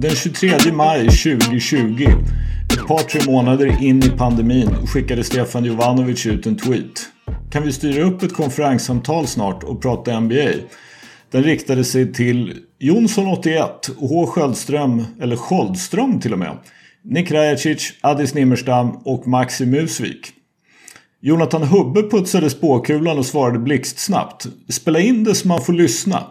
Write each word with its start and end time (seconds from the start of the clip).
Den 0.00 0.16
23 0.16 0.72
maj 0.72 1.00
2020, 1.00 2.06
ett 2.72 2.86
par 2.86 2.98
tre 2.98 3.32
månader 3.32 3.82
in 3.82 3.98
i 3.98 4.10
pandemin, 4.10 4.86
skickade 4.86 5.24
Stefan 5.24 5.64
Jovanovic 5.64 6.26
ut 6.26 6.46
en 6.46 6.56
tweet. 6.56 7.08
Kan 7.52 7.62
vi 7.62 7.72
styra 7.72 8.02
upp 8.02 8.22
ett 8.22 8.34
konferenssamtal 8.34 9.26
snart 9.26 9.62
och 9.62 9.82
prata 9.82 10.20
NBA? 10.20 10.50
Den 11.30 11.42
riktade 11.42 11.84
sig 11.84 12.12
till 12.12 12.58
Jonsson81, 12.78 13.68
H 13.98 14.26
Sköldström, 14.26 15.04
eller 15.20 15.36
Sköldström 15.36 16.20
till 16.20 16.32
och 16.32 16.38
med, 16.38 16.58
Nick 17.04 17.30
Rajacic, 17.30 17.92
Addis 18.00 18.34
Nimmerstam 18.34 18.90
och 19.04 19.28
Maxi 19.28 19.66
Musvik. 19.66 20.26
Jonathan 21.20 21.62
Hubbe 21.62 22.02
putsade 22.02 22.50
spåkulan 22.50 23.18
och 23.18 23.26
svarade 23.26 23.58
blixtsnabbt. 23.58 24.46
Spela 24.68 25.00
in 25.00 25.24
det 25.24 25.34
så 25.34 25.48
man 25.48 25.60
får 25.60 25.72
lyssna. 25.72 26.26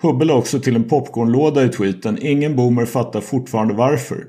Hubbe 0.00 0.24
la 0.24 0.34
också 0.34 0.60
till 0.60 0.76
en 0.76 0.84
popcornlåda 0.84 1.64
i 1.64 1.68
tweeten. 1.68 2.18
Ingen 2.22 2.56
boomer 2.56 2.86
fattar 2.86 3.20
fortfarande 3.20 3.74
varför. 3.74 4.24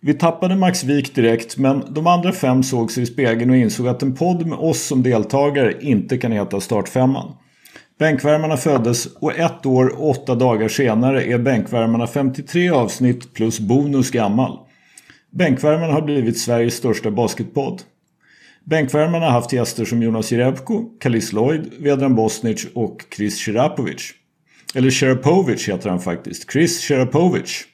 Vi 0.00 0.14
tappade 0.14 0.56
Max 0.56 0.84
Wik 0.84 1.14
direkt 1.14 1.56
men 1.56 1.84
de 1.94 2.06
andra 2.06 2.32
fem 2.32 2.62
såg 2.62 2.90
sig 2.90 3.02
i 3.02 3.06
spegeln 3.06 3.50
och 3.50 3.56
insåg 3.56 3.88
att 3.88 4.02
en 4.02 4.14
podd 4.14 4.46
med 4.46 4.58
oss 4.58 4.82
som 4.82 5.02
deltagare 5.02 5.74
inte 5.80 6.18
kan 6.18 6.32
heta 6.32 6.60
Startfemman. 6.60 7.32
Bänkvärmarna 7.98 8.56
föddes 8.56 9.06
och 9.06 9.38
ett 9.38 9.66
år 9.66 9.86
och 9.98 10.10
åtta 10.10 10.34
dagar 10.34 10.68
senare 10.68 11.24
är 11.24 11.38
Bänkvärmarna 11.38 12.06
53 12.06 12.70
avsnitt 12.70 13.34
plus 13.34 13.60
bonus 13.60 14.10
gammal. 14.10 14.58
Bänkvärmarna 15.30 15.92
har 15.92 16.02
blivit 16.02 16.38
Sveriges 16.38 16.74
största 16.74 17.10
basketpodd. 17.10 17.82
Bänkvärmarna 18.64 19.24
har 19.24 19.32
haft 19.32 19.52
gäster 19.52 19.84
som 19.84 20.02
Jonas 20.02 20.32
Jerebko, 20.32 20.84
Kalis 21.00 21.32
Lloyd, 21.32 21.72
Vedran 21.78 22.14
Bosnic 22.14 22.66
och 22.74 23.04
Chris 23.16 23.38
Sherapovic. 23.38 24.14
Eller 24.74 24.90
Sharapovich 24.90 25.68
heter 25.68 25.90
han 25.90 26.00
faktiskt. 26.00 26.52
Chris 26.52 26.80
Sharapovich. 26.80 27.64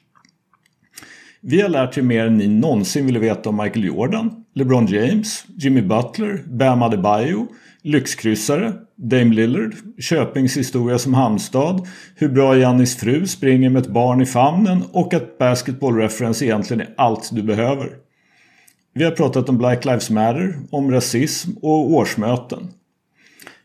Vi 1.41 1.61
har 1.61 1.69
lärt 1.69 1.97
er 1.97 2.01
mer 2.01 2.25
än 2.25 2.37
ni 2.37 2.47
någonsin 2.47 3.05
ville 3.05 3.19
veta 3.19 3.49
om 3.49 3.57
Michael 3.57 3.85
Jordan, 3.85 4.31
LeBron 4.55 4.87
James, 4.87 5.45
Jimmy 5.57 5.81
Butler, 5.81 6.43
Bam 6.47 6.81
Adebayo, 6.81 7.47
lyxkryssare, 7.83 8.73
Dame 8.95 9.33
Lillard, 9.35 9.75
Köpings 9.99 10.57
historia 10.57 10.99
som 10.99 11.13
hamnstad, 11.13 11.87
hur 12.15 12.29
bra 12.29 12.57
Jannis 12.57 12.95
fru 12.95 13.27
springer 13.27 13.69
med 13.69 13.81
ett 13.81 13.91
barn 13.91 14.21
i 14.21 14.25
famnen 14.25 14.83
och 14.91 15.13
att 15.13 15.37
Basketball 15.37 15.95
Reference 15.95 16.45
egentligen 16.45 16.81
är 16.81 16.93
allt 16.97 17.29
du 17.31 17.43
behöver. 17.43 17.89
Vi 18.93 19.03
har 19.03 19.11
pratat 19.11 19.49
om 19.49 19.57
Black 19.57 19.85
Lives 19.85 20.09
Matter, 20.09 20.59
om 20.71 20.91
rasism 20.91 21.51
och 21.61 21.91
årsmöten. 21.91 22.67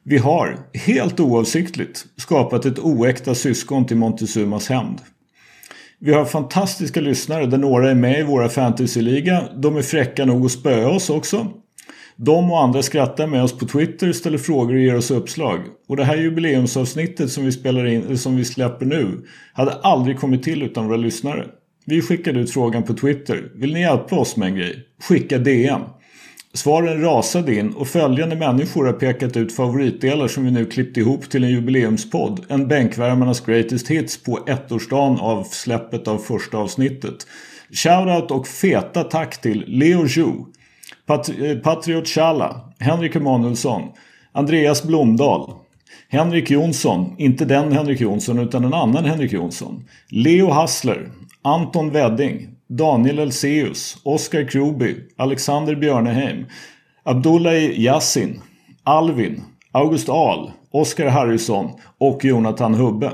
Vi 0.04 0.18
har, 0.18 0.58
helt 0.74 1.20
oavsiktligt, 1.20 2.06
skapat 2.16 2.64
ett 2.64 2.78
oäkta 2.78 3.34
syskon 3.34 3.86
till 3.86 3.96
Montezumas 3.96 4.68
hämnd. 4.68 4.98
Vi 5.98 6.12
har 6.12 6.24
fantastiska 6.24 7.00
lyssnare 7.00 7.46
där 7.46 7.58
några 7.58 7.90
är 7.90 7.94
med 7.94 8.20
i 8.20 8.22
våra 8.22 8.48
fantasyliga. 8.48 9.42
De 9.56 9.76
är 9.76 9.82
fräcka 9.82 10.24
nog 10.24 10.44
att 10.44 10.52
spöa 10.52 10.88
oss 10.88 11.10
också. 11.10 11.46
De 12.16 12.50
och 12.50 12.62
andra 12.62 12.82
skrattar 12.82 13.26
med 13.26 13.42
oss 13.42 13.58
på 13.58 13.66
Twitter, 13.66 14.12
ställer 14.12 14.38
frågor 14.38 14.74
och 14.74 14.80
ger 14.80 14.96
oss 14.96 15.10
uppslag. 15.10 15.60
Och 15.88 15.96
det 15.96 16.04
här 16.04 16.16
jubileumsavsnittet 16.16 17.30
som 17.30 17.44
vi, 17.44 17.52
spelar 17.52 17.86
in, 17.86 18.18
som 18.18 18.36
vi 18.36 18.44
släpper 18.44 18.86
nu 18.86 19.26
hade 19.52 19.72
aldrig 19.72 20.18
kommit 20.18 20.42
till 20.42 20.62
utan 20.62 20.86
våra 20.86 20.96
lyssnare. 20.96 21.46
Vi 21.86 22.02
skickade 22.02 22.40
ut 22.40 22.50
frågan 22.50 22.82
på 22.82 22.94
Twitter. 22.94 23.52
Vill 23.54 23.72
ni 23.72 23.80
hjälpa 23.80 24.16
oss 24.16 24.36
med 24.36 24.48
en 24.48 24.54
grej? 24.54 24.86
Skicka 25.02 25.38
DM. 25.38 25.80
Svaren 26.54 27.02
rasade 27.02 27.54
in 27.54 27.72
och 27.74 27.88
följande 27.88 28.36
människor 28.36 28.84
har 28.84 28.92
pekat 28.92 29.36
ut 29.36 29.52
favoritdelar 29.52 30.28
som 30.28 30.44
vi 30.44 30.50
nu 30.50 30.66
klippt 30.66 30.96
ihop 30.96 31.30
till 31.30 31.44
en 31.44 31.50
jubileumspodd. 31.50 32.44
En 32.48 32.68
Bänkvärmarnas 32.68 33.40
Greatest 33.40 33.88
Hits 33.88 34.22
på 34.22 34.38
ettårsdagen 34.46 35.20
av 35.20 35.44
släppet 35.44 36.08
av 36.08 36.18
första 36.18 36.58
avsnittet. 36.58 37.26
Shoutout 37.72 38.30
och 38.30 38.48
feta 38.48 39.04
tack 39.04 39.40
till 39.40 39.64
Leo 39.66 40.06
Jou, 40.06 40.44
Pat 41.06 41.28
eh, 41.28 41.58
Patriot 41.58 42.08
Chala, 42.08 42.72
Henrik 42.78 43.16
Emanuelsson, 43.16 43.82
Andreas 44.32 44.82
Blomdahl, 44.82 45.52
Henrik 46.08 46.50
Jonsson, 46.50 47.14
inte 47.18 47.44
den 47.44 47.72
Henrik 47.72 48.00
Jonsson 48.00 48.38
utan 48.38 48.64
en 48.64 48.74
annan 48.74 49.04
Henrik 49.04 49.32
Jonsson, 49.32 49.84
Leo 50.08 50.50
Hassler, 50.50 51.10
Anton 51.42 51.90
Wedding, 51.90 52.48
Daniel 52.70 53.18
Elseus, 53.18 53.96
Oskar 54.02 54.48
Kroby, 54.48 54.94
Alexander 55.16 55.74
Björneheim, 55.74 56.46
Abdullahi 57.02 57.84
Yassin, 57.84 58.40
Alvin, 58.84 59.42
August 59.72 60.08
Ahl, 60.08 60.50
Oskar 60.70 61.06
Harrison 61.06 61.70
och 61.98 62.24
Jonathan 62.24 62.74
Hubbe. 62.74 63.12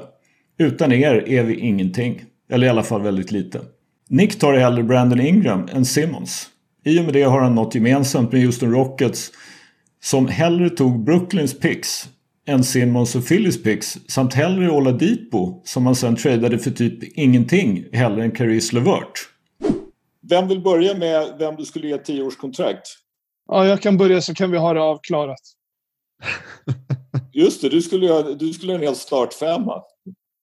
Utan 0.59 0.93
er 0.93 1.29
är 1.29 1.43
vi 1.43 1.59
ingenting. 1.61 2.23
Eller 2.51 2.67
i 2.67 2.71
alla 2.71 2.83
fall 2.83 3.03
väldigt 3.03 3.33
lite. 3.33 3.61
Nick 4.09 4.39
tar 4.39 4.55
hellre 4.55 4.83
Brandon 4.83 5.21
Ingram 5.21 5.69
än 5.73 5.85
Simmons. 5.85 6.47
I 6.85 7.01
och 7.01 7.05
med 7.05 7.15
det 7.15 7.23
har 7.23 7.41
han 7.41 7.55
något 7.55 7.75
gemensamt 7.75 8.33
med 8.33 8.43
Houston 8.43 8.73
Rockets 8.73 9.33
som 10.03 10.29
hellre 10.29 10.71
tog 10.71 11.05
Brooklyns 11.05 11.59
picks 11.59 12.09
än 12.47 12.65
Simmons 12.65 13.15
och 13.15 13.27
Phillies 13.29 13.63
picks 13.63 13.99
samt 14.09 14.35
hellre 14.35 14.71
Oladipo 14.71 15.63
som 15.65 15.87
han 15.87 15.95
sen 15.95 16.17
tradade 16.17 16.59
för 16.59 16.71
typ 16.71 17.19
ingenting 17.19 17.85
hellre 17.93 18.25
än 18.25 18.31
Caris 18.31 18.73
LeVert. 18.73 19.36
Vem 20.29 20.49
vill 20.49 20.61
börja 20.61 20.95
med 20.95 21.39
vem 21.39 21.57
du 21.57 21.65
skulle 21.65 21.89
ge 21.89 21.99
10 21.99 22.23
års 22.23 22.37
kontrakt? 22.37 22.89
Ja, 23.47 23.67
jag 23.67 23.83
kan 23.83 23.97
börja 23.97 24.23
så 24.23 24.35
kan 24.35 24.51
vi 24.51 24.59
ha 24.59 24.75
det 24.75 24.81
avklarat. 24.81 25.41
Just 27.33 27.63
det, 27.63 27.69
du 27.69 27.83
skulle 27.83 28.13
ha, 28.13 28.23
du 28.23 28.53
skulle 28.53 28.73
ha 28.73 28.79
en 28.79 28.85
hel 28.85 28.97
startfemma. 28.97 29.83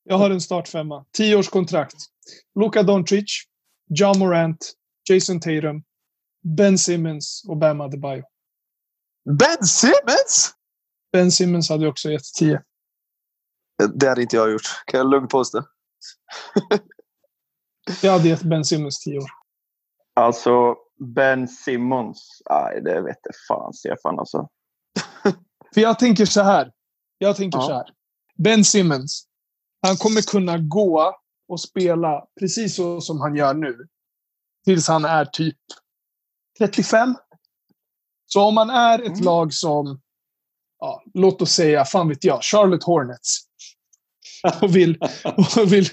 Jag 0.04 0.18
har 0.18 0.30
en 0.30 0.42
startfemma. 0.42 1.06
10 1.18 1.36
års 1.36 1.50
kontrakt. 1.50 1.96
Luka 2.60 2.84
Doncic, 2.84 3.44
John 3.90 4.20
Morant, 4.20 4.74
Jason 5.10 5.40
Tatum, 5.40 5.84
Ben 6.58 6.78
Simmons 6.78 7.46
och 7.48 7.58
Bam 7.58 7.82
Adebayo. 7.82 8.24
Ben 9.40 9.66
Simmons? 9.66 10.54
Ben 11.12 11.32
Simmons 11.32 11.70
hade 11.70 11.88
också 11.88 12.12
gett 12.12 12.34
10. 12.40 12.62
Det 13.94 14.10
hade 14.10 14.22
inte 14.22 14.36
jag 14.36 14.52
gjort. 14.52 14.84
Kan 14.86 14.98
jag 14.98 15.10
lugnt 15.10 15.32
påstå. 15.32 15.64
jag 18.02 18.12
hade 18.12 18.28
gett 18.28 18.44
Ben 18.44 18.66
Simmons 18.66 19.00
10 19.00 19.18
år. 19.18 19.43
Alltså, 20.14 20.76
Ben 21.16 21.48
Simmons. 21.48 22.42
Nej, 22.50 22.82
det 22.82 23.02
vet 23.02 23.18
jag 23.24 23.36
fan, 23.48 23.74
Stefan. 23.74 24.20
Alltså. 24.20 24.48
För 25.74 25.82
jag 25.82 26.00
tänker 26.00 26.26
så 26.26 26.42
här. 26.42 26.72
Jag 27.18 27.36
tänker 27.36 27.58
ja. 27.58 27.66
så 27.66 27.74
här. 27.74 27.90
Ben 28.38 28.64
Simmons. 28.64 29.28
Han 29.82 29.98
kommer 29.98 30.22
kunna 30.22 30.58
gå 30.58 31.16
och 31.48 31.62
spela 31.62 32.26
precis 32.40 32.76
så 32.76 33.02
som 33.02 33.22
han 33.22 33.36
gör 33.36 33.54
nu. 33.54 33.88
Tills 34.66 34.88
han 34.88 35.06
är 35.06 35.26
typ 35.26 35.58
35. 36.60 37.16
Så 38.26 38.42
om 38.42 38.56
man 38.56 38.70
är 38.70 39.00
ett 39.00 39.08
mm. 39.08 39.24
lag 39.24 39.54
som, 39.54 40.02
ja, 40.80 41.04
låt 41.14 41.42
oss 41.42 41.52
säga, 41.52 41.86
fan 41.86 42.10
vet 42.10 42.24
jag, 42.24 42.44
Charlotte 42.44 42.84
Hornets. 42.84 43.40
Och 44.62 44.76
vill, 44.76 44.98
och 45.58 45.74
vill, 45.74 45.88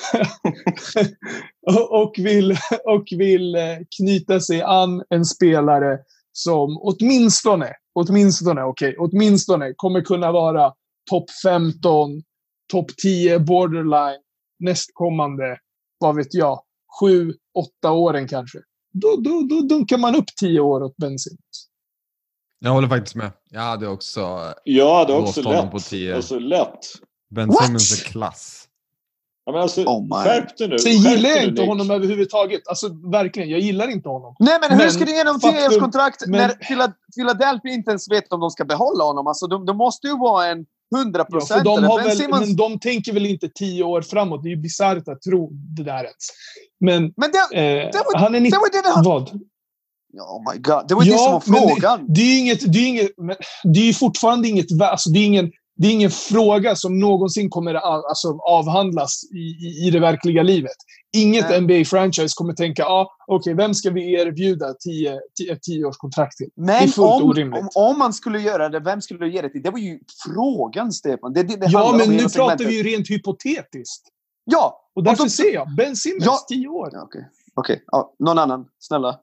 och, 1.90 2.14
vill, 2.18 2.56
och 2.84 3.04
vill 3.10 3.54
eh, 3.54 3.78
knyta 3.96 4.40
sig 4.40 4.62
an 4.62 5.02
en 5.10 5.24
spelare 5.24 5.98
som 6.32 6.78
åtminstone, 6.82 7.72
åtminstone, 7.94 8.62
okej, 8.62 8.98
okay, 8.98 9.08
åtminstone 9.08 9.74
kommer 9.76 10.00
kunna 10.00 10.32
vara 10.32 10.72
topp 11.10 11.30
15, 11.44 12.22
topp 12.72 12.96
10 13.02 13.38
borderline 13.38 14.20
nästkommande, 14.58 15.58
vad 15.98 16.16
vet 16.16 16.34
jag, 16.34 16.62
7, 17.00 17.34
8 17.80 17.92
åren 17.92 18.28
kanske. 18.28 18.58
Då, 18.92 19.16
då, 19.16 19.46
då 19.50 19.60
dunkar 19.60 19.98
man 19.98 20.14
upp 20.14 20.36
10 20.40 20.60
år 20.60 20.82
åt 20.82 20.96
Ben 20.96 21.18
Simmons. 21.18 21.68
Jag 22.58 22.70
håller 22.70 22.88
faktiskt 22.88 23.14
med. 23.14 23.32
Jag 23.50 23.60
hade 23.60 23.88
också 23.88 24.54
Jag 24.64 24.94
hade 24.94 25.12
också 25.12 25.42
lätt. 25.42 25.70
På 25.70 25.78
10. 25.80 26.16
Alltså 26.16 26.38
lätt. 26.38 26.78
Ben? 27.30 27.52
Simmons 27.52 28.00
är 28.00 28.04
klass. 28.04 28.68
Ja, 29.44 29.52
men 29.52 29.60
alltså, 29.60 29.82
oh 29.82 30.24
skärp 30.24 30.56
dig 30.56 30.68
nu. 30.68 30.78
Sen 30.78 30.92
gillar 30.92 31.30
jag 31.30 31.44
inte 31.44 31.62
honom 31.62 31.90
överhuvudtaget. 31.90 32.68
Alltså 32.68 32.88
verkligen, 33.12 33.48
jag 33.48 33.60
gillar 33.60 33.88
inte 33.88 34.08
honom. 34.08 34.36
Nej, 34.38 34.58
men, 34.60 34.70
men 34.70 34.80
hur 34.80 34.88
ska 34.88 35.04
du 35.04 35.12
ge 35.12 35.18
honom 35.18 35.40
tioårskontrakt 35.40 36.26
men... 36.26 36.40
när 36.40 36.92
Philadelphia 37.16 37.72
inte 37.72 37.90
ens 37.90 38.10
vet 38.10 38.32
om 38.32 38.40
de 38.40 38.50
ska 38.50 38.64
behålla 38.64 39.04
honom? 39.04 39.26
Alltså, 39.26 39.46
de, 39.46 39.66
de 39.66 39.76
måste 39.76 40.06
ju 40.06 40.18
vara 40.18 40.46
en 40.46 40.66
hundra 40.96 41.24
procent. 41.24 41.62
Ja, 41.64 41.80
de 41.80 42.10
Simmons... 42.10 42.46
Men 42.46 42.56
de 42.56 42.78
tänker 42.78 43.12
väl 43.12 43.26
inte 43.26 43.48
tio 43.48 43.84
år 43.84 44.02
framåt. 44.02 44.42
Det 44.42 44.48
är 44.48 44.50
ju 44.50 44.62
bisarrt 44.62 45.08
att 45.08 45.22
tro 45.22 45.50
det 45.52 45.82
där 45.82 46.04
ens. 46.04 46.28
Men, 46.80 47.12
men 47.16 47.30
det, 47.32 47.56
eh, 47.58 47.90
det 47.92 48.02
var, 48.12 48.18
han 48.18 48.34
är 48.34 48.40
90... 48.40 48.50
Det 48.50 48.80
var 48.80 49.02
det 49.02 49.08
Vad? 49.08 49.40
Oh 50.20 50.52
my 50.52 50.58
god, 50.60 50.88
det 50.88 50.94
var 50.94 51.04
ja, 51.04 51.12
det 51.12 51.18
som 51.18 51.32
var 51.32 51.40
frågan. 51.40 52.06
Det, 52.06 52.14
det, 52.14 52.20
är 52.20 52.38
inget, 52.38 52.72
det, 52.72 52.78
är 52.78 52.86
inget, 52.88 53.10
det 53.64 53.88
är 53.88 53.92
fortfarande 53.92 54.48
inget... 54.48 54.82
Alltså, 54.82 55.10
det 55.10 55.18
är 55.18 55.24
ingen 55.24 55.52
det 55.76 55.88
är 55.88 55.92
ingen 55.92 56.10
fråga 56.10 56.76
som 56.76 56.98
någonsin 56.98 57.50
kommer 57.50 57.74
alltså, 57.74 58.38
avhandlas 58.38 59.24
i, 59.34 59.38
i, 59.38 59.86
i 59.86 59.90
det 59.90 60.00
verkliga 60.00 60.42
livet. 60.42 60.76
Inget 61.16 61.50
NBA-franchise 61.50 62.34
kommer 62.36 62.54
tänka, 62.54 62.84
ah, 62.84 63.16
okej, 63.26 63.36
okay, 63.36 63.64
vem 63.64 63.74
ska 63.74 63.90
vi 63.90 64.12
erbjuda 64.12 64.74
tio, 64.74 65.20
tio, 65.38 65.52
ett 65.52 65.62
tioårskontrakt 65.62 66.36
till? 66.36 66.48
Men 66.56 66.66
det 66.66 66.72
är 66.72 66.88
fullt 66.88 67.22
om, 67.22 67.30
orimligt. 67.30 67.60
Om, 67.60 67.68
om, 67.90 67.98
man 67.98 68.12
skulle 68.12 68.38
göra 68.38 68.68
det, 68.68 68.80
vem 68.80 69.00
skulle 69.00 69.20
du 69.20 69.32
ge 69.32 69.42
det 69.42 69.48
till? 69.48 69.62
Det 69.62 69.70
var 69.70 69.78
ju 69.78 69.98
frågan, 70.24 70.92
Stefan. 70.92 71.32
Det, 71.32 71.42
det, 71.42 71.66
ja, 71.70 71.94
men 71.98 72.16
nu 72.16 72.28
pratar 72.28 72.64
vi 72.64 72.76
ju 72.76 72.82
rent 72.82 73.10
hypotetiskt. 73.10 74.08
Ja! 74.44 74.88
Och 74.94 75.04
därför 75.04 75.24
de- 75.24 75.30
ser 75.30 75.54
jag 75.54 75.76
Ben 75.76 75.96
Simmons, 75.96 76.24
Ja. 76.24 76.38
10 76.48 76.68
år. 76.68 76.88
Ja, 76.92 77.02
Okej, 77.02 77.28
Okej. 77.54 77.84
ja, 77.86 78.14
någon 78.18 78.38
annan. 78.38 78.66
Snälla. 78.78 79.18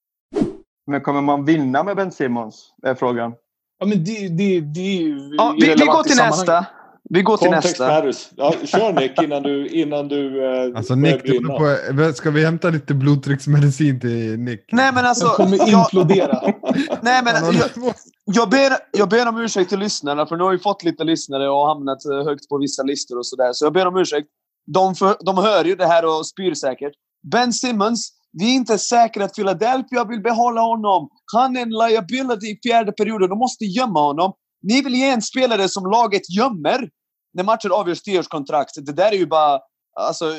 Men 0.87 1.01
kommer 1.01 1.21
man 1.21 1.45
vinna 1.45 1.83
med 1.83 1.95
Ben 1.95 2.11
Simmons? 2.11 2.73
Är 2.83 2.95
frågan. 2.95 3.33
Ja, 3.79 3.85
men 3.85 4.03
det, 4.03 4.27
det, 4.27 4.59
det 4.59 4.79
är 4.79 5.01
ju 5.01 5.35
Ja, 5.37 5.55
vi, 5.59 5.67
vi 5.67 5.85
går 5.85 6.03
till 6.03 6.17
nästa. 6.17 6.65
Vi 7.09 7.21
går 7.21 7.37
till 7.37 7.47
Context 7.47 7.79
nästa. 7.79 7.87
matters. 7.87 8.29
Ja, 8.35 8.53
kör 8.65 8.93
Nick 8.93 9.21
innan 9.21 9.43
du, 9.43 9.67
innan 9.67 10.07
du 10.07 10.45
eh, 10.45 10.77
Alltså 10.77 10.95
Nick, 10.95 11.23
du 11.23 11.39
på, 11.47 12.13
ska 12.15 12.31
vi 12.31 12.45
hämta 12.45 12.69
lite 12.69 12.93
blodtrycksmedicin 12.93 13.99
till 13.99 14.39
Nick? 14.39 14.65
Nej, 14.71 14.91
men 14.93 15.05
alltså... 15.05 15.25
Jag 15.25 15.35
kommer 15.35 15.69
implodera. 15.69 16.41
nej, 17.01 17.21
men 17.23 17.35
Han 17.35 17.43
har 17.43 17.53
jag, 17.53 17.93
jag, 18.25 18.49
ber, 18.49 18.71
jag 18.91 19.09
ber 19.09 19.27
om 19.27 19.37
ursäkt 19.37 19.69
till 19.69 19.79
lyssnarna, 19.79 20.25
för 20.25 20.37
nu 20.37 20.43
har 20.43 20.51
vi 20.51 20.59
fått 20.59 20.83
lite 20.83 21.03
lyssnare 21.03 21.49
och 21.49 21.67
hamnat 21.67 22.05
eh, 22.05 22.23
högt 22.25 22.49
på 22.49 22.57
vissa 22.57 22.83
listor 22.83 23.17
och 23.17 23.25
sådär. 23.25 23.53
Så 23.53 23.65
jag 23.65 23.73
ber 23.73 23.87
om 23.87 23.97
ursäkt. 23.97 24.27
De, 24.67 24.95
för, 24.95 25.15
de 25.19 25.37
hör 25.37 25.65
ju 25.65 25.75
det 25.75 25.87
här 25.87 26.05
och 26.05 26.27
spyr 26.27 26.53
säkert. 26.53 26.93
Ben 27.31 27.53
Simmons, 27.53 28.11
vi 28.31 28.51
är 28.51 28.55
inte 28.55 28.77
säkra 28.77 29.25
att 29.25 29.35
Philadelphia 29.35 30.03
vill 30.03 30.21
behålla 30.21 30.61
honom. 30.61 31.09
Han 31.33 31.57
är 31.57 31.61
en 31.61 31.69
liability 31.69 32.47
i 32.47 32.59
fjärde 32.63 32.91
perioden. 32.91 33.29
De 33.29 33.39
måste 33.39 33.65
gömma 33.65 34.01
honom. 34.01 34.33
Ni 34.61 34.81
vill 34.81 34.95
ge 34.95 35.09
en 35.09 35.21
spelare 35.21 35.69
som 35.69 35.91
laget 35.91 36.29
gömmer 36.29 36.89
när 37.33 37.43
matchen 37.43 37.71
avgörs 37.71 38.01
tioårskontrakt. 38.01 38.85
Det 38.85 38.93
där 38.93 39.11
är 39.11 39.17
ju 39.17 39.25
bara... 39.25 39.59
Alltså, 39.99 40.35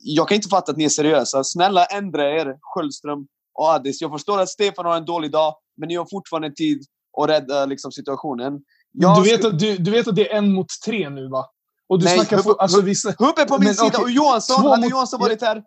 jag 0.00 0.28
kan 0.28 0.34
inte 0.34 0.48
fatta 0.48 0.72
att 0.72 0.78
ni 0.78 0.84
är 0.84 0.88
seriösa. 0.88 1.44
Snälla 1.44 1.84
ändra 1.84 2.30
er, 2.30 2.56
Sköldström 2.60 3.26
och 3.54 3.68
Addis. 3.70 4.00
Jag 4.00 4.10
förstår 4.10 4.40
att 4.40 4.48
Stefan 4.48 4.86
har 4.86 4.96
en 4.96 5.04
dålig 5.04 5.32
dag, 5.32 5.54
men 5.76 5.88
ni 5.88 5.94
har 5.96 6.06
fortfarande 6.10 6.50
tid 6.50 6.82
att 7.22 7.28
rädda 7.28 7.66
liksom, 7.66 7.92
situationen. 7.92 8.60
Jag 8.92 9.24
Du 9.24 9.30
vet, 9.30 9.44
att, 9.44 9.58
du, 9.58 9.76
du 9.76 9.90
vet 9.90 10.08
att 10.08 10.16
det 10.16 10.32
är 10.32 10.38
en 10.38 10.52
mot 10.52 10.66
tre 10.86 11.10
nu, 11.10 11.28
va? 11.28 11.44
Och 11.88 11.98
du 11.98 12.04
Nej, 12.04 12.14
snackar... 12.14 12.38
För, 12.38 12.54
alltså, 12.58 12.80
vissa, 12.80 13.08
Hubbe 13.18 13.44
på 13.44 13.58
min 13.58 13.64
Men, 13.66 13.74
sida 13.74 13.86
okej, 13.88 14.02
och 14.04 14.10
Johansson, 14.10 14.62
två 14.62 14.68
hade 14.68 14.82
mot- 14.82 14.90
Johansson 14.90 15.20
varit 15.20 15.40
här... 15.42 15.62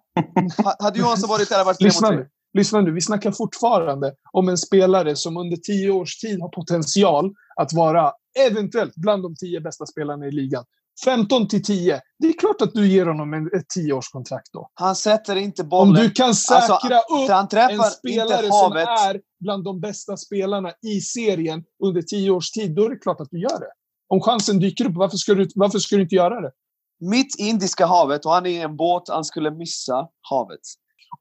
ha- 0.63 0.75
Hade 0.79 0.99
Johansson 0.99 1.29
varit 1.29 1.49
här 1.49 1.57
hade 1.57 1.65
varit 1.65 1.77
tre 1.77 1.85
lyssna 1.87 2.07
mot 2.07 2.17
tre. 2.17 2.23
nu. 2.23 2.29
Lyssna 2.53 2.81
nu. 2.81 2.91
Vi 2.91 3.01
snackar 3.01 3.31
fortfarande 3.31 4.13
om 4.31 4.49
en 4.49 4.57
spelare 4.57 5.15
som 5.15 5.37
under 5.37 5.57
tio 5.57 5.91
års 5.91 6.17
tid 6.17 6.41
har 6.41 6.49
potential 6.49 7.31
att 7.55 7.73
vara 7.73 8.11
eventuellt 8.47 8.95
bland 8.95 9.23
de 9.23 9.35
tio 9.35 9.61
bästa 9.61 9.85
spelarna 9.85 10.25
i 10.27 10.31
ligan. 10.31 10.63
15 11.05 11.47
till 11.47 11.63
10. 11.63 12.01
Det 12.19 12.27
är 12.27 12.33
klart 12.33 12.61
att 12.61 12.73
du 12.73 12.87
ger 12.87 13.05
honom 13.05 13.33
en, 13.33 13.45
ett 13.47 13.69
tioårskontrakt 13.75 14.53
då. 14.53 14.69
Han 14.73 14.95
sätter 14.95 15.35
inte 15.35 15.61
Om 15.61 15.69
bollen. 15.69 15.93
du 16.03 16.11
kan 16.11 16.35
säkra 16.35 16.97
upp 16.99 17.27
för 17.27 17.33
han 17.33 17.47
en 17.71 17.83
spelare 17.83 18.47
som 18.47 18.71
är 18.77 19.21
bland 19.39 19.63
de 19.63 19.79
bästa 19.79 20.17
spelarna 20.17 20.71
i 20.81 21.01
serien 21.01 21.63
under 21.83 22.01
tio 22.01 22.31
års 22.31 22.51
tid, 22.51 22.75
då 22.75 22.85
är 22.85 22.89
det 22.89 22.95
klart 22.95 23.21
att 23.21 23.27
du 23.31 23.39
gör 23.41 23.59
det. 23.59 23.71
Om 24.09 24.21
chansen 24.21 24.59
dyker 24.59 24.85
upp, 24.85 24.95
varför 24.95 25.17
ska 25.17 25.33
du, 25.33 25.49
varför 25.55 25.79
ska 25.79 25.95
du 25.95 26.01
inte 26.01 26.15
göra 26.15 26.41
det? 26.41 26.51
Mitt 26.99 27.39
i 27.39 27.43
Indiska 27.47 27.85
havet 27.85 28.25
och 28.25 28.31
han 28.31 28.45
är 28.45 28.49
i 28.49 28.61
en 28.61 28.75
båt. 28.77 29.03
Han 29.09 29.25
skulle 29.25 29.51
missa 29.51 30.07
havet. 30.29 30.59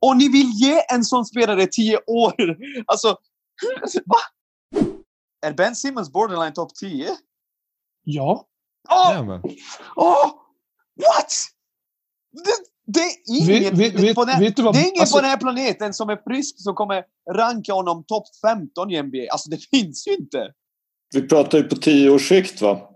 Och 0.01 0.17
ni 0.17 0.29
vill 0.29 0.51
ge 0.55 0.81
en 0.93 1.05
sån 1.05 1.25
spelare 1.25 1.67
tio 1.67 1.99
år! 2.07 2.35
Alltså, 2.87 3.09
va? 4.07 4.17
Är 5.47 5.53
Ben 5.53 5.77
Simmons 5.77 6.13
borderline 6.13 6.53
topp 6.53 6.75
10? 6.75 7.09
Ja. 8.05 8.47
Åh! 8.91 9.11
Jajamän. 9.11 9.43
Åh! 9.97 10.27
What? 10.97 11.33
Det, 12.33 12.53
det 12.87 13.01
är 13.01 13.11
ingen, 13.61 13.77
Vet- 13.77 13.95
vet- 13.95 14.15
på, 14.15 14.25
den, 14.25 14.41
det 14.41 14.47
är 14.47 14.89
ingen 14.89 15.01
alltså- 15.01 15.17
på 15.17 15.21
den 15.21 15.31
här 15.31 15.37
planeten 15.37 15.95
som 15.95 16.09
är 16.11 16.17
frisk 16.17 16.55
som 16.63 16.75
kommer 16.75 17.05
ranka 17.35 17.73
honom 17.73 18.05
topp 18.05 18.25
15 18.43 18.91
i 18.91 19.03
NBA. 19.03 19.19
Alltså 19.33 19.51
det 19.51 19.57
finns 19.71 20.07
ju 20.07 20.15
inte. 20.15 20.53
Vi 21.15 21.29
pratar 21.29 21.59
ju 21.59 21.65
på 21.65 21.77
tio 21.77 22.11
års 22.11 22.29
sikt 22.29 22.63
va? 22.63 22.89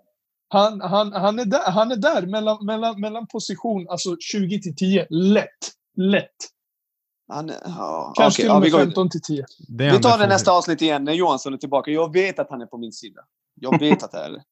Han, 0.49 0.81
han, 0.81 1.13
han, 1.13 1.39
är 1.39 1.45
där, 1.45 1.71
han 1.71 1.93
är 1.93 1.97
där 1.97 2.27
mellan, 2.27 2.67
mellan, 2.67 3.01
mellan 3.01 3.27
position 3.27 3.87
alltså 3.89 4.17
20 4.21 4.61
till 4.61 4.77
10. 4.77 5.07
Lätt. 5.11 5.49
Lätt. 5.97 6.29
Han, 7.29 7.53
ja, 7.65 8.13
Kanske 8.17 8.43
okej, 8.43 8.45
till 8.45 8.47
ja, 8.47 8.57
och 8.57 8.65
vi, 8.65 8.71
med 8.71 8.73
går, 8.73 8.79
15 8.79 9.11
till 9.11 9.23
10. 9.23 9.45
Det 9.69 9.87
är 9.87 9.93
vi 9.93 10.01
tar 10.01 10.19
det 10.19 10.27
nästa 10.27 10.53
avsnitt 10.53 10.83
igen 10.83 11.05
när 11.05 11.13
Johansson 11.13 11.55
är 11.55 11.59
tillbaka. 11.59 11.91
Jag 11.91 12.13
vet 12.13 12.39
att 12.39 12.51
han 12.51 12.61
är 12.61 12.67
på 12.67 12.79
min 12.79 12.93
sida. 12.93 13.21
Jag 13.61 13.81
vet 13.81 14.03
att 14.03 14.13
det 14.13 14.19
är 14.19 14.31
det. 14.31 14.43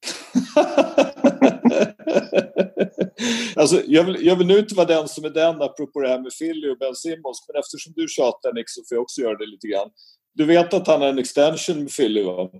alltså, 3.60 3.82
jag, 3.86 4.04
vill, 4.04 4.26
jag 4.26 4.36
vill 4.36 4.46
nu 4.46 4.58
inte 4.58 4.74
vara 4.74 4.86
den 4.86 5.08
som 5.08 5.24
är 5.24 5.30
den 5.30 5.62
apropå 5.62 6.00
det 6.00 6.08
här 6.08 6.18
med 6.18 6.32
Philly 6.38 6.70
och 6.70 6.78
Ben 6.78 6.94
Simmons. 6.94 7.44
Men 7.48 7.60
eftersom 7.60 7.92
du 7.96 8.08
tjatar 8.08 8.52
Nick 8.52 8.70
så 8.70 8.82
får 8.88 8.96
jag 8.96 9.02
också 9.02 9.20
göra 9.20 9.36
det 9.36 9.46
lite 9.46 9.66
grann. 9.66 9.90
Du 10.34 10.44
vet 10.44 10.74
att 10.74 10.86
han 10.86 11.00
har 11.00 11.08
en 11.08 11.18
extension 11.18 11.78
med 11.78 11.96
Philly 11.96 12.22
va? 12.22 12.50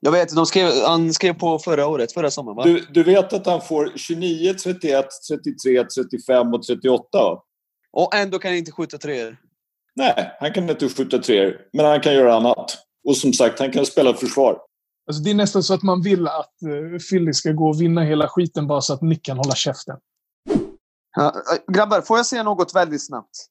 Jag 0.00 0.12
vet, 0.12 0.34
de 0.34 0.46
skrev, 0.46 0.70
han 0.86 1.12
skrev 1.14 1.34
på 1.34 1.58
förra 1.58 1.86
året, 1.86 2.12
förra 2.12 2.30
sommaren 2.30 2.56
va? 2.56 2.64
Du, 2.64 2.86
du 2.90 3.02
vet 3.02 3.32
att 3.32 3.46
han 3.46 3.60
får 3.60 3.92
29, 3.96 4.54
31, 4.54 5.06
33, 5.28 5.84
35 5.84 6.54
och 6.54 6.62
38 6.62 7.08
va? 7.12 7.42
Och 7.92 8.14
ändå 8.14 8.38
kan 8.38 8.50
han 8.50 8.58
inte 8.58 8.72
skjuta 8.72 8.98
treor. 8.98 9.36
Nej, 9.96 10.36
han 10.40 10.52
kan 10.52 10.70
inte 10.70 10.88
skjuta 10.88 11.18
treor, 11.18 11.56
men 11.72 11.86
han 11.86 12.00
kan 12.00 12.14
göra 12.14 12.36
annat. 12.36 12.78
Och 13.08 13.16
som 13.16 13.32
sagt, 13.32 13.58
han 13.58 13.72
kan 13.72 13.86
spela 13.86 14.14
försvar. 14.14 14.58
Alltså, 15.06 15.22
det 15.22 15.30
är 15.30 15.34
nästan 15.34 15.62
så 15.62 15.74
att 15.74 15.82
man 15.82 16.02
vill 16.02 16.26
att 16.26 16.54
uh, 16.66 16.98
Philly 16.98 17.32
ska 17.32 17.52
gå 17.52 17.68
och 17.68 17.80
vinna 17.80 18.02
hela 18.02 18.28
skiten 18.28 18.66
bara 18.66 18.80
så 18.80 18.92
att 18.92 19.02
Nick 19.02 19.24
kan 19.24 19.36
hålla 19.36 19.54
käften. 19.54 19.96
Ja, 21.16 21.26
äh, 21.26 21.72
grabbar, 21.74 22.00
får 22.00 22.16
jag 22.16 22.26
säga 22.26 22.42
något 22.42 22.74
väldigt 22.74 23.06
snabbt? 23.06 23.46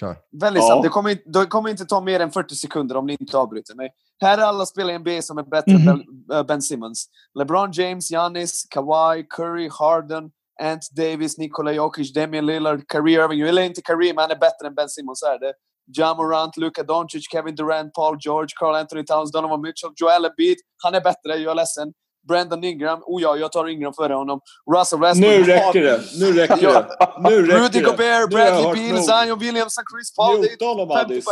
Kör. 0.00 0.16
Väldigt 0.40 0.62
Ja. 0.62 0.66
snabbt. 0.66 0.82
Det 0.82 0.88
kommer, 0.88 1.10
inte- 1.10 1.22
det 1.30 1.46
kommer 1.46 1.70
inte 1.70 1.84
ta 1.84 2.00
mer 2.00 2.20
än 2.20 2.30
40 2.30 2.54
sekunder 2.54 2.96
om 2.96 3.06
ni 3.06 3.16
inte 3.20 3.38
avbryter 3.38 3.74
mig. 3.74 3.90
Här 4.20 4.38
är 4.38 4.42
alla 4.42 4.66
spelare 4.66 4.92
i 4.92 4.98
NBA 4.98 5.22
som 5.22 5.38
är 5.38 5.42
bättre 5.42 5.72
än 5.72 5.84
Ben, 5.86 6.38
äh, 6.38 6.46
ben 6.46 6.62
Simmons. 6.62 7.06
LeBron 7.38 7.70
James, 7.72 8.10
Giannis, 8.10 8.66
Kawhi, 8.70 9.26
Curry, 9.30 9.68
Harden, 9.78 10.30
Ant 10.62 10.88
Davis, 10.96 11.38
Nikola 11.38 11.72
Jokic, 11.72 12.12
Damian 12.14 12.46
Lillard, 12.46 12.80
Kyrie 12.92 13.24
Irving. 13.24 13.38
Jag 13.38 13.46
gillar 13.46 13.62
inte 13.62 13.80
Kyrie, 13.86 14.14
men 14.14 14.22
han 14.22 14.30
är 14.30 14.38
bättre 14.38 14.66
än 14.66 14.74
Ben 14.74 14.88
Simmons 14.88 15.22
är 15.22 15.38
det. 15.38 15.52
Ja 15.86 16.14
Morant, 16.14 16.56
Luka 16.56 16.82
Doncic, 16.82 17.24
Kevin 17.32 17.54
Durant, 17.54 17.92
Paul 17.94 18.16
George, 18.20 18.48
Carl 18.60 18.74
Anthony 18.74 19.04
Towns, 19.04 19.32
Donovan 19.32 19.60
Mitchell, 19.60 19.90
Joel 19.96 20.24
Embiid. 20.24 20.56
Han 20.82 20.94
är 20.94 21.00
bättre, 21.00 21.36
jag 21.36 21.50
är 21.50 21.54
ledsen. 21.54 21.92
Brandon 22.28 22.64
Ingram. 22.64 23.02
Oh 23.06 23.22
ja, 23.22 23.36
jag 23.36 23.52
tar 23.52 23.68
Ingram 23.68 23.92
före 23.92 24.14
honom. 24.14 24.40
Russell 24.76 25.00
Westbrook. 25.00 25.32
Nu 25.32 25.44
räcker 25.44 25.82
det! 25.82 26.00
Nu 26.20 26.32
räcker 26.32 26.56
det! 26.56 26.86
Nu 27.30 27.42
räcker 27.46 27.58
Rudy 27.58 27.78
det! 27.78 27.84
Gobert, 27.84 28.30
Bradley 28.30 28.90
Beal. 28.92 29.02
Zion 29.02 29.38
Williamson, 29.38 29.84
Chris 29.94 30.16
Paul. 30.16 30.40
Mute 30.40 30.64
honom 30.64 30.88
50 30.98 31.12
Addis. 31.12 31.24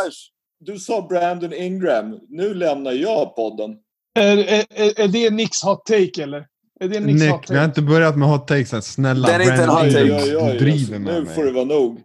Du 0.60 0.78
sa 0.78 1.06
Brandon 1.08 1.52
Ingram. 1.52 2.18
Nu 2.28 2.54
lämnar 2.54 2.92
jag 2.92 3.36
podden. 3.36 3.70
Är, 4.18 4.36
är, 4.38 5.00
är, 5.00 5.08
det 5.08 5.30
Nicks 5.30 5.62
hot 5.62 5.86
take, 5.86 6.22
eller? 6.22 6.46
Är 6.80 6.88
det 6.88 7.00
Nicks 7.00 7.22
hot 7.30 7.40
Nick, 7.40 7.50
vi 7.50 7.54
har 7.54 7.62
take? 7.62 7.64
inte 7.64 7.82
börjat 7.82 8.16
med 8.16 8.28
hot 8.28 8.48
takes 8.48 8.72
än. 8.72 8.82
Snälla. 8.82 9.28
Det 9.28 9.34
är 9.34 9.40
inte 9.40 9.52
en 9.52 9.58
Brandon 9.58 9.84
hot 9.84 9.92
take. 9.92 10.04
Ingram, 10.04 10.18
Oj, 10.22 10.36
oj, 10.36 10.44
oj, 10.46 10.52
Du 10.52 10.58
driver 10.58 10.98
med 10.98 11.14
nu 11.14 11.22
mig. 11.24 11.34
får 11.34 11.44
det 11.44 11.52
vara 11.52 11.64
nog. 11.64 12.00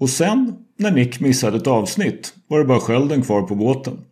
Och 0.00 0.10
sen, 0.10 0.56
när 0.78 0.90
Nick 0.90 1.20
missade 1.20 1.56
ett 1.56 1.66
avsnitt, 1.66 2.34
var 2.48 2.58
det 2.58 2.64
bara 2.64 2.80
skölden 2.80 3.22
kvar 3.22 3.42
på 3.42 3.54
båten. 3.54 4.04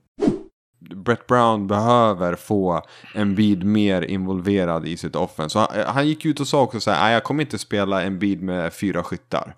Brett 1.08 1.26
Brown 1.26 1.66
behöver 1.66 2.34
få 2.34 2.82
Embiid 3.14 3.64
mer 3.64 4.02
involverad 4.02 4.86
i 4.86 4.96
sitt 4.96 5.16
offense. 5.16 5.52
Så 5.52 5.58
han, 5.58 5.68
han 5.86 6.08
gick 6.08 6.24
ut 6.24 6.40
och 6.40 6.48
sa 6.48 6.62
också 6.62 6.80
så 6.80 6.90
här, 6.90 7.02
"Nej, 7.02 7.12
jag 7.12 7.24
kommer 7.24 7.42
inte 7.42 7.58
spela 7.58 8.02
Embiid 8.02 8.42
med 8.42 8.72
fyra 8.72 9.02
skyttar. 9.04 9.54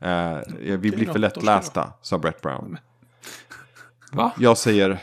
Eh, 0.00 0.38
vi 0.56 0.78
blir 0.78 1.12
för 1.12 1.18
lättlästa, 1.18 1.92
sa 2.02 2.18
Brett 2.18 2.40
Brown. 2.40 2.78
Va? 4.12 4.32
Jag 4.38 4.58
säger 4.58 4.98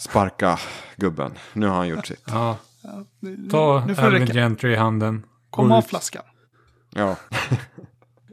sparka 0.00 0.58
gubben. 0.96 1.32
Nu 1.52 1.66
har 1.66 1.76
han 1.76 1.88
gjort 1.88 2.06
sitt. 2.06 2.24
Ja. 2.26 2.56
Nu, 3.20 3.48
Ta 3.50 3.80
Alvin. 3.98 4.26
Gentry 4.26 4.72
i 4.72 4.76
handen. 4.76 5.26
Kom 5.50 5.72
av 5.72 5.82
flaskan. 5.82 6.22
Ja. 6.90 7.16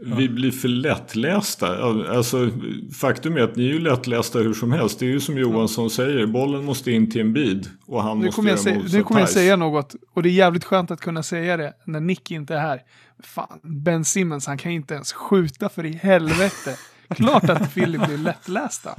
Vi 0.01 0.29
blir 0.29 0.51
för 0.51 0.67
lättlästa. 0.67 1.83
Alltså, 2.17 2.49
faktum 2.93 3.37
är 3.37 3.41
att 3.41 3.55
ni 3.55 3.63
är 3.63 3.73
ju 3.73 3.79
lättlästa 3.79 4.39
hur 4.39 4.53
som 4.53 4.71
helst. 4.71 4.99
Det 4.99 5.05
är 5.05 5.09
ju 5.09 5.19
som 5.19 5.37
Johansson 5.37 5.89
säger, 5.89 6.27
bollen 6.27 6.65
måste 6.65 6.91
in 6.91 7.11
till 7.11 7.21
en 7.21 7.33
bid 7.33 7.67
och 7.85 8.03
han 8.03 8.19
Nu 8.19 8.25
måste 8.25 8.35
kommer, 8.35 8.49
jag 8.49 8.59
göra 8.59 8.81
säga, 8.81 8.97
nu 8.97 9.03
kommer 9.03 9.19
jag 9.19 9.29
säga 9.29 9.55
något 9.55 9.95
och 10.13 10.23
det 10.23 10.29
är 10.29 10.33
jävligt 10.33 10.63
skönt 10.63 10.91
att 10.91 11.01
kunna 11.01 11.23
säga 11.23 11.57
det 11.57 11.73
när 11.85 11.99
Nick 11.99 12.31
inte 12.31 12.55
är 12.55 12.59
här. 12.59 12.81
Fan, 13.23 13.59
Ben 13.63 14.05
Simmons, 14.05 14.47
han 14.47 14.57
kan 14.57 14.71
inte 14.71 14.93
ens 14.93 15.13
skjuta 15.13 15.69
för 15.69 15.85
i 15.85 15.93
helvete. 15.93 16.77
Klart 17.15 17.49
att 17.49 17.73
Philly 17.73 17.97
blir 17.97 18.17
lättlästa. 18.17 18.95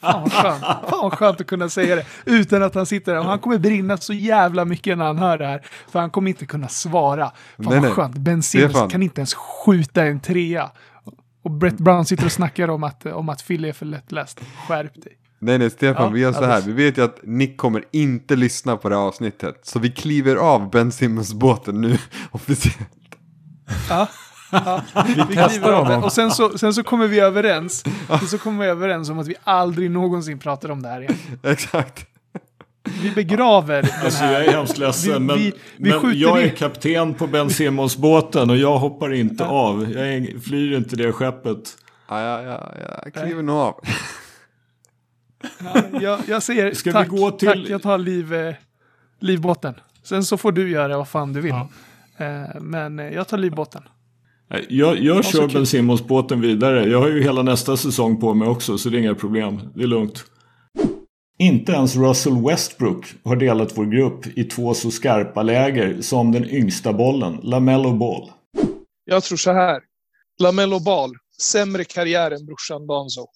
Fan 0.00 0.22
vad 0.22 0.32
skönt. 0.32 0.60
Fan 0.64 0.82
vad 1.02 1.12
skönt 1.12 1.40
att 1.40 1.46
kunna 1.46 1.68
säga 1.68 1.96
det 1.96 2.04
utan 2.24 2.62
att 2.62 2.74
han 2.74 2.86
sitter 2.86 3.12
där. 3.12 3.20
Och 3.20 3.26
han 3.26 3.38
kommer 3.38 3.58
brinna 3.58 3.96
så 3.96 4.12
jävla 4.12 4.64
mycket 4.64 4.98
när 4.98 5.04
han 5.04 5.18
hör 5.18 5.38
det 5.38 5.46
här. 5.46 5.66
För 5.88 6.00
han 6.00 6.10
kommer 6.10 6.28
inte 6.28 6.46
kunna 6.46 6.68
svara. 6.68 7.24
Fan 7.56 7.66
Nej, 7.70 7.80
vad 7.80 7.92
skönt. 7.92 8.16
Ben 8.16 8.42
Simmons 8.42 8.70
Stefan. 8.72 8.88
kan 8.90 9.02
inte 9.02 9.20
ens 9.20 9.34
skjuta 9.34 10.04
en 10.04 10.20
trea. 10.20 10.70
Och 11.42 11.50
Brett 11.50 11.78
Brown 11.78 12.04
sitter 12.04 12.24
och 12.24 12.32
snackar 12.32 12.70
om 12.70 12.84
att, 12.84 13.06
om 13.06 13.28
att 13.28 13.46
Philly 13.46 13.68
är 13.68 13.72
för 13.72 13.86
lättläst. 13.86 14.40
Skärp 14.68 15.02
dig. 15.02 15.12
Nej, 15.40 15.58
nej, 15.58 15.70
Stefan, 15.70 16.02
Ja, 16.04 16.08
vi 16.08 16.20
gör 16.20 16.32
så 16.32 16.44
här. 16.44 16.60
Vi 16.60 16.72
vet 16.72 16.98
ju 16.98 17.04
att 17.04 17.18
Nick 17.22 17.56
kommer 17.56 17.84
inte 17.90 18.36
lyssna 18.36 18.76
på 18.76 18.88
det 18.88 18.94
här 18.96 19.02
avsnittet. 19.02 19.60
Så 19.62 19.78
vi 19.78 19.90
kliver 19.90 20.36
av 20.36 20.70
Ben 20.70 20.92
Simmons-båten 20.92 21.80
nu 21.80 21.98
officiellt. 22.30 22.88
Ja. 23.88 24.08
Ja, 24.50 24.82
vi 25.28 25.36
testar 25.36 25.72
honom. 25.72 26.04
Och 26.04 26.12
sen 26.12 26.30
så, 26.30 26.58
sen 26.58 26.74
så 26.74 26.82
kommer 26.82 27.06
vi 27.06 27.20
överens. 27.20 27.84
Sen 28.18 28.28
så 28.28 28.38
kommer 28.38 28.64
vi 28.64 28.70
överens 28.70 29.10
om 29.10 29.18
att 29.18 29.26
vi 29.28 29.34
aldrig 29.44 29.90
någonsin 29.90 30.38
pratar 30.38 30.70
om 30.70 30.82
det 30.82 30.88
här 30.88 31.00
igen. 31.00 31.16
Exakt. 31.42 32.06
Vi 33.02 33.10
begraver 33.10 33.82
den 33.82 33.90
Alltså 34.04 34.24
jag 34.24 34.44
är 34.44 34.52
hemskt 34.52 34.78
ledsen, 34.78 35.12
Vi- 35.12 35.18
men, 35.20 35.36
vi- 35.36 35.52
vi 35.76 35.90
men 35.92 36.18
jag 36.18 36.42
är 36.42 36.48
kapten 36.48 37.14
på 37.14 37.26
Ben 37.26 37.50
Simmons-båten 37.50 38.50
och 38.50 38.56
jag 38.56 38.78
hoppar 38.78 39.12
inte 39.12 39.44
av. 39.44 39.90
Jag 39.92 40.08
är, 40.14 40.40
flyr 40.40 40.76
inte 40.76 40.96
det 40.96 41.12
skeppet. 41.12 41.76
Ja, 42.08 42.20
ja, 42.22 42.42
ja, 42.42 42.72
ja. 42.80 43.00
jag 43.04 43.14
kliver 43.14 43.42
nog 43.42 43.56
av. 43.56 43.80
Ja, 45.64 45.82
jag, 46.00 46.18
jag 46.26 46.42
säger 46.42 46.72
Ska 46.74 46.90
vi 46.90 46.94
tack, 46.94 47.08
gå 47.08 47.30
till- 47.30 47.48
tack, 47.48 47.58
jag 47.68 47.82
tar 47.82 47.98
liv, 47.98 48.34
eh, 48.34 48.54
livbåten. 49.20 49.74
Sen 50.02 50.24
så 50.24 50.36
får 50.36 50.52
du 50.52 50.70
göra 50.70 50.96
vad 50.96 51.08
fan 51.08 51.32
du 51.32 51.40
vill. 51.40 51.52
Eh, 51.52 52.60
men 52.60 52.98
eh, 52.98 53.08
jag 53.08 53.28
tar 53.28 53.38
livbåten. 53.38 53.82
Jag, 54.68 54.98
jag 54.98 55.24
så 55.24 55.30
kör 55.30 55.48
kul. 55.48 55.52
Ben 55.52 55.66
Simmons-båten 55.66 56.40
vidare. 56.40 56.88
Jag 56.88 57.00
har 57.00 57.08
ju 57.08 57.22
hela 57.22 57.42
nästa 57.42 57.76
säsong 57.76 58.20
på 58.20 58.34
mig 58.34 58.48
också, 58.48 58.78
så 58.78 58.88
det 58.88 58.96
är 58.96 59.00
inga 59.00 59.14
problem. 59.14 59.60
Det 59.74 59.82
är 59.82 59.86
lugnt. 59.86 60.24
Inte 61.38 61.72
ens 61.72 61.96
Russell 61.96 62.44
Westbrook 62.44 63.14
har 63.24 63.36
delat 63.36 63.78
vår 63.78 63.84
grupp 63.84 64.38
i 64.38 64.44
två 64.44 64.74
så 64.74 64.90
skarpa 64.90 65.42
läger 65.42 66.02
som 66.02 66.32
den 66.32 66.50
yngsta 66.50 66.92
bollen, 66.92 67.40
LaMelo 67.42 67.92
Ball. 67.92 68.30
Jag 69.04 69.22
tror 69.22 69.38
så 69.38 69.52
här. 69.52 69.82
Lamello 70.40 70.80
Ball, 70.80 71.10
sämre 71.42 71.84
karriär 71.84 72.30
än 72.30 72.46
brorsan 72.46 72.86
Danzo. 72.86 73.26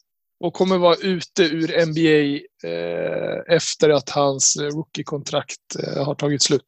Och 0.44 0.52
kommer 0.52 0.78
vara 0.78 0.96
ute 0.96 1.42
ur 1.42 1.86
NBA 1.86 2.38
eh, 2.68 3.56
efter 3.56 3.90
att 3.90 4.10
hans 4.10 4.56
eh, 4.56 4.64
rookie-kontrakt 4.64 5.76
eh, 5.78 6.04
har 6.04 6.14
tagit 6.14 6.42
slut. 6.42 6.64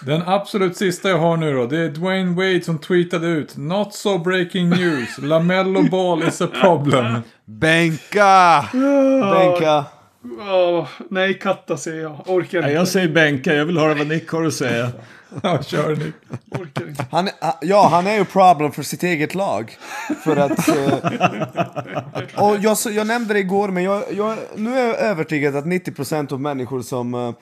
Den 0.00 0.22
absolut 0.26 0.76
sista 0.76 1.08
jag 1.08 1.18
har 1.18 1.36
nu 1.36 1.52
då, 1.54 1.66
det 1.66 1.78
är 1.78 1.88
Dwayne 1.88 2.34
Wade 2.36 2.62
som 2.62 2.78
tweetade 2.78 3.26
ut 3.26 3.56
Not 3.56 3.94
so 3.94 4.18
breaking 4.18 4.68
news. 4.70 5.18
Lamello 5.18 5.82
ball 5.82 6.22
is 6.28 6.40
a 6.42 6.48
problem. 6.60 7.22
Bänka! 7.44 8.64
Bänka. 9.32 9.84
Åh, 10.50 10.86
nej, 11.10 11.34
katta 11.38 11.76
säger 11.76 12.02
jag. 12.02 12.20
Orkar 12.26 12.62
Nej, 12.62 12.72
jag 12.72 12.88
säger 12.88 13.08
bänka, 13.08 13.54
jag 13.54 13.66
vill 13.66 13.78
höra 13.78 13.94
vad 13.94 14.06
Nick 14.06 14.28
har 14.30 14.44
att 14.44 14.54
säga. 14.54 14.90
Ja, 15.42 15.62
kör 15.62 15.96
ni. 15.96 16.12
Orkar 16.60 16.88
inte. 16.88 17.04
Han, 17.10 17.26
är- 17.28 17.32
ja, 17.60 17.88
han 17.90 18.06
är 18.06 18.14
ju 18.18 18.24
problem 18.24 18.72
för 18.72 18.82
sitt 18.82 19.02
eget 19.02 19.34
lag. 19.34 19.76
För 20.24 20.36
att... 20.36 20.68
eh, 20.68 20.94
och 22.44 22.56
jag, 22.60 22.76
så- 22.78 22.90
jag 22.90 23.06
nämnde 23.06 23.34
det 23.34 23.40
igår, 23.40 23.68
men 23.68 23.82
jag, 23.84 24.02
jag, 24.16 24.36
nu 24.56 24.78
är 24.78 24.86
jag 24.86 24.98
övertygad 24.98 25.56
att 25.56 25.64
90% 25.64 26.32
av 26.32 26.40
människor 26.40 26.82
som 26.82 27.14
eh, 27.14 27.32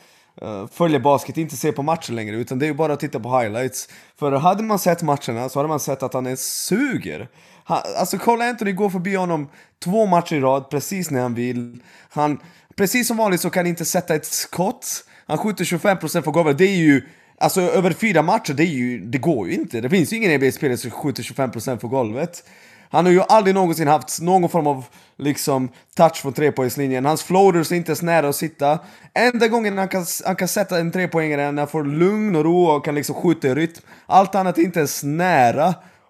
Eh, 0.43 0.67
följa 0.73 1.01
basket 1.01 1.37
inte 1.37 1.57
se 1.57 1.73
på 1.73 1.83
matcher 1.83 2.13
längre, 2.13 2.37
utan 2.37 2.59
det 2.59 2.67
är 2.67 2.69
ju 2.69 2.75
bara 2.75 2.93
att 2.93 3.01
titta 3.01 3.21
på 3.21 3.41
highlights. 3.41 3.89
För 4.19 4.33
hade 4.33 4.63
man 4.63 4.79
sett 4.79 5.03
matcherna 5.03 5.49
så 5.49 5.59
hade 5.59 5.69
man 5.69 5.81
sett 5.81 6.03
att 6.03 6.15
han 6.15 6.27
är 6.27 6.37
suger. 6.37 7.29
Han, 7.65 7.79
alltså 7.99 8.19
Cole 8.19 8.49
Anthony 8.49 8.73
går 8.73 8.91
förbi 8.91 9.15
honom 9.15 9.49
två 9.85 10.07
matcher 10.07 10.37
i 10.37 10.41
rad, 10.41 10.71
precis 10.71 11.11
när 11.11 11.21
han 11.21 11.35
vill. 11.35 11.83
Han, 12.11 12.39
precis 12.77 13.09
som 13.09 13.17
vanligt 13.17 13.41
så 13.41 13.51
kan 13.51 13.61
han 13.61 13.67
inte 13.67 13.85
sätta 13.85 14.15
ett 14.15 14.27
skott. 14.27 15.05
Han 15.27 15.39
skjuter 15.39 15.65
25% 15.65 16.21
på 16.21 16.31
golvet. 16.31 16.59
Det 16.59 16.65
är 16.65 16.77
ju, 16.77 17.03
alltså 17.39 17.61
över 17.61 17.91
fyra 17.91 18.23
matcher, 18.23 18.55
det, 18.55 18.63
är 18.63 18.67
ju, 18.67 18.99
det 18.99 19.19
går 19.19 19.49
ju 19.49 19.55
inte. 19.55 19.81
Det 19.81 19.91
finns 19.91 20.13
ju 20.13 20.17
ingen 20.17 20.31
e 20.31 20.39
NBA-spelare 20.39 20.77
som 20.77 20.91
skjuter 20.91 21.23
25% 21.23 21.77
på 21.77 21.89
golvet. 21.89 22.45
Han 22.91 23.05
har 23.05 23.13
ju 23.13 23.23
aldrig 23.29 23.55
någonsin 23.55 23.89
haft 23.89 24.21
någon 24.21 24.49
form 24.49 24.67
av 24.67 24.85
liksom 25.17 25.69
touch 25.97 26.17
från 26.17 26.33
trepoängslinjen. 26.33 27.05
Hans 27.05 27.23
floaters 27.23 27.73
är 27.73 27.77
inte 27.77 27.91
ens 27.91 28.03
nära 28.03 28.29
att 28.29 28.37
sitta. 28.37 28.79
Enda 29.15 29.49
gången 29.49 29.79
han 29.79 29.89
kan, 29.89 30.05
han 30.27 30.37
kan 30.37 30.49
sätta 30.49 30.79
en 30.79 30.93
trepoängare 30.93 31.43
är 31.43 31.53
när 31.53 31.63
han 31.63 31.69
får 31.69 31.85
lugn 31.85 32.37
och 32.37 32.45
ro 32.45 32.67
och 32.67 32.85
kan 32.85 32.95
liksom 32.95 33.15
skjuta 33.15 33.49
i 33.49 33.55
rytm. 33.55 33.83
Allt 34.07 34.35
annat 34.35 34.59
är 34.59 34.63
inte 34.63 34.79
ens 34.79 35.03
nära 35.03 35.67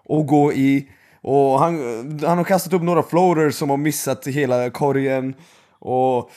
att 0.09 0.27
gå 0.27 0.53
i. 0.53 0.89
Och 1.21 1.59
han, 1.59 1.75
han 2.25 2.37
har 2.37 2.45
kastat 2.45 2.73
upp 2.73 2.81
några 2.81 3.03
floaters 3.03 3.55
som 3.55 3.69
har 3.69 3.77
missat 3.77 4.27
hela 4.27 4.69
korgen. 4.69 5.33
Och 5.79 6.31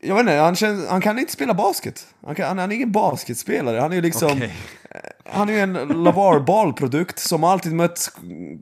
jag 0.00 0.14
vet 0.14 0.20
inte, 0.20 0.32
han, 0.32 0.56
känns, 0.56 0.88
han 0.88 1.00
kan 1.00 1.18
inte 1.18 1.32
spela 1.32 1.54
basket. 1.54 2.06
Han, 2.26 2.34
kan, 2.34 2.58
han 2.58 2.70
är 2.70 2.74
ingen 2.74 2.92
basketspelare. 2.92 3.80
Han 3.80 3.90
är 3.92 3.96
ju 3.96 4.02
liksom... 4.02 4.32
Okej. 4.32 4.54
Han 5.24 5.48
är 5.48 5.52
ju 5.52 5.60
en 5.60 5.72
Lavar 5.72 6.40
Ball-produkt 6.40 7.18
som 7.18 7.44
alltid 7.44 7.72
mött 7.72 8.12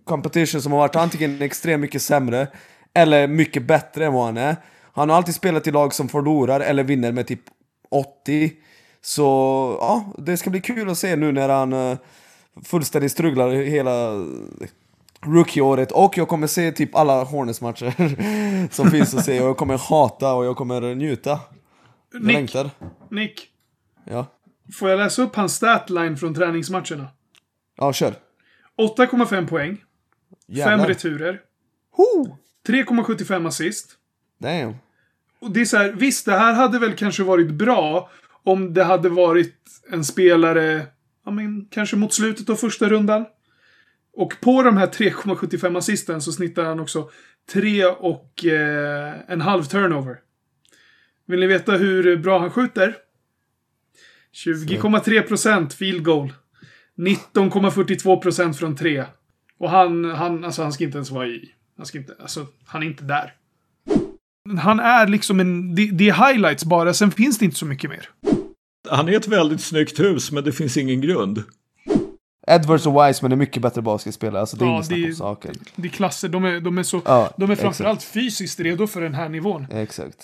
competition 0.05 0.63
som 0.63 0.73
har 0.73 0.79
varit 0.79 0.97
antingen 0.97 1.43
extremt 1.43 1.81
mycket 1.81 2.03
sämre 2.03 2.49
eller 2.95 3.27
mycket 3.27 3.63
bättre 3.63 4.07
än 4.07 4.13
vad 4.13 4.25
han 4.25 4.37
är. 4.37 4.57
Han 4.93 5.11
har 5.11 5.17
alltid 5.17 5.35
spelat 5.35 5.67
i 5.67 5.71
lag 5.71 5.95
som 5.95 6.09
förlorar 6.09 6.61
eller 6.61 6.85
vinner 6.85 7.13
med 7.13 7.27
typ 7.27 7.41
80. 7.91 8.53
Så 9.01 9.23
ja, 9.81 10.15
det 10.19 10.37
ska 10.37 10.51
bli 10.51 10.61
kul 10.61 10.91
att 10.91 10.99
se 10.99 11.17
nu 11.17 11.33
när 11.33 11.49
han 11.49 11.73
uh, 11.73 11.97
fullständigt 12.65 13.13
strugglar 13.13 13.51
hela 13.51 14.11
rookie-året 15.21 15.93
och 15.93 16.19
jag 16.19 16.29
kommer 16.29 16.47
se 16.47 16.73
typ 16.73 16.95
alla 16.95 17.25
Hornets-matcher 17.25 17.95
som 18.73 18.91
finns 18.91 19.15
att 19.15 19.25
se 19.25 19.41
och 19.41 19.49
jag 19.49 19.57
kommer 19.57 19.79
hata 19.79 20.33
och 20.35 20.45
jag 20.45 20.57
kommer 20.57 20.95
njuta. 20.95 21.41
Jag 22.13 22.23
Nick, 22.25 22.33
längtar. 22.35 22.71
Nick, 23.11 23.49
Ja. 24.05 24.27
får 24.79 24.91
jag 24.91 24.99
läsa 24.99 25.23
upp 25.23 25.37
hans 25.37 25.55
statline 25.55 26.17
från 26.17 26.35
träningsmatcherna? 26.35 27.07
Ja, 27.77 27.93
kör. 27.93 28.15
8,5 28.79 29.47
poäng, 29.49 29.77
5 29.77 29.85
Jävlar. 30.47 30.87
returer, 30.89 31.41
Ho! 31.93 32.37
3,75 32.69 33.47
assist. 33.49 33.91
Damn. 34.39 34.75
Och 35.41 35.51
det 35.51 35.61
är 35.61 35.65
så 35.65 35.77
här, 35.77 35.93
visst, 35.93 36.27
det 36.27 36.39
här 36.39 36.53
hade 36.55 36.79
väl 36.79 36.97
kanske 36.97 37.23
varit 37.23 37.51
bra 37.51 38.11
om 38.45 38.75
det 38.75 38.85
hade 38.85 39.09
varit 39.09 39.55
en 39.93 40.05
spelare, 40.05 40.87
ja 41.25 41.31
men 41.31 41.67
kanske 41.71 41.97
mot 41.97 42.13
slutet 42.15 42.51
av 42.51 42.57
första 42.57 42.89
rundan. 42.89 43.25
Och 44.17 44.41
på 44.41 44.63
de 44.63 44.77
här 44.77 44.87
3,75 44.87 45.79
assisten 45.79 46.21
så 46.21 46.33
snittar 46.33 46.65
han 46.65 46.81
också 46.81 47.11
3 47.53 47.85
och 47.85 48.45
eh, 48.45 49.15
en 49.29 49.41
halv 49.41 49.63
turnover. 49.63 50.17
Vill 51.27 51.41
ni 51.41 51.47
veta 51.47 51.73
hur 51.73 52.17
bra 52.17 52.39
han 52.39 52.51
skjuter? 52.51 52.97
20,3% 54.45 55.71
field 55.71 56.05
goal. 56.05 56.33
19,42% 56.97 58.53
från 58.53 58.77
3. 58.77 59.05
Och 59.59 59.71
han, 59.71 60.05
han, 60.05 60.45
alltså 60.45 60.63
han 60.63 60.73
ska 60.73 60.85
inte 60.85 60.99
ens 60.99 61.11
vara 61.11 61.27
i. 61.27 61.51
Han 61.77 61.87
ska 61.87 61.99
inte, 61.99 62.15
alltså, 62.21 62.47
han 62.67 62.83
är 62.83 62.87
inte 62.87 63.05
där. 63.05 63.35
Han 64.59 64.81
är 64.81 65.07
liksom 65.07 65.41
en, 65.41 65.75
det, 65.75 65.91
det 65.91 66.09
är 66.09 66.29
highlights 66.29 66.65
bara, 66.65 66.95
sen 66.95 67.11
finns 67.11 67.39
det 67.39 67.45
inte 67.45 67.57
så 67.57 67.67
mycket 67.67 67.91
mer. 67.91 68.09
Han 68.91 69.09
är 69.09 69.17
ett 69.17 69.29
väldigt 69.29 69.61
snyggt 69.61 70.01
hus, 70.01 70.33
men 70.33 70.45
det 70.45 70.53
finns 70.53 70.77
ingen 70.77 71.01
grund. 71.01 71.45
Edwards 72.47 72.87
och 72.87 73.09
Wiseman 73.09 73.33
är 73.33 73.37
mycket 73.37 73.63
bättre 73.63 73.83
basketspelare, 73.83 74.41
alltså 74.41 74.57
det 74.57 74.65
är 74.65 74.67
Ja, 74.67 74.73
inget 74.75 74.87
snack 74.87 74.99
det- 74.99 75.07
om 75.07 75.15
saken. 75.15 75.55
Det 75.77 75.89
är 75.89 75.93
klasser, 75.93 76.29
de 76.29 76.45
är, 76.45 76.61
de 76.61 76.79
är 76.79 76.83
så, 76.83 77.01
Ja, 77.05 77.31
de 77.37 77.45
är 77.51 77.53
exakt. 77.53 77.63
framförallt 77.63 78.03
fysiskt 78.03 78.61
redo 78.61 78.87
för 78.87 79.01
den 79.01 79.15
här 79.15 79.29
nivån. 79.29 79.67
Exakt. 79.73 80.17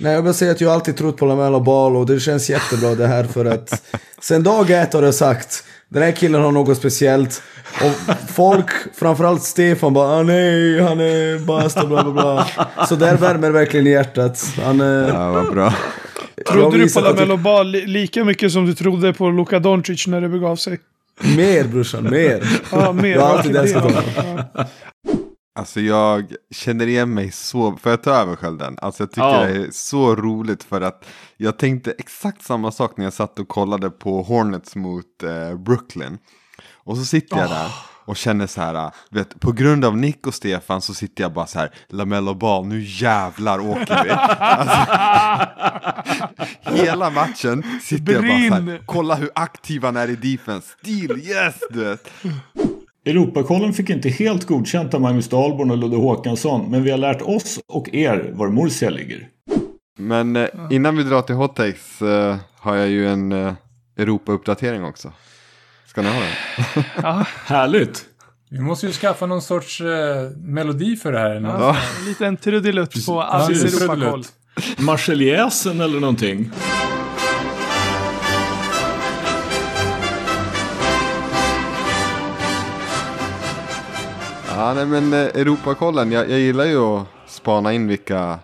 Nej, 0.00 0.12
jag 0.12 0.22
vill 0.22 0.34
säga 0.34 0.52
att 0.52 0.60
jag 0.60 0.68
har 0.68 0.74
alltid 0.74 0.96
trott 0.96 1.16
på 1.16 1.26
Lamelo 1.26 1.60
Ball 1.60 1.96
och 1.96 2.06
det 2.06 2.20
känns 2.20 2.50
jättebra 2.50 2.94
det 2.94 3.06
här 3.06 3.24
för 3.24 3.44
att 3.44 3.94
sen 4.20 4.42
dag 4.42 4.70
ett 4.70 4.92
har 4.92 5.02
jag 5.02 5.14
sagt 5.14 5.64
den 5.88 6.02
här 6.02 6.12
killen 6.12 6.42
har 6.42 6.52
något 6.52 6.76
speciellt. 6.76 7.42
Och 7.84 8.14
folk, 8.30 8.70
framförallt 8.94 9.42
Stefan 9.42 9.92
bara 9.94 10.08
ah, 10.18 10.22
nej, 10.22 10.80
han 10.82 11.00
är 11.00 11.46
bast 11.46 11.82
och 11.82 11.88
bla 11.88 12.02
bla 12.04 12.12
bla. 12.12 12.46
Så 12.88 12.94
där 12.96 13.16
värmer 13.16 13.50
verkligen 13.50 13.86
i 13.86 13.90
hjärtat. 13.90 14.44
Han, 14.64 14.80
eh, 14.80 14.86
Ja, 14.86 15.32
vad 15.32 15.52
bra. 15.52 15.74
Trodde 16.48 16.78
du 16.78 16.92
på 16.92 17.00
Lamelo 17.00 17.36
Ball 17.36 17.66
li- 17.70 17.86
lika 17.86 18.24
mycket 18.24 18.52
som 18.52 18.66
du 18.66 18.74
trodde 18.74 19.12
på 19.12 19.30
Luka 19.30 19.58
Doncic 19.58 20.06
när 20.06 20.20
det 20.20 20.28
begav 20.28 20.56
sig? 20.56 20.78
Mer 21.36 21.64
brorsan, 21.68 22.04
mer. 22.10 22.62
Ja, 22.72 22.92
mer. 22.92 23.08
Jag 23.08 23.22
har 23.22 23.36
alltid 23.38 23.56
älskat 23.56 23.82
det- 23.82 23.94
honom. 23.94 24.04
ja. 24.54 24.64
Alltså 25.58 25.80
jag 25.80 26.32
känner 26.54 26.86
igen 26.86 27.14
mig 27.14 27.30
så, 27.30 27.76
får 27.76 27.90
jag 27.92 28.02
ta 28.02 28.10
över 28.10 28.36
skölden? 28.36 28.78
Alltså 28.82 29.02
jag 29.02 29.10
tycker 29.10 29.26
Ja. 29.28 29.42
det 29.44 29.56
är 29.56 29.68
så 29.72 30.16
roligt 30.16 30.62
för 30.64 30.80
att 30.80 31.04
jag 31.36 31.58
tänkte 31.58 31.90
exakt 31.98 32.42
samma 32.44 32.72
sak 32.72 32.96
när 32.96 33.04
jag 33.04 33.12
satt 33.12 33.38
och 33.38 33.48
kollade 33.48 33.90
på 33.90 34.22
Hornets 34.22 34.76
mot 34.76 35.22
eh, 35.22 35.58
Brooklyn. 35.58 36.18
Och 36.72 36.96
så 36.96 37.04
sitter 37.04 37.36
jag 37.36 37.50
där 37.50 37.68
och 38.04 38.16
känner 38.16 38.46
så 38.46 38.60
här, 38.60 38.90
vet, 39.10 39.40
på 39.40 39.52
grund 39.52 39.84
av 39.84 39.96
Nick 39.96 40.26
och 40.26 40.34
Stefan 40.34 40.80
så 40.80 40.94
sitter 40.94 41.24
jag 41.24 41.32
bara 41.32 41.46
så 41.46 41.58
här, 41.58 41.70
Lamello 41.88 42.34
Ball, 42.34 42.66
nu 42.66 42.80
jävlar 42.86 43.60
åker 43.60 44.04
vi. 44.04 44.10
Alltså, 44.10 44.92
hela 46.84 47.10
matchen 47.10 47.62
sitter 47.82 48.12
jag 48.12 48.22
bara 48.22 48.58
så 48.58 48.70
här, 48.70 48.82
kolla 48.86 49.14
hur 49.14 49.30
aktiv 49.34 49.82
han 49.82 49.96
är 49.96 50.08
i 50.10 50.16
defense, 50.16 50.68
stil, 50.82 51.10
yes, 51.10 51.54
du 51.70 51.84
vet. 51.84 52.10
Europakollen 53.06 53.72
fick 53.72 53.90
inte 53.90 54.08
helt 54.08 54.46
godkänt 54.46 54.94
av 54.94 55.00
Magnus 55.00 55.28
Dahlborn 55.28 55.70
och 55.70 55.78
Ludde 55.78 55.96
Håkansson, 55.96 56.70
men 56.70 56.82
vi 56.82 56.90
har 56.90 56.98
lärt 56.98 57.22
oss 57.22 57.60
och 57.68 57.94
er 57.94 58.30
var 58.34 58.48
Murcia 58.48 58.90
ligger. 58.90 59.28
Men 59.98 60.36
eh, 60.36 60.48
innan 60.70 60.96
vi 60.96 61.02
drar 61.02 61.22
till 61.22 61.34
hot 61.34 61.56
takes 61.56 62.02
eh, 62.02 62.36
har 62.58 62.76
jag 62.76 62.88
ju 62.88 63.08
en 63.08 63.32
eh, 63.32 63.54
Europa-uppdatering 63.96 64.84
också. 64.84 65.12
Ska 65.90 66.02
ni 66.02 66.08
ha 66.08 66.20
den? 66.20 67.24
Härligt! 67.44 68.04
Vi 68.50 68.60
måste 68.60 68.86
ju 68.86 68.92
skaffa 68.92 69.26
någon 69.26 69.42
sorts 69.42 69.80
eh, 69.80 70.30
melodi 70.36 70.96
för 70.96 71.12
det 71.12 71.18
här. 71.18 71.40
Ja. 71.40 71.76
En 71.98 72.04
liten 72.04 72.36
trudelutt 72.36 73.06
på 73.06 73.44
Precis. 73.48 73.82
Europakoll. 73.82 74.24
Marseljäsen 74.78 75.80
eller 75.80 76.00
någonting. 76.00 76.50
Ja, 84.48 84.74
nej, 84.74 84.86
men 84.86 85.12
eh, 85.12 85.18
Europakollen, 85.18 86.12
jag, 86.12 86.30
jag 86.30 86.40
gillar 86.40 86.64
ju 86.64 86.78
att 86.78 87.06
spana 87.26 87.72
in 87.72 87.88
vilka 87.88 88.38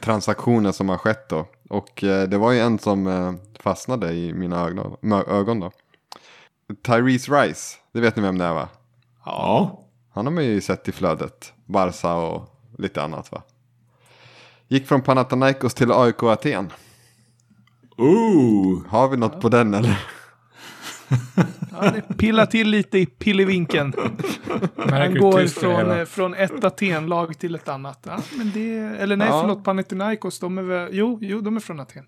transaktioner 0.00 0.72
som 0.72 0.88
har 0.88 0.96
skett 0.96 1.28
då. 1.28 1.46
Och 1.68 2.04
eh, 2.04 2.28
det 2.28 2.38
var 2.38 2.52
ju 2.52 2.58
en 2.58 2.78
som 2.78 3.06
eh, 3.06 3.32
fastnade 3.62 4.12
i 4.12 4.32
mina 4.32 4.66
ögon, 4.66 4.96
ögon 5.28 5.60
då. 5.60 5.70
Tyrese 6.82 7.28
Rice, 7.32 7.76
det 7.92 8.00
vet 8.00 8.16
ni 8.16 8.22
vem 8.22 8.38
det 8.38 8.44
är 8.44 8.54
va? 8.54 8.68
Ja. 9.24 9.80
Han 10.12 10.26
har 10.26 10.32
man 10.32 10.44
ju 10.44 10.60
sett 10.60 10.88
i 10.88 10.92
flödet. 10.92 11.52
Barca 11.66 12.14
och 12.14 12.48
lite 12.78 13.02
annat 13.02 13.32
va? 13.32 13.42
Gick 14.68 14.86
från 14.86 15.02
Panathinaikos 15.02 15.74
till 15.74 15.92
AIK 15.92 16.22
Aten. 16.22 16.72
Ooh. 17.96 18.86
Har 18.88 19.08
vi 19.08 19.16
något 19.16 19.40
på 19.40 19.48
den 19.48 19.74
eller? 19.74 19.98
Ja, 21.72 21.90
det 21.90 22.16
pillar 22.18 22.46
till 22.46 22.68
lite 22.68 22.98
i 22.98 23.06
pillevinken. 23.06 23.92
Han 24.76 25.14
går 25.14 25.46
från, 25.46 25.90
eh, 25.90 26.04
från 26.04 26.34
ett 26.34 26.64
Aten-lag 26.64 27.38
till 27.38 27.54
ett 27.54 27.68
annat. 27.68 27.98
Ja, 28.02 28.18
men 28.38 28.50
det, 28.54 28.78
eller 28.78 29.16
nej, 29.16 29.28
Ja. 29.28 29.40
förlåt, 29.40 29.64
Panathinaikos, 29.64 30.38
de 30.38 30.58
är 30.58 30.62
väl, 30.62 30.88
jo, 30.92 31.18
jo, 31.22 31.40
de 31.40 31.56
är 31.56 31.60
från 31.60 31.80
Aten. 31.80 32.04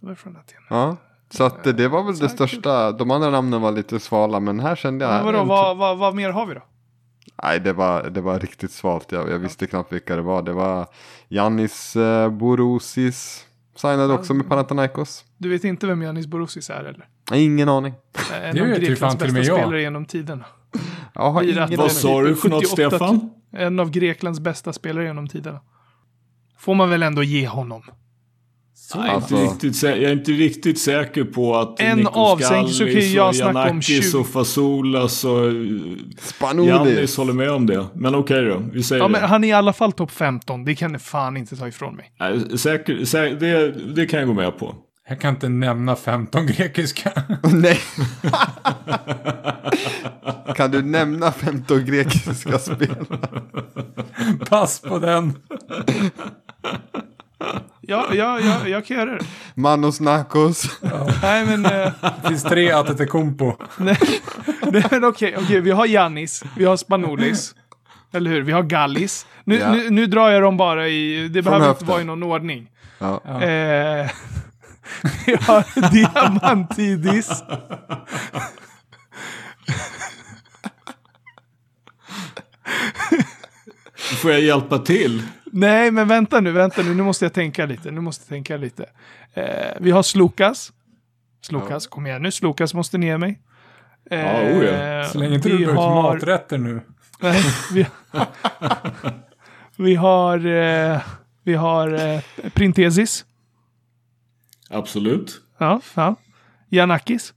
De 0.00 0.10
är 0.10 0.14
från 0.14 0.36
Aten. 0.36 0.62
Ja. 0.70 0.96
Så 1.30 1.44
att 1.44 1.64
det, 1.64 1.72
det 1.72 1.88
var 1.88 2.02
väl 2.02 2.18
det 2.18 2.28
största. 2.28 2.92
De 2.92 3.10
andra 3.10 3.30
namnen 3.30 3.60
var 3.60 3.72
lite 3.72 4.00
svala 4.00 4.40
men 4.40 4.60
här 4.60 4.76
kände 4.76 5.04
jag. 5.04 5.14
Men 5.14 5.24
vadå, 5.24 5.44
vad, 5.44 5.76
vad, 5.76 5.98
vad 5.98 6.14
mer 6.14 6.30
har 6.30 6.46
vi 6.46 6.54
då? 6.54 6.62
Nej, 7.42 7.60
det 7.60 7.72
var, 7.72 8.02
det 8.02 8.20
var 8.20 8.38
riktigt 8.38 8.72
svalt. 8.72 9.12
Jag, 9.12 9.30
jag 9.30 9.38
visste 9.38 9.66
knappt 9.66 9.92
vilka 9.92 10.16
det 10.16 10.22
var. 10.22 10.42
Det 10.42 10.52
var 10.52 10.86
Yannis 11.28 11.96
eh, 11.96 12.30
Borosis. 12.30 13.46
Signade 13.76 14.14
också 14.14 14.34
med 14.34 14.48
Panathinaikos. 14.48 15.24
Du 15.38 15.48
vet 15.48 15.64
inte 15.64 15.86
vem 15.86 16.02
Janis 16.02 16.26
Borussis 16.26 16.70
är 16.70 16.84
eller? 16.84 17.08
Ingen 17.34 17.68
aning. 17.68 17.94
En 18.42 18.60
av 18.60 18.78
Greklands 18.78 19.18
bästa 19.18 19.42
spelare 19.42 19.80
genom 19.80 20.04
tiderna. 20.04 20.44
Jag 21.14 21.30
har 21.30 21.42
ingen 21.42 21.54
Vad 21.54 21.64
aning. 21.64 21.76
Vad 21.76 21.92
sa 21.92 22.22
du 22.22 22.36
för 22.36 22.48
något 22.48 22.70
78 22.70 22.96
Stefan? 22.96 23.30
En 23.52 23.80
av 23.80 23.90
Greklands 23.90 24.40
bästa 24.40 24.72
spelare 24.72 25.04
genom 25.04 25.28
tiderna. 25.28 25.60
Får 26.58 26.74
man 26.74 26.90
väl 26.90 27.02
ändå 27.02 27.22
ge 27.22 27.48
honom. 27.48 27.82
Jag 28.94 29.06
är, 29.06 29.10
Alltså- 29.10 29.36
inte 29.36 29.66
riktigt, 29.66 29.82
jag 29.82 29.98
är 30.02 30.12
inte 30.12 30.32
riktigt 30.32 30.78
säker 30.80 31.24
på 31.24 31.56
att 31.56 31.80
En 31.80 31.98
Nikos 31.98 32.14
så 32.40 32.44
kan 32.46 32.58
Gallis 32.58 32.80
jag 33.12 33.28
och 33.28 33.36
snacka 33.36 33.50
om 33.50 33.56
Giannakis 33.56 34.12
20. 34.12 34.18
och 34.18 34.26
Fasoulas 34.26 35.24
och 35.24 35.40
Spanoulis. 36.18 36.70
Jannis 36.74 37.16
håller 37.16 37.32
med 37.32 37.50
om 37.50 37.66
det. 37.66 37.86
Men 37.94 38.14
okej 38.14 38.44
då, 38.44 38.62
vi 38.72 38.82
säger 38.82 39.02
Ja, 39.02 39.08
men 39.08 39.20
det. 39.20 39.26
han 39.26 39.44
är 39.44 39.48
i 39.48 39.52
alla 39.52 39.72
fall 39.72 39.92
topp 39.92 40.10
15. 40.10 40.64
Det 40.64 40.74
kan 40.74 40.92
ni 40.92 40.98
fan 40.98 41.36
inte 41.36 41.56
ta 41.56 41.68
ifrån 41.68 41.96
mig. 41.96 42.12
Nej, 42.20 42.58
säker, 42.58 43.04
sä, 43.04 43.28
det. 43.30 43.70
Det 43.94 44.06
kan 44.06 44.18
jag 44.20 44.28
gå 44.28 44.34
med 44.34 44.58
på. 44.58 44.74
Jag 45.08 45.20
kan 45.20 45.34
inte 45.34 45.48
nämna 45.48 45.96
15 45.96 46.46
grekiska. 46.46 47.10
Nej. 47.52 47.78
kan 50.56 50.70
du 50.70 50.82
nämna 50.82 51.32
15 51.32 51.84
grekiska 51.84 52.58
spelare? 52.58 53.18
Pass 54.48 54.80
på 54.80 54.98
den. 54.98 55.32
Ja, 57.88 58.06
ja, 58.14 58.40
ja 58.40 58.68
jag 58.68 58.86
kan 58.86 58.96
göra 58.96 59.10
det. 59.18 59.24
Manos 59.54 60.00
Nakos. 60.00 60.80
Nej, 61.22 61.46
men... 61.46 61.64
Eh, 61.66 61.92
Det 62.22 62.28
finns 62.28 62.42
tre 62.42 62.72
Atetekumpo. 62.72 63.52
nej, 63.76 63.98
nej, 64.62 64.84
men 64.90 65.04
okej, 65.04 65.34
okej. 65.38 65.60
Vi 65.60 65.70
har 65.70 65.86
Jannis, 65.86 66.42
vi 66.56 66.64
har 66.64 66.76
Spanoulis. 66.76 67.54
Eller 68.12 68.30
hur? 68.30 68.42
Vi 68.42 68.52
har 68.52 68.62
Gallis. 68.62 69.26
Nu, 69.44 69.58
Ja. 69.58 69.72
nu, 69.72 69.90
nu 69.90 70.06
drar 70.06 70.30
jag 70.30 70.42
dem 70.42 70.56
bara 70.56 70.88
i... 70.88 71.28
Det 71.28 71.42
behöver 71.42 71.56
inte 71.64 71.68
höften. 71.68 71.88
vara 71.88 72.00
i 72.00 72.04
någon 72.04 72.22
ordning. 72.22 72.68
Ja. 72.98 73.20
Eh, 73.26 74.10
vi 75.26 75.36
har 75.40 75.90
Diamantidis. 75.90 77.42
Får 84.22 84.30
jag 84.32 84.40
hjälpa 84.40 84.78
till? 84.78 85.22
Nej, 85.56 85.90
men 85.90 86.08
vänta 86.08 86.40
nu, 86.40 86.52
vänta 86.52 86.82
nu. 86.82 86.94
Nu 86.94 87.02
måste 87.02 87.24
jag 87.24 87.32
tänka 87.32 87.66
lite. 87.66 87.90
Nu 87.90 88.00
måste 88.00 88.22
jag 88.22 88.28
tänka 88.28 88.56
lite. 88.56 88.86
Eh, 89.34 89.44
vi 89.80 89.90
har 89.90 90.02
Slukas. 90.02 90.72
Slukas, 91.42 91.86
kom 91.86 92.06
igen 92.06 92.22
nu. 92.22 92.30
Slukas 92.32 92.74
måste 92.74 92.98
ner 92.98 93.18
mig. 93.18 93.40
Eh, 94.10 94.18
Ja, 94.20 94.42
oh 94.42 94.64
ja. 94.64 95.04
Så 95.08 95.18
länge 95.18 95.34
inte 95.34 95.48
du 95.48 95.62
ut 95.62 95.68
har- 95.76 96.02
maträtter 96.14 96.58
nu. 96.58 96.80
Nej, 97.20 97.42
vi, 97.72 97.86
vi 99.76 99.94
har... 99.94 100.46
Eh, 100.46 101.00
vi 101.42 101.54
har 101.54 101.94
eh, 102.08 102.20
Printesis. 102.54 103.24
Absolut. 104.70 105.40
Ja, 105.58 105.80
ja. 105.94 106.14
Janakis. 106.68 107.34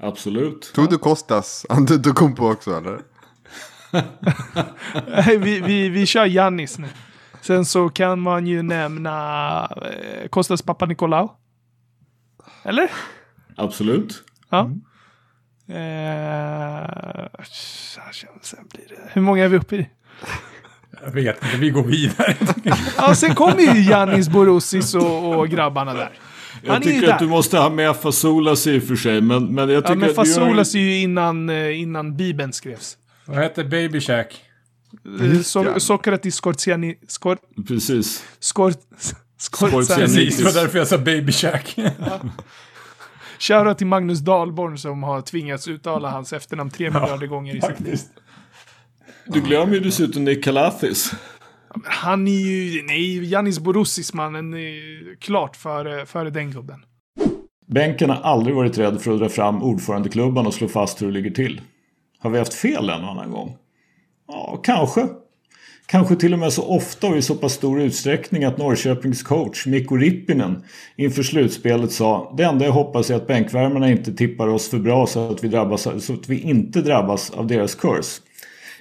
Absolut. 0.00 0.72
Tog 0.74 0.90
du 0.90 0.98
Kostas 0.98 1.66
Antetokounmpo 1.68 2.50
också 2.52 2.76
eller? 2.78 3.00
Nej, 5.06 5.38
vi, 5.38 5.60
vi, 5.60 5.88
vi 5.88 6.06
kör 6.06 6.24
Jannis 6.26 6.78
nu. 6.78 6.88
Sen 7.48 7.64
så 7.64 7.88
kan 7.88 8.20
man 8.20 8.46
ju 8.46 8.62
nämna 8.62 9.68
eh, 9.82 10.28
Kostas 10.28 10.62
Papanikolaou. 10.62 11.28
Eller? 12.64 12.90
Absolut. 13.56 14.22
Ja. 14.50 14.60
Mm. 14.60 14.80
Eh, 15.68 16.86
sen 18.42 18.58
blir 18.74 18.88
det... 18.88 19.10
Hur 19.12 19.22
många 19.22 19.44
är 19.44 19.48
vi 19.48 19.56
uppe 19.56 19.76
i? 19.76 19.88
Jag 21.04 21.10
vet 21.10 21.44
inte, 21.44 21.56
vi 21.56 21.70
går 21.70 21.82
vidare. 21.84 22.36
Ja, 22.96 23.14
sen 23.14 23.34
kommer 23.34 23.60
ju 23.60 23.82
Jannis 23.90 24.28
Borussis 24.28 24.94
och, 24.94 25.38
och 25.38 25.48
grabbarna 25.48 25.94
där. 25.94 26.10
Jag 26.62 26.72
Han 26.72 26.82
tycker 26.82 27.06
där. 27.06 27.12
att 27.12 27.18
du 27.18 27.26
måste 27.26 27.58
ha 27.58 27.70
med 27.70 27.96
Fasoulas 27.96 28.66
i 28.66 28.78
och 28.78 28.82
för 28.82 28.96
sig. 28.96 29.20
Men, 29.20 29.44
men 29.46 29.68
jag 29.68 29.76
Ja, 29.76 29.80
tycker 29.80 29.94
men 29.96 30.10
att 30.10 30.16
du 30.16 30.30
gör- 30.30 30.36
Fasoulas 30.40 30.74
är 30.74 30.78
ju 30.78 31.00
innan, 31.00 31.48
eh, 31.50 31.80
innan 31.80 32.16
Bibeln 32.16 32.52
skrevs. 32.52 32.96
Vad 33.26 33.42
heter 33.42 33.64
Baby 33.64 34.00
Shack? 34.00 34.44
So 35.44 35.80
Sokratis 35.80 36.34
Skorziani... 36.34 36.98
Skor... 37.08 37.38
Precis. 37.68 38.24
Skor... 38.38 38.72
Skorziani. 39.38 39.84
Skorziani. 39.84 40.06
Precis, 40.06 40.38
det 40.38 40.44
var 40.44 40.52
därför 40.52 40.78
jag 40.78 40.88
sa 40.88 40.98
Baby 40.98 41.32
Shack. 41.32 41.76
Shoutout 43.38 43.78
till 43.78 43.86
Magnus 43.86 44.18
Dahlborn 44.18 44.78
som 44.78 45.02
har 45.02 45.20
tvingats 45.20 45.68
uttala 45.68 46.10
hans 46.10 46.32
efternamn 46.32 46.70
tre 46.70 46.90
miljarder 46.90 47.26
gånger 47.26 47.56
i 47.56 47.60
sitt 47.60 47.80
liv. 47.80 47.98
Du 49.26 49.40
glömmer 49.40 49.74
ju 49.74 49.80
dessutom 49.80 50.24
Nick 50.24 50.44
Kalafis. 50.44 51.12
Han 51.84 52.28
är 52.28 52.32
ju... 52.32 52.82
Nej, 52.82 53.24
Janis 53.24 53.58
Borussis 53.58 54.14
mannen 54.14 54.54
är 54.54 55.16
klart 55.20 55.56
före, 55.56 56.06
före 56.06 56.30
den 56.30 56.50
gubben. 56.50 56.84
Bänken 57.66 58.10
har 58.10 58.16
aldrig 58.16 58.56
varit 58.56 58.78
rädd 58.78 59.00
för 59.00 59.12
att 59.12 59.18
dra 59.18 59.28
fram 59.28 59.62
ordförandeklubban 59.62 60.46
och 60.46 60.54
slå 60.54 60.68
fast 60.68 61.02
hur 61.02 61.06
det 61.06 61.12
ligger 61.12 61.30
till. 61.30 61.60
Har 62.18 62.30
vi 62.30 62.38
haft 62.38 62.54
fel 62.54 62.90
en 62.90 63.04
och 63.04 63.10
annan 63.10 63.30
gång? 63.30 63.56
Ja, 64.28 64.60
kanske. 64.64 65.08
Kanske 65.86 66.16
till 66.16 66.32
och 66.32 66.38
med 66.38 66.52
så 66.52 66.62
ofta 66.62 67.06
och 67.06 67.16
i 67.16 67.22
så 67.22 67.34
pass 67.34 67.52
stor 67.52 67.80
utsträckning 67.80 68.44
att 68.44 68.58
Norrköpings 68.58 69.22
coach 69.22 69.66
Mikko 69.66 69.96
Rippinen 69.96 70.64
inför 70.96 71.22
slutspelet 71.22 71.92
sa 71.92 72.34
Det 72.36 72.44
enda 72.44 72.64
jag 72.64 72.72
hoppas 72.72 73.10
är 73.10 73.14
att 73.14 73.26
bänkvärmarna 73.26 73.90
inte 73.90 74.12
tippar 74.12 74.48
oss 74.48 74.70
för 74.70 74.78
bra 74.78 75.06
så 75.06 75.30
att 75.30 75.44
vi, 75.44 75.48
drabbas, 75.48 75.82
så 75.82 76.12
att 76.12 76.28
vi 76.28 76.40
inte 76.40 76.80
drabbas 76.80 77.30
av 77.30 77.46
deras 77.46 77.74
curse. 77.74 78.22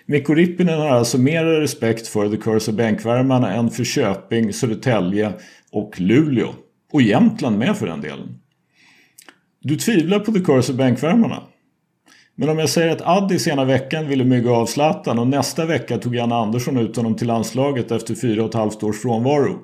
Mikko 0.06 0.34
Rippinen 0.34 0.80
har 0.80 0.90
alltså 0.90 1.18
mer 1.18 1.46
respekt 1.46 2.08
för 2.08 2.30
The 2.30 2.38
Curse 2.38 2.72
of 2.72 2.78
bänkvärmarna 2.78 3.54
än 3.54 3.70
för 3.72 3.84
Köping, 3.84 4.54
Södertälje 4.54 5.34
och 5.72 6.00
Luleå. 6.00 6.50
Och 6.92 7.02
Jämtland 7.02 7.58
med 7.58 7.78
för 7.78 7.88
den 7.88 8.02
delen. 8.02 8.40
Du 9.62 9.76
tvivlar 9.76 10.20
på 10.20 10.32
The 10.32 10.40
Curse 10.40 10.72
of 10.72 10.78
bänkvärmarna. 10.78 11.44
Men 12.40 12.50
om 12.50 12.60
jag 12.60 12.70
säger 12.70 12.92
att 12.92 13.02
Addis 13.02 13.48
ena 13.48 13.66
veckan 13.66 14.08
ville 14.08 14.24
mygga 14.24 14.52
av 14.52 14.66
Zlatan 14.66 15.20
och 15.20 15.28
nästa 15.28 15.66
vecka 15.66 15.98
tog 15.98 16.16
Janne 16.16 16.36
Andersson 16.36 16.78
ut 16.78 16.96
honom 16.96 17.16
till 17.16 17.28
landslaget 17.28 17.92
efter 17.92 18.16
fyra 18.16 18.44
och 18.44 18.50
ett 18.50 18.56
halvt 18.56 18.84
års 18.84 19.02
frånvaro. 19.02 19.60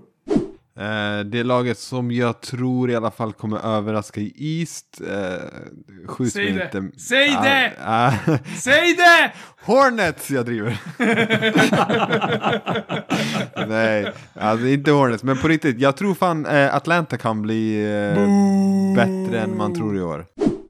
Eh, 0.80 1.20
det 1.26 1.44
laget 1.44 1.78
som 1.78 2.12
jag 2.12 2.42
tror 2.42 2.92
i 2.92 2.96
alla 2.96 3.12
fall 3.12 3.34
kommer 3.34 3.66
överraska 3.78 4.22
i 4.22 4.34
East. 4.38 5.02
Eh, 5.12 6.08
skjut 6.08 6.34
Säg 6.34 6.52
det. 6.52 6.64
inte. 6.64 6.98
Säg 7.00 7.36
Ah, 7.38 7.44
det! 7.44 7.72
ah, 7.84 8.12
Säg 8.58 8.94
det! 8.96 9.32
Hornets 9.66 10.32
jag 10.32 10.46
driver. 10.46 10.78
Nej, 13.68 14.12
alltså 14.34 14.68
inte 14.68 14.92
Hornets. 14.92 15.24
Men 15.24 15.38
på 15.38 15.48
riktigt, 15.48 15.80
jag 15.80 15.98
tror 15.98 16.14
fan 16.14 16.46
eh, 16.46 16.76
Atlanta 16.76 17.18
kan 17.18 17.42
bli 17.42 17.84
eh, 17.86 18.96
bättre 18.96 19.40
än 19.42 19.58
man 19.58 19.76
tror 19.76 19.98
i 19.98 20.02
år. 20.02 20.26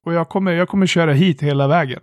Och 0.05 0.13
jag 0.13 0.29
kommer, 0.29 0.51
jag 0.51 0.67
kommer 0.67 0.85
köra 0.85 1.13
hit 1.13 1.41
hela 1.41 1.67
vägen. 1.67 2.01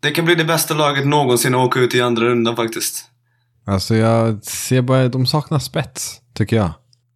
Det 0.00 0.10
kan 0.10 0.24
bli 0.24 0.34
det 0.34 0.44
bästa 0.44 0.74
laget 0.74 1.06
någonsin 1.06 1.54
att 1.54 1.66
åka 1.66 1.80
ut 1.80 1.94
i 1.94 2.00
andra 2.00 2.24
rundan 2.24 2.56
faktiskt. 2.56 3.04
Alltså 3.66 3.94
jag 3.94 4.44
ser 4.44 4.82
bara, 4.82 5.08
de 5.08 5.26
saknar 5.26 5.58
spets, 5.58 6.20
tycker 6.34 6.56
jag. 6.56 6.70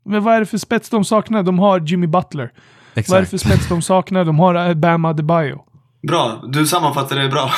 Men 0.05 0.25
vad 0.25 0.35
är 0.35 0.41
det 0.41 0.47
för 0.47 0.59
spets 0.59 0.91
de 0.91 1.05
saknar? 1.05 1.43
De 1.43 1.59
har 1.59 1.81
Jimmy 1.81 2.07
Butler. 2.07 2.53
Vad 3.09 3.19
är 3.19 3.21
det 3.21 3.27
för 3.27 3.39
spets 3.39 3.69
de 3.69 3.83
saknar? 3.83 4.25
De 4.25 4.39
har 4.39 4.69
eh, 4.69 4.75
Bam 4.75 5.05
Adebayo. 5.05 5.61
Bra, 6.09 6.45
du 6.49 6.67
sammanfattar 6.67 7.17
det 7.17 7.29
bra. 7.29 7.51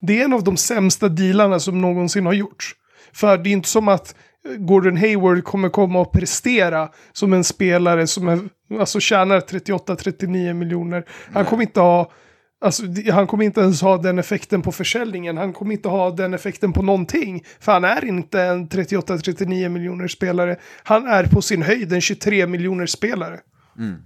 Det 0.00 0.20
är 0.20 0.24
en 0.24 0.32
av 0.32 0.44
de 0.44 0.56
sämsta 0.56 1.08
dealarna 1.08 1.60
som 1.60 1.80
någonsin 1.80 2.26
har 2.26 2.32
gjorts. 2.32 2.74
För 3.12 3.38
det 3.38 3.50
är 3.50 3.52
inte 3.52 3.68
som 3.68 3.88
att 3.88 4.14
Gordon 4.58 4.96
Hayward 4.96 5.44
kommer 5.44 5.68
komma 5.68 6.00
och 6.00 6.12
prestera 6.12 6.88
som 7.12 7.32
en 7.32 7.44
spelare 7.44 8.06
som 8.06 8.28
är, 8.28 8.40
alltså 8.80 9.00
tjänar 9.00 9.40
38-39 9.40 10.52
miljoner. 10.52 11.04
Han 11.32 11.44
kommer 11.44 11.62
inte 11.62 11.80
ha... 11.80 12.12
Alltså, 12.60 12.82
han 13.12 13.26
kommer 13.26 13.44
inte 13.44 13.60
ens 13.60 13.82
ha 13.82 13.96
den 13.98 14.18
effekten 14.18 14.62
på 14.62 14.72
försäljningen. 14.72 15.36
Han 15.36 15.52
kommer 15.52 15.72
inte 15.72 15.88
ha 15.88 16.10
den 16.10 16.34
effekten 16.34 16.72
på 16.72 16.82
någonting. 16.82 17.44
För 17.60 17.72
han 17.72 17.84
är 17.84 18.04
inte 18.04 18.42
en 18.42 18.68
38-39 18.68 19.68
miljoner 19.68 20.08
spelare. 20.08 20.56
Han 20.82 21.06
är 21.06 21.24
på 21.24 21.42
sin 21.42 21.62
höjd 21.62 21.92
en 21.92 22.00
23 22.00 22.46
miljoner 22.46 22.86
spelare. 22.86 23.40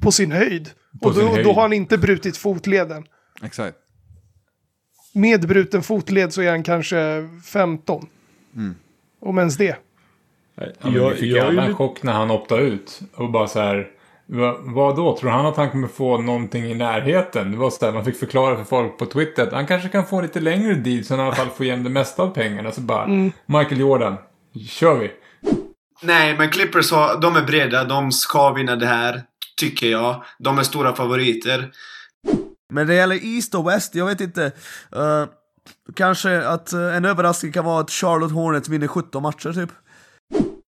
På 0.00 0.12
sin 0.12 0.32
höjd. 0.32 0.70
På 1.02 1.08
och 1.08 1.14
då, 1.14 1.28
höjd. 1.28 1.46
då 1.46 1.52
har 1.52 1.62
han 1.62 1.72
inte 1.72 1.98
brutit 1.98 2.36
fotleden. 2.36 3.04
Exakt. 3.42 3.76
Med 5.14 5.48
bruten 5.48 5.82
fotled 5.82 6.32
så 6.32 6.42
är 6.42 6.50
han 6.50 6.62
kanske 6.62 7.28
15. 7.44 8.06
Om 9.20 9.38
ens 9.38 9.56
det. 9.56 9.76
Ja, 10.60 10.66
men 10.82 10.92
Jag- 10.94 11.16
fick 11.16 11.36
jag 11.36 11.46
alla 11.46 11.64
en 11.64 11.74
chock 11.76 12.02
när 12.02 12.12
han 12.12 12.30
optade 12.30 12.62
ut. 12.62 13.00
Och 13.14 13.30
bara 13.30 13.46
så 13.46 13.60
här. 13.60 13.86
Va, 14.26 14.56
vad 14.60 14.96
då? 14.96 15.16
Tror 15.16 15.30
han 15.30 15.46
att 15.46 15.56
han 15.56 15.70
kommer 15.70 15.88
få 15.88 16.18
någonting 16.18 16.64
i 16.64 16.74
närheten? 16.74 17.50
Det 17.50 17.56
var 17.56 17.70
så 17.70 17.84
här, 17.86 17.92
man 17.92 18.04
fick 18.04 18.16
förklara 18.18 18.56
för 18.56 18.64
folk 18.64 18.98
på 18.98 19.06
Twitter 19.06 19.42
att 19.46 19.52
han 19.52 19.66
kanske 19.66 19.88
kan 19.88 20.06
få 20.06 20.16
en 20.16 20.22
lite 20.22 20.40
längre 20.40 20.74
deal 20.74 21.04
så 21.04 21.14
han 21.16 21.24
i 21.24 21.26
alla 21.26 21.36
fall 21.36 21.48
får 21.48 21.66
igen 21.66 21.84
det 21.84 21.90
mesta 21.90 22.22
av 22.22 22.28
pengarna. 22.34 22.72
Så 22.72 22.80
bara, 22.80 23.06
Michael 23.46 23.80
Jordan, 23.80 24.16
kör 24.68 24.94
vi. 24.98 25.10
Nej, 26.02 26.36
men 26.38 26.50
Clippers 26.50 26.92
har, 26.92 27.20
de 27.20 27.36
är 27.36 27.42
breda. 27.42 27.84
De 27.84 28.12
ska 28.12 28.52
vinna 28.52 28.76
det 28.76 28.86
här, 28.86 29.22
tycker 29.56 29.86
jag. 29.90 30.22
De 30.38 30.58
är 30.58 30.62
stora 30.62 30.92
favoriter. 30.94 31.70
Men 32.72 32.86
det 32.86 32.94
gäller 32.94 33.24
East 33.36 33.54
och 33.54 33.68
West, 33.68 33.94
jag 33.94 34.06
vet 34.06 34.20
inte. 34.20 34.44
eh, 34.96 35.24
kanske 35.96 36.48
att 36.48 36.72
eh, 36.72 36.96
en 36.96 37.04
överraskning 37.04 37.52
kan 37.52 37.64
vara 37.64 37.80
att 37.80 37.90
Charlotte 37.90 38.32
Hornets 38.32 38.68
vinner 38.68 38.86
17 38.86 39.22
matcher 39.22 39.52
typ. 39.52 39.70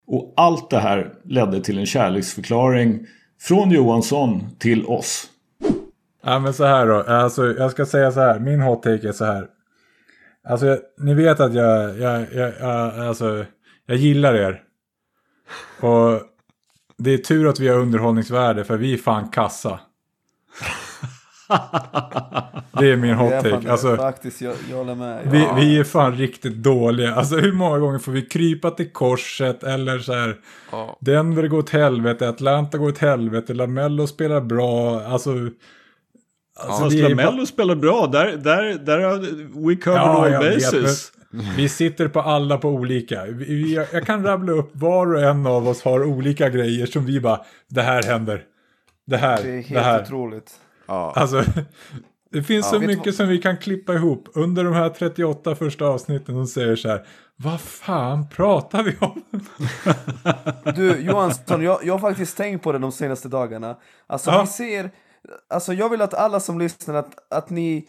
Och 0.08 0.34
allt 0.38 0.70
det 0.70 0.80
här 0.80 1.14
ledde 1.24 1.62
till 1.62 1.78
en 1.78 1.86
kärleksförklaring 1.86 3.08
från 3.42 3.72
Johansson 3.72 4.56
till 4.60 4.86
oss. 4.86 5.30
Ja 6.24 6.40
men 6.40 6.54
så 6.54 6.66
här 6.66 6.88
då. 6.88 7.02
Alltså 7.02 7.54
jag 7.54 7.72
ska 7.72 7.86
säga 7.86 8.12
så 8.12 8.20
här. 8.20 8.40
Min 8.40 8.62
hot 8.62 8.84
take 8.84 9.08
är 9.08 9.12
så 9.12 9.26
här. 9.26 9.48
Alltså 10.48 10.66
jag, 10.66 10.80
ni 10.98 11.14
vet 11.14 11.40
att 11.40 11.54
jag, 11.54 12.00
jag, 12.00 12.26
jag, 12.34 12.54
jag, 12.60 13.00
alltså, 13.00 13.46
jag 13.86 13.98
gillar 13.98 14.36
er. 14.36 14.62
Och 15.80 16.22
det 16.98 17.14
är 17.14 17.18
tur 17.18 17.48
att 17.48 17.60
vi 17.60 17.68
har 17.68 17.78
underhållningsvärde 17.78 18.64
för 18.64 18.78
vi 18.78 18.94
är 18.94 18.98
fan 18.98 19.30
kassa. 19.30 19.80
Det 22.80 22.92
är 22.92 22.96
min 22.96 23.14
hot 23.14 23.32
take. 23.32 23.72
Alltså, 23.72 23.98
Faktiskt, 23.98 24.42
jag, 24.42 24.56
jag 24.70 24.78
håller 24.78 24.96
med. 24.96 25.20
vi, 25.32 25.48
vi 25.56 25.80
är 25.80 25.84
fan 25.84 26.16
riktigt 26.16 26.54
dåliga. 26.56 27.16
Alltså 27.16 27.36
hur 27.36 27.52
många 27.54 27.80
gånger 27.80 28.00
får 28.00 28.12
vi 28.12 28.22
krypa 28.22 28.72
till 28.72 28.92
korset 28.92 29.64
eller 29.64 30.00
så 30.00 30.14
här. 30.14 30.36
Ja. 30.72 30.98
Denver 31.02 31.48
går 31.48 31.58
åt 31.58 31.70
helvete, 31.70 32.30
Atlanta 32.30 32.78
går 32.78 32.88
åt 32.90 32.98
helvete, 32.98 33.54
Lamello 33.54 34.08
spelar 34.08 34.42
bra. 34.42 35.02
Alltså. 35.02 35.30
alltså 36.60 36.98
är 36.98 37.10
Lamello 37.10 37.46
spelar 37.46 37.76
bra. 37.76 38.08
Där, 38.08 38.38
där, 38.38 38.74
där 38.86 39.00
har 39.00 39.18
we 39.70 39.76
cover 39.76 39.98
all 39.98 40.32
jag 40.32 40.44
vet, 40.44 40.54
bases. 40.56 41.12
men 41.30 41.56
vi 41.58 41.70
sitter 41.70 42.08
på 42.08 42.22
alla 42.22 42.58
på 42.58 42.70
olika. 42.70 43.28
Jag, 43.28 43.86
jag 43.94 44.06
kan 44.06 44.24
rabbla 44.26 44.52
upp 44.54 44.70
var 44.74 45.14
och 45.16 45.22
en 45.22 45.46
av 45.48 45.68
oss 45.68 45.82
har 45.84 46.04
olika 46.04 46.50
grejer 46.50 46.86
som 46.86 47.06
vi 47.06 47.20
bara, 47.20 47.40
det 47.68 47.82
här 47.82 48.04
händer. 48.04 48.44
Det 49.08 49.18
här, 49.18 49.44
Det 49.44 49.50
är 49.50 49.56
det, 49.56 49.62
helt 49.62 49.86
här. 49.86 50.02
otroligt. 50.04 50.52
Ja. 50.86 51.14
Alltså, 51.16 51.44
det 52.32 52.44
finns 52.44 52.70
så 52.70 52.80
vet 52.80 52.90
du 52.90 52.96
mycket 52.96 53.16
som 53.16 53.28
vi 53.28 53.38
kan 53.38 53.58
klippa 53.58 53.94
ihop 53.94 54.30
under 54.34 54.64
de 54.64 54.74
här 54.74 54.90
38 54.90 55.56
första 55.56 55.86
avsnitten 55.86 56.36
som 56.36 56.48
säger 56.48 56.76
så 56.76 56.90
här. 56.90 57.08
Vad 57.36 57.62
fan 57.62 58.30
pratar 58.30 58.84
vi 58.84 58.96
om? 59.00 59.22
Du 60.76 61.00
Johansson, 61.02 61.62
jag, 61.64 61.80
jag 61.84 61.94
har 61.94 62.00
faktiskt 62.10 62.38
tänkt 62.38 62.64
på 62.64 62.72
det 62.72 62.80
de 62.80 62.92
senaste 62.92 63.28
dagarna. 63.28 63.78
Alltså 64.08 64.32
Ja. 64.32 64.42
vi 64.42 64.48
ser, 64.48 64.92
alltså 65.50 65.74
jag 65.74 65.90
vill 65.90 66.02
att 66.02 66.14
alla 66.14 66.40
som 66.40 66.60
lyssnar 66.60 66.96
att, 66.96 67.14
att 67.30 67.50
ni 67.50 67.88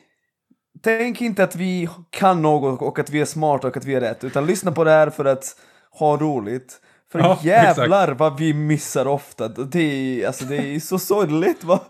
Tänk 0.83 1.21
inte 1.21 1.45
att 1.45 1.57
vi 1.57 1.89
kan 2.11 2.43
något 2.43 2.83
och 2.83 2.99
att 2.99 3.11
vi 3.11 3.21
är 3.21 3.25
smarta 3.25 3.69
och 3.69 3.77
att 3.77 3.85
vi 3.85 3.95
är 3.95 4.01
rätt, 4.01 4.25
utan 4.25 4.47
lyssna 4.47 4.73
på 4.73 4.85
det 4.85 4.91
här 4.91 5.11
för 5.11 5.25
att 5.25 5.57
ha 5.91 6.17
roligt. 6.17 6.81
För 7.13 7.19
Ja, 7.19 7.39
jävlar 7.43 8.13
vad 8.13 8.39
vi 8.39 8.55
missar 8.55 9.07
ofta. 9.07 9.49
Det 9.49 9.81
är, 9.81 10.27
alltså 10.27 10.45
det 10.45 10.57
är 10.57 10.81
så 10.81 10.99
sorgligt 10.99 11.65
va? 11.65 11.81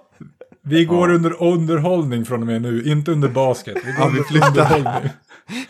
Vi 0.68 0.84
går 0.84 1.10
under 1.14 1.42
underhållning 1.42 2.24
från 2.24 2.40
och 2.40 2.46
med 2.46 2.62
nu, 2.62 2.82
inte 2.84 3.10
under 3.12 3.28
basket. 3.28 3.76
Vi 3.84 3.92
går 3.92 4.00
Ja, 4.00 4.06
under 4.08 4.46
underhållning. 4.48 5.10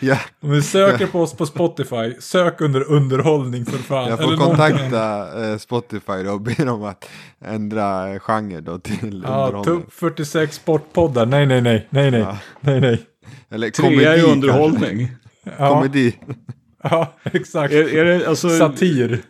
Ja, 0.00 0.18
Om 0.40 0.50
vi 0.50 0.62
söker 0.62 1.06
på 1.06 1.20
oss 1.20 1.34
på 1.34 1.46
Spotify, 1.46 2.14
sök 2.20 2.60
under 2.60 2.92
underhållning 2.92 3.66
för 3.66 3.78
fan. 3.78 4.08
jag 4.08 4.18
får 4.18 4.24
Eller 4.26 4.36
någonting 4.36 4.66
kontakta 4.76 5.44
eh, 5.50 5.58
Spotify 5.58 6.22
då 6.24 6.30
och 6.32 6.40
be 6.40 6.54
dem 6.64 6.82
att 6.84 7.08
ändra 7.44 8.12
eh, 8.14 8.18
genre 8.20 8.60
då 8.60 8.78
till 8.78 9.22
Ja, 9.26 9.46
underhållning. 9.46 9.64
tupp 9.82 9.92
46 9.92 10.54
sportpoddar. 10.56 11.26
Nej, 11.26 11.46
nej, 11.46 11.60
nej, 11.62 11.86
nej, 11.90 12.10
nej, 12.10 12.20
Ja. 12.20 12.38
nej, 12.60 12.80
nej. 12.80 13.02
Eller 13.50 13.70
Trea 13.70 13.86
komedi 13.88 14.04
är 14.04 14.14
kanske. 14.16 14.32
underhållning. 14.32 15.08
Ja, 15.58 15.68
Komedi. 15.68 16.14
ja 16.82 17.12
exakt. 17.24 17.72
Är, 17.74 17.94
är, 17.96 18.04
det, 18.04 18.26
alltså, 18.28 18.48
Satir. 18.58 19.22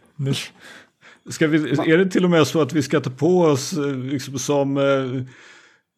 Ska 1.31 1.46
vi, 1.46 1.70
är 1.70 1.98
det 1.98 2.11
till 2.11 2.24
och 2.24 2.31
med 2.31 2.46
så 2.46 2.61
att 2.62 2.72
vi 2.72 2.83
ska 2.83 3.00
ta 3.00 3.11
på 3.11 3.40
oss, 3.40 3.72
eh, 3.72 3.87
liksom 3.96 4.38
som 4.38 4.76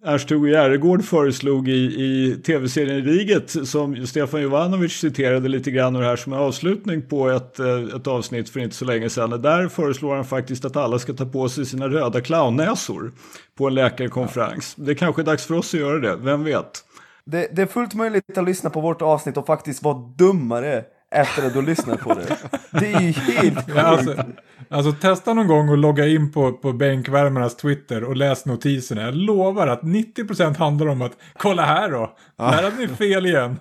eh, 0.04 0.10
Ernst-Hugo 0.10 0.48
Järegård 0.48 1.04
föreslog 1.04 1.68
i, 1.68 1.72
i 1.72 2.36
tv-serien 2.46 3.04
Riget, 3.04 3.68
som 3.68 4.06
Stefan 4.06 4.42
Jovanovic 4.42 4.92
citerade 4.92 5.48
lite 5.48 5.70
grann 5.70 5.96
ur 5.96 6.02
här 6.02 6.16
som 6.16 6.32
en 6.32 6.38
avslutning 6.38 7.02
på 7.02 7.28
ett, 7.28 7.58
eh, 7.58 7.96
ett 7.96 8.06
avsnitt 8.06 8.48
för 8.48 8.60
inte 8.60 8.76
så 8.76 8.84
länge 8.84 9.10
sedan. 9.10 9.42
Där 9.42 9.68
föreslår 9.68 10.14
han 10.14 10.24
faktiskt 10.24 10.64
att 10.64 10.76
alla 10.76 10.98
ska 10.98 11.12
ta 11.12 11.26
på 11.26 11.48
sig 11.48 11.66
sina 11.66 11.88
röda 11.88 12.20
clownnäsor 12.20 13.12
på 13.58 13.66
en 13.66 13.74
läkarkonferens. 13.74 14.74
Det 14.74 14.92
är 14.92 14.94
kanske 14.94 15.22
är 15.22 15.24
dags 15.24 15.46
för 15.46 15.54
oss 15.54 15.74
att 15.74 15.80
göra 15.80 15.98
det, 15.98 16.16
vem 16.16 16.44
vet? 16.44 16.84
Det, 17.24 17.48
det 17.56 17.62
är 17.62 17.66
fullt 17.66 17.94
möjligt 17.94 18.38
att 18.38 18.44
lyssna 18.44 18.70
på 18.70 18.80
vårt 18.80 19.02
avsnitt 19.02 19.36
och 19.36 19.46
faktiskt 19.46 19.82
vara 19.82 19.98
dummare 20.18 20.84
efter 21.10 21.46
att 21.46 21.52
du 21.54 21.62
lyssnar 21.62 21.96
på 21.96 22.14
det. 22.14 22.36
Det 22.70 22.92
är 22.92 23.00
ju 23.00 23.12
helt 23.12 23.68
Ja, 23.74 23.82
alltså, 23.82 24.14
alltså 24.68 24.92
testa 24.92 25.34
någon 25.34 25.46
gång 25.46 25.72
att 25.72 25.78
logga 25.78 26.06
in 26.06 26.32
på, 26.32 26.52
på 26.52 26.72
bänkvärmarnas 26.72 27.56
Twitter 27.56 28.04
och 28.04 28.16
läs 28.16 28.44
notiserna. 28.44 29.02
Jag 29.02 29.14
lovar 29.14 29.66
att 29.66 29.82
90% 29.82 30.56
handlar 30.56 30.86
om 30.86 31.02
att 31.02 31.12
kolla 31.38 31.62
här 31.64 31.90
då. 31.90 32.16
Här 32.38 32.62
hade 32.62 32.76
ni 32.76 32.88
fel 32.88 33.26
igen. 33.26 33.56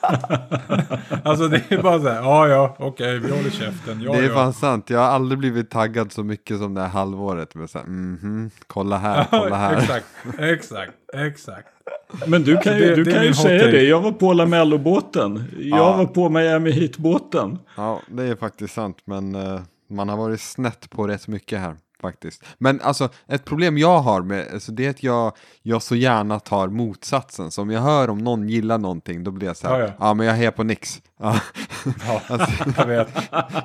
alltså 1.24 1.48
det 1.48 1.62
är 1.72 1.82
bara 1.82 2.00
så 2.00 2.08
här, 2.08 2.22
ja 2.22 2.48
ja, 2.48 2.76
okej, 2.78 3.18
vi 3.18 3.30
håller 3.30 3.50
käften. 3.50 4.00
Ja, 4.00 4.12
Det 4.12 4.18
är 4.18 4.22
ja. 4.22 4.34
fan 4.34 4.52
sant, 4.52 4.90
jag 4.90 4.98
har 4.98 5.06
aldrig 5.06 5.38
blivit 5.38 5.70
taggad 5.70 6.12
så 6.12 6.22
mycket 6.24 6.58
som 6.58 6.74
det 6.74 6.80
här 6.80 6.88
halvåret. 6.88 7.54
Med 7.54 7.70
så 7.70 7.78
här, 7.78 7.86
mhm, 7.86 8.50
kolla 8.66 8.98
här, 8.98 9.26
kolla 9.30 9.56
här. 9.56 9.76
exakt, 9.76 10.06
exakt, 10.38 10.92
exakt. 11.14 11.73
Men 12.26 12.42
du 12.42 12.56
kan 12.56 12.78
ju, 12.78 12.84
Det- 12.84 12.94
du 12.96 13.04
det 13.04 13.12
kan 13.12 13.24
ju 13.24 13.34
säga 13.34 13.60
take. 13.60 13.70
det, 13.72 13.82
jag 13.82 14.00
var 14.00 14.12
på 14.12 14.32
Lamello-båten. 14.32 15.44
Jag 15.58 15.78
Ja. 15.78 15.96
var 15.96 16.06
på 16.06 16.28
Miami 16.28 16.70
Heat-båten. 16.70 17.58
Ja, 17.76 18.00
det 18.08 18.22
är 18.22 18.36
faktiskt 18.36 18.74
sant, 18.74 18.96
men 19.04 19.34
eh, 19.34 19.60
man 19.90 20.08
har 20.08 20.16
varit 20.16 20.40
snett 20.40 20.90
på 20.90 21.06
rätt 21.06 21.28
mycket 21.28 21.58
här 21.60 21.74
faktiskt. 22.08 22.44
Men 22.58 22.80
alltså, 22.80 23.08
ett 23.28 23.44
problem 23.44 23.78
jag 23.78 23.98
har 24.00 24.22
med, 24.22 24.46
alltså, 24.52 24.72
det 24.72 24.86
är 24.86 24.90
att 24.90 25.02
jag, 25.02 25.32
jag 25.62 25.82
så 25.82 25.94
gärna 25.96 26.40
tar 26.40 26.68
motsatsen. 26.68 27.50
Så 27.50 27.62
om 27.62 27.70
jag 27.70 27.80
hör 27.80 28.10
om 28.10 28.18
någon 28.18 28.48
gillar 28.48 28.78
någonting, 28.78 29.24
då 29.24 29.30
blir 29.30 29.46
jag 29.46 29.56
så 29.56 29.68
här, 29.68 29.78
Ja, 29.80 29.86
ja, 29.86 29.92
ja. 29.98 30.14
men 30.14 30.26
jag 30.26 30.38
är 30.42 30.50
på 30.50 30.62
Nix. 30.62 31.02
Ja. 31.20 31.40
Ja, 32.06 32.20
Alltså, 32.28 32.50
jag 32.76 32.86
vet. 32.86 33.08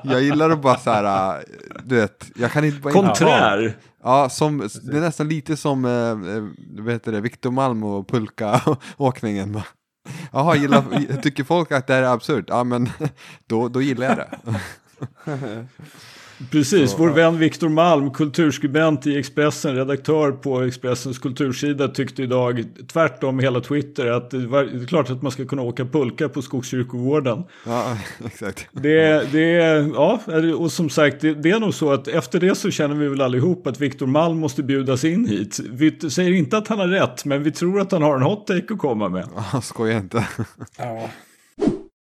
jag 0.04 0.22
gillar 0.22 0.50
att 0.50 0.62
bara 0.62 0.78
så 0.78 0.92
här, 0.92 1.44
du 1.84 1.96
vet, 1.96 2.32
jag 2.36 2.52
kan 2.52 2.64
inte 2.66 2.80
bara 2.80 2.90
inte- 2.94 3.08
Konträr. 3.08 3.78
Ja, 4.04 4.30
som, 4.30 4.58
det 4.84 4.98
är 4.98 5.02
nästan 5.02 5.28
lite 5.30 5.58
som, 5.58 5.86
eh, 5.86 6.36
eh, 6.36 6.44
vad 6.84 6.94
heter 6.94 7.12
det, 7.12 7.22
Victor 7.22 7.52
Malm 7.52 7.84
och 7.84 8.08
pulka-åkningen. 8.10 9.62
Jaha, 10.32 10.56
gillar, 10.56 11.22
tycker 11.22 11.44
folk 11.44 11.72
att 11.72 11.88
det 11.88 11.94
här 11.94 12.04
är 12.04 12.14
absurt? 12.14 12.46
Ja, 12.48 12.64
men 12.64 12.90
då, 13.48 13.68
då 13.68 13.82
gillar 13.82 14.06
jag 14.08 14.18
det. 14.18 15.68
Precis, 16.52 16.96
vår 16.98 17.10
vän 17.10 17.38
Viktor 17.40 17.70
Malm, 17.70 18.12
kulturskribent 18.12 19.08
i 19.08 19.18
Expressen, 19.18 19.76
redaktör 19.76 20.32
på 20.32 20.62
Expressens 20.62 21.20
kultursida, 21.20 21.88
tyckte 21.88 22.24
idag 22.24 22.64
tvärtom 22.88 23.40
hela 23.40 23.62
Twitter 23.62 24.12
att 24.12 24.32
det, 24.32 24.48
var, 24.48 24.64
det 24.64 24.84
är 24.84 24.88
klart 24.88 25.10
att 25.10 25.22
man 25.22 25.32
ska 25.32 25.46
kunna 25.46 25.62
åka 25.62 25.86
pulka 25.86 26.30
på 26.30 26.42
Skogskyrkogården. 26.42 27.44
Ja, 27.66 27.98
exakt. 28.26 28.68
Det, 28.72 29.32
det, 29.32 29.48
ja, 29.96 30.20
och 30.58 30.72
som 30.72 30.90
sagt, 30.90 31.22
det, 31.22 31.34
det 31.34 31.52
är 31.52 31.60
nog 31.60 31.74
så 31.74 31.92
att 31.92 32.08
efter 32.08 32.40
det 32.40 32.56
så 32.56 32.72
känner 32.72 32.96
vi 32.96 33.08
väl 33.08 33.22
allihop 33.22 33.68
att 33.68 33.82
Viktor 33.82 34.08
Malm 34.08 34.38
måste 34.38 34.64
bjudas 34.64 35.04
in 35.04 35.28
hit. 35.28 35.60
Vi 35.70 36.10
säger 36.10 36.34
inte 36.34 36.58
att 36.58 36.68
han 36.68 36.80
har 36.80 36.88
rätt, 36.88 37.26
men 37.26 37.44
vi 37.44 37.52
tror 37.52 37.82
att 37.82 37.92
han 37.92 38.02
har 38.02 38.16
en 38.16 38.22
hot 38.22 38.48
take 38.48 38.74
att 38.74 38.80
komma 38.80 39.10
med. 39.10 39.28
Ja, 39.54 39.62
skoja 39.62 39.98
inte. 39.98 40.28
Ja. 40.78 41.10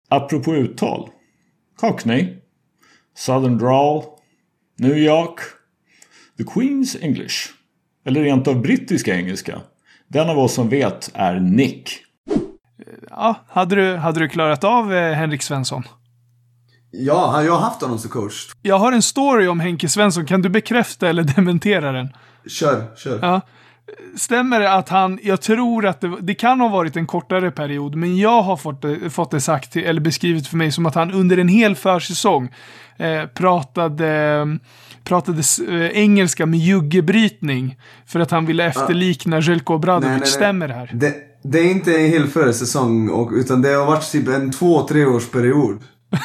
Apropå 0.08 0.54
uttal. 0.54 1.08
Cockney. 1.80 2.36
Southern 3.16 3.58
Drawl. 3.58 4.17
New 4.78 4.96
York. 4.96 5.40
The 6.36 6.44
Queen's 6.44 7.04
English. 7.04 7.34
Eller 8.06 8.22
rent 8.22 8.48
av 8.48 8.62
brittiska 8.62 9.14
engelska. 9.14 9.60
Den 10.08 10.30
av 10.30 10.38
oss 10.38 10.54
som 10.54 10.68
vet 10.68 11.10
är 11.14 11.40
Nick. 11.40 12.04
Ja, 13.10 13.34
hade 13.48 13.74
du, 13.74 13.96
hade 13.96 14.20
du 14.20 14.28
klarat 14.28 14.64
av 14.64 14.94
eh, 14.94 15.12
Henrik 15.12 15.42
Svensson? 15.42 15.82
Ja, 16.90 17.42
jag 17.42 17.52
har 17.52 17.60
haft 17.60 17.82
honom 17.82 17.98
som 17.98 18.10
coach. 18.10 18.48
Jag 18.62 18.78
har 18.78 18.92
en 18.92 19.02
story 19.02 19.46
om 19.46 19.60
Henke 19.60 19.88
Svensson. 19.88 20.26
Kan 20.26 20.42
du 20.42 20.48
bekräfta 20.48 21.08
eller 21.08 21.22
dementera 21.22 21.92
den? 21.92 22.12
Kör, 22.46 22.96
kör. 22.96 23.18
Ja. 23.22 23.40
Stämmer 24.16 24.60
det 24.60 24.72
att 24.72 24.88
han, 24.88 25.18
jag 25.22 25.40
tror 25.40 25.86
att 25.86 26.00
det, 26.00 26.16
det 26.20 26.34
kan 26.34 26.60
ha 26.60 26.68
varit 26.68 26.96
en 26.96 27.06
kortare 27.06 27.50
period, 27.50 27.94
men 27.94 28.16
jag 28.16 28.42
har 28.42 28.56
fått 28.56 28.82
det, 28.82 29.10
fått 29.10 29.30
det 29.30 29.40
sagt, 29.40 29.72
till- 29.72 29.84
eller 29.84 30.00
beskrivet 30.00 30.46
för 30.46 30.56
mig 30.56 30.72
som 30.72 30.86
att 30.86 30.94
han 30.94 31.12
under 31.12 31.38
en 31.38 31.48
hel 31.48 31.76
försäsong 31.76 32.48
eh, 32.96 33.24
pratade, 33.26 34.46
pratade 35.04 35.42
eh, 35.68 35.98
engelska 36.02 36.46
med 36.46 36.60
juggebrytning 36.60 37.76
för 38.06 38.20
att 38.20 38.30
han 38.30 38.46
ville 38.46 38.64
efterlikna 38.64 39.40
Željko 39.40 39.74
Obradovic. 39.74 40.28
Stämmer 40.28 40.68
det 40.68 40.74
här? 40.74 40.90
Det, 40.94 41.14
det 41.42 41.58
är 41.58 41.70
inte 41.70 41.94
en 42.00 42.06
hel 42.10 42.26
försäsong, 42.26 43.08
och, 43.10 43.30
utan 43.32 43.62
det 43.62 43.68
har 43.72 43.86
varit 43.86 44.12
typ 44.12 44.28
en 44.28 44.52
två, 44.52 44.86
tre 44.88 45.04
års 45.04 45.28
period. 45.28 45.78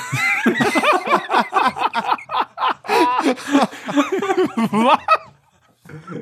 Va? 4.72 5.00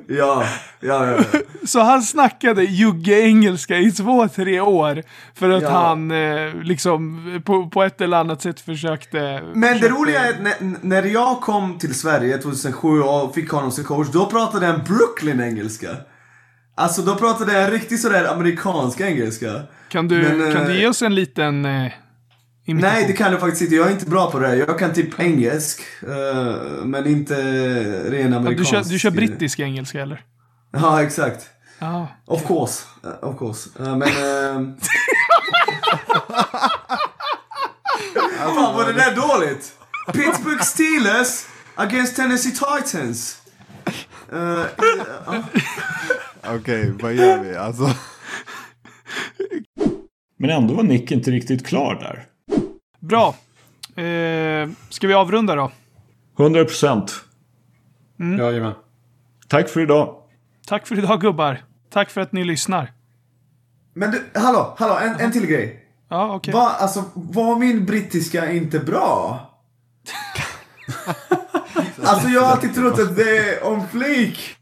Ja, 0.07 0.43
ja, 0.79 1.05
ja. 1.07 1.17
ja. 1.33 1.39
Så 1.65 1.79
han 1.79 2.01
snackade 2.01 2.63
jugge-engelska 2.63 3.77
i 3.77 3.91
två, 3.91 4.27
tre 4.27 4.59
år 4.59 5.03
för 5.35 5.49
att 5.49 5.63
Ja. 5.63 5.69
han 5.69 6.11
eh, 6.11 6.53
liksom 6.63 7.41
på, 7.45 7.69
på 7.69 7.83
ett 7.83 8.01
eller 8.01 8.17
annat 8.17 8.41
sätt 8.41 8.59
försökte... 8.59 9.41
Men 9.53 9.61
det 9.61 9.67
försökte- 9.67 9.95
roliga 9.95 10.19
är 10.25 10.29
att 10.29 10.41
när, 10.41 10.53
när 10.81 11.03
jag 11.03 11.41
kom 11.41 11.77
till 11.77 11.93
Sverige 11.95 12.37
2007 12.37 13.01
och 13.01 13.35
fick 13.35 13.49
honom 13.49 13.71
som 13.71 13.83
coach, 13.83 14.07
då 14.07 14.25
pratade 14.25 14.65
han 14.65 14.81
Brooklyn-engelska. 14.87 15.89
Alltså 16.77 17.01
då 17.01 17.15
pratade 17.15 17.53
jag 17.61 17.73
riktigt 17.73 18.01
sådär 18.01 18.33
amerikansk 18.33 18.99
engelska. 19.01 19.61
Kan 19.89 20.07
du, 20.07 20.17
Men, 20.17 20.53
kan 20.53 20.61
eh, 20.61 20.67
du 20.67 20.79
ge 20.79 20.87
oss 20.87 21.01
en 21.01 21.15
liten 21.15 21.65
eh? 21.65 21.91
Nej, 22.65 23.05
det 23.07 23.13
kan 23.13 23.31
jag 23.31 23.41
faktiskt 23.41 23.61
inte. 23.61 23.75
Jag 23.75 23.87
är 23.87 23.91
inte 23.91 24.05
bra 24.05 24.31
på 24.31 24.39
det. 24.39 24.47
här. 24.47 24.55
Jag 24.55 24.79
kan 24.79 24.93
typ 24.93 25.19
engelsk, 25.19 25.81
eh, 26.01 26.55
men 26.85 27.07
inte 27.07 27.35
ren 28.11 28.31
Ja, 28.31 28.37
amerikansk. 28.37 28.71
du, 28.71 28.77
kör, 28.77 28.83
du 28.83 28.99
kör 28.99 29.11
brittisk 29.11 29.59
engelska 29.59 30.01
eller? 30.01 30.21
Ja, 30.71 31.03
exakt. 31.03 31.49
Ja. 31.79 32.07
Of 32.25 32.47
course. 32.47 32.83
Eh, 33.03 33.27
of 33.29 33.39
course. 33.39 33.69
Eh, 33.79 33.95
men... 33.97 34.09
Ja, 38.39 38.53
Fan, 38.55 38.75
var 38.75 38.85
det 38.85 38.93
där 38.93 39.15
dåligt? 39.15 39.73
Pittsburgh 40.13 40.63
Steelers 40.63 41.45
against 41.75 42.15
Tennessee 42.15 42.51
Titans. 42.51 43.37
Okej, 46.47 46.93
vad 47.01 47.13
gör 47.13 47.43
vi? 47.43 47.55
Alltså... 47.55 47.89
Men 50.39 50.49
ändå 50.49 50.73
var 50.73 50.83
Nick 50.83 51.11
inte 51.11 51.31
riktigt 51.31 51.67
klar 51.67 51.95
där. 51.95 52.25
Bra. 53.01 53.35
Eh, 53.95 54.69
ska 54.89 55.07
vi 55.07 55.13
avrunda 55.13 55.55
då? 55.55 55.71
100 56.39 56.65
procent. 56.65 57.23
Jajamän. 58.39 58.73
Tack 59.47 59.69
för 59.69 59.79
idag. 59.79 60.15
Tack 60.67 60.87
för 60.87 60.97
idag 60.97 61.21
gubbar. 61.21 61.63
Tack 61.89 62.09
för 62.09 62.21
att 62.21 62.31
ni 62.31 62.43
lyssnar. 62.43 62.91
Men 63.93 64.11
du, 64.11 64.39
hallå, 64.39 64.75
hallå, 64.77 64.97
en, 65.01 65.19
en 65.19 65.31
till 65.31 65.45
grej. 65.45 65.85
Ja, 66.09 66.35
okej. 66.35 66.53
Va, 66.53 66.69
alltså, 66.79 67.03
var 67.13 67.59
min 67.59 67.85
brittiska 67.85 68.51
inte 68.51 68.79
bra? 68.79 69.39
alltså 72.03 72.27
jag 72.27 72.41
har 72.41 72.51
alltid 72.51 72.75
trott 72.75 72.99
att 72.99 73.15
det 73.15 73.37
är 73.37 73.63
om 73.63 73.87
flik. 73.87 74.57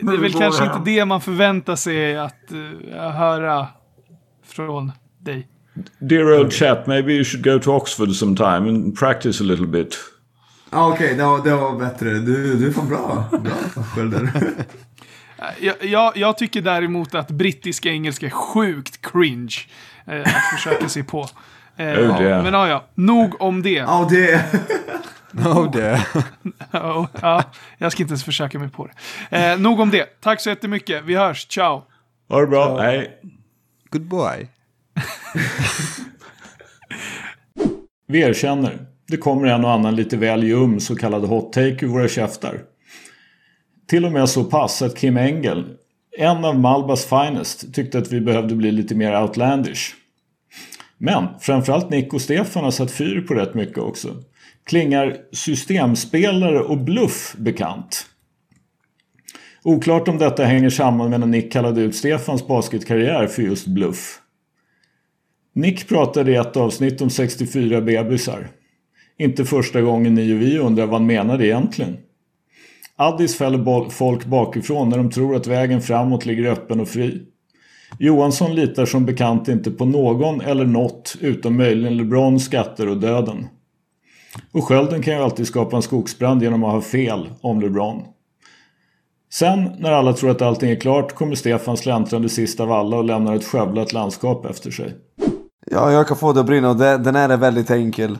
Det 0.00 0.12
är 0.12 0.18
väl 0.18 0.32
kanske 0.32 0.64
inte 0.64 0.80
det 0.84 1.04
man 1.04 1.20
förväntar 1.20 1.76
sig 1.76 2.18
att 2.18 2.52
eh, 2.92 3.10
höra 3.10 3.66
från 4.44 4.92
dig. 5.18 5.48
Dear 5.98 6.38
old 6.40 6.52
chap, 6.52 6.86
maybe 6.86 7.12
you 7.12 7.24
should 7.24 7.44
go 7.44 7.58
to 7.58 7.72
Oxford 7.72 8.12
sometime 8.16 8.68
and 8.68 8.98
practice 8.98 9.40
a 9.40 9.44
little 9.44 9.66
bit. 9.66 9.96
Ah, 10.70 10.88
Okej, 10.88 11.14
det, 11.16 11.22
var, 11.24 11.44
det 11.44 11.54
var 11.54 11.78
bättre. 11.78 12.10
Du, 12.10 12.54
du 12.56 12.68
är 12.68 12.72
fan 12.72 12.88
bra. 12.88 13.24
Bra 13.30 13.82
skölder. 13.94 14.30
Jag, 15.60 15.74
jag, 15.80 16.16
jag 16.16 16.38
tycker 16.38 16.62
däremot 16.62 17.14
att 17.14 17.30
brittisk 17.30 17.86
engelska 17.86 18.26
är 18.26 18.30
sjukt 18.30 19.12
cringe 19.12 19.56
eh, 20.06 20.20
att 20.20 20.56
försöka 20.56 20.88
sig 20.88 21.02
på. 21.02 21.28
Eh, 21.76 21.86
Oh, 21.86 22.22
dear. 22.22 22.42
men 22.42 22.52
ja, 22.52 22.68
ja, 22.68 22.84
nog 22.94 23.40
om 23.42 23.62
det. 23.62 23.70
Ja, 23.70 24.06
det... 24.10 24.44
No, 25.30 25.70
det. 25.72 26.06
Ja, 26.70 27.08
ja, 27.22 27.42
jag 27.78 27.92
ska 27.92 28.02
inte 28.02 28.12
ens 28.12 28.24
försöka 28.24 28.58
mig 28.58 28.68
på 28.70 28.88
det. 29.30 29.36
Eh, 29.52 29.58
nog 29.58 29.80
om 29.80 29.90
det. 29.90 30.20
Tack 30.20 30.40
så 30.40 30.48
jättemycket. 30.48 31.02
Vi 31.04 31.14
hörs. 31.14 31.46
Ciao! 31.48 31.82
Ha 32.28 32.40
det 32.40 32.46
bra. 32.46 32.80
Hej. 32.80 33.20
Goodbye. 33.90 34.48
Vi 38.06 38.20
erkänner. 38.20 38.78
Det 39.08 39.16
kommer 39.16 39.46
en 39.46 39.64
och 39.64 39.70
annan 39.70 39.96
lite 39.96 40.16
väl 40.16 40.44
ljum 40.44 40.80
så 40.80 40.96
kallad 40.96 41.24
hot 41.24 41.52
take 41.52 41.84
ur 41.84 41.88
våra 41.88 42.08
käftar. 42.08 42.62
Till 43.86 44.04
och 44.04 44.12
med 44.12 44.28
så 44.28 44.44
pass 44.44 44.82
att 44.82 44.96
Kim 44.96 45.16
Engel, 45.16 45.64
en 46.18 46.44
av 46.44 46.58
Malbas 46.58 47.04
finest, 47.04 47.74
tyckte 47.74 47.98
att 47.98 48.12
vi 48.12 48.20
behövde 48.20 48.54
bli 48.54 48.72
lite 48.72 48.94
mer 48.94 49.22
outlandish. 49.22 49.94
Men 50.98 51.26
framförallt 51.40 51.90
Nick 51.90 52.14
och 52.14 52.20
Stefan 52.20 52.64
har 52.64 52.70
satt 52.70 52.90
fyr 52.90 53.20
på 53.20 53.34
rätt 53.34 53.54
mycket 53.54 53.78
också. 53.78 54.08
Klingar 54.66 55.16
systemspelare 55.32 56.60
och 56.60 56.78
bluff 56.78 57.34
bekant? 57.38 58.06
Oklart 59.62 60.08
om 60.08 60.18
detta 60.18 60.44
hänger 60.44 60.70
samman 60.70 61.10
med 61.10 61.20
när 61.20 61.26
Nick 61.26 61.52
kallade 61.52 61.80
ut 61.80 61.96
Stefans 61.96 62.46
basketkarriär 62.46 63.26
för 63.26 63.42
just 63.42 63.66
bluff. 63.66 64.20
Nick 65.58 65.88
pratade 65.88 66.32
i 66.32 66.34
ett 66.34 66.56
avsnitt 66.56 67.00
om 67.00 67.10
64 67.10 67.80
bebisar. 67.80 68.48
Inte 69.18 69.44
första 69.44 69.80
gången 69.80 70.14
ni 70.14 70.34
och 70.34 70.40
vi 70.40 70.58
undrar 70.58 70.86
vad 70.86 70.94
han 70.94 71.06
menade 71.06 71.46
egentligen. 71.46 71.96
Addis 72.96 73.38
fäller 73.38 73.90
folk 73.90 74.24
bakifrån 74.24 74.88
när 74.88 74.96
de 74.96 75.10
tror 75.10 75.36
att 75.36 75.46
vägen 75.46 75.82
framåt 75.82 76.26
ligger 76.26 76.50
öppen 76.50 76.80
och 76.80 76.88
fri. 76.88 77.22
Johansson 77.98 78.54
litar 78.54 78.86
som 78.86 79.06
bekant 79.06 79.48
inte 79.48 79.70
på 79.70 79.84
någon 79.84 80.40
eller 80.40 80.64
något 80.64 81.16
utom 81.20 81.56
möjligen 81.56 81.96
LeBron, 81.96 82.40
skatter 82.40 82.88
och 82.88 82.96
döden. 82.96 83.46
Och 84.52 84.64
skölden 84.64 85.02
kan 85.02 85.14
ju 85.14 85.20
alltid 85.20 85.46
skapa 85.46 85.76
en 85.76 85.82
skogsbrand 85.82 86.42
genom 86.42 86.64
att 86.64 86.72
ha 86.72 86.80
fel 86.80 87.30
om 87.40 87.60
LeBron. 87.60 88.02
Sen, 89.32 89.70
när 89.78 89.92
alla 89.92 90.12
tror 90.12 90.30
att 90.30 90.42
allting 90.42 90.70
är 90.70 90.80
klart, 90.80 91.14
kommer 91.14 91.34
Stefan 91.34 91.76
släntrande 91.76 92.28
sist 92.28 92.60
av 92.60 92.72
alla 92.72 92.96
och 92.96 93.04
lämnar 93.04 93.36
ett 93.36 93.44
skövlat 93.44 93.92
landskap 93.92 94.46
efter 94.46 94.70
sig. 94.70 94.94
Ja, 95.70 95.92
jag 95.92 96.08
kan 96.08 96.16
få 96.16 96.32
det 96.32 96.40
att 96.40 96.46
brinna 96.46 96.70
och 96.70 96.76
det, 96.76 96.98
den 96.98 97.14
här 97.14 97.28
är 97.28 97.36
väldigt 97.36 97.70
enkel. 97.70 98.18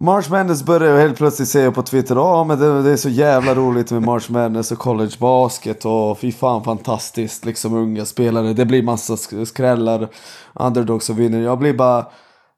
March 0.00 0.30
Madness 0.30 0.62
började 0.62 1.00
helt 1.00 1.16
plötsligt 1.16 1.48
säga 1.48 1.72
på 1.72 1.82
Twitter 1.82 2.14
Ja 2.14 2.44
men 2.44 2.58
det, 2.58 2.82
det 2.82 2.90
är 2.90 2.96
så 2.96 3.08
jävla 3.08 3.54
roligt 3.54 3.90
med 3.90 4.02
March 4.02 4.30
Madness 4.30 4.72
och 4.72 4.78
college 4.78 5.16
basket 5.18 5.84
och 5.84 6.18
fy 6.18 6.32
fan 6.32 6.64
fantastiskt 6.64 7.44
liksom 7.44 7.74
unga 7.74 8.04
spelare. 8.04 8.52
Det 8.52 8.64
blir 8.64 8.82
massa 8.82 9.16
skrällar, 9.46 10.08
underdogs 10.54 11.10
och 11.10 11.18
vinner. 11.18 11.40
Jag 11.40 11.58
blir 11.58 11.74
bara 11.74 12.06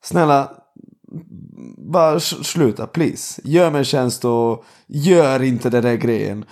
Snälla 0.02 0.50
bara 1.78 2.20
sluta 2.20 2.86
please. 2.86 3.40
Gör 3.44 3.70
mig 3.70 3.78
en 3.78 3.84
tjänst 3.84 4.24
och 4.24 4.64
gör 4.86 5.42
inte 5.42 5.70
den 5.70 5.82
där 5.82 5.94
grejen. 5.94 6.44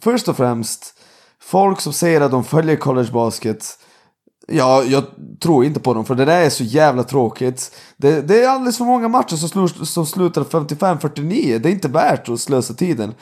Först 0.00 0.28
och 0.28 0.36
främst 0.36 0.94
Folk 1.42 1.80
som 1.80 1.92
säger 1.92 2.20
att 2.20 2.30
de 2.30 2.44
följer 2.44 2.76
college 2.76 3.12
basket 3.12 3.78
Ja, 4.50 4.82
jag 4.82 5.04
tror 5.40 5.64
inte 5.64 5.80
på 5.80 5.94
dem 5.94 6.04
för 6.04 6.14
det 6.14 6.24
där 6.24 6.40
är 6.40 6.50
så 6.50 6.64
jävla 6.64 7.02
tråkigt. 7.02 7.76
Det, 7.96 8.20
det 8.20 8.42
är 8.42 8.48
alldeles 8.48 8.78
för 8.78 8.84
många 8.84 9.08
matcher 9.08 9.36
som, 9.36 9.48
slu, 9.48 9.84
som 9.84 10.06
slutar 10.06 10.44
55-49. 10.44 11.58
Det 11.58 11.68
är 11.68 11.72
inte 11.72 11.88
värt 11.88 12.28
att 12.28 12.40
slösa 12.40 12.74
tiden. 12.74 13.14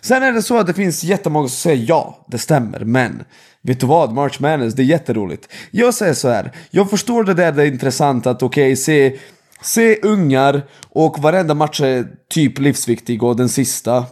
Sen 0.00 0.22
är 0.22 0.32
det 0.32 0.42
så 0.42 0.58
att 0.58 0.66
det 0.66 0.74
finns 0.74 1.04
jättemånga 1.04 1.48
som 1.48 1.56
säger 1.56 1.84
ja, 1.88 2.24
det 2.26 2.38
stämmer, 2.38 2.80
men 2.80 3.24
vet 3.62 3.80
du 3.80 3.86
vad? 3.86 4.12
March 4.12 4.40
Madness, 4.40 4.74
det 4.74 4.82
är 4.82 4.84
jätteroligt. 4.84 5.52
Jag 5.70 5.94
säger 5.94 6.14
så 6.14 6.28
här, 6.28 6.52
jag 6.70 6.90
förstår 6.90 7.24
det 7.24 7.34
där 7.34 7.52
det 7.52 7.62
är 7.62 7.66
intressant 7.66 8.26
att 8.26 8.42
okej, 8.42 8.76
se 8.76 9.18
Se 9.60 9.98
ungar 10.02 10.62
och 10.88 11.18
varenda 11.18 11.54
match 11.54 11.80
är 11.80 12.06
typ 12.30 12.58
livsviktig 12.58 13.22
och 13.22 13.36
den 13.36 13.48
sista 13.48 14.04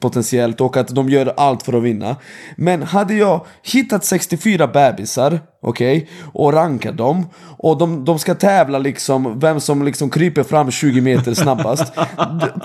potentiellt 0.00 0.60
och 0.60 0.76
att 0.76 0.88
de 0.88 1.08
gör 1.08 1.34
allt 1.36 1.62
för 1.62 1.72
att 1.72 1.82
vinna. 1.82 2.16
Men 2.56 2.82
hade 2.82 3.14
jag 3.14 3.46
hittat 3.62 4.04
64 4.04 4.66
bebisar, 4.66 5.40
okej, 5.62 6.08
och 6.32 6.52
rankat 6.52 6.96
dem 6.96 7.26
och 7.58 7.78
de, 7.78 8.04
de 8.04 8.18
ska 8.18 8.34
tävla 8.34 8.78
liksom 8.78 9.40
vem 9.40 9.60
som 9.60 9.84
liksom 9.84 10.10
kryper 10.10 10.42
fram 10.42 10.70
20 10.70 11.00
meter 11.00 11.34
snabbast. 11.34 11.92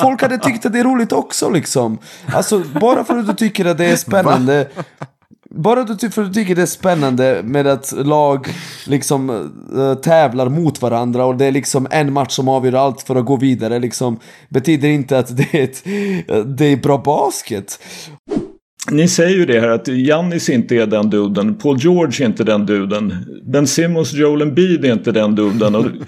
Folk 0.01 0.21
hade 0.21 0.37
tyckt 0.37 0.65
att 0.65 0.73
det 0.73 0.79
är 0.79 0.83
roligt 0.83 1.11
också 1.11 1.49
liksom. 1.49 1.97
Alltså 2.33 2.63
bara 2.81 3.03
för 3.03 3.17
att 3.17 3.27
du 3.27 3.33
tycker 3.33 3.65
att 3.65 3.77
det 3.77 3.85
är 3.85 3.95
spännande 3.95 4.67
bara 5.55 5.83
du, 5.83 6.09
för 6.09 6.21
att 6.21 6.33
du 6.33 6.39
tycker 6.39 6.55
det 6.55 6.61
är 6.61 6.65
spännande 6.65 7.41
med 7.43 7.67
att 7.67 7.91
lag 7.91 8.47
liksom 8.87 9.29
äh, 9.75 9.93
tävlar 9.93 10.49
mot 10.49 10.81
varandra 10.81 11.25
och 11.25 11.37
det 11.37 11.45
är 11.45 11.51
liksom 11.51 11.87
en 11.91 12.13
match 12.13 12.31
som 12.31 12.47
avgör 12.47 12.73
allt 12.73 13.01
för 13.01 13.15
att 13.15 13.25
gå 13.25 13.37
vidare 13.37 13.79
liksom 13.79 14.19
betyder 14.49 14.89
inte 14.89 15.19
att 15.19 15.37
det 15.37 15.53
är, 15.53 15.63
ett, 15.63 15.83
eh, 16.27 16.45
det 16.45 16.65
är 16.65 16.77
bra 16.77 16.97
basket. 16.97 17.79
Ni 18.91 19.07
säger 19.07 19.37
ju 19.37 19.45
det 19.45 19.59
här 19.59 19.67
att 19.67 19.87
Jannis 19.87 20.49
inte 20.49 20.75
är 20.75 20.87
den 20.87 21.09
duden, 21.09 21.55
Paul 21.55 21.77
George 21.79 22.25
är 22.25 22.29
inte 22.29 22.43
den 22.43 22.65
duden, 22.65 23.13
Ben 23.43 23.67
Simmons, 23.67 24.13
Joel 24.13 24.41
Embiid 24.41 24.85
är 24.85 24.93
inte 24.93 25.11
den 25.11 25.35
duden. 25.35 26.03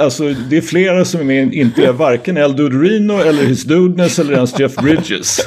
Alltså 0.00 0.34
det 0.50 0.56
är 0.56 0.60
flera 0.60 1.04
som 1.04 1.20
är 1.20 1.24
med, 1.24 1.54
inte 1.54 1.86
är 1.86 1.92
varken 1.92 2.36
El 2.36 2.56
Dudorino 2.56 3.12
eller 3.12 3.44
His 3.44 3.64
Dudeness 3.64 4.18
eller 4.18 4.32
ens 4.34 4.60
Jeff 4.60 4.74
Bridges. 4.76 5.40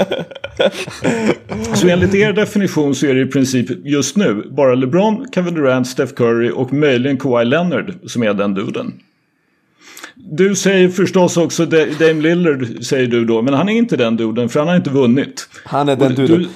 Så 1.76 1.88
enligt 1.88 2.16
er 2.16 2.34
definition 2.34 2.96
så 2.96 3.06
är 3.06 3.14
det 3.16 3.22
i 3.22 3.26
princip 3.26 3.86
just 3.86 4.18
nu 4.18 4.44
bara 4.52 4.76
LeBron, 4.76 5.26
Kevin 5.36 5.54
Durant, 5.54 5.88
Steph 5.88 6.14
Curry 6.14 6.52
och 6.56 6.74
möjligen 6.74 7.18
Kawhi 7.18 7.46
Leonard 7.46 7.94
som 8.06 8.24
är 8.24 8.34
den 8.34 8.54
duden. 8.54 8.94
Du 10.16 10.56
säger 10.56 10.90
förstås 10.90 11.38
också 11.38 11.66
Da- 11.66 11.86
Dame 12.00 12.22
Lillard 12.22 12.84
säger 12.84 13.08
du 13.08 13.26
då, 13.26 13.42
men 13.42 13.54
han 13.54 13.70
är 13.70 13.74
inte 13.74 13.98
den 13.98 14.18
duden 14.18 14.50
för 14.50 14.60
han 14.60 14.68
har 14.70 14.76
inte 14.76 14.90
vunnit. 14.90 15.50
Han 15.66 15.90
är 15.90 15.96
den 15.96 16.16
duden. 16.16 16.48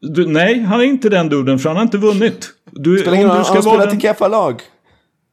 Du, 0.00 0.08
du, 0.08 0.26
nej, 0.26 0.60
han 0.60 0.80
är 0.80 0.84
inte 0.84 1.08
den 1.08 1.28
duden 1.28 1.58
för 1.58 1.68
han 1.70 1.76
har 1.76 1.82
inte 1.82 1.98
vunnit. 1.98 2.50
Du, 2.72 2.98
Spelar 2.98 3.14
ingen 3.16 3.28
roll, 3.28 3.36
han 3.36 3.44
vara 3.52 3.62
spelar 3.62 3.78
den... 3.78 3.90
till 3.90 4.00
keffa 4.00 4.28
lag. 4.28 4.60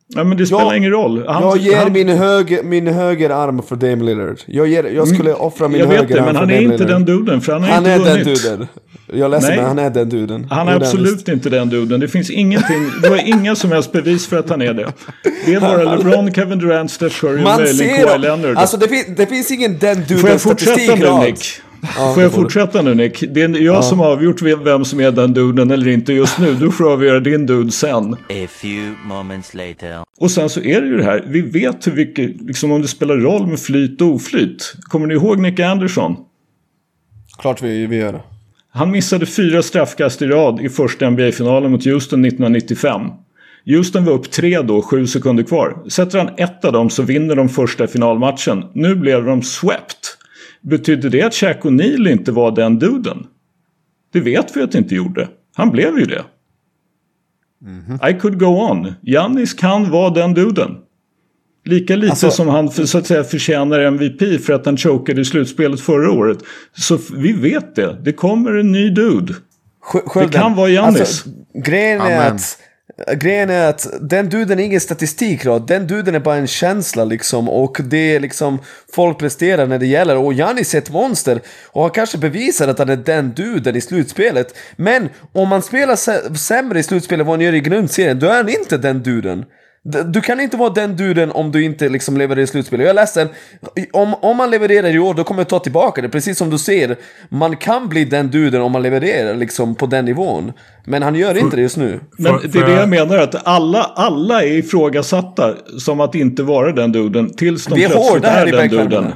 Ja, 0.08 0.24
men 0.24 0.38
det 0.38 0.46
spelar 0.46 0.62
Jag- 0.63 0.78
ingen 0.78 0.91
roll. 0.91 1.24
Han, 1.28 1.44
jag 1.44 1.58
ger 1.58 1.78
han, 1.78 1.91
min, 1.94 2.10
höger, 2.10 2.63
min 2.63 2.88
höger 2.88 3.30
arm 3.30 3.62
för 3.63 3.76
Dame 3.76 4.04
Lillard. 4.04 4.38
Jag, 4.46 4.68
ger, 4.68 4.84
jag 4.84 5.08
skulle 5.08 5.34
offra 5.34 5.68
min 5.68 5.82
Mm. 5.82 5.94
jag 5.96 6.02
vet 6.02 6.10
höger 6.10 6.15
det, 6.15 6.22
arm 6.22 6.26
men 6.26 6.34
för 6.36 6.39
han 6.41 6.50
är 6.50 6.62
inte 6.62 6.72
Lillard. 6.84 6.89
den 6.89 7.06
duden 7.06 7.41
för 7.41 7.54
han 7.54 7.63
har 7.63 7.70
Han 7.70 7.86
inte 7.86 8.10
är 8.12 8.15
den 8.15 8.26
duden. 8.26 8.68
Jag 9.13 9.20
är 9.26 9.30
ledsen 9.30 9.50
Nej. 9.50 9.58
men 9.58 9.65
han 9.68 9.80
är 9.80 9.89
den 9.89 10.10
duden. 10.10 10.48
Han 10.50 10.68
är 10.68 10.72
Jo, 10.72 10.78
absolut 10.78 11.13
visst. 11.15 11.28
inte 11.28 11.50
den 11.50 11.70
duden. 11.70 12.00
Det 12.00 12.08
finns 12.08 12.30
ingenting. 12.30 12.91
Du 13.04 13.10
har 13.10 13.28
inga 13.28 13.56
som 13.56 13.72
helst 13.72 13.91
bevis 13.91 14.28
för 14.28 14.38
att 14.39 14.50
han 14.50 14.62
är 14.62 14.74
det. 14.74 14.94
Det 15.46 15.54
är 15.54 15.60
bara 15.60 15.96
LeBron, 15.96 16.34
Kevin 16.34 16.60
Durant, 16.60 16.91
Steph 16.91 17.20
Curry 17.22 17.44
och 17.44 17.60
möjligen 17.60 18.06
Kawhi. 18.06 18.18
Leonard. 18.20 18.58
Alltså 18.58 18.78
det, 18.78 18.88
fin, 18.88 19.15
det 19.18 19.26
finns 19.26 19.52
ingen 19.52 19.78
den 19.80 19.96
Får 19.96 20.15
jag 20.15 20.22
duden 20.24 20.39
fortsätta 20.39 20.96
nu. 20.96 21.26
Nick? 21.26 21.46
Ja, 21.98 22.13
Får 22.13 22.24
jag 22.24 22.32
fortsätta 22.32 22.82
nu 22.82 22.95
Nick? 22.95 23.24
Det 23.30 23.41
är 23.41 23.62
jag 23.62 23.84
som 23.84 24.00
har 24.00 24.12
avgjort 24.12 24.41
vem 24.41 24.86
som 24.86 25.00
är 25.00 25.12
den 25.12 25.34
duden 25.34 25.71
eller 25.71 25.88
inte 25.88 26.13
just 26.13 26.39
nu. 26.39 26.54
Du 26.54 26.71
får 26.71 26.91
avgöra 26.93 27.19
din 27.19 27.45
dude 27.45 27.71
sen. 27.71 28.13
A 28.13 28.48
few 28.50 28.95
moments 29.06 29.54
later. 29.54 30.04
Och 30.17 30.32
sen 30.32 30.50
så 30.50 30.62
är 30.62 30.82
det 30.82 30.88
ju 30.88 30.98
det 30.98 31.04
här. 31.04 31.24
Vi 31.28 31.41
vet 31.41 31.88
hur 31.88 31.91
mycket, 31.91 32.41
liksom 32.41 32.71
om 32.71 32.82
det 32.82 32.88
spelar 32.88 33.15
roll 33.15 33.48
med 33.48 33.60
flyt 33.60 34.02
och 34.02 34.08
oflyt. 34.08 34.74
Kommer 34.82 35.08
ni 35.08 35.13
ihåg 35.13 35.39
Nick 35.39 35.60
Anderson? 35.60 36.15
Klart 37.38 37.62
vi, 37.62 37.86
vi 37.86 37.95
gör 37.95 38.13
det. 38.13 38.21
Han 38.69 38.91
missade 38.91 39.26
fyra 39.26 39.62
straffkast 39.63 40.21
i 40.21 40.26
rad 40.26 40.62
i 40.62 40.69
första 40.69 41.10
NBA-finalen 41.10 41.71
mot 41.71 41.86
Houston 41.86 42.26
1995. 42.26 43.02
Houston 43.65 44.06
var 44.06 44.13
upp 44.13 44.32
tre 44.32 44.62
då, 44.62 44.82
sju 44.82 45.08
sekunder 45.08 45.43
kvar. 45.43 45.89
Sätter 45.89 46.17
han 46.17 46.30
ett 46.38 46.65
av 46.65 46.74
dem 46.74 46.89
så 46.89 47.04
vinner 47.04 47.36
de 47.36 47.50
första 47.50 47.88
finalmatchen. 47.88 48.63
Nu 48.74 48.95
blev 48.95 49.26
de 49.26 49.41
swept. 49.41 50.14
Betyder 50.69 51.10
det 51.10 51.21
att 51.21 51.34
Shaq 51.34 51.62
O'Neal 51.62 52.12
inte 52.12 52.32
var 52.32 52.51
den 52.51 52.80
duden? 52.80 53.28
Det 54.13 54.19
vet 54.19 54.58
vi 54.58 54.62
att 54.62 54.71
det 54.71 54.78
inte 54.78 54.95
gjorde. 54.95 55.30
Han 55.56 55.71
blev 55.71 55.99
ju 55.99 56.06
det. 56.06 56.23
I 58.10 58.13
could 58.19 58.39
go 58.39 58.45
on. 58.45 58.93
Giannis 59.01 59.54
kan 59.54 59.91
vara 59.91 60.10
den 60.10 60.34
duden. 60.34 60.78
Lika 61.65 61.95
lite 61.95 62.12
Alltså- 62.12 62.32
som 62.32 62.47
han 62.47 62.71
för, 62.71 62.86
så 62.86 62.97
att 62.97 63.08
säga 63.08 63.23
förtjänar 63.23 63.80
MVP 63.80 64.38
för 64.38 64.54
att 64.54 64.65
han 64.65 64.78
chokade 64.78 65.21
i 65.21 65.25
slutspelet 65.25 65.82
förra 65.82 66.12
året. 66.12 66.38
Så 66.73 66.99
vi 67.17 67.34
vet 67.34 67.75
det. 67.75 67.97
Det 68.04 68.13
kommer 68.13 68.54
en 68.54 68.71
ny 68.71 68.89
dude. 68.89 69.34
Skölden. 69.82 70.32
Det 70.32 70.38
kan 70.38 70.56
vara 70.56 70.69
Giannis. 70.69 70.99
Alltså, 70.99 71.30
grejen, 71.54 72.01
är 72.01 72.06
Amen. 72.06 72.36
att, 72.36 72.58
grejen 73.14 73.50
är 73.50 73.70
att 73.70 73.88
den 74.02 74.30
duden 74.30 74.60
är 74.60 74.64
ingen 74.64 74.82
statistik 74.82 75.44
då. 75.44 75.60
Den 75.60 75.88
duden 75.88 76.16
är 76.16 76.20
bara 76.20 76.36
en 76.36 76.48
känsla 76.48 77.04
liksom. 77.04 77.50
Och 77.50 77.78
det 77.84 78.16
är 78.16 78.20
liksom 78.20 78.60
folk 78.94 79.20
presterar 79.20 79.68
när 79.68 79.80
det 79.80 79.86
gäller. 79.86 80.18
Och 80.18 80.34
Janis 80.34 80.74
är 80.74 80.78
ett 80.78 80.90
monster. 80.90 81.42
Och 81.66 81.82
har 81.82 81.90
kanske 81.90 82.18
bevisat 82.18 82.70
att 82.70 82.80
han 82.80 82.90
är 82.90 82.96
den 82.96 83.34
duden 83.34 83.76
i 83.76 83.82
slutspelet. 83.82 84.56
Men 84.76 85.10
om 85.34 85.50
man 85.50 85.62
spelar 85.62 85.96
sämre 86.36 86.80
i 86.80 86.84
slutspelet 86.84 87.22
än 87.22 87.28
vad 87.28 87.34
han 87.34 87.46
gör 87.46 87.54
i 87.54 87.60
grundserien, 87.60 88.20
då 88.20 88.28
är 88.28 88.36
han 88.36 88.50
inte 88.50 88.78
den 88.78 89.04
duden. 89.04 89.46
Du 90.06 90.21
kan 90.21 90.39
inte 90.39 90.58
vara 90.58 90.69
den 90.69 90.95
duden 90.95 91.32
om 91.32 91.52
du 91.52 91.63
inte 91.63 91.89
liksom 91.89 92.17
levererar 92.17 92.43
i 92.43 92.48
slutspelet. 92.48 92.84
Jag 92.84 92.89
är 92.89 92.93
ledsen. 92.93 93.28
Om, 93.93 94.13
om 94.13 94.38
man 94.38 94.52
levererar 94.52 94.95
i 94.95 95.00
år, 95.00 95.13
då 95.13 95.24
kommer 95.24 95.39
jag 95.39 95.50
ta 95.50 95.60
tillbaka 95.60 96.02
det. 96.02 96.10
Precis 96.10 96.38
som 96.38 96.50
du 96.50 96.58
ser, 96.58 96.98
man 97.30 97.58
kan 97.58 97.89
bli 97.89 98.06
den 98.06 98.32
duden 98.32 98.62
om 98.62 98.71
man 98.71 98.82
levererar 98.82 99.36
liksom 99.36 99.76
på 99.76 99.86
den 99.86 100.06
nivån. 100.06 100.52
Men 100.86 101.04
han 101.04 101.15
gör 101.15 101.38
inte 101.38 101.56
det 101.56 101.62
just 101.62 101.78
nu. 101.78 102.00
Men 102.17 102.34
det 102.52 102.60
är 102.60 102.65
det 102.65 102.71
jag- 102.71 102.89
menar 102.89 103.17
att 103.17 103.48
alla, 103.48 103.84
alla 103.84 104.43
är 104.43 104.58
ifrågasatta 104.58 105.54
som 105.80 106.00
att 106.00 106.15
inte 106.15 106.43
vara 106.43 106.71
den 106.71 106.91
duden 106.91 107.30
tills 107.34 107.65
de 107.65 107.76
Vi 107.76 107.84
är 107.84 107.89
plötsligt 107.89 108.24
är 108.24 108.48
i 108.48 108.52
den 108.52 108.69
duden. 108.69 109.12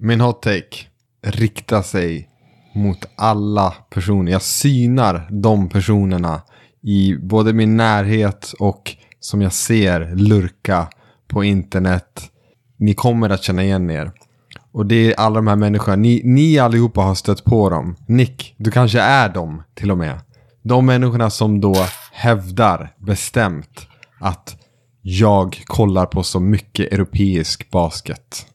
Min 0.00 0.20
hot 0.20 0.42
take 0.42 0.76
riktar 1.26 1.82
sig 1.82 2.28
mot 2.74 2.98
alla 3.16 3.70
personer. 3.94 4.32
Jag 4.32 4.42
synar 4.42 5.28
de 5.30 5.68
personerna 5.68 6.40
i 6.82 7.14
både 7.20 7.52
min 7.52 7.76
närhet 7.76 8.52
och 8.58 8.96
som 9.24 9.42
jag 9.42 9.52
ser 9.52 10.14
lurka 10.14 10.88
på 11.28 11.44
internet. 11.44 12.30
Ni 12.76 12.94
kommer 12.94 13.30
att 13.30 13.42
känna 13.42 13.64
igen 13.64 13.90
er. 13.90 14.12
Och 14.72 14.86
det 14.86 14.94
är 14.94 15.20
alla 15.20 15.34
de 15.34 15.46
här 15.46 15.56
människorna. 15.56 15.96
Ni, 15.96 16.20
ni 16.24 16.58
allihopa 16.58 17.00
har 17.00 17.14
stött 17.14 17.44
på 17.44 17.70
dem. 17.70 17.96
Nick, 18.06 18.54
du 18.56 18.70
kanske 18.70 19.00
är 19.00 19.28
dem 19.28 19.62
till 19.74 19.90
och 19.90 19.98
med. 19.98 20.20
De 20.62 20.86
människorna 20.86 21.30
som 21.30 21.60
då 21.60 21.74
hävdar 22.12 22.94
bestämt 22.98 23.86
att 24.20 24.56
jag 25.02 25.62
kollar 25.66 26.06
på 26.06 26.22
så 26.22 26.40
mycket 26.40 26.92
europeisk 26.92 27.70
basket. 27.70 28.46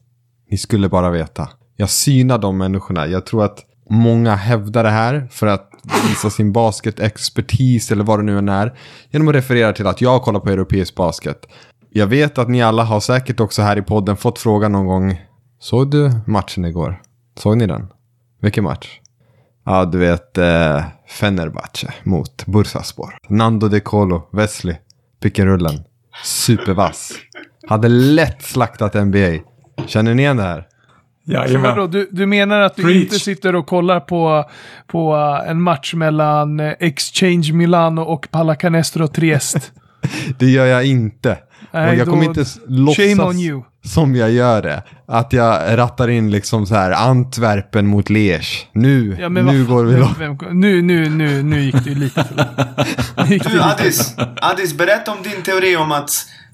Ni 0.50 0.58
skulle 0.58 0.88
bara 0.88 1.10
veta. 1.10 1.48
Jag 1.76 1.90
synar 1.90 2.38
de 2.38 2.58
människorna. 2.58 3.06
Jag 3.06 3.26
tror 3.26 3.44
att 3.44 3.64
många 3.90 4.34
hävdar 4.34 4.84
det 4.84 4.90
här 4.90 5.28
för 5.30 5.46
att 5.46 5.67
visa 6.08 6.30
sin 6.30 6.52
basketexpertis 6.52 7.92
eller 7.92 8.04
vad 8.04 8.18
det 8.18 8.22
nu 8.22 8.38
än 8.38 8.48
är. 8.48 8.78
Genom 9.10 9.28
att 9.28 9.34
referera 9.34 9.72
till 9.72 9.86
att 9.86 10.00
jag 10.00 10.22
kollar 10.22 10.40
på 10.40 10.50
europeisk 10.50 10.94
basket. 10.94 11.46
Jag 11.90 12.06
vet 12.06 12.38
att 12.38 12.48
ni 12.48 12.62
alla 12.62 12.84
har 12.84 13.00
säkert 13.00 13.40
också 13.40 13.62
här 13.62 13.78
i 13.78 13.82
podden 13.82 14.16
fått 14.16 14.38
frågan 14.38 14.72
någon 14.72 14.86
gång. 14.86 15.20
Såg 15.60 15.90
du 15.90 16.10
matchen 16.26 16.64
igår? 16.64 17.02
Såg 17.38 17.56
ni 17.56 17.66
den? 17.66 17.88
Vilken 18.40 18.64
match? 18.64 19.00
Ja, 19.64 19.84
du 19.84 19.98
vet 19.98 20.38
eh, 20.38 20.84
Fenerbahce 21.08 21.94
mot 22.02 22.46
Bursaspor. 22.46 23.18
Nando 23.28 23.68
De 23.68 23.80
Colo, 23.80 24.28
Wesley, 24.32 24.76
pickenrullen. 25.20 25.84
Supervass. 26.24 27.12
Hade 27.68 27.88
lätt 27.88 28.42
slaktat 28.42 28.94
NBA. 28.94 29.38
Känner 29.86 30.14
ni 30.14 30.22
igen 30.22 30.36
det 30.36 30.42
här? 30.42 30.67
Så 31.28 31.34
Jajamän. 31.34 31.62
vadå, 31.62 31.86
du, 31.86 32.08
du 32.10 32.26
menar 32.26 32.60
att 32.60 32.76
du 32.76 32.82
Preach. 32.82 32.96
inte 32.96 33.18
sitter 33.18 33.54
och 33.54 33.66
kollar 33.66 34.00
på, 34.00 34.44
på 34.86 35.16
uh, 35.16 35.50
en 35.50 35.62
match 35.62 35.94
mellan 35.94 36.60
uh, 36.60 36.72
Exchange 36.80 37.52
Milano 37.52 38.00
och 38.00 38.30
Pallacanestro 38.30 39.08
Triest? 39.08 39.72
Det 40.38 40.46
gör 40.46 40.66
jag 40.66 40.86
inte. 40.86 41.38
Nej, 41.70 41.88
och 41.88 41.94
jag 41.94 42.08
kommer 42.08 42.24
inte 42.24 42.44
låtsas 42.66 43.18
on 43.18 43.38
you. 43.38 43.62
som 43.84 44.16
jag 44.16 44.30
gör 44.30 44.62
det. 44.62 44.82
Att 45.06 45.32
jag 45.32 45.78
rattar 45.78 46.08
in 46.08 46.30
liksom 46.30 46.66
så 46.66 46.74
här 46.74 46.90
Antwerpen 46.90 47.86
mot 47.86 48.10
Liège. 48.10 48.66
Nu, 48.72 49.16
Ja, 49.20 49.28
nu 49.28 49.64
går 49.64 49.84
vi 49.84 50.04
vem, 50.18 50.38
nu, 50.60 50.82
nu, 50.82 51.08
nu, 51.08 51.42
nu 51.42 51.60
gick 51.60 51.84
det 51.84 51.90
ju 51.90 51.94
lite 51.94 52.24
för 52.24 52.34
långt. 52.34 53.28
Du 53.28 53.34
lite 53.34 53.64
Addis, 53.64 54.14
Addis, 54.36 54.76
berätta 54.76 55.12
om 55.12 55.18
din 55.22 55.42
teori 55.42 55.76
om 55.76 55.92
att 55.92 56.10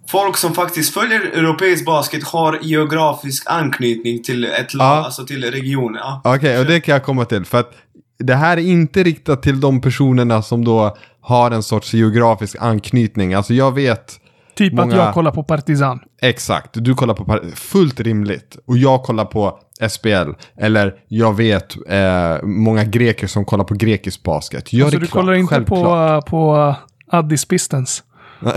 folk 0.09 0.37
som 0.37 0.55
faktiskt 0.55 0.95
följer 0.95 1.21
europeisk 1.21 1.85
basket 1.87 2.25
har 2.25 2.59
geografisk 2.63 3.43
anknytning 3.47 4.23
till 4.23 4.45
ett 4.45 4.75
Ja. 4.75 4.85
alltså 4.85 5.27
till 5.27 5.45
regionen. 5.51 6.01
Ja. 6.05 6.21
Okej, 6.25 6.59
och 6.59 6.67
det 6.67 6.81
kan 6.81 6.93
jag 6.93 7.05
komma 7.05 7.25
till. 7.25 7.45
För 7.45 7.61
att 7.61 7.71
det 8.19 8.35
här 8.35 8.57
är 8.57 8.63
inte 8.63 9.03
riktat 9.03 9.43
till 9.43 9.61
de 9.61 9.81
personerna 9.81 10.43
som 10.43 10.65
då 10.65 10.97
har 11.21 11.51
en 11.51 11.63
sorts 11.63 11.95
geografisk 11.95 12.57
anknytning. 12.61 13.35
Alltså 13.35 13.55
jag 13.55 13.75
vet 13.75 14.21
Typ 14.57 14.73
att 14.73 14.79
många- 14.87 14.97
jag 14.97 15.15
kollar 15.15 15.31
på 15.31 15.45
Partizan. 15.45 16.01
Exakt, 16.23 16.71
du 16.75 16.95
kollar 16.95 17.15
på 17.15 17.25
par- 17.25 17.57
fullt 17.57 18.01
rimligt. 18.01 18.57
Och 18.67 18.77
jag 18.79 19.03
kollar 19.03 19.25
på 19.25 19.59
SPL. 19.89 20.31
Eller 20.61 20.95
jag 21.09 21.37
vet 21.37 21.77
eh, 21.89 22.43
många 22.43 22.85
greker 22.85 23.27
som 23.27 23.45
kollar 23.45 23.65
på 23.65 23.75
grekisk 23.75 24.23
basket. 24.23 24.73
Gör 24.73 24.85
Så 24.87 24.91
det 24.91 24.99
du 25.01 25.07
klart, 25.07 25.13
kollar 25.25 25.33
inte 25.35 25.55
på, 25.61 25.75
självklart. 25.77 26.25
uh, 26.25 26.31
på 26.31 26.57
uh, 26.57 26.77
Addis 27.19 27.45
Pistons? 27.45 28.03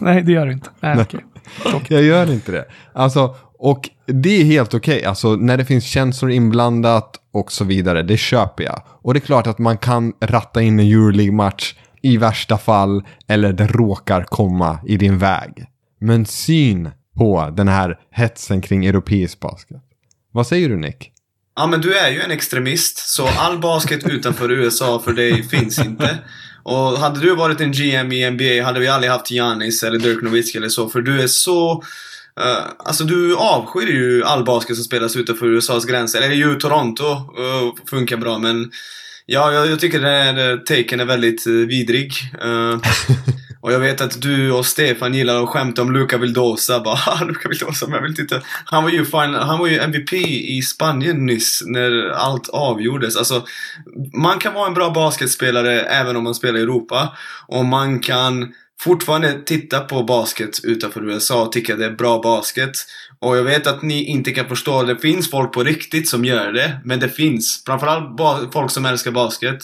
Nej, 0.04 0.22
det 0.22 0.32
gör 0.32 0.46
du 0.46 0.52
inte. 0.52 0.70
Nej, 0.80 1.06
okej. 1.64 1.96
Jag 1.96 2.02
gör 2.02 2.32
inte 2.32 2.52
det. 2.52 2.64
Alltså, 2.92 3.34
och 3.58 3.90
det 4.06 4.40
är 4.40 4.44
helt 4.44 4.74
okej. 4.74 5.04
Alltså, 5.04 5.36
när 5.36 5.56
det 5.56 5.64
finns 5.64 5.84
känslor 5.84 6.30
inblandat 6.30 7.16
och 7.32 7.52
så 7.52 7.64
vidare, 7.64 8.02
det 8.02 8.16
köper 8.16 8.64
jag. 8.64 8.82
Och 8.86 9.14
det 9.14 9.18
är 9.18 9.26
klart 9.26 9.46
att 9.46 9.58
man 9.58 9.78
kan 9.78 10.12
ratta 10.20 10.62
in 10.62 10.80
en 10.80 10.86
Euroleague-match 10.86 11.74
i 12.02 12.16
värsta 12.16 12.58
fall, 12.58 13.04
eller 13.28 13.52
det 13.52 13.66
råkar 13.66 14.22
komma 14.24 14.78
i 14.86 14.96
din 14.96 15.18
väg. 15.18 15.66
Men 16.00 16.26
syn 16.26 16.90
på 17.16 17.54
den 17.56 17.68
här 17.68 17.98
hetsen 18.10 18.60
kring 18.60 18.86
europeisk 18.86 19.40
basket. 19.40 19.82
Vad 20.32 20.46
säger 20.46 20.68
du 20.68 20.76
Nick? 20.76 21.12
Ja, 21.56 21.66
men 21.66 21.80
du 21.80 21.98
är 21.98 22.10
ju 22.10 22.20
en 22.20 22.30
extremist, 22.30 22.98
så 22.98 23.28
all 23.38 23.58
basket 23.60 24.06
utanför 24.06 24.50
USA 24.60 25.02
för 25.04 25.12
dig 25.12 25.42
finns 25.42 25.78
inte. 25.78 26.18
Och 26.62 26.98
hade 26.98 27.20
du 27.20 27.34
varit 27.34 27.60
en 27.60 27.72
GM 27.72 28.12
i 28.12 28.30
NBA 28.30 28.64
hade 28.64 28.80
vi 28.80 28.88
aldrig 28.88 29.12
haft 29.12 29.30
Giannis 29.30 29.82
eller 29.82 29.98
Dirk 29.98 30.22
Nowitzki 30.22 30.58
eller 30.58 30.68
så, 30.68 30.88
för 30.88 31.00
du 31.00 31.22
är 31.22 31.26
så... 31.26 31.84
Uh, 32.40 32.66
alltså 32.78 33.04
du 33.04 33.36
avskyr 33.36 33.86
ju 33.86 34.24
all 34.24 34.44
basket 34.44 34.76
som 34.76 34.84
spelas 34.84 35.16
utanför 35.16 35.46
USAs 35.46 35.84
gränser. 35.84 36.22
Eller 36.22 36.34
ju 36.34 36.54
Toronto 36.54 37.04
uh, 37.04 37.86
funkar 37.90 38.16
bra, 38.16 38.38
men... 38.38 38.70
Ja, 39.26 39.52
jag, 39.52 39.66
jag 39.66 39.80
tycker 39.80 40.00
den 40.00 40.10
här 40.10 40.52
eh, 40.52 40.58
taken 40.58 41.00
är 41.00 41.04
väldigt 41.04 41.46
uh, 41.46 41.66
vidrig. 41.66 42.12
Uh, 42.44 42.78
Och 43.62 43.72
jag 43.72 43.80
vet 43.80 44.00
att 44.00 44.22
du 44.22 44.52
och 44.52 44.66
Stefan 44.66 45.14
gillar 45.14 45.42
att 45.42 45.48
skämta 45.48 45.82
om 45.82 45.92
Luca 45.92 46.18
Vildosa. 46.18 46.80
Bara, 46.80 47.24
Luca 47.24 47.48
Vildosa, 47.48 47.86
men 47.86 47.94
jag 47.94 48.02
vill 48.02 48.20
inte. 48.20 48.42
Han 48.64 48.82
var 48.82 48.90
ju 48.90 49.04
final, 49.04 49.34
han 49.34 49.58
var 49.58 49.66
ju 49.66 49.78
MVP 49.78 50.12
i 50.12 50.62
Spanien 50.62 51.26
nyss 51.26 51.62
när 51.66 52.10
allt 52.10 52.48
avgjordes. 52.48 53.16
Alltså, 53.16 53.44
man 54.14 54.38
kan 54.38 54.54
vara 54.54 54.66
en 54.66 54.74
bra 54.74 54.90
basketspelare 54.90 55.80
även 55.80 56.16
om 56.16 56.24
man 56.24 56.34
spelar 56.34 56.58
i 56.58 56.62
Europa. 56.62 57.16
Och 57.46 57.64
man 57.64 58.00
kan 58.00 58.52
fortfarande 58.80 59.42
titta 59.46 59.80
på 59.80 60.02
basket 60.02 60.64
utanför 60.64 61.10
USA 61.10 61.42
och 61.42 61.52
tycka 61.52 61.76
det 61.76 61.86
är 61.86 61.90
bra 61.90 62.20
basket. 62.22 62.72
Och 63.18 63.36
jag 63.36 63.42
vet 63.42 63.66
att 63.66 63.82
ni 63.82 64.04
inte 64.04 64.32
kan 64.32 64.48
förstå, 64.48 64.82
det 64.82 64.96
finns 64.96 65.30
folk 65.30 65.52
på 65.52 65.62
riktigt 65.62 66.08
som 66.08 66.24
gör 66.24 66.52
det. 66.52 66.80
Men 66.84 67.00
det 67.00 67.08
finns 67.08 67.62
framförallt 67.66 68.52
folk 68.52 68.70
som 68.70 68.86
älskar 68.86 69.10
basket. 69.10 69.58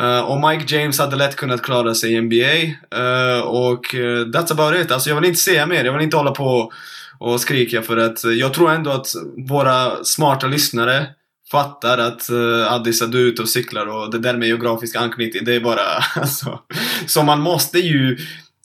Uh, 0.00 0.20
och 0.20 0.50
Mike 0.50 0.76
James 0.76 0.98
hade 0.98 1.16
lätt 1.16 1.36
kunnat 1.36 1.62
klara 1.62 1.94
sig 1.94 2.12
i 2.12 2.20
NBA. 2.20 2.36
Uh, 2.36 3.36
eh, 3.36 3.40
och 3.40 3.94
uh, 3.94 4.26
that's 4.26 4.52
about 4.52 4.84
it. 4.84 4.90
Alltså 4.90 5.10
jag 5.10 5.16
vill 5.16 5.24
inte 5.24 5.40
säga 5.40 5.66
mer. 5.66 5.84
Jag 5.84 5.92
vill 5.92 6.02
inte 6.02 6.16
hålla 6.16 6.30
på 6.30 6.72
och 7.18 7.40
skrika 7.40 7.82
för 7.82 7.96
att 7.96 8.24
jag 8.24 8.54
tror 8.54 8.72
ändå 8.72 8.90
att 8.90 9.06
våra 9.48 10.04
smarta 10.04 10.46
lyssnare 10.46 11.06
fattar 11.50 11.98
att 11.98 12.30
uh, 12.32 12.72
Addis 12.72 13.02
är 13.02 13.16
ute 13.16 13.42
och 13.42 13.48
cyklar 13.48 13.86
och 13.86 14.10
det 14.10 14.18
där 14.18 14.36
med 14.36 14.48
geografisk 14.48 14.96
anknytning, 14.96 15.44
det 15.44 15.54
är 15.54 15.60
bara 15.60 15.80
alltså. 16.14 16.60
Så 17.06 17.22
man 17.22 17.40
måste 17.40 17.78
ju 17.78 18.18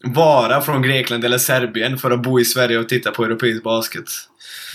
vara 0.03 0.61
från 0.61 0.81
Grekland 0.81 1.25
eller 1.25 1.37
Serbien 1.37 1.97
för 1.97 2.11
att 2.11 2.23
bo 2.23 2.39
i 2.39 2.45
Sverige 2.45 2.79
och 2.79 2.89
titta 2.89 3.11
på 3.11 3.25
europeisk 3.25 3.63
basket. 3.63 4.05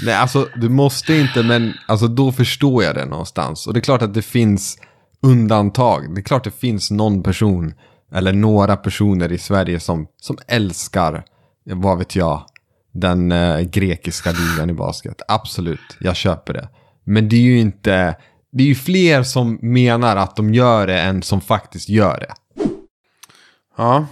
Nej, 0.02 0.14
alltså 0.14 0.48
du 0.56 0.68
måste 0.68 1.14
inte, 1.14 1.42
men 1.42 1.74
alltså, 1.86 2.06
då 2.06 2.32
förstår 2.32 2.84
jag 2.84 2.94
det 2.94 3.04
någonstans. 3.04 3.66
Och 3.66 3.74
det 3.74 3.80
är 3.80 3.82
klart 3.82 4.02
att 4.02 4.14
det 4.14 4.22
finns 4.22 4.78
undantag. 5.26 6.14
Det 6.14 6.20
är 6.20 6.22
klart 6.22 6.44
det 6.44 6.50
finns 6.50 6.90
någon 6.90 7.22
person, 7.22 7.74
eller 8.12 8.32
några 8.32 8.76
personer 8.76 9.32
i 9.32 9.38
Sverige 9.38 9.80
som, 9.80 10.06
som 10.20 10.38
älskar, 10.46 11.24
vad 11.64 11.98
vet 11.98 12.16
jag, 12.16 12.44
den 12.92 13.32
eh, 13.32 13.60
grekiska 13.60 14.30
ligan 14.30 14.70
i 14.70 14.72
basket. 14.72 15.22
Absolut, 15.28 15.96
jag 16.00 16.16
köper 16.16 16.52
det. 16.52 16.68
Men 17.04 17.28
det 17.28 17.36
är 17.36 17.40
ju 17.40 17.58
inte, 17.58 18.16
det 18.52 18.62
är 18.62 18.66
ju 18.66 18.74
fler 18.74 19.22
som 19.22 19.58
menar 19.62 20.16
att 20.16 20.36
de 20.36 20.54
gör 20.54 20.86
det 20.86 21.00
än 21.00 21.22
som 21.22 21.40
faktiskt 21.40 21.88
gör 21.88 22.20
det. 22.20 22.62
Ja, 23.76 24.06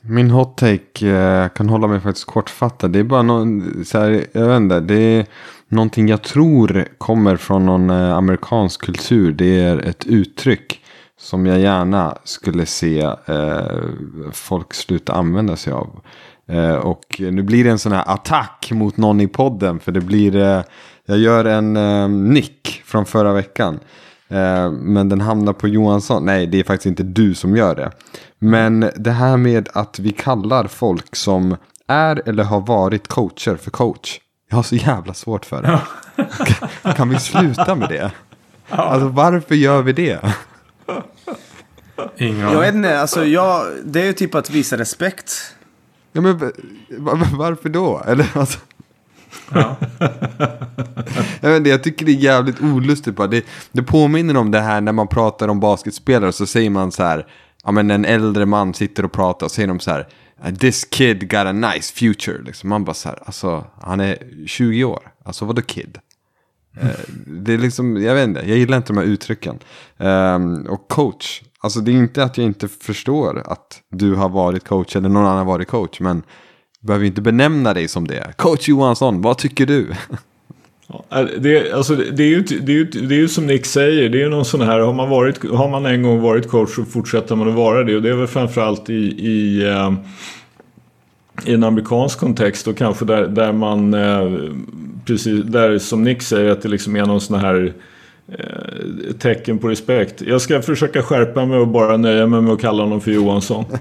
min 0.00 0.30
hot 0.30 0.58
take 0.58 1.06
eh, 1.06 1.08
jag 1.08 1.54
kan 1.54 1.68
hålla 1.68 1.86
mig 1.86 2.00
faktiskt 2.00 2.26
kortfattad. 2.26 2.92
Det 2.92 2.98
är 2.98 3.04
bara 3.04 3.22
någon, 3.22 3.84
så 3.84 3.98
här, 3.98 4.26
jag 4.32 4.48
vet 4.48 4.56
inte, 4.56 4.80
det 4.80 4.94
är 4.94 5.26
någonting 5.68 6.08
jag 6.08 6.22
tror 6.22 6.88
kommer 6.98 7.36
från 7.36 7.66
någon 7.66 7.90
eh, 7.90 8.16
amerikansk 8.16 8.82
kultur. 8.82 9.32
Det 9.32 9.60
är 9.60 9.78
ett 9.78 10.06
uttryck 10.06 10.80
som 11.18 11.46
jag 11.46 11.60
gärna 11.60 12.18
skulle 12.24 12.66
se 12.66 13.00
eh, 13.26 13.82
folk 14.32 14.74
sluta 14.74 15.12
använda 15.12 15.56
sig 15.56 15.72
av. 15.72 16.00
Eh, 16.48 16.74
och 16.74 17.16
nu 17.18 17.42
blir 17.42 17.64
det 17.64 17.70
en 17.70 17.78
sån 17.78 17.92
här 17.92 18.04
attack 18.06 18.70
mot 18.72 18.96
någon 18.96 19.20
i 19.20 19.28
podden. 19.28 19.80
För 19.80 19.92
det 19.92 20.00
blir, 20.00 20.36
eh, 20.36 20.62
jag 21.06 21.18
gör 21.18 21.44
en 21.44 21.76
eh, 21.76 22.08
nick 22.08 22.82
från 22.84 23.04
förra 23.04 23.32
veckan. 23.32 23.80
Eh, 24.28 24.70
men 24.70 25.08
den 25.08 25.20
hamnar 25.20 25.52
på 25.52 25.68
Johansson. 25.68 26.26
Nej, 26.26 26.46
det 26.46 26.60
är 26.60 26.64
faktiskt 26.64 26.86
inte 26.86 27.02
du 27.02 27.34
som 27.34 27.56
gör 27.56 27.74
det. 27.74 27.90
Men 28.38 28.90
det 28.96 29.10
här 29.10 29.36
med 29.36 29.68
att 29.74 29.98
vi 29.98 30.12
kallar 30.12 30.66
folk 30.66 31.16
som 31.16 31.56
är 31.86 32.28
eller 32.28 32.44
har 32.44 32.60
varit 32.60 33.08
coacher 33.08 33.56
för 33.56 33.70
coach. 33.70 34.20
Jag 34.48 34.56
har 34.56 34.62
så 34.62 34.76
jävla 34.76 35.14
svårt 35.14 35.44
för 35.44 35.62
det. 35.62 35.80
Kan, 36.82 36.94
kan 36.94 37.08
vi 37.08 37.18
sluta 37.18 37.74
med 37.74 37.88
det? 37.88 38.10
Alltså 38.68 39.08
varför 39.08 39.54
gör 39.54 39.82
vi 39.82 39.92
det? 39.92 40.20
Ingen 42.16 42.40
Jag 42.40 42.60
vet 42.60 42.74
inte, 42.74 43.00
alltså 43.00 43.24
jag, 43.24 43.66
det 43.84 44.00
är 44.00 44.04
ju 44.04 44.12
typ 44.12 44.34
att 44.34 44.50
visa 44.50 44.78
respekt. 44.78 45.54
Ja, 46.12 46.20
men 46.20 46.38
va- 46.38 46.50
va- 47.14 47.26
varför 47.32 47.68
då? 47.68 48.02
Eller 48.06 48.26
alltså. 48.34 48.58
Ja. 49.52 49.76
Jag, 51.40 51.56
inte, 51.56 51.70
jag 51.70 51.82
tycker 51.82 52.06
det 52.06 52.12
är 52.12 52.16
jävligt 52.16 52.60
olustigt 52.60 53.16
bara. 53.16 53.26
Det, 53.28 53.44
det 53.72 53.82
påminner 53.82 54.36
om 54.36 54.50
det 54.50 54.60
här 54.60 54.80
när 54.80 54.92
man 54.92 55.08
pratar 55.08 55.48
om 55.48 55.60
basketspelare 55.60 56.32
så 56.32 56.46
säger 56.46 56.70
man 56.70 56.92
så 56.92 57.02
här. 57.02 57.26
Ja 57.64 57.70
men 57.72 57.90
en 57.90 58.04
äldre 58.04 58.46
man 58.46 58.74
sitter 58.74 59.04
och 59.04 59.12
pratar 59.12 59.46
och 59.46 59.52
säger 59.52 59.68
de 59.68 59.80
så 59.80 59.90
här. 59.90 60.08
This 60.58 60.84
kid 60.84 61.30
got 61.30 61.46
a 61.46 61.52
nice 61.52 61.92
future. 61.94 62.42
Liksom. 62.42 62.68
Man 62.68 62.84
bara 62.84 62.94
så 62.94 63.08
här. 63.08 63.18
Alltså 63.26 63.64
han 63.80 64.00
är 64.00 64.18
20 64.46 64.84
år. 64.84 65.12
Alltså 65.24 65.44
vadå 65.44 65.62
kid? 65.62 65.98
Eh, 66.80 66.88
Det 67.26 67.52
är 67.54 67.58
liksom, 67.58 68.02
jag 68.02 68.14
vet 68.14 68.28
inte, 68.28 68.40
jag 68.40 68.58
gillar 68.58 68.76
inte 68.76 68.92
de 68.92 68.98
här 68.98 69.04
uttrycken. 69.06 69.58
Um, 69.96 70.66
och 70.66 70.88
coach, 70.88 71.42
alltså 71.60 71.80
det 71.80 71.90
är 71.90 71.96
inte 71.96 72.24
att 72.24 72.38
jag 72.38 72.46
inte 72.46 72.68
förstår 72.68 73.42
att 73.46 73.80
du 73.90 74.14
har 74.14 74.28
varit 74.28 74.64
coach 74.68 74.96
eller 74.96 75.08
någon 75.08 75.24
annan 75.24 75.38
har 75.38 75.44
varit 75.44 75.68
coach. 75.68 76.00
Men 76.00 76.22
behöver 76.80 77.06
inte 77.06 77.20
benämna 77.20 77.74
dig 77.74 77.88
som 77.88 78.06
det. 78.06 78.32
Coach 78.36 78.68
Johansson, 78.68 79.22
vad 79.22 79.38
tycker 79.38 79.66
du? 79.66 79.92
Ja, 80.92 81.26
Det, 81.38 81.72
alltså, 81.72 81.94
det, 81.94 82.22
är 82.22 82.28
ju, 82.28 82.42
det, 82.42 82.72
är 82.72 82.76
ju, 82.76 82.84
det 82.84 83.14
är 83.14 83.18
ju 83.18 83.28
som 83.28 83.46
Nick 83.46 83.66
säger, 83.66 84.08
det 84.08 84.18
är 84.18 84.22
ju 84.22 84.28
någon 84.28 84.44
sån 84.44 84.60
här, 84.60 84.78
har 84.78 84.92
man, 84.92 85.08
varit, 85.08 85.50
har 85.50 85.68
man 85.68 85.86
en 85.86 86.02
gång 86.02 86.20
varit 86.20 86.48
coach 86.48 86.74
så 86.74 86.84
fortsätter 86.84 87.36
man 87.36 87.48
att 87.48 87.54
vara 87.54 87.84
det. 87.84 87.96
Och 87.96 88.02
det 88.02 88.10
är 88.10 88.14
väl 88.14 88.26
framförallt 88.26 88.90
i, 88.90 89.26
i, 89.26 89.68
eh, 89.68 89.92
i 91.44 91.54
en 91.54 91.64
amerikansk 91.64 92.18
kontext 92.18 92.68
och 92.68 92.76
kanske 92.76 93.04
där, 93.04 93.26
där 93.26 93.52
man, 93.52 93.94
eh, 93.94 94.50
precis 95.04 95.44
där 95.44 95.78
som 95.78 96.04
Nick 96.04 96.22
säger, 96.22 96.50
att 96.50 96.62
det 96.62 96.68
liksom 96.68 96.96
är 96.96 97.06
någon 97.06 97.20
sån 97.20 97.40
här 97.40 97.72
eh, 98.28 99.12
tecken 99.18 99.58
på 99.58 99.68
respekt. 99.68 100.22
Jag 100.22 100.40
ska 100.40 100.62
försöka 100.62 101.02
skärpa 101.02 101.46
mig 101.46 101.58
och 101.58 101.68
bara 101.68 101.96
nöja 101.96 102.26
mig 102.26 102.40
med 102.40 102.52
att 102.52 102.60
kalla 102.60 102.82
honom 102.82 103.00
för 103.00 103.10
Johansson. 103.10 103.64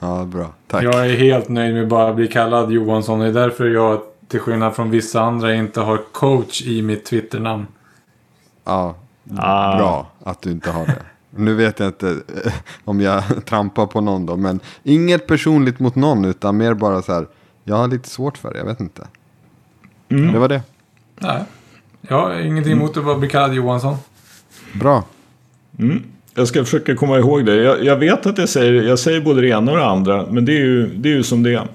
Ja, 0.00 0.24
bra. 0.24 0.46
Tack. 0.66 0.84
Jag 0.84 1.06
är 1.10 1.16
helt 1.16 1.48
nöjd 1.48 1.74
med 1.74 1.82
att 1.82 1.88
bara 1.88 2.14
bli 2.14 2.28
kallad 2.28 2.72
Johansson. 2.72 3.20
Det 3.20 3.26
är 3.26 3.32
därför 3.32 3.66
jag, 3.66 4.00
till 4.28 4.40
skillnad 4.40 4.74
från 4.76 4.90
vissa 4.90 5.20
andra, 5.20 5.54
inte 5.54 5.80
har 5.80 5.96
coach 6.12 6.62
i 6.62 6.82
mitt 6.82 7.04
Twitternamn. 7.04 7.66
Ja, 8.64 8.94
Ah. 9.36 9.76
bra 9.76 10.10
att 10.24 10.42
du 10.42 10.50
inte 10.50 10.70
har 10.70 10.86
det. 10.86 11.02
Nu 11.30 11.54
vet 11.54 11.78
jag 11.80 11.88
inte 11.88 12.10
eh, 12.44 12.52
om 12.84 13.00
jag 13.00 13.22
trampar 13.44 13.86
på 13.86 14.00
någon 14.00 14.26
då, 14.26 14.36
men 14.36 14.60
inget 14.82 15.26
personligt 15.26 15.78
mot 15.78 15.94
någon, 15.94 16.24
utan 16.24 16.56
mer 16.56 16.74
bara 16.74 17.02
så 17.02 17.12
här, 17.12 17.26
jag 17.64 17.76
har 17.76 17.88
lite 17.88 18.08
svårt 18.08 18.38
för 18.38 18.52
det, 18.52 18.58
jag 18.58 18.64
vet 18.66 18.80
inte. 18.80 19.06
Mm. 20.08 20.32
Det 20.32 20.38
var 20.38 20.48
det. 20.48 20.62
Nej. 21.16 21.42
Jag 22.00 22.20
har 22.20 22.34
ingenting 22.40 22.72
emot 22.72 22.96
att 22.96 23.04
bara 23.04 23.18
bli 23.18 23.28
kallad 23.28 23.54
Johansson. 23.54 23.96
Bra. 24.80 25.04
Mm. 25.78 26.02
Jag 26.34 26.48
ska 26.48 26.64
försöka 26.64 26.94
komma 26.96 27.18
ihåg 27.18 27.46
det. 27.46 27.54
Jag, 27.56 27.84
jag 27.84 27.96
vet 27.96 28.26
att 28.26 28.38
jag 28.38 28.48
säger, 28.48 28.82
jag 28.82 28.98
säger 28.98 29.20
både 29.20 29.40
det 29.40 29.48
ena 29.48 29.72
och 29.72 29.78
det 29.78 29.86
andra, 29.86 30.26
men 30.30 30.44
det 30.44 30.52
är 30.52 30.60
ju, 30.60 30.86
det 30.94 31.08
är 31.08 31.14
ju 31.14 31.22
som 31.22 31.42
det 31.42 31.54
är. 31.54 31.68